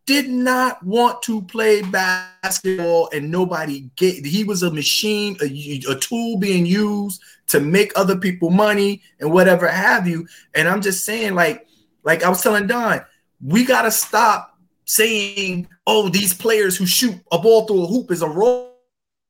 did 0.06 0.30
not 0.30 0.84
want 0.84 1.22
to 1.24 1.42
play 1.44 1.82
basketball 1.82 3.10
and 3.14 3.32
nobody 3.32 3.90
get 3.96 4.26
he 4.26 4.44
was 4.44 4.64
a 4.64 4.72
machine 4.72 5.38
a, 5.42 5.46
a 5.90 5.96
tool 6.00 6.38
being 6.38 6.66
used 6.66 7.22
to 7.48 7.60
make 7.60 7.92
other 7.96 8.18
people 8.18 8.50
money 8.50 9.02
and 9.20 9.32
whatever 9.32 9.68
have 9.68 10.08
you. 10.08 10.28
And 10.56 10.68
i'm 10.68 10.82
just 10.82 11.06
saying 11.06 11.36
like 11.36 11.68
like 12.04 12.24
i 12.24 12.30
was 12.30 12.42
telling 12.42 12.68
don 12.68 13.02
we 13.42 13.64
got 13.66 13.84
to 13.84 13.92
stop 13.92 14.58
saying 14.86 15.68
oh 15.88 16.10
these 16.10 16.34
players 16.34 16.76
who 16.78 16.86
shoot 16.86 17.16
a 17.32 17.40
ball 17.40 17.66
through 17.66 17.84
a 17.84 17.88
hoop 17.88 18.12
is 18.12 18.22
a 18.22 18.28
role 18.28 18.74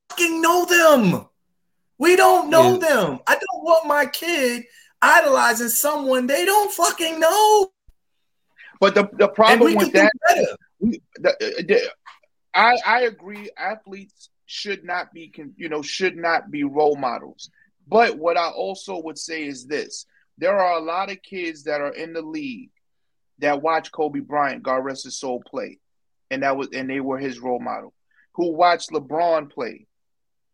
fucking 0.09 0.41
know 0.41 0.65
them. 0.65 1.25
We 1.97 2.15
don't 2.15 2.49
know 2.49 2.73
Yeah. 2.73 2.87
them. 2.87 3.19
I 3.27 3.33
don't 3.33 3.63
want 3.63 3.87
my 3.87 4.05
kid 4.05 4.63
idolizing 5.01 5.69
someone 5.69 6.27
they 6.27 6.45
don't 6.45 6.71
fucking 6.71 7.19
know. 7.19 7.71
But 8.79 8.95
the 8.95 9.09
the 9.13 9.27
problem 9.27 9.75
with 9.75 9.93
that 9.93 10.11
we, 10.83 11.01
the, 11.15 11.29
uh, 11.29 11.61
the, 11.67 11.91
I 12.53 12.77
I 12.85 13.01
agree. 13.03 13.49
Athletes 13.57 14.29
should 14.45 14.83
not 14.83 15.13
be, 15.13 15.31
you 15.55 15.69
know, 15.69 15.81
should 15.81 16.17
not 16.17 16.51
be 16.51 16.63
role 16.63 16.97
models. 16.97 17.49
But 17.87 18.17
what 18.17 18.37
I 18.37 18.49
also 18.49 19.01
would 19.01 19.17
say 19.17 19.45
is 19.45 19.65
this: 19.65 20.05
there 20.37 20.59
are 20.59 20.77
a 20.77 20.83
lot 20.83 21.11
of 21.11 21.21
kids 21.21 21.63
that 21.63 21.81
are 21.81 21.93
in 21.93 22.13
the 22.13 22.21
league 22.21 22.71
that 23.39 23.61
watch 23.61 23.91
Kobe 23.91 24.19
Bryant, 24.19 24.63
God 24.63 24.77
rest 24.77 25.05
his 25.05 25.19
soul, 25.19 25.41
play, 25.45 25.79
and 26.29 26.43
that 26.43 26.57
was 26.57 26.67
and 26.73 26.89
they 26.89 26.99
were 26.99 27.17
his 27.17 27.39
role 27.39 27.59
model. 27.59 27.93
Who 28.33 28.53
watched 28.53 28.91
LeBron 28.91 29.51
play 29.51 29.87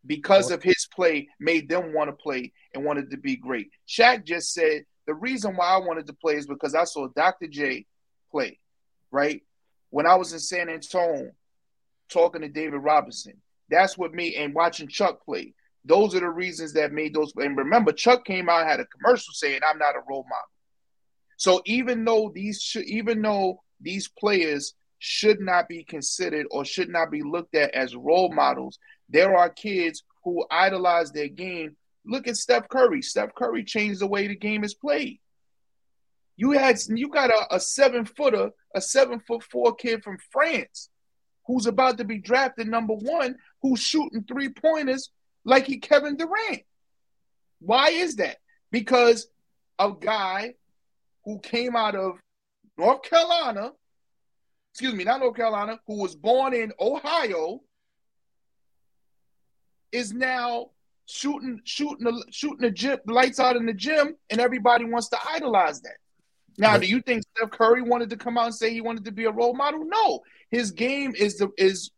because 0.05 0.51
of 0.51 0.61
his 0.61 0.87
play, 0.93 1.27
made 1.39 1.69
them 1.69 1.93
want 1.93 2.09
to 2.09 2.15
play 2.15 2.53
and 2.73 2.85
wanted 2.85 3.11
to 3.11 3.17
be 3.17 3.35
great. 3.35 3.71
Shaq 3.87 4.25
just 4.25 4.53
said 4.53 4.83
the 5.07 5.13
reason 5.13 5.55
why 5.55 5.67
I 5.67 5.77
wanted 5.77 6.07
to 6.07 6.13
play 6.13 6.35
is 6.35 6.45
because 6.45 6.75
I 6.75 6.83
saw 6.83 7.07
Dr. 7.07 7.47
J 7.47 7.85
play, 8.31 8.59
right? 9.11 9.41
When 9.89 10.05
I 10.05 10.15
was 10.15 10.33
in 10.33 10.39
San 10.39 10.69
Antonio 10.69 11.31
talking 12.09 12.41
to 12.41 12.49
David 12.49 12.77
Robinson, 12.79 13.41
that's 13.69 13.97
what 13.97 14.13
me 14.13 14.35
and 14.35 14.53
watching 14.53 14.87
Chuck 14.87 15.23
play. 15.23 15.53
Those 15.85 16.15
are 16.15 16.19
the 16.19 16.29
reasons 16.29 16.73
that 16.73 16.91
made 16.91 17.13
those. 17.13 17.33
And 17.35 17.57
remember, 17.57 17.91
Chuck 17.91 18.25
came 18.25 18.49
out 18.49 18.67
had 18.67 18.79
a 18.79 18.85
commercial 18.85 19.33
saying, 19.33 19.61
"I'm 19.63 19.77
not 19.77 19.95
a 19.95 20.01
role 20.07 20.23
model." 20.23 20.49
So 21.37 21.61
even 21.65 22.03
though 22.03 22.31
these, 22.33 22.75
even 22.85 23.21
though 23.21 23.63
these 23.79 24.09
players 24.09 24.73
should 24.99 25.39
not 25.39 25.69
be 25.69 25.83
considered 25.83 26.45
or 26.51 26.65
should 26.65 26.89
not 26.89 27.09
be 27.09 27.23
looked 27.23 27.55
at 27.55 27.73
as 27.73 27.95
role 27.95 28.31
models, 28.33 28.77
there 29.07 29.35
are 29.37 29.49
kids 29.49 30.03
who 30.23 30.45
idolize 30.51 31.11
their 31.11 31.29
game. 31.29 31.77
Look 32.05 32.27
at 32.27 32.35
Steph 32.35 32.67
Curry. 32.67 33.01
Steph 33.01 33.33
Curry 33.33 33.63
changed 33.63 34.01
the 34.01 34.07
way 34.07 34.27
the 34.27 34.35
game 34.35 34.63
is 34.63 34.73
played. 34.73 35.19
You 36.39 36.51
had 36.51 36.79
you 36.87 37.09
got 37.09 37.31
a, 37.31 37.55
a 37.55 37.59
seven 37.59 38.05
footer, 38.05 38.51
a 38.73 38.79
seven 38.79 39.19
foot 39.19 39.43
four 39.43 39.75
kid 39.75 40.05
from 40.05 40.17
France 40.31 40.89
who's 41.45 41.65
about 41.65 41.97
to 41.97 42.05
be 42.05 42.17
drafted 42.17 42.65
number 42.65 42.93
one, 42.93 43.35
who's 43.61 43.81
shooting 43.81 44.23
three 44.23 44.47
pointers 44.47 45.11
like 45.43 45.65
he 45.65 45.79
Kevin 45.79 46.15
Durant. 46.15 46.61
Why 47.59 47.89
is 47.89 48.15
that? 48.15 48.37
Because 48.71 49.27
a 49.79 49.91
guy 49.91 50.53
who 51.25 51.39
came 51.39 51.75
out 51.75 51.95
of 51.95 52.19
North 52.77 53.03
Carolina, 53.03 53.73
excuse 54.71 54.93
me, 54.93 55.03
not 55.03 55.19
North 55.19 55.35
Carolina, 55.35 55.77
who 55.87 56.01
was 56.01 56.15
born 56.15 56.53
in 56.53 56.71
Ohio, 56.79 57.59
is 59.91 60.13
now 60.13 60.69
shooting 61.05 61.59
shooting 61.65 62.05
the 62.05 62.23
shooting 62.31 62.61
the 62.61 62.71
gym 62.71 62.97
lights 63.07 63.41
out 63.41 63.57
in 63.57 63.65
the 63.65 63.73
gym, 63.73 64.15
and 64.29 64.39
everybody 64.39 64.85
wants 64.85 65.09
to 65.09 65.17
idolize 65.33 65.81
that. 65.81 65.97
Now, 66.59 66.77
do 66.77 66.85
you 66.87 67.01
think 67.01 67.23
Steph 67.35 67.51
Curry 67.51 67.81
wanted 67.81 68.09
to 68.11 68.17
come 68.17 68.37
out 68.37 68.45
and 68.45 68.55
say 68.55 68.71
he 68.71 68.81
wanted 68.81 69.05
to 69.05 69.11
be 69.11 69.25
a 69.25 69.31
role 69.31 69.53
model? 69.55 69.85
No, 69.85 70.21
his 70.51 70.71
game 70.71 71.13
is 71.15 71.37
the 71.37 71.49
is 71.57 71.89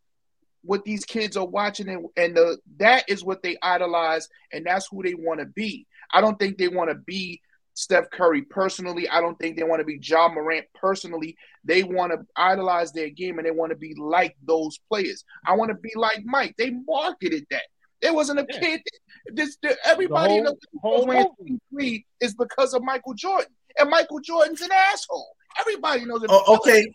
what 0.63 0.83
these 0.85 1.03
kids 1.05 1.35
are 1.35 1.45
watching, 1.45 1.89
and, 1.89 2.05
and 2.15 2.37
the 2.37 2.57
that 2.77 3.05
is 3.09 3.23
what 3.23 3.41
they 3.41 3.57
idolize, 3.61 4.29
and 4.53 4.65
that's 4.65 4.87
who 4.87 5.01
they 5.03 5.15
want 5.15 5.39
to 5.39 5.45
be. 5.47 5.87
I 6.13 6.21
don't 6.21 6.37
think 6.37 6.57
they 6.57 6.67
want 6.67 6.89
to 6.89 6.95
be 6.95 7.41
Steph 7.73 8.09
Curry 8.11 8.43
personally. 8.43 9.09
I 9.09 9.21
don't 9.21 9.39
think 9.39 9.57
they 9.57 9.63
want 9.63 9.79
to 9.79 9.85
be 9.85 9.97
Ja 10.01 10.27
Morant 10.27 10.65
personally. 10.75 11.35
They 11.63 11.83
want 11.83 12.11
to 12.11 12.19
idolize 12.35 12.91
their 12.91 13.09
game 13.09 13.37
and 13.39 13.47
they 13.47 13.51
want 13.51 13.71
to 13.71 13.77
be 13.77 13.95
like 13.95 14.35
those 14.45 14.77
players. 14.89 15.23
I 15.47 15.55
want 15.55 15.69
to 15.69 15.75
be 15.75 15.91
like 15.95 16.21
Mike. 16.25 16.55
They 16.57 16.71
marketed 16.71 17.45
that. 17.49 17.63
There 18.01 18.13
wasn't 18.13 18.39
a 18.41 18.45
Yeah. 18.49 18.59
kid. 18.59 18.81
This, 19.27 19.57
the, 19.61 19.77
everybody 19.85 20.35
in 20.37 20.43
the 20.43 20.57
whole- 20.81 21.05
whole 21.05 21.13
whole 21.13 21.35
three 21.71 22.05
is 22.19 22.33
because 22.35 22.73
of 22.73 22.83
Michael 22.83 23.13
Jordan, 23.13 23.53
and 23.77 23.89
Michael 23.89 24.19
Jordan's 24.19 24.61
an 24.61 24.69
asshole. 24.71 25.35
Everybody 25.59 26.05
knows. 26.05 26.23
it. 26.23 26.29
Oh, 26.31 26.55
okay. 26.55 26.85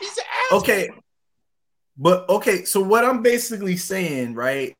he's 0.00 0.16
an 0.18 0.24
asshole. 0.44 0.58
okay 0.60 0.90
but 1.98 2.28
okay 2.28 2.64
so 2.64 2.80
what 2.80 3.04
i'm 3.04 3.22
basically 3.22 3.76
saying 3.76 4.34
right 4.34 4.74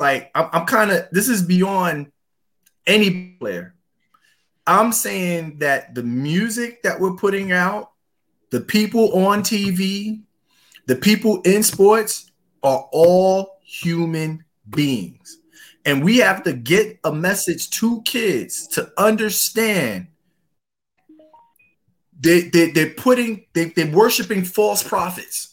like 0.00 0.30
i'm, 0.34 0.48
I'm 0.52 0.66
kind 0.66 0.90
of 0.90 1.06
this 1.12 1.28
is 1.28 1.42
beyond 1.42 2.10
any 2.86 3.36
player 3.38 3.74
i'm 4.66 4.92
saying 4.92 5.58
that 5.58 5.94
the 5.94 6.02
music 6.02 6.82
that 6.82 6.98
we're 6.98 7.16
putting 7.16 7.52
out 7.52 7.92
the 8.50 8.60
people 8.60 9.26
on 9.26 9.42
tv 9.42 10.22
the 10.86 10.96
people 10.96 11.42
in 11.42 11.62
sports 11.62 12.30
are 12.62 12.88
all 12.92 13.58
human 13.62 14.44
beings 14.70 15.38
and 15.84 16.02
we 16.02 16.18
have 16.18 16.44
to 16.44 16.52
get 16.52 16.98
a 17.04 17.12
message 17.12 17.70
to 17.70 18.02
kids 18.02 18.66
to 18.68 18.90
understand 18.96 20.06
they, 22.22 22.42
they, 22.48 22.70
they're 22.70 22.90
putting 22.94 23.44
they, 23.52 23.66
they're 23.66 23.90
worshiping 23.94 24.44
false 24.44 24.82
prophets 24.82 25.48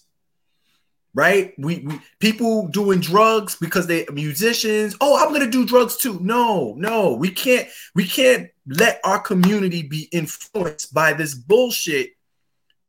right? 1.16 1.54
We, 1.58 1.80
we 1.80 2.00
people 2.20 2.68
doing 2.68 3.00
drugs 3.00 3.56
because 3.56 3.88
they 3.88 4.06
musicians. 4.14 4.96
Oh 5.02 5.18
i'm 5.18 5.34
gonna 5.34 5.50
do 5.50 5.66
drugs 5.66 5.98
too. 5.98 6.20
No 6.22 6.76
no 6.78 7.14
we 7.14 7.30
can't 7.32 7.68
we 7.96 8.06
can't 8.06 8.50
let 8.68 9.00
our 9.04 9.20
community 9.20 9.82
be 9.82 10.08
influenced 10.12 10.94
by 10.94 11.14
this 11.14 11.34
bullshit 11.34 12.12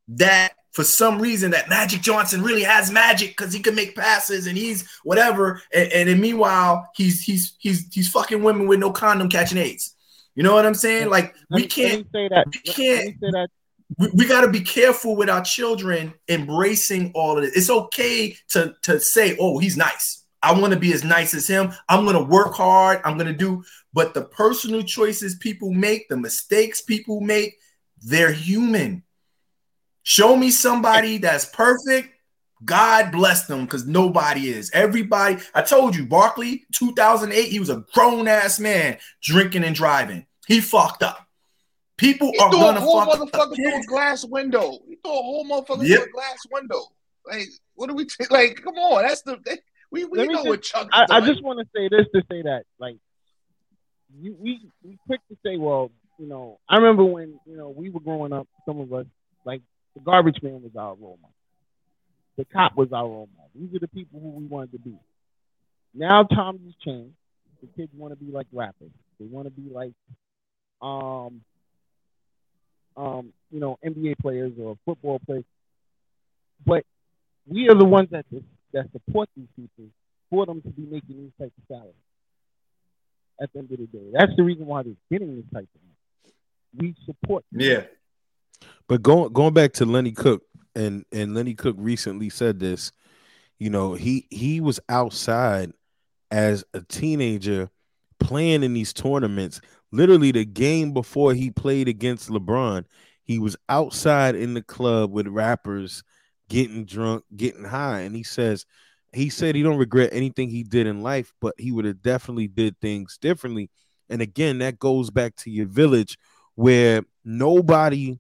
that 0.09 0.53
for 0.73 0.85
some 0.85 1.19
reason 1.19 1.53
that 1.53 1.71
magic 1.71 2.03
johnson 2.03 2.43
really 2.43 2.63
has 2.63 2.91
magic 2.93 3.31
because 3.31 3.55
he 3.55 3.61
can 3.61 3.75
make 3.75 3.97
passes 3.97 4.47
and 4.47 4.57
he's 4.59 4.87
whatever. 5.03 5.63
And, 5.73 5.91
and 5.91 6.09
then 6.11 6.21
meanwhile 6.21 6.91
he's 6.95 7.23
he's 7.23 7.57
he's 7.59 7.89
he's 7.93 8.11
fucking 8.11 8.43
women 8.43 8.69
with 8.69 8.81
no 8.81 8.93
condom 8.93 9.31
catching 9.31 9.59
aids. 9.59 9.97
You 10.35 10.43
know 10.43 10.55
what 10.55 10.67
i'm 10.67 10.75
saying? 10.75 11.09
Like 11.09 11.35
we 11.49 11.49
Let 11.49 11.57
me- 11.57 11.63
let 11.63 11.71
can't 11.71 12.07
say 12.13 12.29
that. 12.29 12.47
we 12.53 12.59
can't- 12.73 13.19
say 13.19 13.31
that. 13.33 13.49
We, 13.99 14.09
we 14.15 14.27
got 14.27 14.43
to 14.43 14.51
be 14.51 14.61
careful 14.61 15.17
with 15.17 15.29
our 15.29 15.43
children 15.43 16.15
embracing 16.29 17.13
all 17.15 17.39
of 17.39 17.45
it. 17.45 17.53
It's 17.55 17.71
okay 17.71 18.37
to 18.51 18.75
to 18.83 19.01
say, 19.01 19.37
"Oh, 19.41 19.59
he's 19.59 19.77
nice. 19.77 20.25
I 20.43 20.59
want 20.59 20.73
to 20.73 20.79
be 20.79 20.93
as 20.93 21.05
nice 21.05 21.35
as 21.35 21.47
him. 21.47 21.73
I'm 21.89 22.05
going 22.05 22.17
to 22.17 22.23
work 22.23 22.55
hard. 22.55 23.01
I'm 23.05 23.17
going 23.17 23.33
to 23.33 23.37
do." 23.37 23.65
But 23.93 24.15
the 24.15 24.23
personal 24.23 24.83
choices 24.83 25.35
people 25.37 25.73
make, 25.73 26.09
the 26.09 26.17
mistakes 26.17 26.81
people 26.81 27.21
make, 27.21 27.57
they're 28.03 28.33
human. 28.33 29.03
Show 30.03 30.37
me 30.37 30.51
somebody 30.51 31.19
that's 31.19 31.45
perfect. 31.45 32.15
God 32.65 33.11
bless 33.11 33.47
them 33.47 33.65
because 33.65 33.87
nobody 33.87 34.51
is. 34.51 34.71
Everybody, 34.73 35.39
I 35.55 35.63
told 35.63 35.97
you, 35.97 36.07
Barkley, 36.07 36.65
2008, 36.73 37.49
he 37.49 37.59
was 37.59 37.71
a 37.71 37.85
grown 37.95 38.29
ass 38.29 38.61
man 38.61 38.99
drinking 39.23 39.65
and 39.65 39.75
driving. 39.75 40.27
He 40.47 40.61
fucked 40.61 41.03
up. 41.03 41.27
People 42.01 42.33
He 42.33 42.39
are 42.39 42.51
threw 42.51 42.59
a 42.61 42.63
gonna 42.63 42.81
whole 42.81 43.05
fuck 43.05 43.19
motherfucker 43.21 43.55
through 43.57 43.77
a 43.83 43.85
glass 43.85 44.25
window. 44.25 44.79
He 44.89 44.97
threw 44.97 45.13
a 45.13 45.23
whole 45.23 45.45
motherfucker 45.45 45.87
Yep. 45.87 45.99
through 45.99 46.09
a 46.09 46.13
glass 46.13 46.39
window. 46.51 46.81
Like, 47.27 47.49
what 47.75 47.89
do 47.89 47.95
we 47.95 48.07
t- 48.07 48.25
like? 48.31 48.57
Come 48.63 48.77
on, 48.77 49.03
that's 49.03 49.23
the 49.23 49.37
that- 49.45 49.61
we 49.91 50.05
we 50.07 50.19
Let 50.19 50.29
know 50.29 50.35
just- 50.37 50.49
what 50.49 50.63
Chuck 50.63 50.85
is 50.87 50.91
I, 50.93 51.17
I 51.17 51.21
just 51.21 51.43
want 51.43 51.59
to 51.61 51.67
say 51.77 51.89
this 51.89 52.07
to 52.15 52.23
say 52.31 52.43
that, 52.43 52.65
like, 52.79 52.97
you, 54.19 54.35
we 54.41 54.61
we 54.83 54.99
quick 55.07 55.21
to 55.29 55.37
say, 55.45 55.57
well, 55.59 55.91
you 56.19 56.27
know, 56.27 56.59
I 56.69 56.77
remember 56.77 57.05
when 57.05 57.39
you 57.47 57.57
know 57.57 57.69
we 57.69 57.91
were 57.91 58.01
growing 58.01 58.33
up. 58.33 58.49
Some 58.67 58.81
of 58.81 58.93
us, 58.93 59.07
like, 59.45 59.63
the 59.95 60.01
garbage 60.01 60.43
man 60.43 60.63
was 60.63 60.75
our 60.77 60.95
role 60.95 61.19
model. 61.21 61.35
The 62.37 62.45
cop 62.47 62.77
was 62.77 62.93
our 62.93 63.05
role 63.07 63.29
model. 63.37 63.51
These 63.55 63.75
are 63.77 63.79
the 63.81 63.89
people 63.89 64.21
who 64.21 64.29
we 64.31 64.47
wanted 64.47 64.73
to 64.73 64.79
be. 64.79 64.95
Now 65.93 66.23
times 66.23 66.61
has 66.65 66.75
changed. 66.77 67.15
The 67.61 67.67
kids 67.77 67.93
want 67.95 68.13
to 68.19 68.25
be 68.25 68.31
like 68.33 68.47
rappers. 68.53 68.91
They 69.19 69.27
want 69.27 69.47
to 69.47 69.51
be 69.51 69.69
like, 69.71 69.93
um, 70.81 71.43
um, 72.97 73.33
you 73.51 73.61
know, 73.61 73.79
NBA 73.85 74.19
players 74.19 74.53
or 74.61 74.77
football 74.85 75.21
players. 75.25 75.45
But 76.65 76.85
we 77.47 77.69
are 77.69 77.75
the 77.75 77.85
ones 77.85 78.09
that 78.11 78.27
that 78.73 78.87
support 78.93 79.29
these 79.37 79.49
people 79.57 79.87
for 80.31 80.47
them 80.47 80.63
to 80.63 80.69
be 80.69 80.83
making 80.83 81.17
these 81.17 81.33
types 81.39 81.53
of 81.59 81.65
salaries. 81.69 81.95
At 83.41 83.53
the 83.53 83.61
end 83.61 83.73
of 83.73 83.79
the 83.79 83.87
day, 83.87 84.11
that's 84.13 84.33
the 84.37 84.43
reason 84.43 84.67
why 84.67 84.83
they're 84.83 84.93
getting 85.11 85.37
this 85.37 85.47
type 85.53 85.69
of 85.75 85.81
money. 85.83 86.35
We 86.77 86.95
support. 87.07 87.45
them. 87.51 87.61
Yeah. 87.63 87.85
But 88.87 89.03
going 89.03 89.33
going 89.33 89.55
back 89.55 89.73
to 89.75 89.87
Lenny 89.87 90.13
Cooke, 90.13 90.43
and 90.75 91.05
and 91.11 91.35
Lenny 91.35 91.55
Cooke 91.55 91.77
recently 91.79 92.29
said 92.29 92.59
this. 92.59 92.93
You 93.59 93.71
know, 93.71 93.95
he 93.95 94.27
he 94.31 94.61
was 94.61 94.81
outside 94.89 95.73
as 96.31 96.65
a 96.75 96.81
teenager 96.83 97.71
playing 98.19 98.63
in 98.63 98.75
these 98.75 98.93
tournaments. 98.93 99.61
Literally, 99.93 100.33
the 100.33 100.45
game 100.45 100.93
before 100.93 101.35
he 101.35 101.51
played 101.51 101.89
against 101.89 102.29
LeBron, 102.29 102.85
he 103.25 103.39
was 103.39 103.57
outside 103.69 104.35
in 104.35 104.55
the 104.55 104.63
club 104.63 105.11
with 105.13 105.27
rappers, 105.27 106.03
getting 106.49 106.85
drunk, 106.85 107.25
getting 107.37 107.65
high, 107.65 108.01
and 108.01 108.15
he 108.15 108.23
says 108.23 108.67
he 109.13 109.29
said 109.29 109.55
he 109.55 109.63
don't 109.63 109.79
regret 109.79 110.11
anything 110.13 110.49
he 110.49 110.63
did 110.63 110.87
in 110.87 111.03
life, 111.03 111.33
but 111.41 111.55
he 111.59 111.73
would 111.73 111.85
have 111.85 112.03
definitely 112.03 112.47
did 112.47 112.79
things 112.81 113.19
differently. 113.21 113.71
And 114.09 114.23
again, 114.23 114.59
that 114.59 114.79
goes 114.79 115.11
back 115.11 115.37
to 115.37 115.51
your 115.51 115.67
village 115.67 116.17
where 116.55 117.03
nobody 117.25 118.19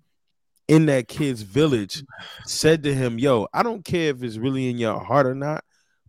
in 0.69 0.87
that 0.87 1.09
kid's 1.09 1.43
village 1.43 2.03
said 2.45 2.83
to 2.85 2.95
him, 2.95 3.19
Yo, 3.19 3.47
I 3.53 3.63
don't 3.63 3.85
care 3.85 4.11
if 4.11 4.23
it's 4.23 4.39
really 4.39 4.71
in 4.71 4.79
your 4.79 5.01
heart 5.01 5.27
or 5.27 5.35
not, 5.35 5.65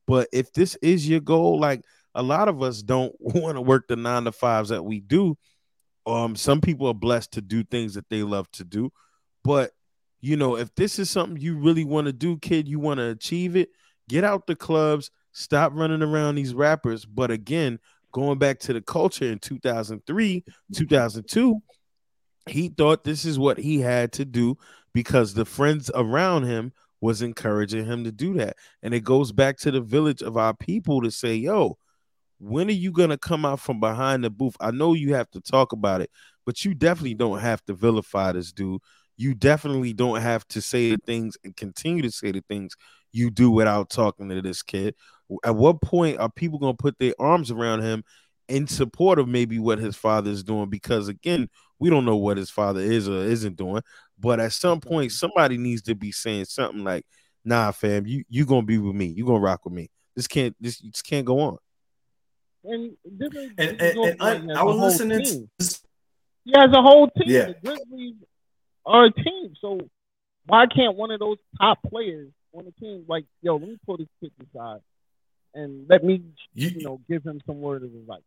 but 0.08 0.28
if 0.32 0.54
this 0.54 0.76
is 0.82 1.08
your 1.08 1.20
goal, 1.20 1.60
like 1.60 1.84
a 2.14 2.24
lot 2.24 2.48
of 2.48 2.62
us 2.62 2.82
don't 2.82 3.14
want 3.20 3.58
to 3.58 3.62
work 3.62 3.88
the 3.88 3.96
nine 3.96 4.26
to 4.26 4.32
fives 4.32 4.70
that 4.70 4.84
we 4.84 5.00
do. 5.00 5.38
Um, 6.06 6.36
some 6.36 6.62
people 6.62 6.88
are 6.88 6.94
blessed 6.94 7.34
to 7.34 7.42
do 7.42 7.64
things 7.64 7.94
that 7.94 8.10
they 8.10 8.24
love 8.24 8.50
to 8.54 8.64
do, 8.64 8.92
but 9.44 9.72
you 10.22 10.38
know, 10.38 10.56
if 10.56 10.74
this 10.76 11.00
is 11.00 11.10
something 11.10 11.42
you 11.42 11.58
really 11.58 11.84
want 11.84 12.06
to 12.06 12.14
do, 12.14 12.38
kid, 12.38 12.68
you 12.68 12.80
want 12.80 13.00
to 13.00 13.10
achieve 13.10 13.56
it, 13.56 13.70
get 14.08 14.24
out 14.24 14.46
the 14.46 14.56
clubs, 14.56 15.10
stop 15.32 15.74
running 15.74 16.04
around 16.04 16.36
these 16.36 16.54
rappers. 16.54 17.06
But 17.06 17.32
again, 17.32 17.80
going 18.12 18.38
back 18.38 18.60
to 18.60 18.74
the 18.74 18.82
culture 18.82 19.26
in 19.26 19.40
2003, 19.40 20.46
2002, 20.76 21.62
he 22.50 22.70
thought 22.70 23.04
this 23.04 23.26
is 23.26 23.40
what 23.40 23.58
he 23.58 23.80
had 23.80 24.12
to 24.14 24.26
do 24.26 24.58
because 24.94 25.34
the 25.34 25.46
friends 25.46 25.90
around 25.94 26.44
him 26.44 26.72
was 27.00 27.24
encouraging 27.24 27.86
him 27.86 28.04
to 28.04 28.12
do 28.12 28.36
that. 28.36 28.58
And 28.84 28.94
it 28.94 29.04
goes 29.04 29.32
back 29.32 29.58
to 29.60 29.72
the 29.72 29.82
village 29.82 30.22
of 30.22 30.38
our 30.38 30.54
people 30.54 31.02
to 31.02 31.10
say, 31.10 31.36
yo, 31.36 31.78
when 32.42 32.68
are 32.68 32.72
you 32.72 32.92
going 32.92 33.12
to 33.12 33.18
come 33.18 33.46
out 33.46 33.60
from 33.60 33.80
behind 33.80 34.24
the 34.24 34.30
booth? 34.30 34.56
I 34.60 34.72
know 34.72 34.94
you 34.94 35.14
have 35.14 35.30
to 35.32 35.42
talk 35.42 35.74
about 35.74 36.02
it, 36.02 36.10
but 36.46 36.66
you 36.66 36.74
definitely 36.74 37.14
don't 37.14 37.40
have 37.40 37.64
to 37.66 37.74
vilify 37.74 38.32
this 38.32 38.52
dude. 38.52 38.82
You 39.16 39.36
definitely 39.36 39.94
don't 39.94 40.20
have 40.22 40.48
to 40.50 40.62
say 40.62 40.92
the 40.92 40.98
things 41.06 41.38
and 41.44 41.56
continue 41.56 42.02
to 42.02 42.12
say 42.12 42.32
the 42.32 42.44
things 42.50 42.76
you 43.12 43.30
do 43.30 43.52
without 43.52 43.92
talking 43.92 44.28
to 44.30 44.42
this 44.42 44.64
kid. 44.64 44.96
At 45.46 45.56
what 45.56 45.82
point 45.82 46.20
are 46.20 46.32
people 46.32 46.58
going 46.58 46.76
to 46.76 46.82
put 46.82 46.98
their 46.98 47.14
arms 47.20 47.52
around 47.52 47.82
him 47.82 48.04
in 48.48 48.68
support 48.68 49.20
of 49.20 49.28
maybe 49.28 49.60
what 49.60 49.78
his 49.78 49.96
father 49.96 50.32
is 50.32 50.44
doing? 50.44 50.70
Because 50.70 51.10
again, 51.10 51.48
we 51.78 51.92
don't 51.92 52.06
know 52.06 52.18
what 52.18 52.38
his 52.38 52.50
father 52.50 52.80
is 52.80 53.08
or 53.08 53.24
isn't 53.24 53.56
doing. 53.56 53.84
But 54.20 54.40
at 54.40 54.54
some 54.54 54.82
point, 54.82 55.12
mm-hmm. 55.12 55.16
somebody 55.16 55.58
needs 55.58 55.84
to 55.84 55.96
be 55.96 56.12
saying 56.12 56.46
something 56.46 56.84
like, 56.84 57.06
"Nah, 57.46 57.72
fam, 57.72 58.06
you 58.06 58.24
you 58.30 58.46
gonna 58.46 58.66
be 58.66 58.78
with 58.78 58.96
me. 58.96 59.08
You 59.08 59.26
gonna 59.26 59.40
rock 59.40 59.66
with 59.66 59.74
me. 59.74 59.90
This 60.16 60.28
can't 60.28 60.56
this 60.60 60.80
just 60.80 61.06
can't 61.06 61.26
go 61.26 61.40
on." 61.40 61.58
And, 62.64 62.96
this 63.06 63.34
is- 63.34 63.52
And, 63.58 63.80
this 63.80 63.92
is 63.94 63.98
and, 63.98 64.22
and 64.22 64.52
I, 64.58 64.62
I 64.62 64.64
was 64.64 64.78
listening 64.78 65.24
team. 65.24 65.50
to. 65.60 65.80
He 66.46 66.52
has 66.56 66.72
a 66.74 66.82
whole 66.82 67.08
team. 67.10 67.28
Yeah. 67.28 67.46
The 67.48 67.56
Grizzlies 67.64 68.16
are 68.86 69.06
a 69.06 69.12
team. 69.12 69.54
So 69.62 69.80
why 70.48 70.66
can't 70.68 70.96
one 70.96 71.12
of 71.12 71.20
those 71.20 71.38
top 71.60 71.80
players 71.88 72.30
on 72.54 72.66
the 72.66 72.72
team, 72.74 73.06
like, 73.08 73.26
yo, 73.42 73.56
let 73.58 73.68
me 73.70 73.78
pull 73.86 73.98
this 73.98 74.08
kid 74.20 74.32
aside 74.54 74.80
and 75.54 75.86
let 75.90 76.04
me, 76.04 76.22
you, 76.54 76.70
You- 76.70 76.84
know, 76.84 77.00
give 77.10 77.24
him 77.24 77.42
some 77.46 77.62
word 77.62 77.84
of 77.84 77.90
advice. 77.94 78.22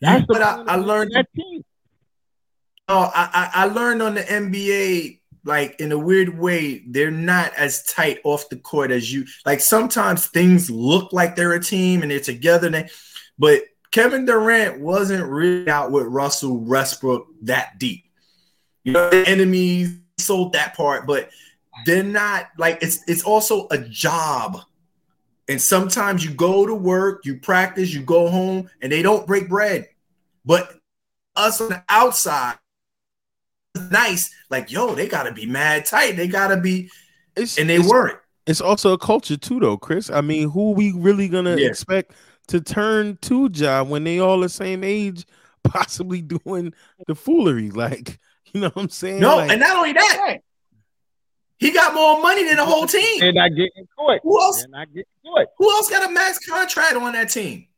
you- 0.00 0.24
but 0.26 0.42
I, 0.42 0.62
I 0.66 0.76
learned 0.76 1.12
that 1.14 1.28
team. 1.34 1.64
Oh, 2.88 3.10
I 3.14 3.50
I 3.54 3.64
learned 3.66 4.02
on 4.02 4.14
the 4.14 4.22
NBA, 4.22 5.20
like 5.44 5.80
in 5.80 5.92
a 5.92 5.98
weird 5.98 6.38
way, 6.38 6.84
they're 6.86 7.10
not 7.10 7.52
as 7.54 7.84
tight 7.84 8.18
off 8.24 8.48
the 8.48 8.56
court 8.56 8.90
as 8.90 9.12
you 9.12 9.26
like. 9.44 9.60
Sometimes 9.60 10.26
things 10.26 10.70
look 10.70 11.12
like 11.12 11.36
they're 11.36 11.52
a 11.52 11.62
team 11.62 12.02
and 12.02 12.10
they're 12.10 12.20
together, 12.20 12.66
and 12.66 12.74
they, 12.74 12.90
but 13.38 13.62
Kevin 13.90 14.24
Durant 14.24 14.80
wasn't 14.80 15.28
really 15.28 15.68
out 15.68 15.90
with 15.90 16.06
Russell 16.06 16.56
Westbrook 16.56 17.26
that 17.42 17.78
deep. 17.78 18.04
You 18.84 18.92
know, 18.92 19.10
the 19.10 19.28
enemies 19.28 19.98
sold 20.18 20.54
that 20.54 20.74
part, 20.74 21.06
but 21.06 21.30
they're 21.86 22.02
not 22.02 22.48
like 22.58 22.78
it's 22.82 23.00
it's 23.06 23.22
also 23.22 23.68
a 23.70 23.78
job. 23.78 24.58
And 25.48 25.60
sometimes 25.60 26.24
you 26.24 26.32
go 26.32 26.66
to 26.66 26.74
work, 26.74 27.26
you 27.26 27.38
practice, 27.38 27.92
you 27.92 28.02
go 28.02 28.28
home, 28.28 28.70
and 28.80 28.90
they 28.90 29.02
don't 29.02 29.26
break 29.26 29.48
bread. 29.48 29.88
But 30.44 30.72
us 31.36 31.60
on 31.60 31.70
the 31.70 31.84
outside, 31.88 32.56
nice, 33.90 34.34
like 34.50 34.70
yo, 34.70 34.94
they 34.94 35.08
gotta 35.08 35.32
be 35.32 35.46
mad 35.46 35.84
tight. 35.86 36.16
They 36.16 36.28
gotta 36.28 36.56
be, 36.56 36.90
It's 37.36 37.58
and 37.58 37.68
they 37.68 37.76
it's, 37.76 37.88
weren't. 37.88 38.18
It's 38.46 38.60
also 38.60 38.92
a 38.92 38.98
culture 38.98 39.36
too, 39.36 39.60
though, 39.60 39.76
Chris. 39.76 40.10
I 40.10 40.20
mean, 40.20 40.50
who 40.50 40.72
we 40.72 40.92
really 40.92 41.28
gonna 41.28 41.56
Yeah. 41.56 41.68
expect 41.68 42.12
to 42.48 42.60
turn 42.60 43.16
to 43.22 43.48
job 43.48 43.88
when 43.88 44.04
they 44.04 44.18
all 44.18 44.40
the 44.40 44.48
same 44.48 44.82
age, 44.84 45.24
possibly 45.64 46.22
doing 46.22 46.74
the 47.06 47.14
foolery? 47.14 47.70
Like, 47.70 48.18
you 48.52 48.60
know 48.60 48.68
what 48.70 48.82
I'm 48.82 48.88
saying? 48.90 49.20
No, 49.20 49.36
Like, 49.36 49.50
and 49.50 49.60
not 49.60 49.76
only 49.76 49.92
that, 49.92 50.18
Right. 50.20 50.40
he 51.58 51.70
got 51.70 51.94
more 51.94 52.20
money 52.20 52.44
than 52.44 52.56
the 52.56 52.64
whole 52.64 52.86
team. 52.86 53.20
They're 53.20 53.32
not 53.32 53.50
getting 53.50 53.86
caught. 53.96 54.20
Who 54.22 54.40
else? 54.40 54.58
They're 54.60 54.68
not 54.68 54.88
getting 54.88 55.04
caught. 55.24 55.46
Who 55.58 55.70
else 55.70 55.88
got 55.88 56.08
a 56.08 56.12
max 56.12 56.38
contract 56.46 56.96
on 56.96 57.12
that 57.12 57.30
team? 57.30 57.68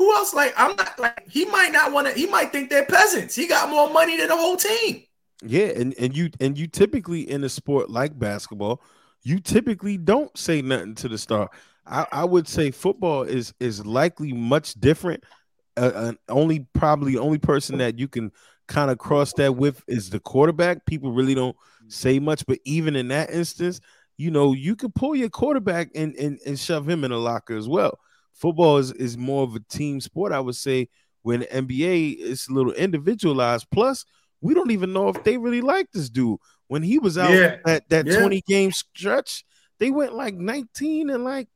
Who 0.00 0.16
else? 0.16 0.32
Like, 0.32 0.54
I'm 0.56 0.74
not 0.76 0.98
like 0.98 1.28
he 1.28 1.44
might 1.44 1.72
not 1.72 1.92
want 1.92 2.08
to. 2.08 2.14
He 2.14 2.26
might 2.26 2.52
think 2.52 2.70
they're 2.70 2.86
peasants. 2.86 3.34
He 3.34 3.46
got 3.46 3.68
more 3.68 3.90
money 3.92 4.16
than 4.16 4.28
the 4.28 4.36
whole 4.36 4.56
team. 4.56 5.04
yeah, 5.44 5.66
and 5.66 5.94
and 5.98 6.16
you 6.16 6.30
and 6.40 6.56
you 6.56 6.68
typically 6.68 7.30
in 7.30 7.44
a 7.44 7.50
sport 7.50 7.90
like 7.90 8.18
basketball, 8.18 8.80
you 9.24 9.40
typically 9.40 9.98
don't 9.98 10.34
say 10.38 10.62
nothing 10.62 10.94
to 10.96 11.08
the 11.08 11.18
star. 11.18 11.50
I, 11.86 12.06
I 12.12 12.24
would 12.24 12.48
say 12.48 12.70
football 12.70 13.24
is 13.24 13.52
is 13.60 13.84
likely 13.84 14.32
much 14.32 14.72
different. 14.80 15.22
Uh, 15.76 15.92
uh, 15.94 16.12
only 16.30 16.66
probably 16.72 17.18
only 17.18 17.36
person 17.38 17.76
that 17.78 17.98
you 17.98 18.08
can 18.08 18.32
kind 18.68 18.90
of 18.90 18.96
cross 18.96 19.34
that 19.34 19.54
with 19.54 19.84
is 19.86 20.08
the 20.08 20.20
quarterback. 20.20 20.86
People 20.86 21.12
really 21.12 21.34
don't 21.34 21.56
say 21.88 22.18
much, 22.18 22.46
but 22.46 22.58
even 22.64 22.96
in 22.96 23.08
that 23.08 23.28
instance, 23.28 23.82
you 24.16 24.30
know, 24.30 24.54
you 24.54 24.76
could 24.76 24.94
pull 24.94 25.14
your 25.14 25.28
quarterback 25.28 25.90
and 25.94 26.14
and, 26.16 26.38
and 26.46 26.58
shove 26.58 26.88
him 26.88 27.04
in 27.04 27.12
a 27.12 27.18
locker 27.18 27.54
as 27.54 27.68
well. 27.68 27.98
Football 28.40 28.78
is, 28.78 28.90
is 28.92 29.16
more 29.18 29.42
of 29.44 29.54
a 29.54 29.60
team 29.68 30.00
sport, 30.00 30.32
I 30.32 30.40
would 30.40 30.56
say. 30.56 30.88
When 31.22 31.42
NBA 31.42 32.16
is 32.16 32.48
a 32.48 32.52
little 32.54 32.72
individualized. 32.72 33.66
Plus, 33.70 34.06
we 34.40 34.54
don't 34.54 34.70
even 34.70 34.94
know 34.94 35.08
if 35.10 35.22
they 35.22 35.36
really 35.36 35.60
like 35.60 35.90
this 35.92 36.08
dude. 36.08 36.38
When 36.68 36.82
he 36.82 36.98
was 36.98 37.18
out 37.18 37.32
Yeah. 37.32 37.56
at 37.66 37.86
that 37.90 38.06
Yeah. 38.06 38.18
20 38.20 38.40
game 38.48 38.72
stretch, 38.72 39.44
they 39.78 39.90
went 39.90 40.14
like 40.14 40.34
19 40.34 41.10
and 41.10 41.22
like 41.24 41.48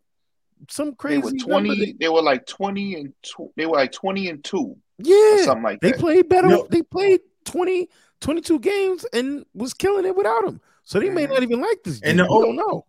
some 0.71 0.91
They 0.91 0.95
crazy 0.97 1.21
were 1.23 1.31
number. 1.31 1.45
twenty. 1.45 1.95
They 1.99 2.09
were 2.09 2.23
like 2.23 2.47
twenty 2.47 2.95
and 2.95 3.13
two. 3.23 3.51
They 3.57 3.67
were 3.67 3.77
like 3.77 3.93
twenty 3.93 4.29
and 4.29 4.43
two, 4.45 4.77
Yeah, 4.99 5.45
something 5.45 5.63
like 5.63 5.81
they 5.81 5.93
that. 5.93 6.01
played 6.01 6.29
better. 6.29 6.49
No. 6.49 6.67
They 6.71 6.83
played 6.83 7.21
20, 7.45 7.89
22 8.21 8.59
games 8.61 9.05
and 9.13 9.45
was 9.55 9.75
killing 9.75 10.05
it 10.07 10.15
without 10.17 10.45
him. 10.47 10.61
So 10.85 11.01
they 11.01 11.11
may 11.11 11.27
not 11.27 11.43
even 11.43 11.61
like 11.61 11.83
this. 11.85 12.01
And 12.03 12.19
dude. 12.19 12.27
the 12.27 12.33
We 12.33 12.37
o- 12.39 12.43
don't 12.43 12.57
know. 12.57 12.87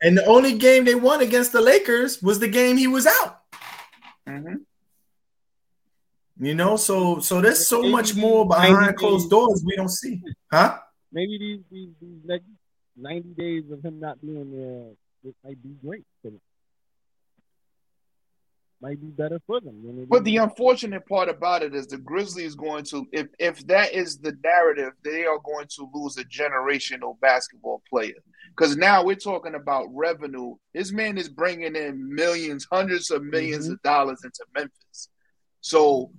And 0.00 0.16
the 0.16 0.24
only 0.26 0.56
game 0.56 0.84
they 0.84 0.94
won 0.94 1.20
against 1.20 1.52
the 1.52 1.60
Lakers 1.60 2.22
was 2.22 2.38
the 2.38 2.48
game 2.48 2.76
he 2.76 2.86
was 2.86 3.06
out. 3.06 3.40
Mhm. 4.26 4.64
You 6.40 6.54
know, 6.54 6.76
so 6.76 7.18
so 7.18 7.40
there's 7.40 7.66
so 7.66 7.80
Maybe 7.80 7.92
much 7.92 8.14
more 8.14 8.46
behind 8.46 8.96
closed 8.96 9.24
days. 9.24 9.30
doors 9.30 9.62
we 9.66 9.74
don't 9.74 9.88
see, 9.88 10.22
huh? 10.52 10.78
Maybe 11.10 11.36
these 11.38 11.60
these, 11.70 11.88
these 12.00 12.20
next 12.24 12.44
ninety 12.96 13.30
days 13.30 13.64
of 13.72 13.84
him 13.84 13.98
not 13.98 14.20
being 14.20 14.52
there, 14.52 14.92
it 15.24 15.34
might 15.44 15.60
be 15.62 15.70
great. 15.84 16.04
for 16.22 16.30
them. 16.30 16.40
might 18.80 19.00
be 19.00 19.08
better 19.08 19.40
for 19.48 19.60
them. 19.60 19.82
than 19.84 20.04
But 20.04 20.22
the 20.22 20.36
unfortunate 20.36 21.04
part 21.08 21.28
about 21.28 21.64
it 21.64 21.74
is 21.74 21.88
the 21.88 21.98
Grizzlies 21.98 22.54
going 22.54 22.84
to 22.84 23.08
if 23.10 23.26
if 23.40 23.66
that 23.66 23.92
is 23.92 24.18
the 24.18 24.36
narrative, 24.44 24.92
they 25.02 25.24
are 25.24 25.40
going 25.40 25.66
to 25.76 25.90
lose 25.92 26.18
a 26.18 26.24
generational 26.24 27.18
basketball 27.18 27.82
player. 27.90 28.14
Because 28.58 28.76
now 28.76 29.04
we're 29.04 29.14
talking 29.14 29.54
about 29.54 29.86
revenue. 29.92 30.56
This 30.74 30.90
man 30.90 31.16
is 31.16 31.28
bringing 31.28 31.76
in 31.76 32.12
millions, 32.12 32.66
hundreds 32.70 33.10
of 33.12 33.22
1000000s 33.22 33.30
mm-hmm. 33.30 33.72
of 33.72 33.82
dollars 33.82 34.24
into 34.24 34.44
Memphis. 34.52 35.08
So 35.60 36.10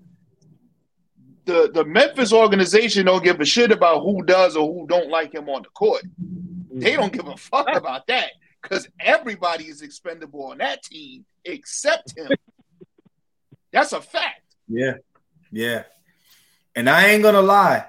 the 1.43 1.69
the 1.73 1.83
Memphis 1.83 2.31
organization 2.31 3.07
don't 3.07 3.23
give 3.23 3.41
a 3.41 3.45
shit 3.45 3.71
about 3.71 4.03
who 4.03 4.23
does 4.23 4.55
or 4.55 4.71
who 4.71 4.87
don't 4.87 5.09
like 5.09 5.33
him 5.33 5.49
on 5.49 5.63
the 5.63 5.69
court. 5.69 6.03
They 6.71 6.93
don't 6.95 7.11
give 7.11 7.27
a 7.27 7.35
fuck 7.35 7.67
mm-hmm. 7.67 7.77
about 7.77 8.07
that 8.07 8.31
because 8.61 8.87
everybody 9.01 9.65
is 9.65 9.81
expendable 9.81 10.45
on 10.45 10.59
that 10.59 10.83
team 10.83 11.25
except 11.43 12.17
him. 12.17 12.31
That's 13.73 13.91
a 13.91 14.01
fact. 14.01 14.43
Yeah, 14.69 14.93
yeah. 15.51 15.83
And 16.73 16.89
I 16.89 17.07
ain't 17.07 17.23
gonna 17.23 17.41
lie, 17.41 17.85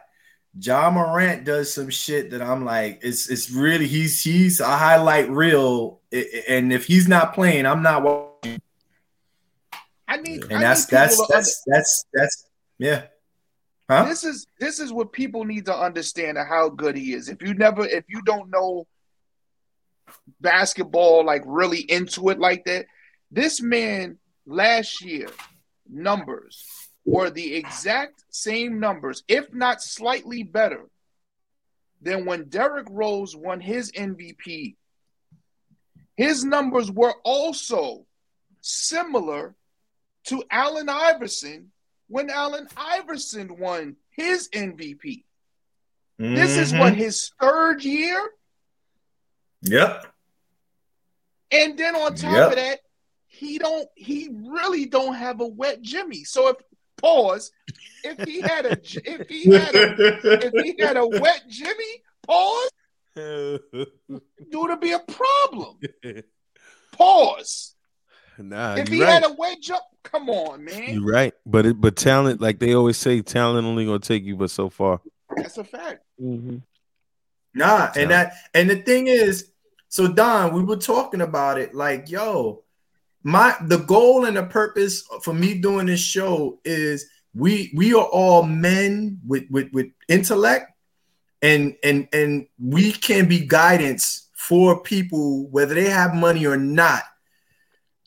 Ja 0.63 0.91
Morant 0.91 1.45
does 1.45 1.73
some 1.73 1.89
shit 1.89 2.31
that 2.31 2.43
I'm 2.43 2.65
like, 2.65 3.01
it's 3.03 3.31
it's 3.31 3.51
really 3.51 3.87
he's 3.87 4.21
he's 4.21 4.61
a 4.61 4.67
highlight 4.67 5.31
reel, 5.31 6.01
and 6.49 6.73
if 6.73 6.85
he's 6.85 7.09
not 7.09 7.35
playing, 7.35 7.65
I'm 7.65 7.83
not 7.83 8.03
watching. 8.03 8.61
I 10.07 10.19
need, 10.19 10.45
And 10.45 10.59
I 10.59 10.61
that's 10.61 10.91
need 10.91 10.99
that's 10.99 11.17
to 11.17 11.27
that's 11.31 11.63
that's 11.67 12.05
that's 12.13 12.47
yeah, 12.79 13.05
huh? 13.89 14.05
this 14.05 14.23
is 14.23 14.47
this 14.59 14.81
is 14.81 14.93
what 14.93 15.13
people 15.13 15.45
need 15.45 15.65
to 15.67 15.75
understand 15.75 16.37
of 16.37 16.47
how 16.47 16.69
good 16.69 16.95
he 16.95 17.15
is. 17.15 17.31
If 17.31 17.41
you 17.41 17.55
never, 17.55 17.87
if 17.87 18.05
you 18.09 18.21
don't 18.23 18.51
know 18.51 18.87
basketball 20.43 21.25
like 21.25 21.43
really 21.47 21.81
into 21.81 22.29
it 22.29 22.39
like 22.39 22.65
that, 22.67 22.85
this 23.31 23.63
man 23.63 24.19
last 24.45 25.01
year 25.01 25.29
numbers 25.89 26.80
were 27.05 27.31
the 27.31 27.55
exact 27.55 28.23
same 28.31 28.79
numbers, 28.81 29.23
if 29.29 29.53
not 29.53 29.83
slightly 29.83 30.43
better, 30.43 30.89
than 32.03 32.25
when 32.25 32.49
Derrick 32.49 32.87
Rose 32.91 33.37
won 33.37 33.61
his 33.61 33.93
MVP. 33.93 34.77
His 36.17 36.45
numbers 36.45 36.91
were 36.91 37.15
also 37.25 38.07
similar 38.61 39.55
to 40.25 40.45
Allen 40.51 40.89
Iverson 40.89 41.73
when 42.09 42.29
Allen 42.31 42.69
Iverson 42.77 43.59
won 43.59 43.97
his 44.11 44.49
MVP. 44.51 45.25
This 46.19 46.59
is 46.59 46.73
what 46.75 46.93
mm-hmm. 46.93 47.01
his 47.01 47.33
third 47.41 47.83
year. 47.83 48.31
Yep. 49.63 50.07
And 51.51 51.79
then 51.79 51.97
on 51.97 52.15
top 52.15 52.33
Yep. 52.33 52.49
of 52.51 52.57
that, 52.57 52.81
he 53.27 53.59
don't 53.59 53.89
he 53.95 54.29
really 54.31 54.85
don't 54.85 55.15
have 55.15 55.41
a 55.41 55.47
wet 55.47 55.81
Jimmy. 55.81 56.25
So 56.25 56.49
if 56.49 56.57
pause, 57.01 57.51
if 58.05 58.27
he 58.29 58.41
had 58.41 58.67
a 58.67 58.73
if 58.73 59.29
he 59.29 59.51
had 59.51 59.75
a 59.75 60.47
if 60.47 60.53
he 60.65 60.83
had 60.83 60.97
a 60.97 61.07
wet 61.07 61.43
Jimmy, 61.49 62.03
pause, 62.27 62.71
do 63.15 64.69
to 64.69 64.77
be 64.81 64.93
a 64.93 64.99
problem. 65.01 65.79
Pause. 66.93 67.75
nah, 68.39 68.75
if 68.77 68.89
he 68.89 69.03
right. 69.03 69.11
had 69.11 69.25
a 69.25 69.33
wet 69.33 69.61
jump, 69.61 69.83
come 70.03 70.29
on, 70.29 70.65
man. 70.65 70.95
You're 70.95 71.05
right, 71.13 71.35
but 71.47 71.67
it, 71.67 71.81
but 71.81 71.97
talent, 71.97 72.41
like 72.41 72.59
they 72.59 72.75
always 72.75 72.97
say, 72.97 73.21
talent 73.23 73.67
only 73.67 73.87
gonna 73.87 73.99
take 73.99 74.25
you 74.25 74.37
but 74.37 74.51
so 74.51 74.69
far. 74.69 75.01
That's 75.37 75.59
a 75.59 75.65
fact. 75.65 76.05
Mhm. 76.21 76.63
Nah, 77.55 77.93
So- 77.93 78.01
and 78.01 78.11
that 78.11 78.35
and 78.55 78.69
the 78.71 78.77
thing 78.83 79.07
is, 79.07 79.51
so 79.89 80.09
Don, 80.09 80.53
we 80.55 80.63
were 80.63 80.77
talking 80.77 81.21
about 81.21 81.59
it 81.59 81.75
like, 81.75 82.11
yo, 82.11 82.65
my 83.23 83.55
the 83.63 83.79
goal 83.79 84.25
and 84.25 84.37
the 84.37 84.45
purpose 84.45 85.05
for 85.23 85.35
me 85.35 85.55
doing 85.55 85.87
this 85.87 86.01
show 86.01 86.59
is 86.65 87.07
we 87.35 87.71
we 87.75 87.95
are 87.95 88.07
all 88.07 88.43
men 88.43 89.19
with 89.27 89.45
with 89.51 89.71
with 89.73 89.87
intellect 90.09 90.73
and 91.43 91.77
and 91.85 92.09
and 92.13 92.47
we 92.59 92.93
can 92.93 93.29
be 93.29 93.47
guidance 93.47 94.29
for 94.35 94.83
people 94.83 95.47
whether 95.49 95.75
they 95.75 95.89
have 95.89 96.15
money 96.15 96.47
or 96.47 96.57
not 96.57 97.03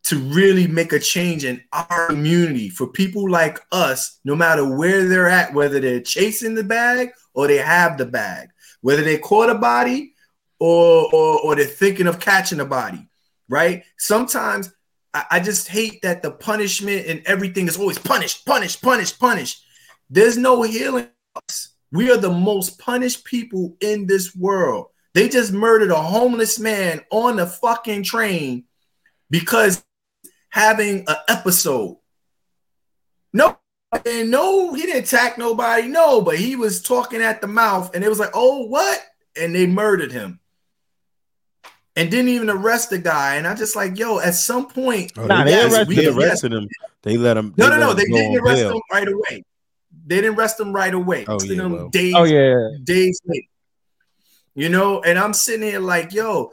to 0.04 0.18
really 0.18 0.68
make 0.68 0.92
a 0.92 1.00
change 1.00 1.46
in 1.46 1.64
our 1.72 2.08
community. 2.08 2.68
For 2.68 2.88
people 2.88 3.30
like 3.30 3.60
us 3.72 4.20
no 4.26 4.36
matter 4.36 4.68
where 4.68 5.08
they're 5.08 5.30
at 5.30 5.54
whether 5.54 5.80
they're 5.80 6.02
chasing 6.02 6.56
the 6.56 6.64
bag 6.64 7.12
or 7.34 7.48
they 7.48 7.58
have 7.58 7.98
the 7.98 8.06
bag 8.06 8.50
whether 8.82 9.04
they 9.04 9.18
caught 9.20 9.50
a 9.50 9.56
body 9.56 10.16
or 10.60 11.08
or, 11.14 11.40
or 11.42 11.56
they're 11.56 11.66
thinking 11.66 12.08
of 12.08 12.20
catching 12.20 12.60
a 12.60 12.66
body 12.66 13.08
right? 13.50 13.84
Sometimes 13.98 14.74
I, 15.14 15.40
just 15.40 15.68
hate 15.68 16.02
that 16.02 16.24
the 16.24 16.32
punishment 16.32 17.06
and 17.08 17.22
everything 17.26 17.68
is 17.68 17.78
always 17.78 18.00
punish 18.00 18.44
punish 18.46 18.82
punish 18.82 19.18
punish 19.18 19.62
there's 20.10 20.38
no 20.38 20.64
healing 20.64 21.10
we 21.92 22.10
are 22.12 22.18
the 22.18 22.32
most 22.32 22.80
punished 22.80 23.24
people 23.24 23.78
in 23.80 24.08
this 24.08 24.36
world 24.36 24.88
they 25.14 25.30
just 25.30 25.54
murdered 25.54 25.92
a 25.92 25.96
homeless 25.96 26.60
man 26.60 27.02
on 27.12 27.36
the 27.36 27.46
fucking 27.46 28.04
train 28.04 28.64
because 29.30 29.84
having 30.50 31.06
an 31.08 31.16
episode 31.30 31.98
no 33.34 33.58
and 34.06 34.32
no, 34.32 34.74
he 34.74 34.84
didn't 34.84 35.04
attack 35.04 35.38
nobody. 35.38 35.88
No, 35.88 36.22
but 36.22 36.38
he 36.38 36.56
was 36.56 36.82
talking 36.82 37.22
at 37.22 37.42
the 37.42 37.48
mouth, 37.48 37.94
and 37.94 38.04
it 38.04 38.10
was 38.10 38.20
like, 38.20 38.32
oh, 38.34 38.66
what? 38.66 39.00
And 39.38 39.54
they 39.54 39.68
murdered 39.68 40.12
him. 40.12 40.40
And 41.96 42.10
didn't 42.10 42.30
even 42.30 42.50
arrest 42.50 42.90
the 42.90 42.98
guy. 42.98 43.36
And 43.36 43.46
I 43.46 43.54
just 43.54 43.76
like, 43.76 44.00
yo, 44.00 44.20
at 44.20 44.34
some 44.34 44.68
point, 44.68 45.12
Oh, 45.16 45.28
they, 45.28 45.44
they 45.44 45.52
they- 45.52 45.64
arrested 45.64 45.88
they 45.98 46.04
him. 46.06 46.18
arrested 46.20 46.54
him. 46.54 46.68
They 47.04 47.18
let 47.18 47.38
him. 47.38 47.54
no, 47.58 47.70
no, 47.70 47.78
no, 47.80 47.94
they 47.94 48.06
go 48.06 48.16
didn't 48.16 48.38
arrest 48.38 48.62
bail. 48.64 48.72
him 48.76 48.82
right 48.92 49.08
away. 49.08 49.44
They 50.08 50.16
didn't 50.22 50.36
arrest 50.38 50.60
him 50.60 50.74
right 50.74 50.94
away. 50.94 51.26
Oh, 51.28 51.38
yeah, 51.44 51.64
him 51.64 51.72
well. 51.74 51.90
days, 51.90 52.14
Oh 52.16 52.24
yeah. 52.24 52.70
days 52.84 53.22
later. 53.26 53.48
You 54.56 54.70
know, 54.70 55.02
and 55.04 55.20
I'm 55.20 55.34
sitting 55.34 55.68
here 55.68 55.80
like, 55.80 56.14
yo, 56.14 56.52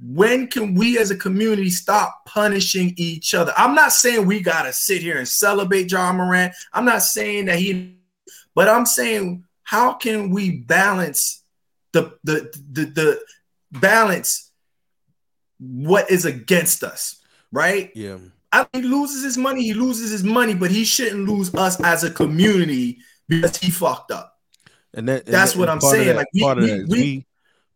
when 0.00 0.46
can 0.46 0.74
we 0.74 0.98
as 0.98 1.10
a 1.10 1.16
community 1.16 1.70
stop 1.70 2.24
punishing 2.26 2.94
each 2.96 3.34
other? 3.34 3.52
I'm 3.56 3.74
not 3.74 3.92
saying 3.92 4.26
we 4.26 4.40
gotta 4.40 4.72
sit 4.72 5.02
here 5.02 5.18
and 5.18 5.26
celebrate 5.28 5.90
Ja 5.90 6.12
Morant. 6.12 6.54
I'm 6.72 6.84
not 6.84 7.02
saying 7.02 7.46
that 7.46 7.58
he, 7.58 7.96
but 8.54 8.68
I'm 8.68 8.86
saying 8.86 9.44
how 9.64 9.94
can 9.94 10.30
we 10.30 10.58
balance 10.58 11.42
the 11.92 12.16
the 12.24 12.52
the, 12.72 12.84
the 12.84 13.20
balance 13.72 14.47
what 15.58 16.10
is 16.10 16.24
against 16.24 16.82
us, 16.84 17.20
right? 17.52 17.90
Yeah, 17.94 18.18
I 18.52 18.66
he 18.72 18.82
loses 18.82 19.22
his 19.24 19.36
money, 19.38 19.62
he 19.64 19.74
loses 19.74 20.10
his 20.10 20.24
money, 20.24 20.54
but 20.54 20.70
he 20.70 20.84
shouldn't 20.84 21.28
lose 21.28 21.54
us 21.54 21.80
as 21.82 22.04
a 22.04 22.10
community 22.10 22.98
because 23.28 23.56
he 23.58 23.70
fucked 23.70 24.10
up. 24.10 24.34
and 24.94 25.08
that 25.08 25.24
and 25.26 25.34
That's 25.34 25.52
that- 25.52 25.58
what 25.58 25.68
I'm 25.68 25.80
saying, 25.80 26.06
that- 26.08 26.16
like, 26.16 26.26
we- 26.32 26.40
part 26.40 26.58
of 26.58 26.64
we- 26.64 26.70
that 26.70 26.88
we- 26.88 27.00
we, 27.02 27.26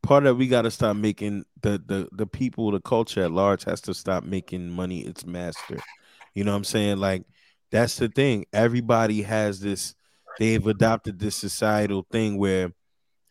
part 0.02 0.24
of 0.24 0.30
that 0.30 0.34
we 0.36 0.48
got 0.48 0.62
to 0.62 0.70
stop 0.70 0.96
making 0.96 1.44
the 1.60 1.82
the 1.86 2.08
the 2.12 2.26
people, 2.26 2.70
the 2.70 2.80
culture 2.80 3.22
at 3.22 3.30
large 3.32 3.64
has 3.64 3.80
to 3.82 3.94
stop 3.94 4.24
making 4.24 4.70
money 4.70 5.00
its 5.00 5.24
master. 5.26 5.78
You 6.34 6.44
know 6.44 6.52
what 6.52 6.58
I'm 6.58 6.64
saying? 6.64 6.98
Like 6.98 7.24
that's 7.70 7.96
the 7.96 8.08
thing. 8.08 8.46
Everybody 8.52 9.22
has 9.22 9.60
this. 9.60 9.94
They've 10.38 10.66
adopted 10.66 11.18
this 11.18 11.36
societal 11.36 12.06
thing 12.10 12.38
where 12.38 12.72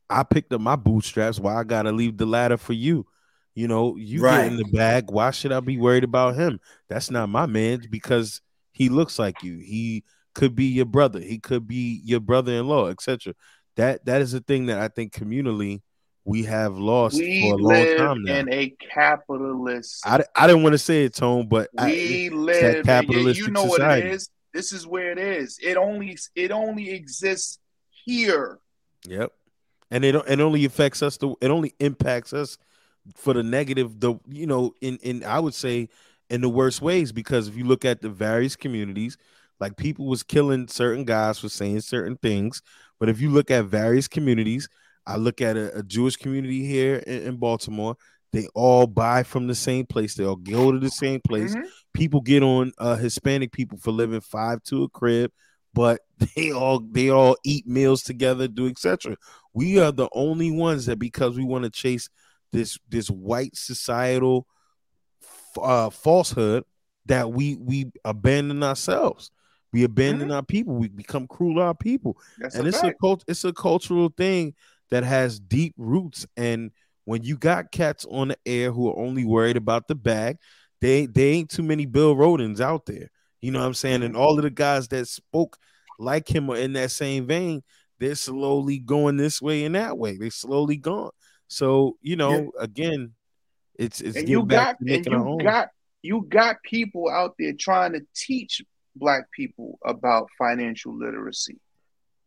I 0.09 0.21
picked 0.23 0.53
up 0.53 0.61
my 0.61 0.75
bootstraps. 0.75 1.39
Why 1.39 1.55
I 1.55 1.63
gotta 1.63 1.91
leave 1.91 2.17
the 2.17 2.25
ladder 2.27 2.57
for 2.57 2.73
you? 2.73 3.07
You 3.55 3.67
know, 3.67 3.95
you 3.97 4.21
Right. 4.21 4.43
get 4.43 4.51
in 4.51 4.57
the 4.57 4.63
bag. 4.71 5.11
Why 5.11 5.31
should 5.31 5.51
I 5.51 5.59
be 5.59 5.77
worried 5.77 6.03
about 6.05 6.35
him? 6.35 6.59
That's 6.87 7.11
not 7.11 7.27
my 7.29 7.45
man 7.45 7.81
because 7.89 8.41
he 8.71 8.87
looks 8.89 9.19
like 9.19 9.43
you. 9.43 9.57
He 9.57 10.03
could 10.33 10.55
be 10.55 10.65
your 10.65 10.85
brother. 10.85 11.19
He 11.19 11.37
could 11.39 11.67
be 11.67 12.01
your 12.05 12.21
brother-in-law, 12.21 12.87
etc. 12.89 13.33
That 13.75 14.05
that 14.05 14.21
is 14.21 14.33
a 14.33 14.39
thing 14.39 14.67
that 14.67 14.79
I 14.79 14.87
think 14.87 15.13
communally 15.13 15.81
we 16.23 16.43
have 16.43 16.77
lost 16.77 17.17
We 17.17 17.41
for 17.41 17.55
a 17.55 17.57
long 17.57 17.97
time 17.97 18.23
now. 18.23 18.35
in 18.37 18.53
a 18.53 18.69
capitalist. 18.93 20.01
I, 20.05 20.23
I 20.35 20.47
didn't 20.47 20.63
want 20.63 20.73
to 20.73 20.77
say 20.79 21.05
it, 21.05 21.15
Tone, 21.15 21.47
but 21.47 21.69
I, 21.77 21.87
we 21.87 22.29
that 22.29 22.35
live. 22.35 22.85
capitalistic 22.85 23.45
you 23.47 23.51
know 23.51 23.67
society. 23.67 24.03
what 24.03 24.11
it 24.11 24.15
is. 24.15 24.29
This 24.53 24.71
is 24.71 24.85
where 24.87 25.11
it 25.11 25.17
is. 25.19 25.57
It 25.63 25.77
only 25.77 26.17
it 26.35 26.51
only 26.51 26.91
exists 26.91 27.59
here. 28.05 28.59
Yep. 29.07 29.31
And 29.89 30.05
it 30.05 30.15
it 30.15 30.39
only 30.39 30.63
affects 30.65 31.01
us 31.01 31.17
the 31.17 31.33
it 31.41 31.49
only 31.51 31.73
impacts 31.79 32.33
us 32.33 32.57
for 33.15 33.33
the 33.33 33.43
negative 33.43 33.99
the 33.99 34.15
you 34.27 34.45
know 34.45 34.73
in 34.81 34.97
in 35.01 35.23
I 35.23 35.39
would 35.39 35.53
say 35.55 35.89
in 36.29 36.41
the 36.41 36.49
worst 36.49 36.81
ways 36.81 37.11
because 37.11 37.47
if 37.47 37.55
you 37.57 37.63
look 37.65 37.83
at 37.85 38.01
the 38.01 38.09
various 38.09 38.55
communities 38.55 39.17
like 39.59 39.77
people 39.77 40.05
was 40.07 40.23
killing 40.23 40.67
certain 40.67 41.03
guys 41.05 41.39
for 41.39 41.49
saying 41.49 41.81
certain 41.81 42.17
things 42.17 42.61
but 42.99 43.09
if 43.09 43.19
you 43.19 43.29
look 43.29 43.51
at 43.51 43.65
various 43.65 44.07
communities 44.07 44.69
I 45.07 45.17
look 45.17 45.41
at 45.41 45.57
a, 45.57 45.79
a 45.79 45.83
Jewish 45.83 46.15
community 46.15 46.65
here 46.65 46.97
in, 47.07 47.23
in 47.23 47.37
Baltimore 47.37 47.95
they 48.31 48.47
all 48.55 48.87
buy 48.87 49.23
from 49.23 49.47
the 49.47 49.55
same 49.55 49.85
place 49.85 50.15
they 50.15 50.23
all 50.25 50.35
go 50.35 50.71
to 50.71 50.79
the 50.79 50.89
same 50.91 51.21
place 51.21 51.55
Mhm. 51.55 51.65
people 51.93 52.21
get 52.21 52.43
on 52.43 52.71
uh 52.77 52.95
Hispanic 52.95 53.51
people 53.51 53.77
for 53.77 53.91
living 53.91 54.21
five 54.21 54.61
to 54.63 54.83
a 54.83 54.89
crib, 54.89 55.31
but 55.73 56.01
they 56.35 56.51
all 56.51 56.79
they 56.79 57.09
all 57.09 57.35
eat 57.43 57.67
meals 57.67 58.03
together, 58.03 58.47
do 58.47 58.67
etc. 58.67 59.17
We 59.53 59.79
are 59.79 59.91
the 59.91 60.07
only 60.13 60.51
ones 60.51 60.85
that 60.85 60.99
because 60.99 61.35
we 61.35 61.43
want 61.43 61.63
to 61.65 61.69
chase 61.69 62.07
this 62.51 62.77
this 62.89 63.09
white 63.09 63.55
societal 63.55 64.47
uh 65.61 65.89
falsehood, 65.89 66.63
that 67.05 67.31
we 67.31 67.55
we 67.55 67.91
abandon 68.05 68.63
ourselves. 68.63 69.31
We 69.73 69.83
abandon 69.83 70.31
our 70.31 70.43
people. 70.43 70.75
We 70.75 70.89
become 70.89 71.27
cruel 71.27 71.55
to 71.55 71.61
our 71.61 71.75
people. 71.75 72.17
That's 72.37 72.55
and 72.55 72.65
a 72.65 72.69
it's 72.69 72.83
a 72.83 72.93
cult 72.93 73.23
it's 73.27 73.45
a 73.45 73.53
cultural 73.53 74.09
thing 74.15 74.53
that 74.89 75.03
has 75.03 75.39
deep 75.39 75.73
roots. 75.77 76.27
And 76.35 76.71
when 77.05 77.23
you 77.23 77.37
got 77.37 77.71
cats 77.71 78.05
on 78.09 78.29
the 78.29 78.37
air 78.45 78.71
who 78.71 78.89
are 78.89 78.99
only 78.99 79.23
worried 79.23 79.57
about 79.57 79.87
the 79.87 79.95
bag 79.95 80.37
they 80.81 81.05
they 81.05 81.29
ain't 81.29 81.49
too 81.49 81.63
many 81.63 81.85
Bill 81.85 82.15
Rhodens 82.15 82.59
out 82.59 82.85
there. 82.85 83.09
You 83.39 83.51
know 83.51 83.59
what 83.59 83.65
i'm 83.65 83.73
saying? 83.73 84.03
And 84.03 84.17
all 84.17 84.37
of 84.37 84.43
the 84.43 84.49
guys 84.49 84.87
that 84.89 85.07
spoke 85.07 85.57
like 85.97 86.27
him 86.27 86.49
or 86.49 86.57
in 86.57 86.73
that 86.73 86.91
same 86.91 87.27
vein 87.27 87.63
they're 87.99 88.15
slowly 88.15 88.79
going 88.79 89.15
this 89.15 89.39
way 89.41 89.63
and 89.63 89.75
that 89.75 89.95
way. 89.95 90.17
They're 90.17 90.31
slowly 90.31 90.75
gone 90.77 91.11
so 91.51 91.97
you 92.01 92.15
know 92.15 92.51
again 92.59 93.11
it's 93.75 93.99
it's 93.99 94.15
and 94.15 94.29
you 94.29 94.41
back 94.43 94.57
got 94.57 94.71
to 94.71 94.77
and 94.79 94.89
making 94.89 95.13
our 95.13 95.19
you 95.19 95.27
own 95.33 95.37
got 95.39 95.69
you 96.01 96.25
got 96.29 96.63
people 96.63 97.09
out 97.09 97.35
there 97.37 97.53
trying 97.53 97.93
to 97.93 98.01
teach 98.15 98.61
black 98.95 99.31
people 99.31 99.77
about 99.85 100.29
financial 100.37 100.97
literacy, 100.97 101.59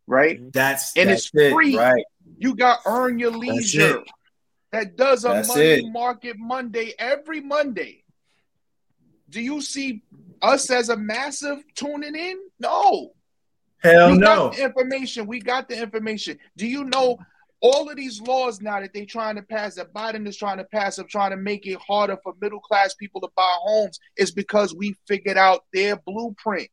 right? 0.07 0.39
Mm-hmm. 0.39 0.51
That's 0.53 0.97
And 0.97 1.11
that's 1.11 1.27
it's 1.27 1.35
it, 1.35 1.53
free. 1.53 1.77
right? 1.77 2.05
You 2.39 2.55
got 2.55 2.81
Earn 2.87 3.19
Your 3.19 3.33
Leisure 3.33 4.03
that 4.73 4.97
does 4.97 5.25
a 5.25 5.29
That's 5.29 5.49
money 5.49 5.63
it. 5.63 5.93
market 5.93 6.37
Monday 6.39 6.93
every 6.99 7.41
Monday. 7.41 8.05
Do 9.31 9.41
you 9.41 9.61
see 9.61 10.03
us 10.43 10.71
as 10.71 10.89
a 10.89 10.97
massive 10.97 11.59
tuning 11.75 12.15
in? 12.15 12.39
No. 12.61 13.13
Hell 13.79 14.13
we 14.13 14.19
no. 14.19 14.27
got 14.27 14.57
the 14.57 14.65
information. 14.65 15.27
We 15.27 15.41
got 15.41 15.69
the 15.69 15.81
information. 15.81 16.39
Do 16.57 16.67
you 16.67 16.85
know 16.85 17.19
all 17.66 17.89
of 17.89 17.97
these 17.97 18.20
laws 18.20 18.61
now 18.61 18.78
that 18.78 18.93
they're 18.93 19.07
trying 19.07 19.36
to 19.36 19.43
pass, 19.43 19.74
that 19.77 19.95
Biden 19.95 20.28
is 20.28 20.36
trying 20.36 20.59
to 20.59 20.65
pass, 20.65 20.99
of 20.99 21.09
trying 21.09 21.31
to 21.31 21.39
make 21.39 21.66
it 21.66 21.78
harder 21.81 22.19
for 22.23 22.35
middle 22.39 22.61
class 22.61 22.95
people 22.95 23.23
to 23.23 23.28
buy 23.35 23.57
homes, 23.62 23.99
is 24.19 24.31
because 24.31 24.74
we 24.74 24.95
figured 25.09 25.39
out 25.39 25.65
their 25.73 25.97
blueprint. 25.97 26.69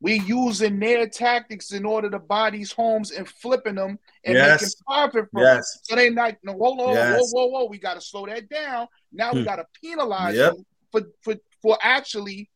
We're 0.00 0.22
using 0.22 0.78
their 0.78 1.08
tactics 1.08 1.72
in 1.72 1.84
order 1.84 2.08
to 2.10 2.20
buy 2.20 2.50
these 2.50 2.70
homes 2.70 3.10
and 3.10 3.28
flipping 3.28 3.74
them 3.74 3.98
and 4.24 4.34
Yes. 4.36 4.60
making 4.62 4.72
profit 4.86 5.28
from 5.32 5.42
them. 5.42 5.62
So 5.82 5.96
they're 5.96 6.12
not 6.12 6.36
no 6.44 6.52
hold 6.52 6.80
on, 6.80 6.94
Yes. 6.94 7.10
whoa, 7.12 7.26
whoa, 7.32 7.46
whoa. 7.46 7.64
We 7.68 7.78
got 7.78 7.94
to 7.94 8.00
slow 8.00 8.26
that 8.26 8.48
down. 8.48 8.86
Now 9.12 9.32
we 9.32 9.40
Hmm. 9.40 9.46
got 9.46 9.56
to 9.56 9.66
penalize 9.82 10.36
Yep. 10.36 10.54
you 10.54 10.66
for, 10.92 11.02
for 11.22 11.34
for 11.60 11.78
actually 11.82 12.50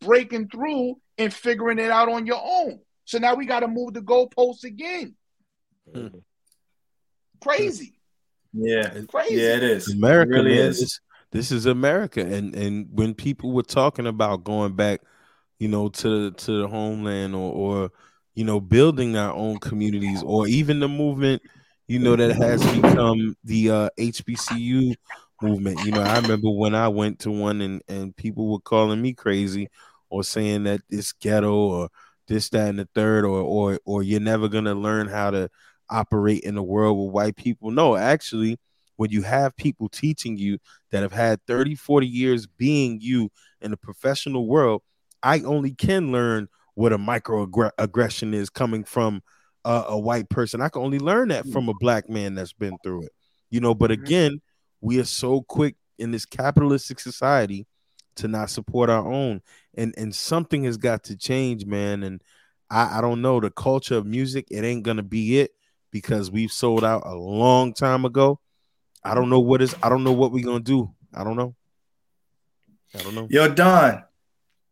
breaking 0.00 0.48
through 0.48 1.00
and 1.16 1.32
figuring 1.32 1.78
it 1.78 1.90
out 1.90 2.10
on 2.10 2.26
your 2.26 2.40
own. 2.42 2.80
So 3.06 3.16
now 3.18 3.34
we 3.34 3.46
got 3.46 3.60
to 3.60 3.68
move 3.68 3.94
the 3.94 4.00
goalposts 4.00 4.64
again. 4.64 5.16
Hmm. 5.90 6.08
Crazy, 7.40 7.98
Yeah. 8.52 9.00
crazy. 9.08 9.36
Yeah, 9.36 9.56
it 9.56 9.62
is. 9.62 9.92
America, 9.92 10.30
It 10.32 10.34
really 10.34 10.56
man. 10.56 10.70
is. 10.70 10.80
This, 10.80 11.00
this 11.32 11.50
is 11.52 11.66
America, 11.66 12.20
and 12.20 12.54
and 12.54 12.86
when 12.92 13.14
people 13.14 13.52
were 13.52 13.62
talking 13.64 14.06
about 14.06 14.44
going 14.44 14.74
back, 14.74 15.00
you 15.58 15.68
know, 15.68 15.88
to 15.88 16.30
to 16.30 16.62
the 16.62 16.68
homeland 16.68 17.34
or 17.34 17.52
or 17.52 17.90
you 18.34 18.44
know 18.44 18.60
building 18.60 19.16
our 19.16 19.32
own 19.34 19.58
communities, 19.58 20.22
or 20.22 20.46
even 20.46 20.78
the 20.80 20.88
movement, 20.88 21.42
you 21.88 21.98
know, 21.98 22.14
that 22.16 22.36
has 22.36 22.62
become 22.80 23.36
the 23.44 23.70
uh, 23.70 23.88
HBCU 23.98 24.94
movement. 25.42 25.84
You 25.84 25.92
know, 25.92 26.02
I 26.02 26.16
remember 26.18 26.50
when 26.50 26.74
I 26.74 26.88
went 26.88 27.18
to 27.20 27.30
one, 27.30 27.60
and 27.60 27.82
and 27.88 28.16
people 28.16 28.50
were 28.52 28.60
calling 28.60 29.02
me 29.02 29.12
crazy 29.12 29.68
or 30.10 30.22
saying 30.22 30.64
that 30.64 30.82
it's 30.88 31.12
ghetto 31.12 31.52
or 31.52 31.88
this, 32.28 32.48
that, 32.50 32.68
and 32.68 32.78
the 32.78 32.88
third, 32.94 33.24
or 33.24 33.40
or 33.40 33.80
or 33.84 34.02
you're 34.02 34.20
never 34.20 34.48
gonna 34.48 34.74
learn 34.74 35.08
how 35.08 35.30
to 35.32 35.50
operate 35.90 36.42
in 36.42 36.56
a 36.56 36.62
world 36.62 36.98
with 36.98 37.12
white 37.14 37.36
people. 37.36 37.70
No, 37.70 37.96
actually, 37.96 38.58
when 38.96 39.10
you 39.10 39.22
have 39.22 39.56
people 39.56 39.88
teaching 39.88 40.36
you 40.36 40.58
that 40.90 41.02
have 41.02 41.12
had 41.12 41.40
30, 41.46 41.74
40 41.74 42.06
years 42.06 42.46
being 42.46 43.00
you 43.00 43.30
in 43.60 43.70
the 43.70 43.76
professional 43.76 44.46
world, 44.46 44.82
I 45.22 45.40
only 45.40 45.74
can 45.74 46.12
learn 46.12 46.48
what 46.74 46.92
a 46.92 46.98
microaggression 46.98 48.34
is 48.34 48.50
coming 48.50 48.84
from 48.84 49.22
a, 49.64 49.84
a 49.88 49.98
white 49.98 50.28
person. 50.28 50.60
I 50.60 50.68
can 50.68 50.82
only 50.82 50.98
learn 50.98 51.28
that 51.28 51.46
from 51.46 51.68
a 51.68 51.74
black 51.74 52.08
man 52.08 52.34
that's 52.34 52.52
been 52.52 52.78
through 52.82 53.04
it. 53.04 53.12
You 53.50 53.60
know, 53.60 53.74
but 53.74 53.90
Mhm. 53.90 53.94
again, 53.94 54.40
we 54.80 54.98
are 55.00 55.04
so 55.04 55.42
quick 55.42 55.76
in 55.98 56.10
this 56.10 56.26
capitalistic 56.26 57.00
society 57.00 57.66
to 58.16 58.28
not 58.28 58.50
support 58.50 58.90
our 58.90 59.06
own. 59.10 59.40
And 59.74 59.94
and 59.96 60.14
something 60.14 60.64
has 60.64 60.76
got 60.76 61.04
to 61.04 61.16
change, 61.16 61.66
man. 61.66 62.02
And 62.02 62.22
I, 62.70 62.98
I 62.98 63.00
don't 63.00 63.22
know 63.22 63.40
the 63.40 63.50
culture 63.50 63.96
of 63.96 64.06
music, 64.06 64.46
it 64.50 64.64
ain't 64.64 64.82
gonna 64.84 65.02
be 65.02 65.38
it 65.40 65.52
because 65.94 66.28
we've 66.28 66.50
sold 66.50 66.84
out 66.84 67.04
a 67.06 67.14
long 67.14 67.72
time 67.72 68.04
ago. 68.04 68.40
I 69.04 69.14
don't 69.14 69.30
know 69.30 69.38
what 69.38 69.62
is 69.62 69.76
I 69.80 69.88
don't 69.88 70.02
know 70.02 70.12
what 70.12 70.32
we're 70.32 70.44
gonna 70.44 70.58
do. 70.58 70.92
I 71.14 71.22
don't 71.22 71.36
know. 71.36 71.54
I 72.98 73.02
don't 73.04 73.14
know. 73.14 73.28
Yo, 73.30 73.48
Don, 73.48 74.02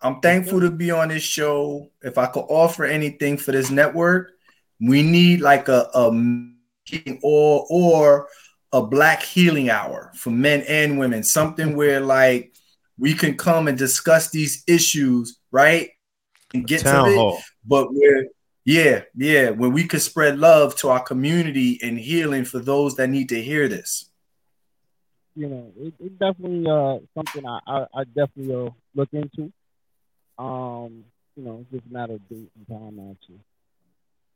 I'm 0.00 0.18
thankful 0.18 0.60
to 0.60 0.70
be 0.70 0.90
on 0.90 1.10
this 1.10 1.22
show. 1.22 1.88
If 2.02 2.18
I 2.18 2.26
could 2.26 2.46
offer 2.48 2.84
anything 2.84 3.36
for 3.36 3.52
this 3.52 3.70
network, 3.70 4.32
we 4.80 5.04
need 5.04 5.40
like 5.40 5.68
a, 5.68 5.88
a 5.94 6.10
or 7.22 7.66
or 7.70 8.28
a 8.72 8.82
black 8.82 9.22
healing 9.22 9.70
hour 9.70 10.10
for 10.16 10.30
men 10.30 10.64
and 10.66 10.98
women, 10.98 11.22
something 11.22 11.68
mm-hmm. 11.68 11.76
where 11.76 12.00
like 12.00 12.52
we 12.98 13.14
can 13.14 13.36
come 13.36 13.68
and 13.68 13.78
discuss 13.78 14.30
these 14.30 14.64
issues, 14.66 15.38
right? 15.52 15.90
And 16.52 16.66
get 16.66 16.80
to 16.80 17.06
it, 17.06 17.16
hall. 17.16 17.40
but 17.64 17.94
where 17.94 18.26
yeah, 18.64 19.02
yeah, 19.16 19.50
where 19.50 19.70
we 19.70 19.86
could 19.86 20.02
spread 20.02 20.38
love 20.38 20.76
to 20.76 20.88
our 20.88 21.00
community 21.02 21.78
and 21.82 21.98
healing 21.98 22.44
for 22.44 22.58
those 22.60 22.96
that 22.96 23.08
need 23.08 23.28
to 23.30 23.42
hear 23.42 23.68
this. 23.68 24.08
you 25.34 25.48
know, 25.48 25.72
it, 25.80 25.94
it 25.98 26.18
definitely 26.18 26.68
uh 26.70 26.98
something 27.16 27.46
I, 27.46 27.58
I, 27.66 27.86
I 28.00 28.04
definitely 28.04 28.54
uh, 28.54 28.70
look 28.94 29.08
into. 29.12 29.52
Um, 30.38 31.04
you 31.36 31.44
know, 31.44 31.60
it's 31.62 31.70
just 31.72 31.90
a 31.90 31.92
matter 31.92 32.14
of 32.14 32.28
date 32.28 32.50
and 32.56 32.68
time 32.68 33.10
actually. 33.10 33.40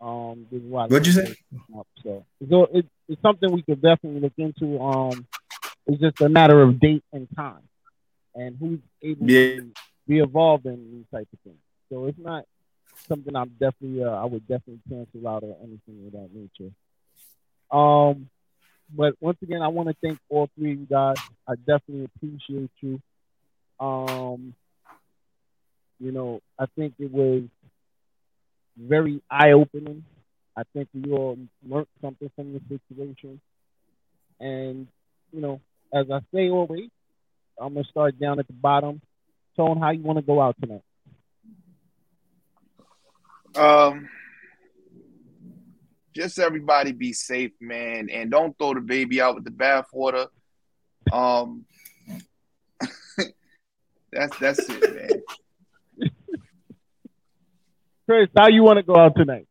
Um, 0.01 0.47
this 0.51 0.61
is 0.63 0.69
why 0.69 0.87
What'd 0.87 1.07
you 1.07 1.13
say? 1.13 1.35
Up, 1.79 1.87
so, 2.03 2.25
so 2.51 2.65
it, 2.73 2.87
it's 3.09 3.21
something 3.23 3.51
we 3.51 3.63
could 3.63 3.81
definitely 3.81 4.21
look 4.21 4.33
into. 4.37 4.79
Um, 4.81 5.27
it's 5.87 6.01
just 6.01 6.21
a 6.21 6.29
matter 6.29 6.61
of 6.63 6.79
date 6.81 7.05
and 7.13 7.27
time, 7.35 7.63
and 8.35 8.57
who's 8.59 8.81
able 9.03 9.27
Yeah. 9.31 9.57
to 9.61 9.73
be 10.07 10.19
involved 10.19 10.67
in 10.67 10.77
these 10.93 11.07
type 11.13 11.29
of 11.33 11.39
things. 11.45 11.57
So 11.91 12.07
it's 12.07 12.19
not 12.19 12.45
something 13.09 13.35
I'm 13.35 13.51
definitely 13.61 14.05
uh, 14.05 14.11
I 14.11 14.25
would 14.25 14.47
definitely 14.47 14.81
cancel 14.89 15.29
out 15.29 15.43
or 15.43 15.57
anything 15.63 16.07
of 16.07 16.13
that 16.13 16.31
nature. 16.33 16.73
Um, 17.71 18.29
but 18.95 19.15
once 19.21 19.39
again, 19.43 19.63
I 19.63 19.69
want 19.69 19.89
to 19.89 19.97
thank 20.03 20.19
all 20.29 20.49
three 20.57 20.73
of 20.73 20.81
you 20.81 20.87
guys. 20.87 21.17
I 21.49 21.55
definitely 21.57 22.05
appreciate 22.05 22.71
you. 22.81 23.01
Um, 23.81 24.55
you 25.99 26.13
know, 26.13 26.41
I 26.59 26.67
think 26.77 26.95
it 26.99 27.11
was 27.11 27.43
very 28.77 29.23
eye 29.31 29.53
opening. 29.53 30.05
I 30.57 30.63
think 30.73 30.89
we 30.95 31.11
all 31.13 31.39
learned 31.69 31.87
something 32.01 32.31
from 32.35 32.53
the 32.53 32.61
situation. 32.69 33.41
And, 34.39 34.87
you 35.33 35.41
know, 35.41 35.61
as 35.93 36.07
I 36.11 36.21
say 36.35 36.51
always, 36.51 36.91
I'm 37.61 37.75
gonna 37.75 37.85
start 37.85 38.19
down 38.19 38.39
at 38.39 38.47
the 38.47 38.53
bottom. 38.53 39.01
Tone, 39.57 39.79
how 39.79 39.91
you 39.91 40.03
want 40.03 40.19
to 40.19 40.23
go 40.23 40.41
out 40.41 40.57
tonight? 40.61 40.83
Um, 43.57 44.09
just 46.15 46.39
everybody 46.39 46.93
be 46.93 47.13
safe, 47.13 47.53
man, 47.61 48.09
and 48.11 48.31
don't 48.31 48.57
throw 48.59 48.75
the 48.75 48.81
baby 48.81 49.21
out 49.21 49.35
with 49.35 49.45
the 49.45 49.51
bathwater. 49.51 50.29
Um, 51.13 51.67
that's 54.13 54.39
that's 54.39 54.69
it, 54.69 55.23
man. 56.01 56.11
Chris, 58.07 58.29
how 58.37 58.49
you 58.49 58.63
want 58.63 58.79
to 58.79 58.83
go 58.83 58.97
out 58.97 59.17
tonight? 59.17 59.47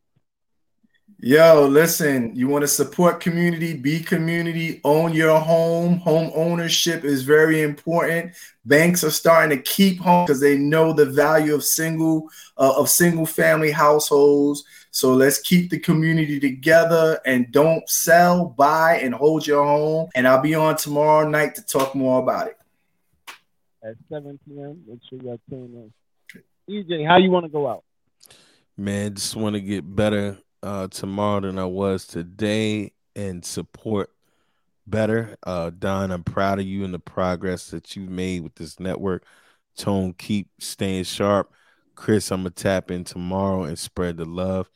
Yo, 1.27 1.65
listen, 1.67 2.35
you 2.35 2.47
want 2.47 2.61
to 2.61 2.67
support 2.67 3.19
community, 3.19 3.73
be 3.73 3.99
community, 3.99 4.79
own 4.83 5.11
your 5.11 5.39
home. 5.39 5.97
Home 5.97 6.31
ownership 6.35 7.03
is 7.03 7.23
very 7.23 7.63
important. 7.63 8.35
Banks 8.65 9.03
are 9.03 9.09
starting 9.09 9.57
to 9.57 9.63
keep 9.63 9.99
home 9.99 10.27
because 10.27 10.39
they 10.39 10.55
know 10.55 10.93
the 10.93 11.07
value 11.07 11.55
of 11.55 11.63
single 11.63 12.29
uh, 12.57 12.75
of 12.77 12.91
single 12.91 13.25
family 13.25 13.71
households. 13.71 14.65
So 14.91 15.15
let's 15.15 15.41
keep 15.41 15.71
the 15.71 15.79
community 15.79 16.39
together 16.39 17.19
and 17.25 17.51
don't 17.51 17.89
sell, 17.89 18.45
buy, 18.45 18.97
and 18.97 19.11
hold 19.11 19.47
your 19.47 19.63
home. 19.63 20.09
And 20.13 20.27
I'll 20.27 20.43
be 20.43 20.53
on 20.53 20.75
tomorrow 20.75 21.27
night 21.27 21.55
to 21.55 21.63
talk 21.63 21.95
more 21.95 22.21
about 22.21 22.49
it. 22.49 22.57
At 23.83 23.95
7 24.09 24.39
p.m. 24.45 24.83
Make 24.87 24.99
sure 25.09 25.19
you 25.19 25.39
tune 25.49 25.91
in. 26.69 26.83
EJ, 26.83 27.07
how 27.07 27.17
you 27.17 27.31
want 27.31 27.45
to 27.45 27.51
go 27.51 27.67
out? 27.67 27.83
Man, 28.77 29.15
just 29.15 29.35
want 29.35 29.55
to 29.55 29.59
get 29.59 29.83
better 29.95 30.37
uh 30.65 30.87
tomorrow 30.87 31.41
than 31.41 31.59
I 31.59 31.65
was 31.65 32.07
today 32.07 32.91
and 33.15 33.45
support 33.45 34.11
better. 34.87 35.37
Uh 35.43 35.71
Don, 35.77 36.11
I'm 36.11 36.23
proud 36.23 36.59
of 36.59 36.65
you 36.65 36.83
and 36.83 36.93
the 36.93 36.99
progress 36.99 37.69
that 37.71 37.95
you've 37.95 38.09
made 38.09 38.43
with 38.43 38.55
this 38.55 38.79
network. 38.79 39.25
Tone, 39.77 40.13
keep 40.13 40.49
staying 40.59 41.03
sharp. 41.03 41.51
Chris, 41.95 42.31
I'm 42.31 42.41
gonna 42.41 42.49
tap 42.51 42.91
in 42.91 43.03
tomorrow 43.03 43.63
and 43.63 43.77
spread 43.77 44.17
the 44.17 44.25
love. 44.25 44.69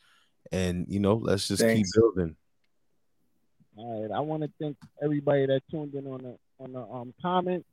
And 0.52 0.86
you 0.90 1.00
know, 1.00 1.16
let's 1.16 1.48
just 1.48 1.62
Thanks. 1.62 1.92
keep 1.92 2.02
building. 2.02 2.36
All 3.76 4.02
right. 4.02 4.12
I 4.12 4.20
want 4.20 4.44
to 4.44 4.52
thank 4.60 4.78
everybody 5.02 5.46
that 5.46 5.62
tuned 5.72 5.94
in 5.96 6.06
on 6.08 6.22
the 6.22 6.38
on 6.60 6.74
the 6.74 6.82
um 6.82 7.14
comments. 7.22 7.68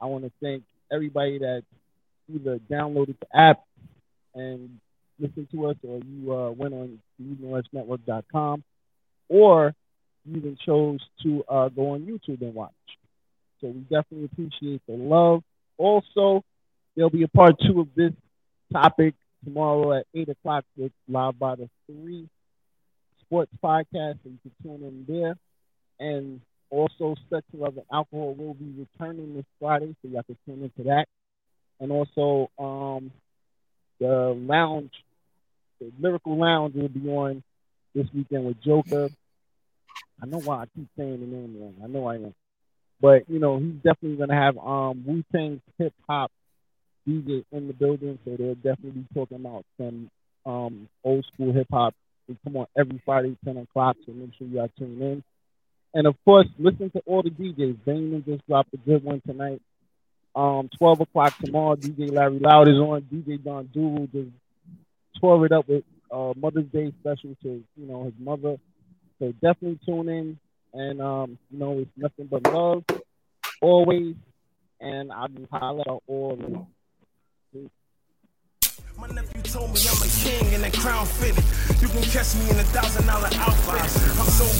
I 0.00 0.06
want 0.06 0.24
to 0.24 0.32
thank 0.42 0.64
everybody 0.90 1.38
that 1.38 1.62
either 2.34 2.58
downloaded 2.58 3.16
the 3.20 3.36
app 3.36 3.60
and 4.34 4.80
listened 5.20 5.48
to 5.52 5.66
us, 5.66 5.76
or 5.86 6.00
you 6.04 6.32
uh, 6.34 6.50
went 6.50 6.74
on 6.74 6.98
eveningrushnetwork.com, 7.22 8.64
or 9.28 9.74
you 10.24 10.36
even 10.36 10.56
chose 10.64 11.00
to 11.22 11.44
uh, 11.48 11.68
go 11.68 11.90
on 11.90 12.00
YouTube 12.00 12.40
and 12.42 12.54
watch. 12.54 12.72
So 13.60 13.68
we 13.68 13.80
definitely 13.80 14.24
appreciate 14.32 14.82
the 14.86 14.94
love. 14.94 15.42
Also, 15.76 16.42
there'll 16.96 17.10
be 17.10 17.22
a 17.22 17.28
part 17.28 17.54
two 17.60 17.80
of 17.80 17.88
this 17.94 18.12
topic 18.72 19.14
tomorrow 19.44 19.98
at 19.98 20.06
8 20.14 20.28
o'clock 20.30 20.64
with 20.76 20.92
Live 21.08 21.38
by 21.38 21.56
the 21.56 21.68
Three 21.86 22.28
Sports 23.20 23.52
Podcast, 23.62 24.18
so 24.22 24.30
you 24.30 24.38
can 24.42 24.52
tune 24.62 24.82
in 24.82 25.04
there. 25.08 25.36
And 25.98 26.40
also, 26.70 27.16
Sex, 27.28 27.44
Love, 27.52 27.76
and 27.76 27.86
Alcohol 27.92 28.34
will 28.34 28.54
be 28.54 28.72
returning 28.78 29.34
this 29.34 29.44
Friday, 29.58 29.94
so 30.00 30.08
you 30.08 30.16
have 30.16 30.26
to 30.26 30.36
tune 30.46 30.62
into 30.62 30.88
that. 30.88 31.06
And 31.80 31.90
also, 31.90 32.50
um, 32.58 33.10
the 33.98 34.34
lounge, 34.36 34.92
the 35.80 35.90
Lyrical 35.98 36.38
Lounge 36.38 36.74
will 36.74 36.88
be 36.88 37.08
on 37.08 37.42
this 37.94 38.06
weekend 38.14 38.44
with 38.44 38.62
Joker. 38.62 39.08
I 40.22 40.26
know 40.26 40.40
why 40.40 40.62
I 40.62 40.64
keep 40.76 40.88
saying 40.96 41.20
the 41.20 41.26
name 41.26 41.56
wrong. 41.58 41.74
I 41.82 41.86
know 41.86 42.06
I 42.06 42.16
am. 42.16 42.34
But, 43.00 43.28
you 43.28 43.38
know, 43.38 43.58
he's 43.58 43.76
definitely 43.76 44.16
going 44.16 44.28
to 44.28 44.34
have 44.34 44.58
um, 44.58 45.04
Wu 45.06 45.24
Tang's 45.32 45.60
hip 45.78 45.94
hop 46.06 46.30
DJ 47.08 47.44
in 47.50 47.66
the 47.66 47.72
building, 47.72 48.18
so 48.24 48.36
they'll 48.36 48.54
definitely 48.54 49.02
be 49.02 49.06
talking 49.14 49.38
about 49.38 49.64
some 49.78 50.10
um, 50.44 50.88
old 51.02 51.24
school 51.32 51.52
hip 51.52 51.68
hop. 51.72 51.94
They 52.28 52.36
come 52.44 52.56
on 52.58 52.66
every 52.76 53.00
Friday, 53.04 53.36
10 53.44 53.56
o'clock, 53.56 53.96
so 54.04 54.12
make 54.12 54.30
sure 54.36 54.46
you 54.46 54.56
guys 54.58 54.68
tune 54.78 55.00
in. 55.00 55.24
And 55.94 56.06
of 56.06 56.14
course, 56.24 56.46
listen 56.58 56.90
to 56.90 57.02
all 57.06 57.22
the 57.22 57.30
DJs. 57.30 57.78
Damon 57.84 58.22
just 58.24 58.46
dropped 58.46 58.72
a 58.74 58.76
good 58.76 59.02
one 59.02 59.22
tonight. 59.26 59.60
Um, 60.36 60.68
12 60.78 61.00
o'clock 61.00 61.36
tomorrow, 61.38 61.74
DJ 61.74 62.12
Larry 62.12 62.38
Loud 62.38 62.68
is 62.68 62.76
on. 62.76 63.02
DJ 63.02 63.42
Don 63.42 63.68
Duru 63.74 64.10
just 64.12 64.30
tore 65.20 65.46
it 65.46 65.52
up 65.52 65.68
with 65.68 65.84
uh, 66.10 66.32
Mother's 66.36 66.66
Day 66.72 66.92
special 67.00 67.36
to, 67.42 67.62
you 67.76 67.86
know, 67.86 68.04
his 68.04 68.14
mother. 68.18 68.56
So 69.18 69.32
definitely 69.32 69.78
tune 69.86 70.08
in. 70.08 70.38
And, 70.72 71.00
um, 71.00 71.38
you 71.50 71.58
know, 71.58 71.78
it's 71.80 71.90
nothing 71.96 72.26
but 72.26 72.44
love 72.52 72.84
always. 73.60 74.14
And 74.80 75.12
I 75.12 75.26
just 75.28 75.50
highlight 75.50 75.86
all 76.06 76.32
of 76.32 76.38
them. 76.38 76.66
My 78.98 79.08
nephew 79.08 79.40
told 79.42 79.72
me 79.72 79.80
I'm 79.80 80.02
a 80.02 80.10
king 80.12 80.54
and 80.54 80.62
that 80.62 80.74
crown 80.74 81.06
fitted. 81.06 81.42
You 81.80 81.88
can 81.88 82.02
catch 82.02 82.36
me 82.36 82.50
in 82.50 82.58
a 82.60 82.64
thousand 82.68 83.06
dollar 83.06 83.30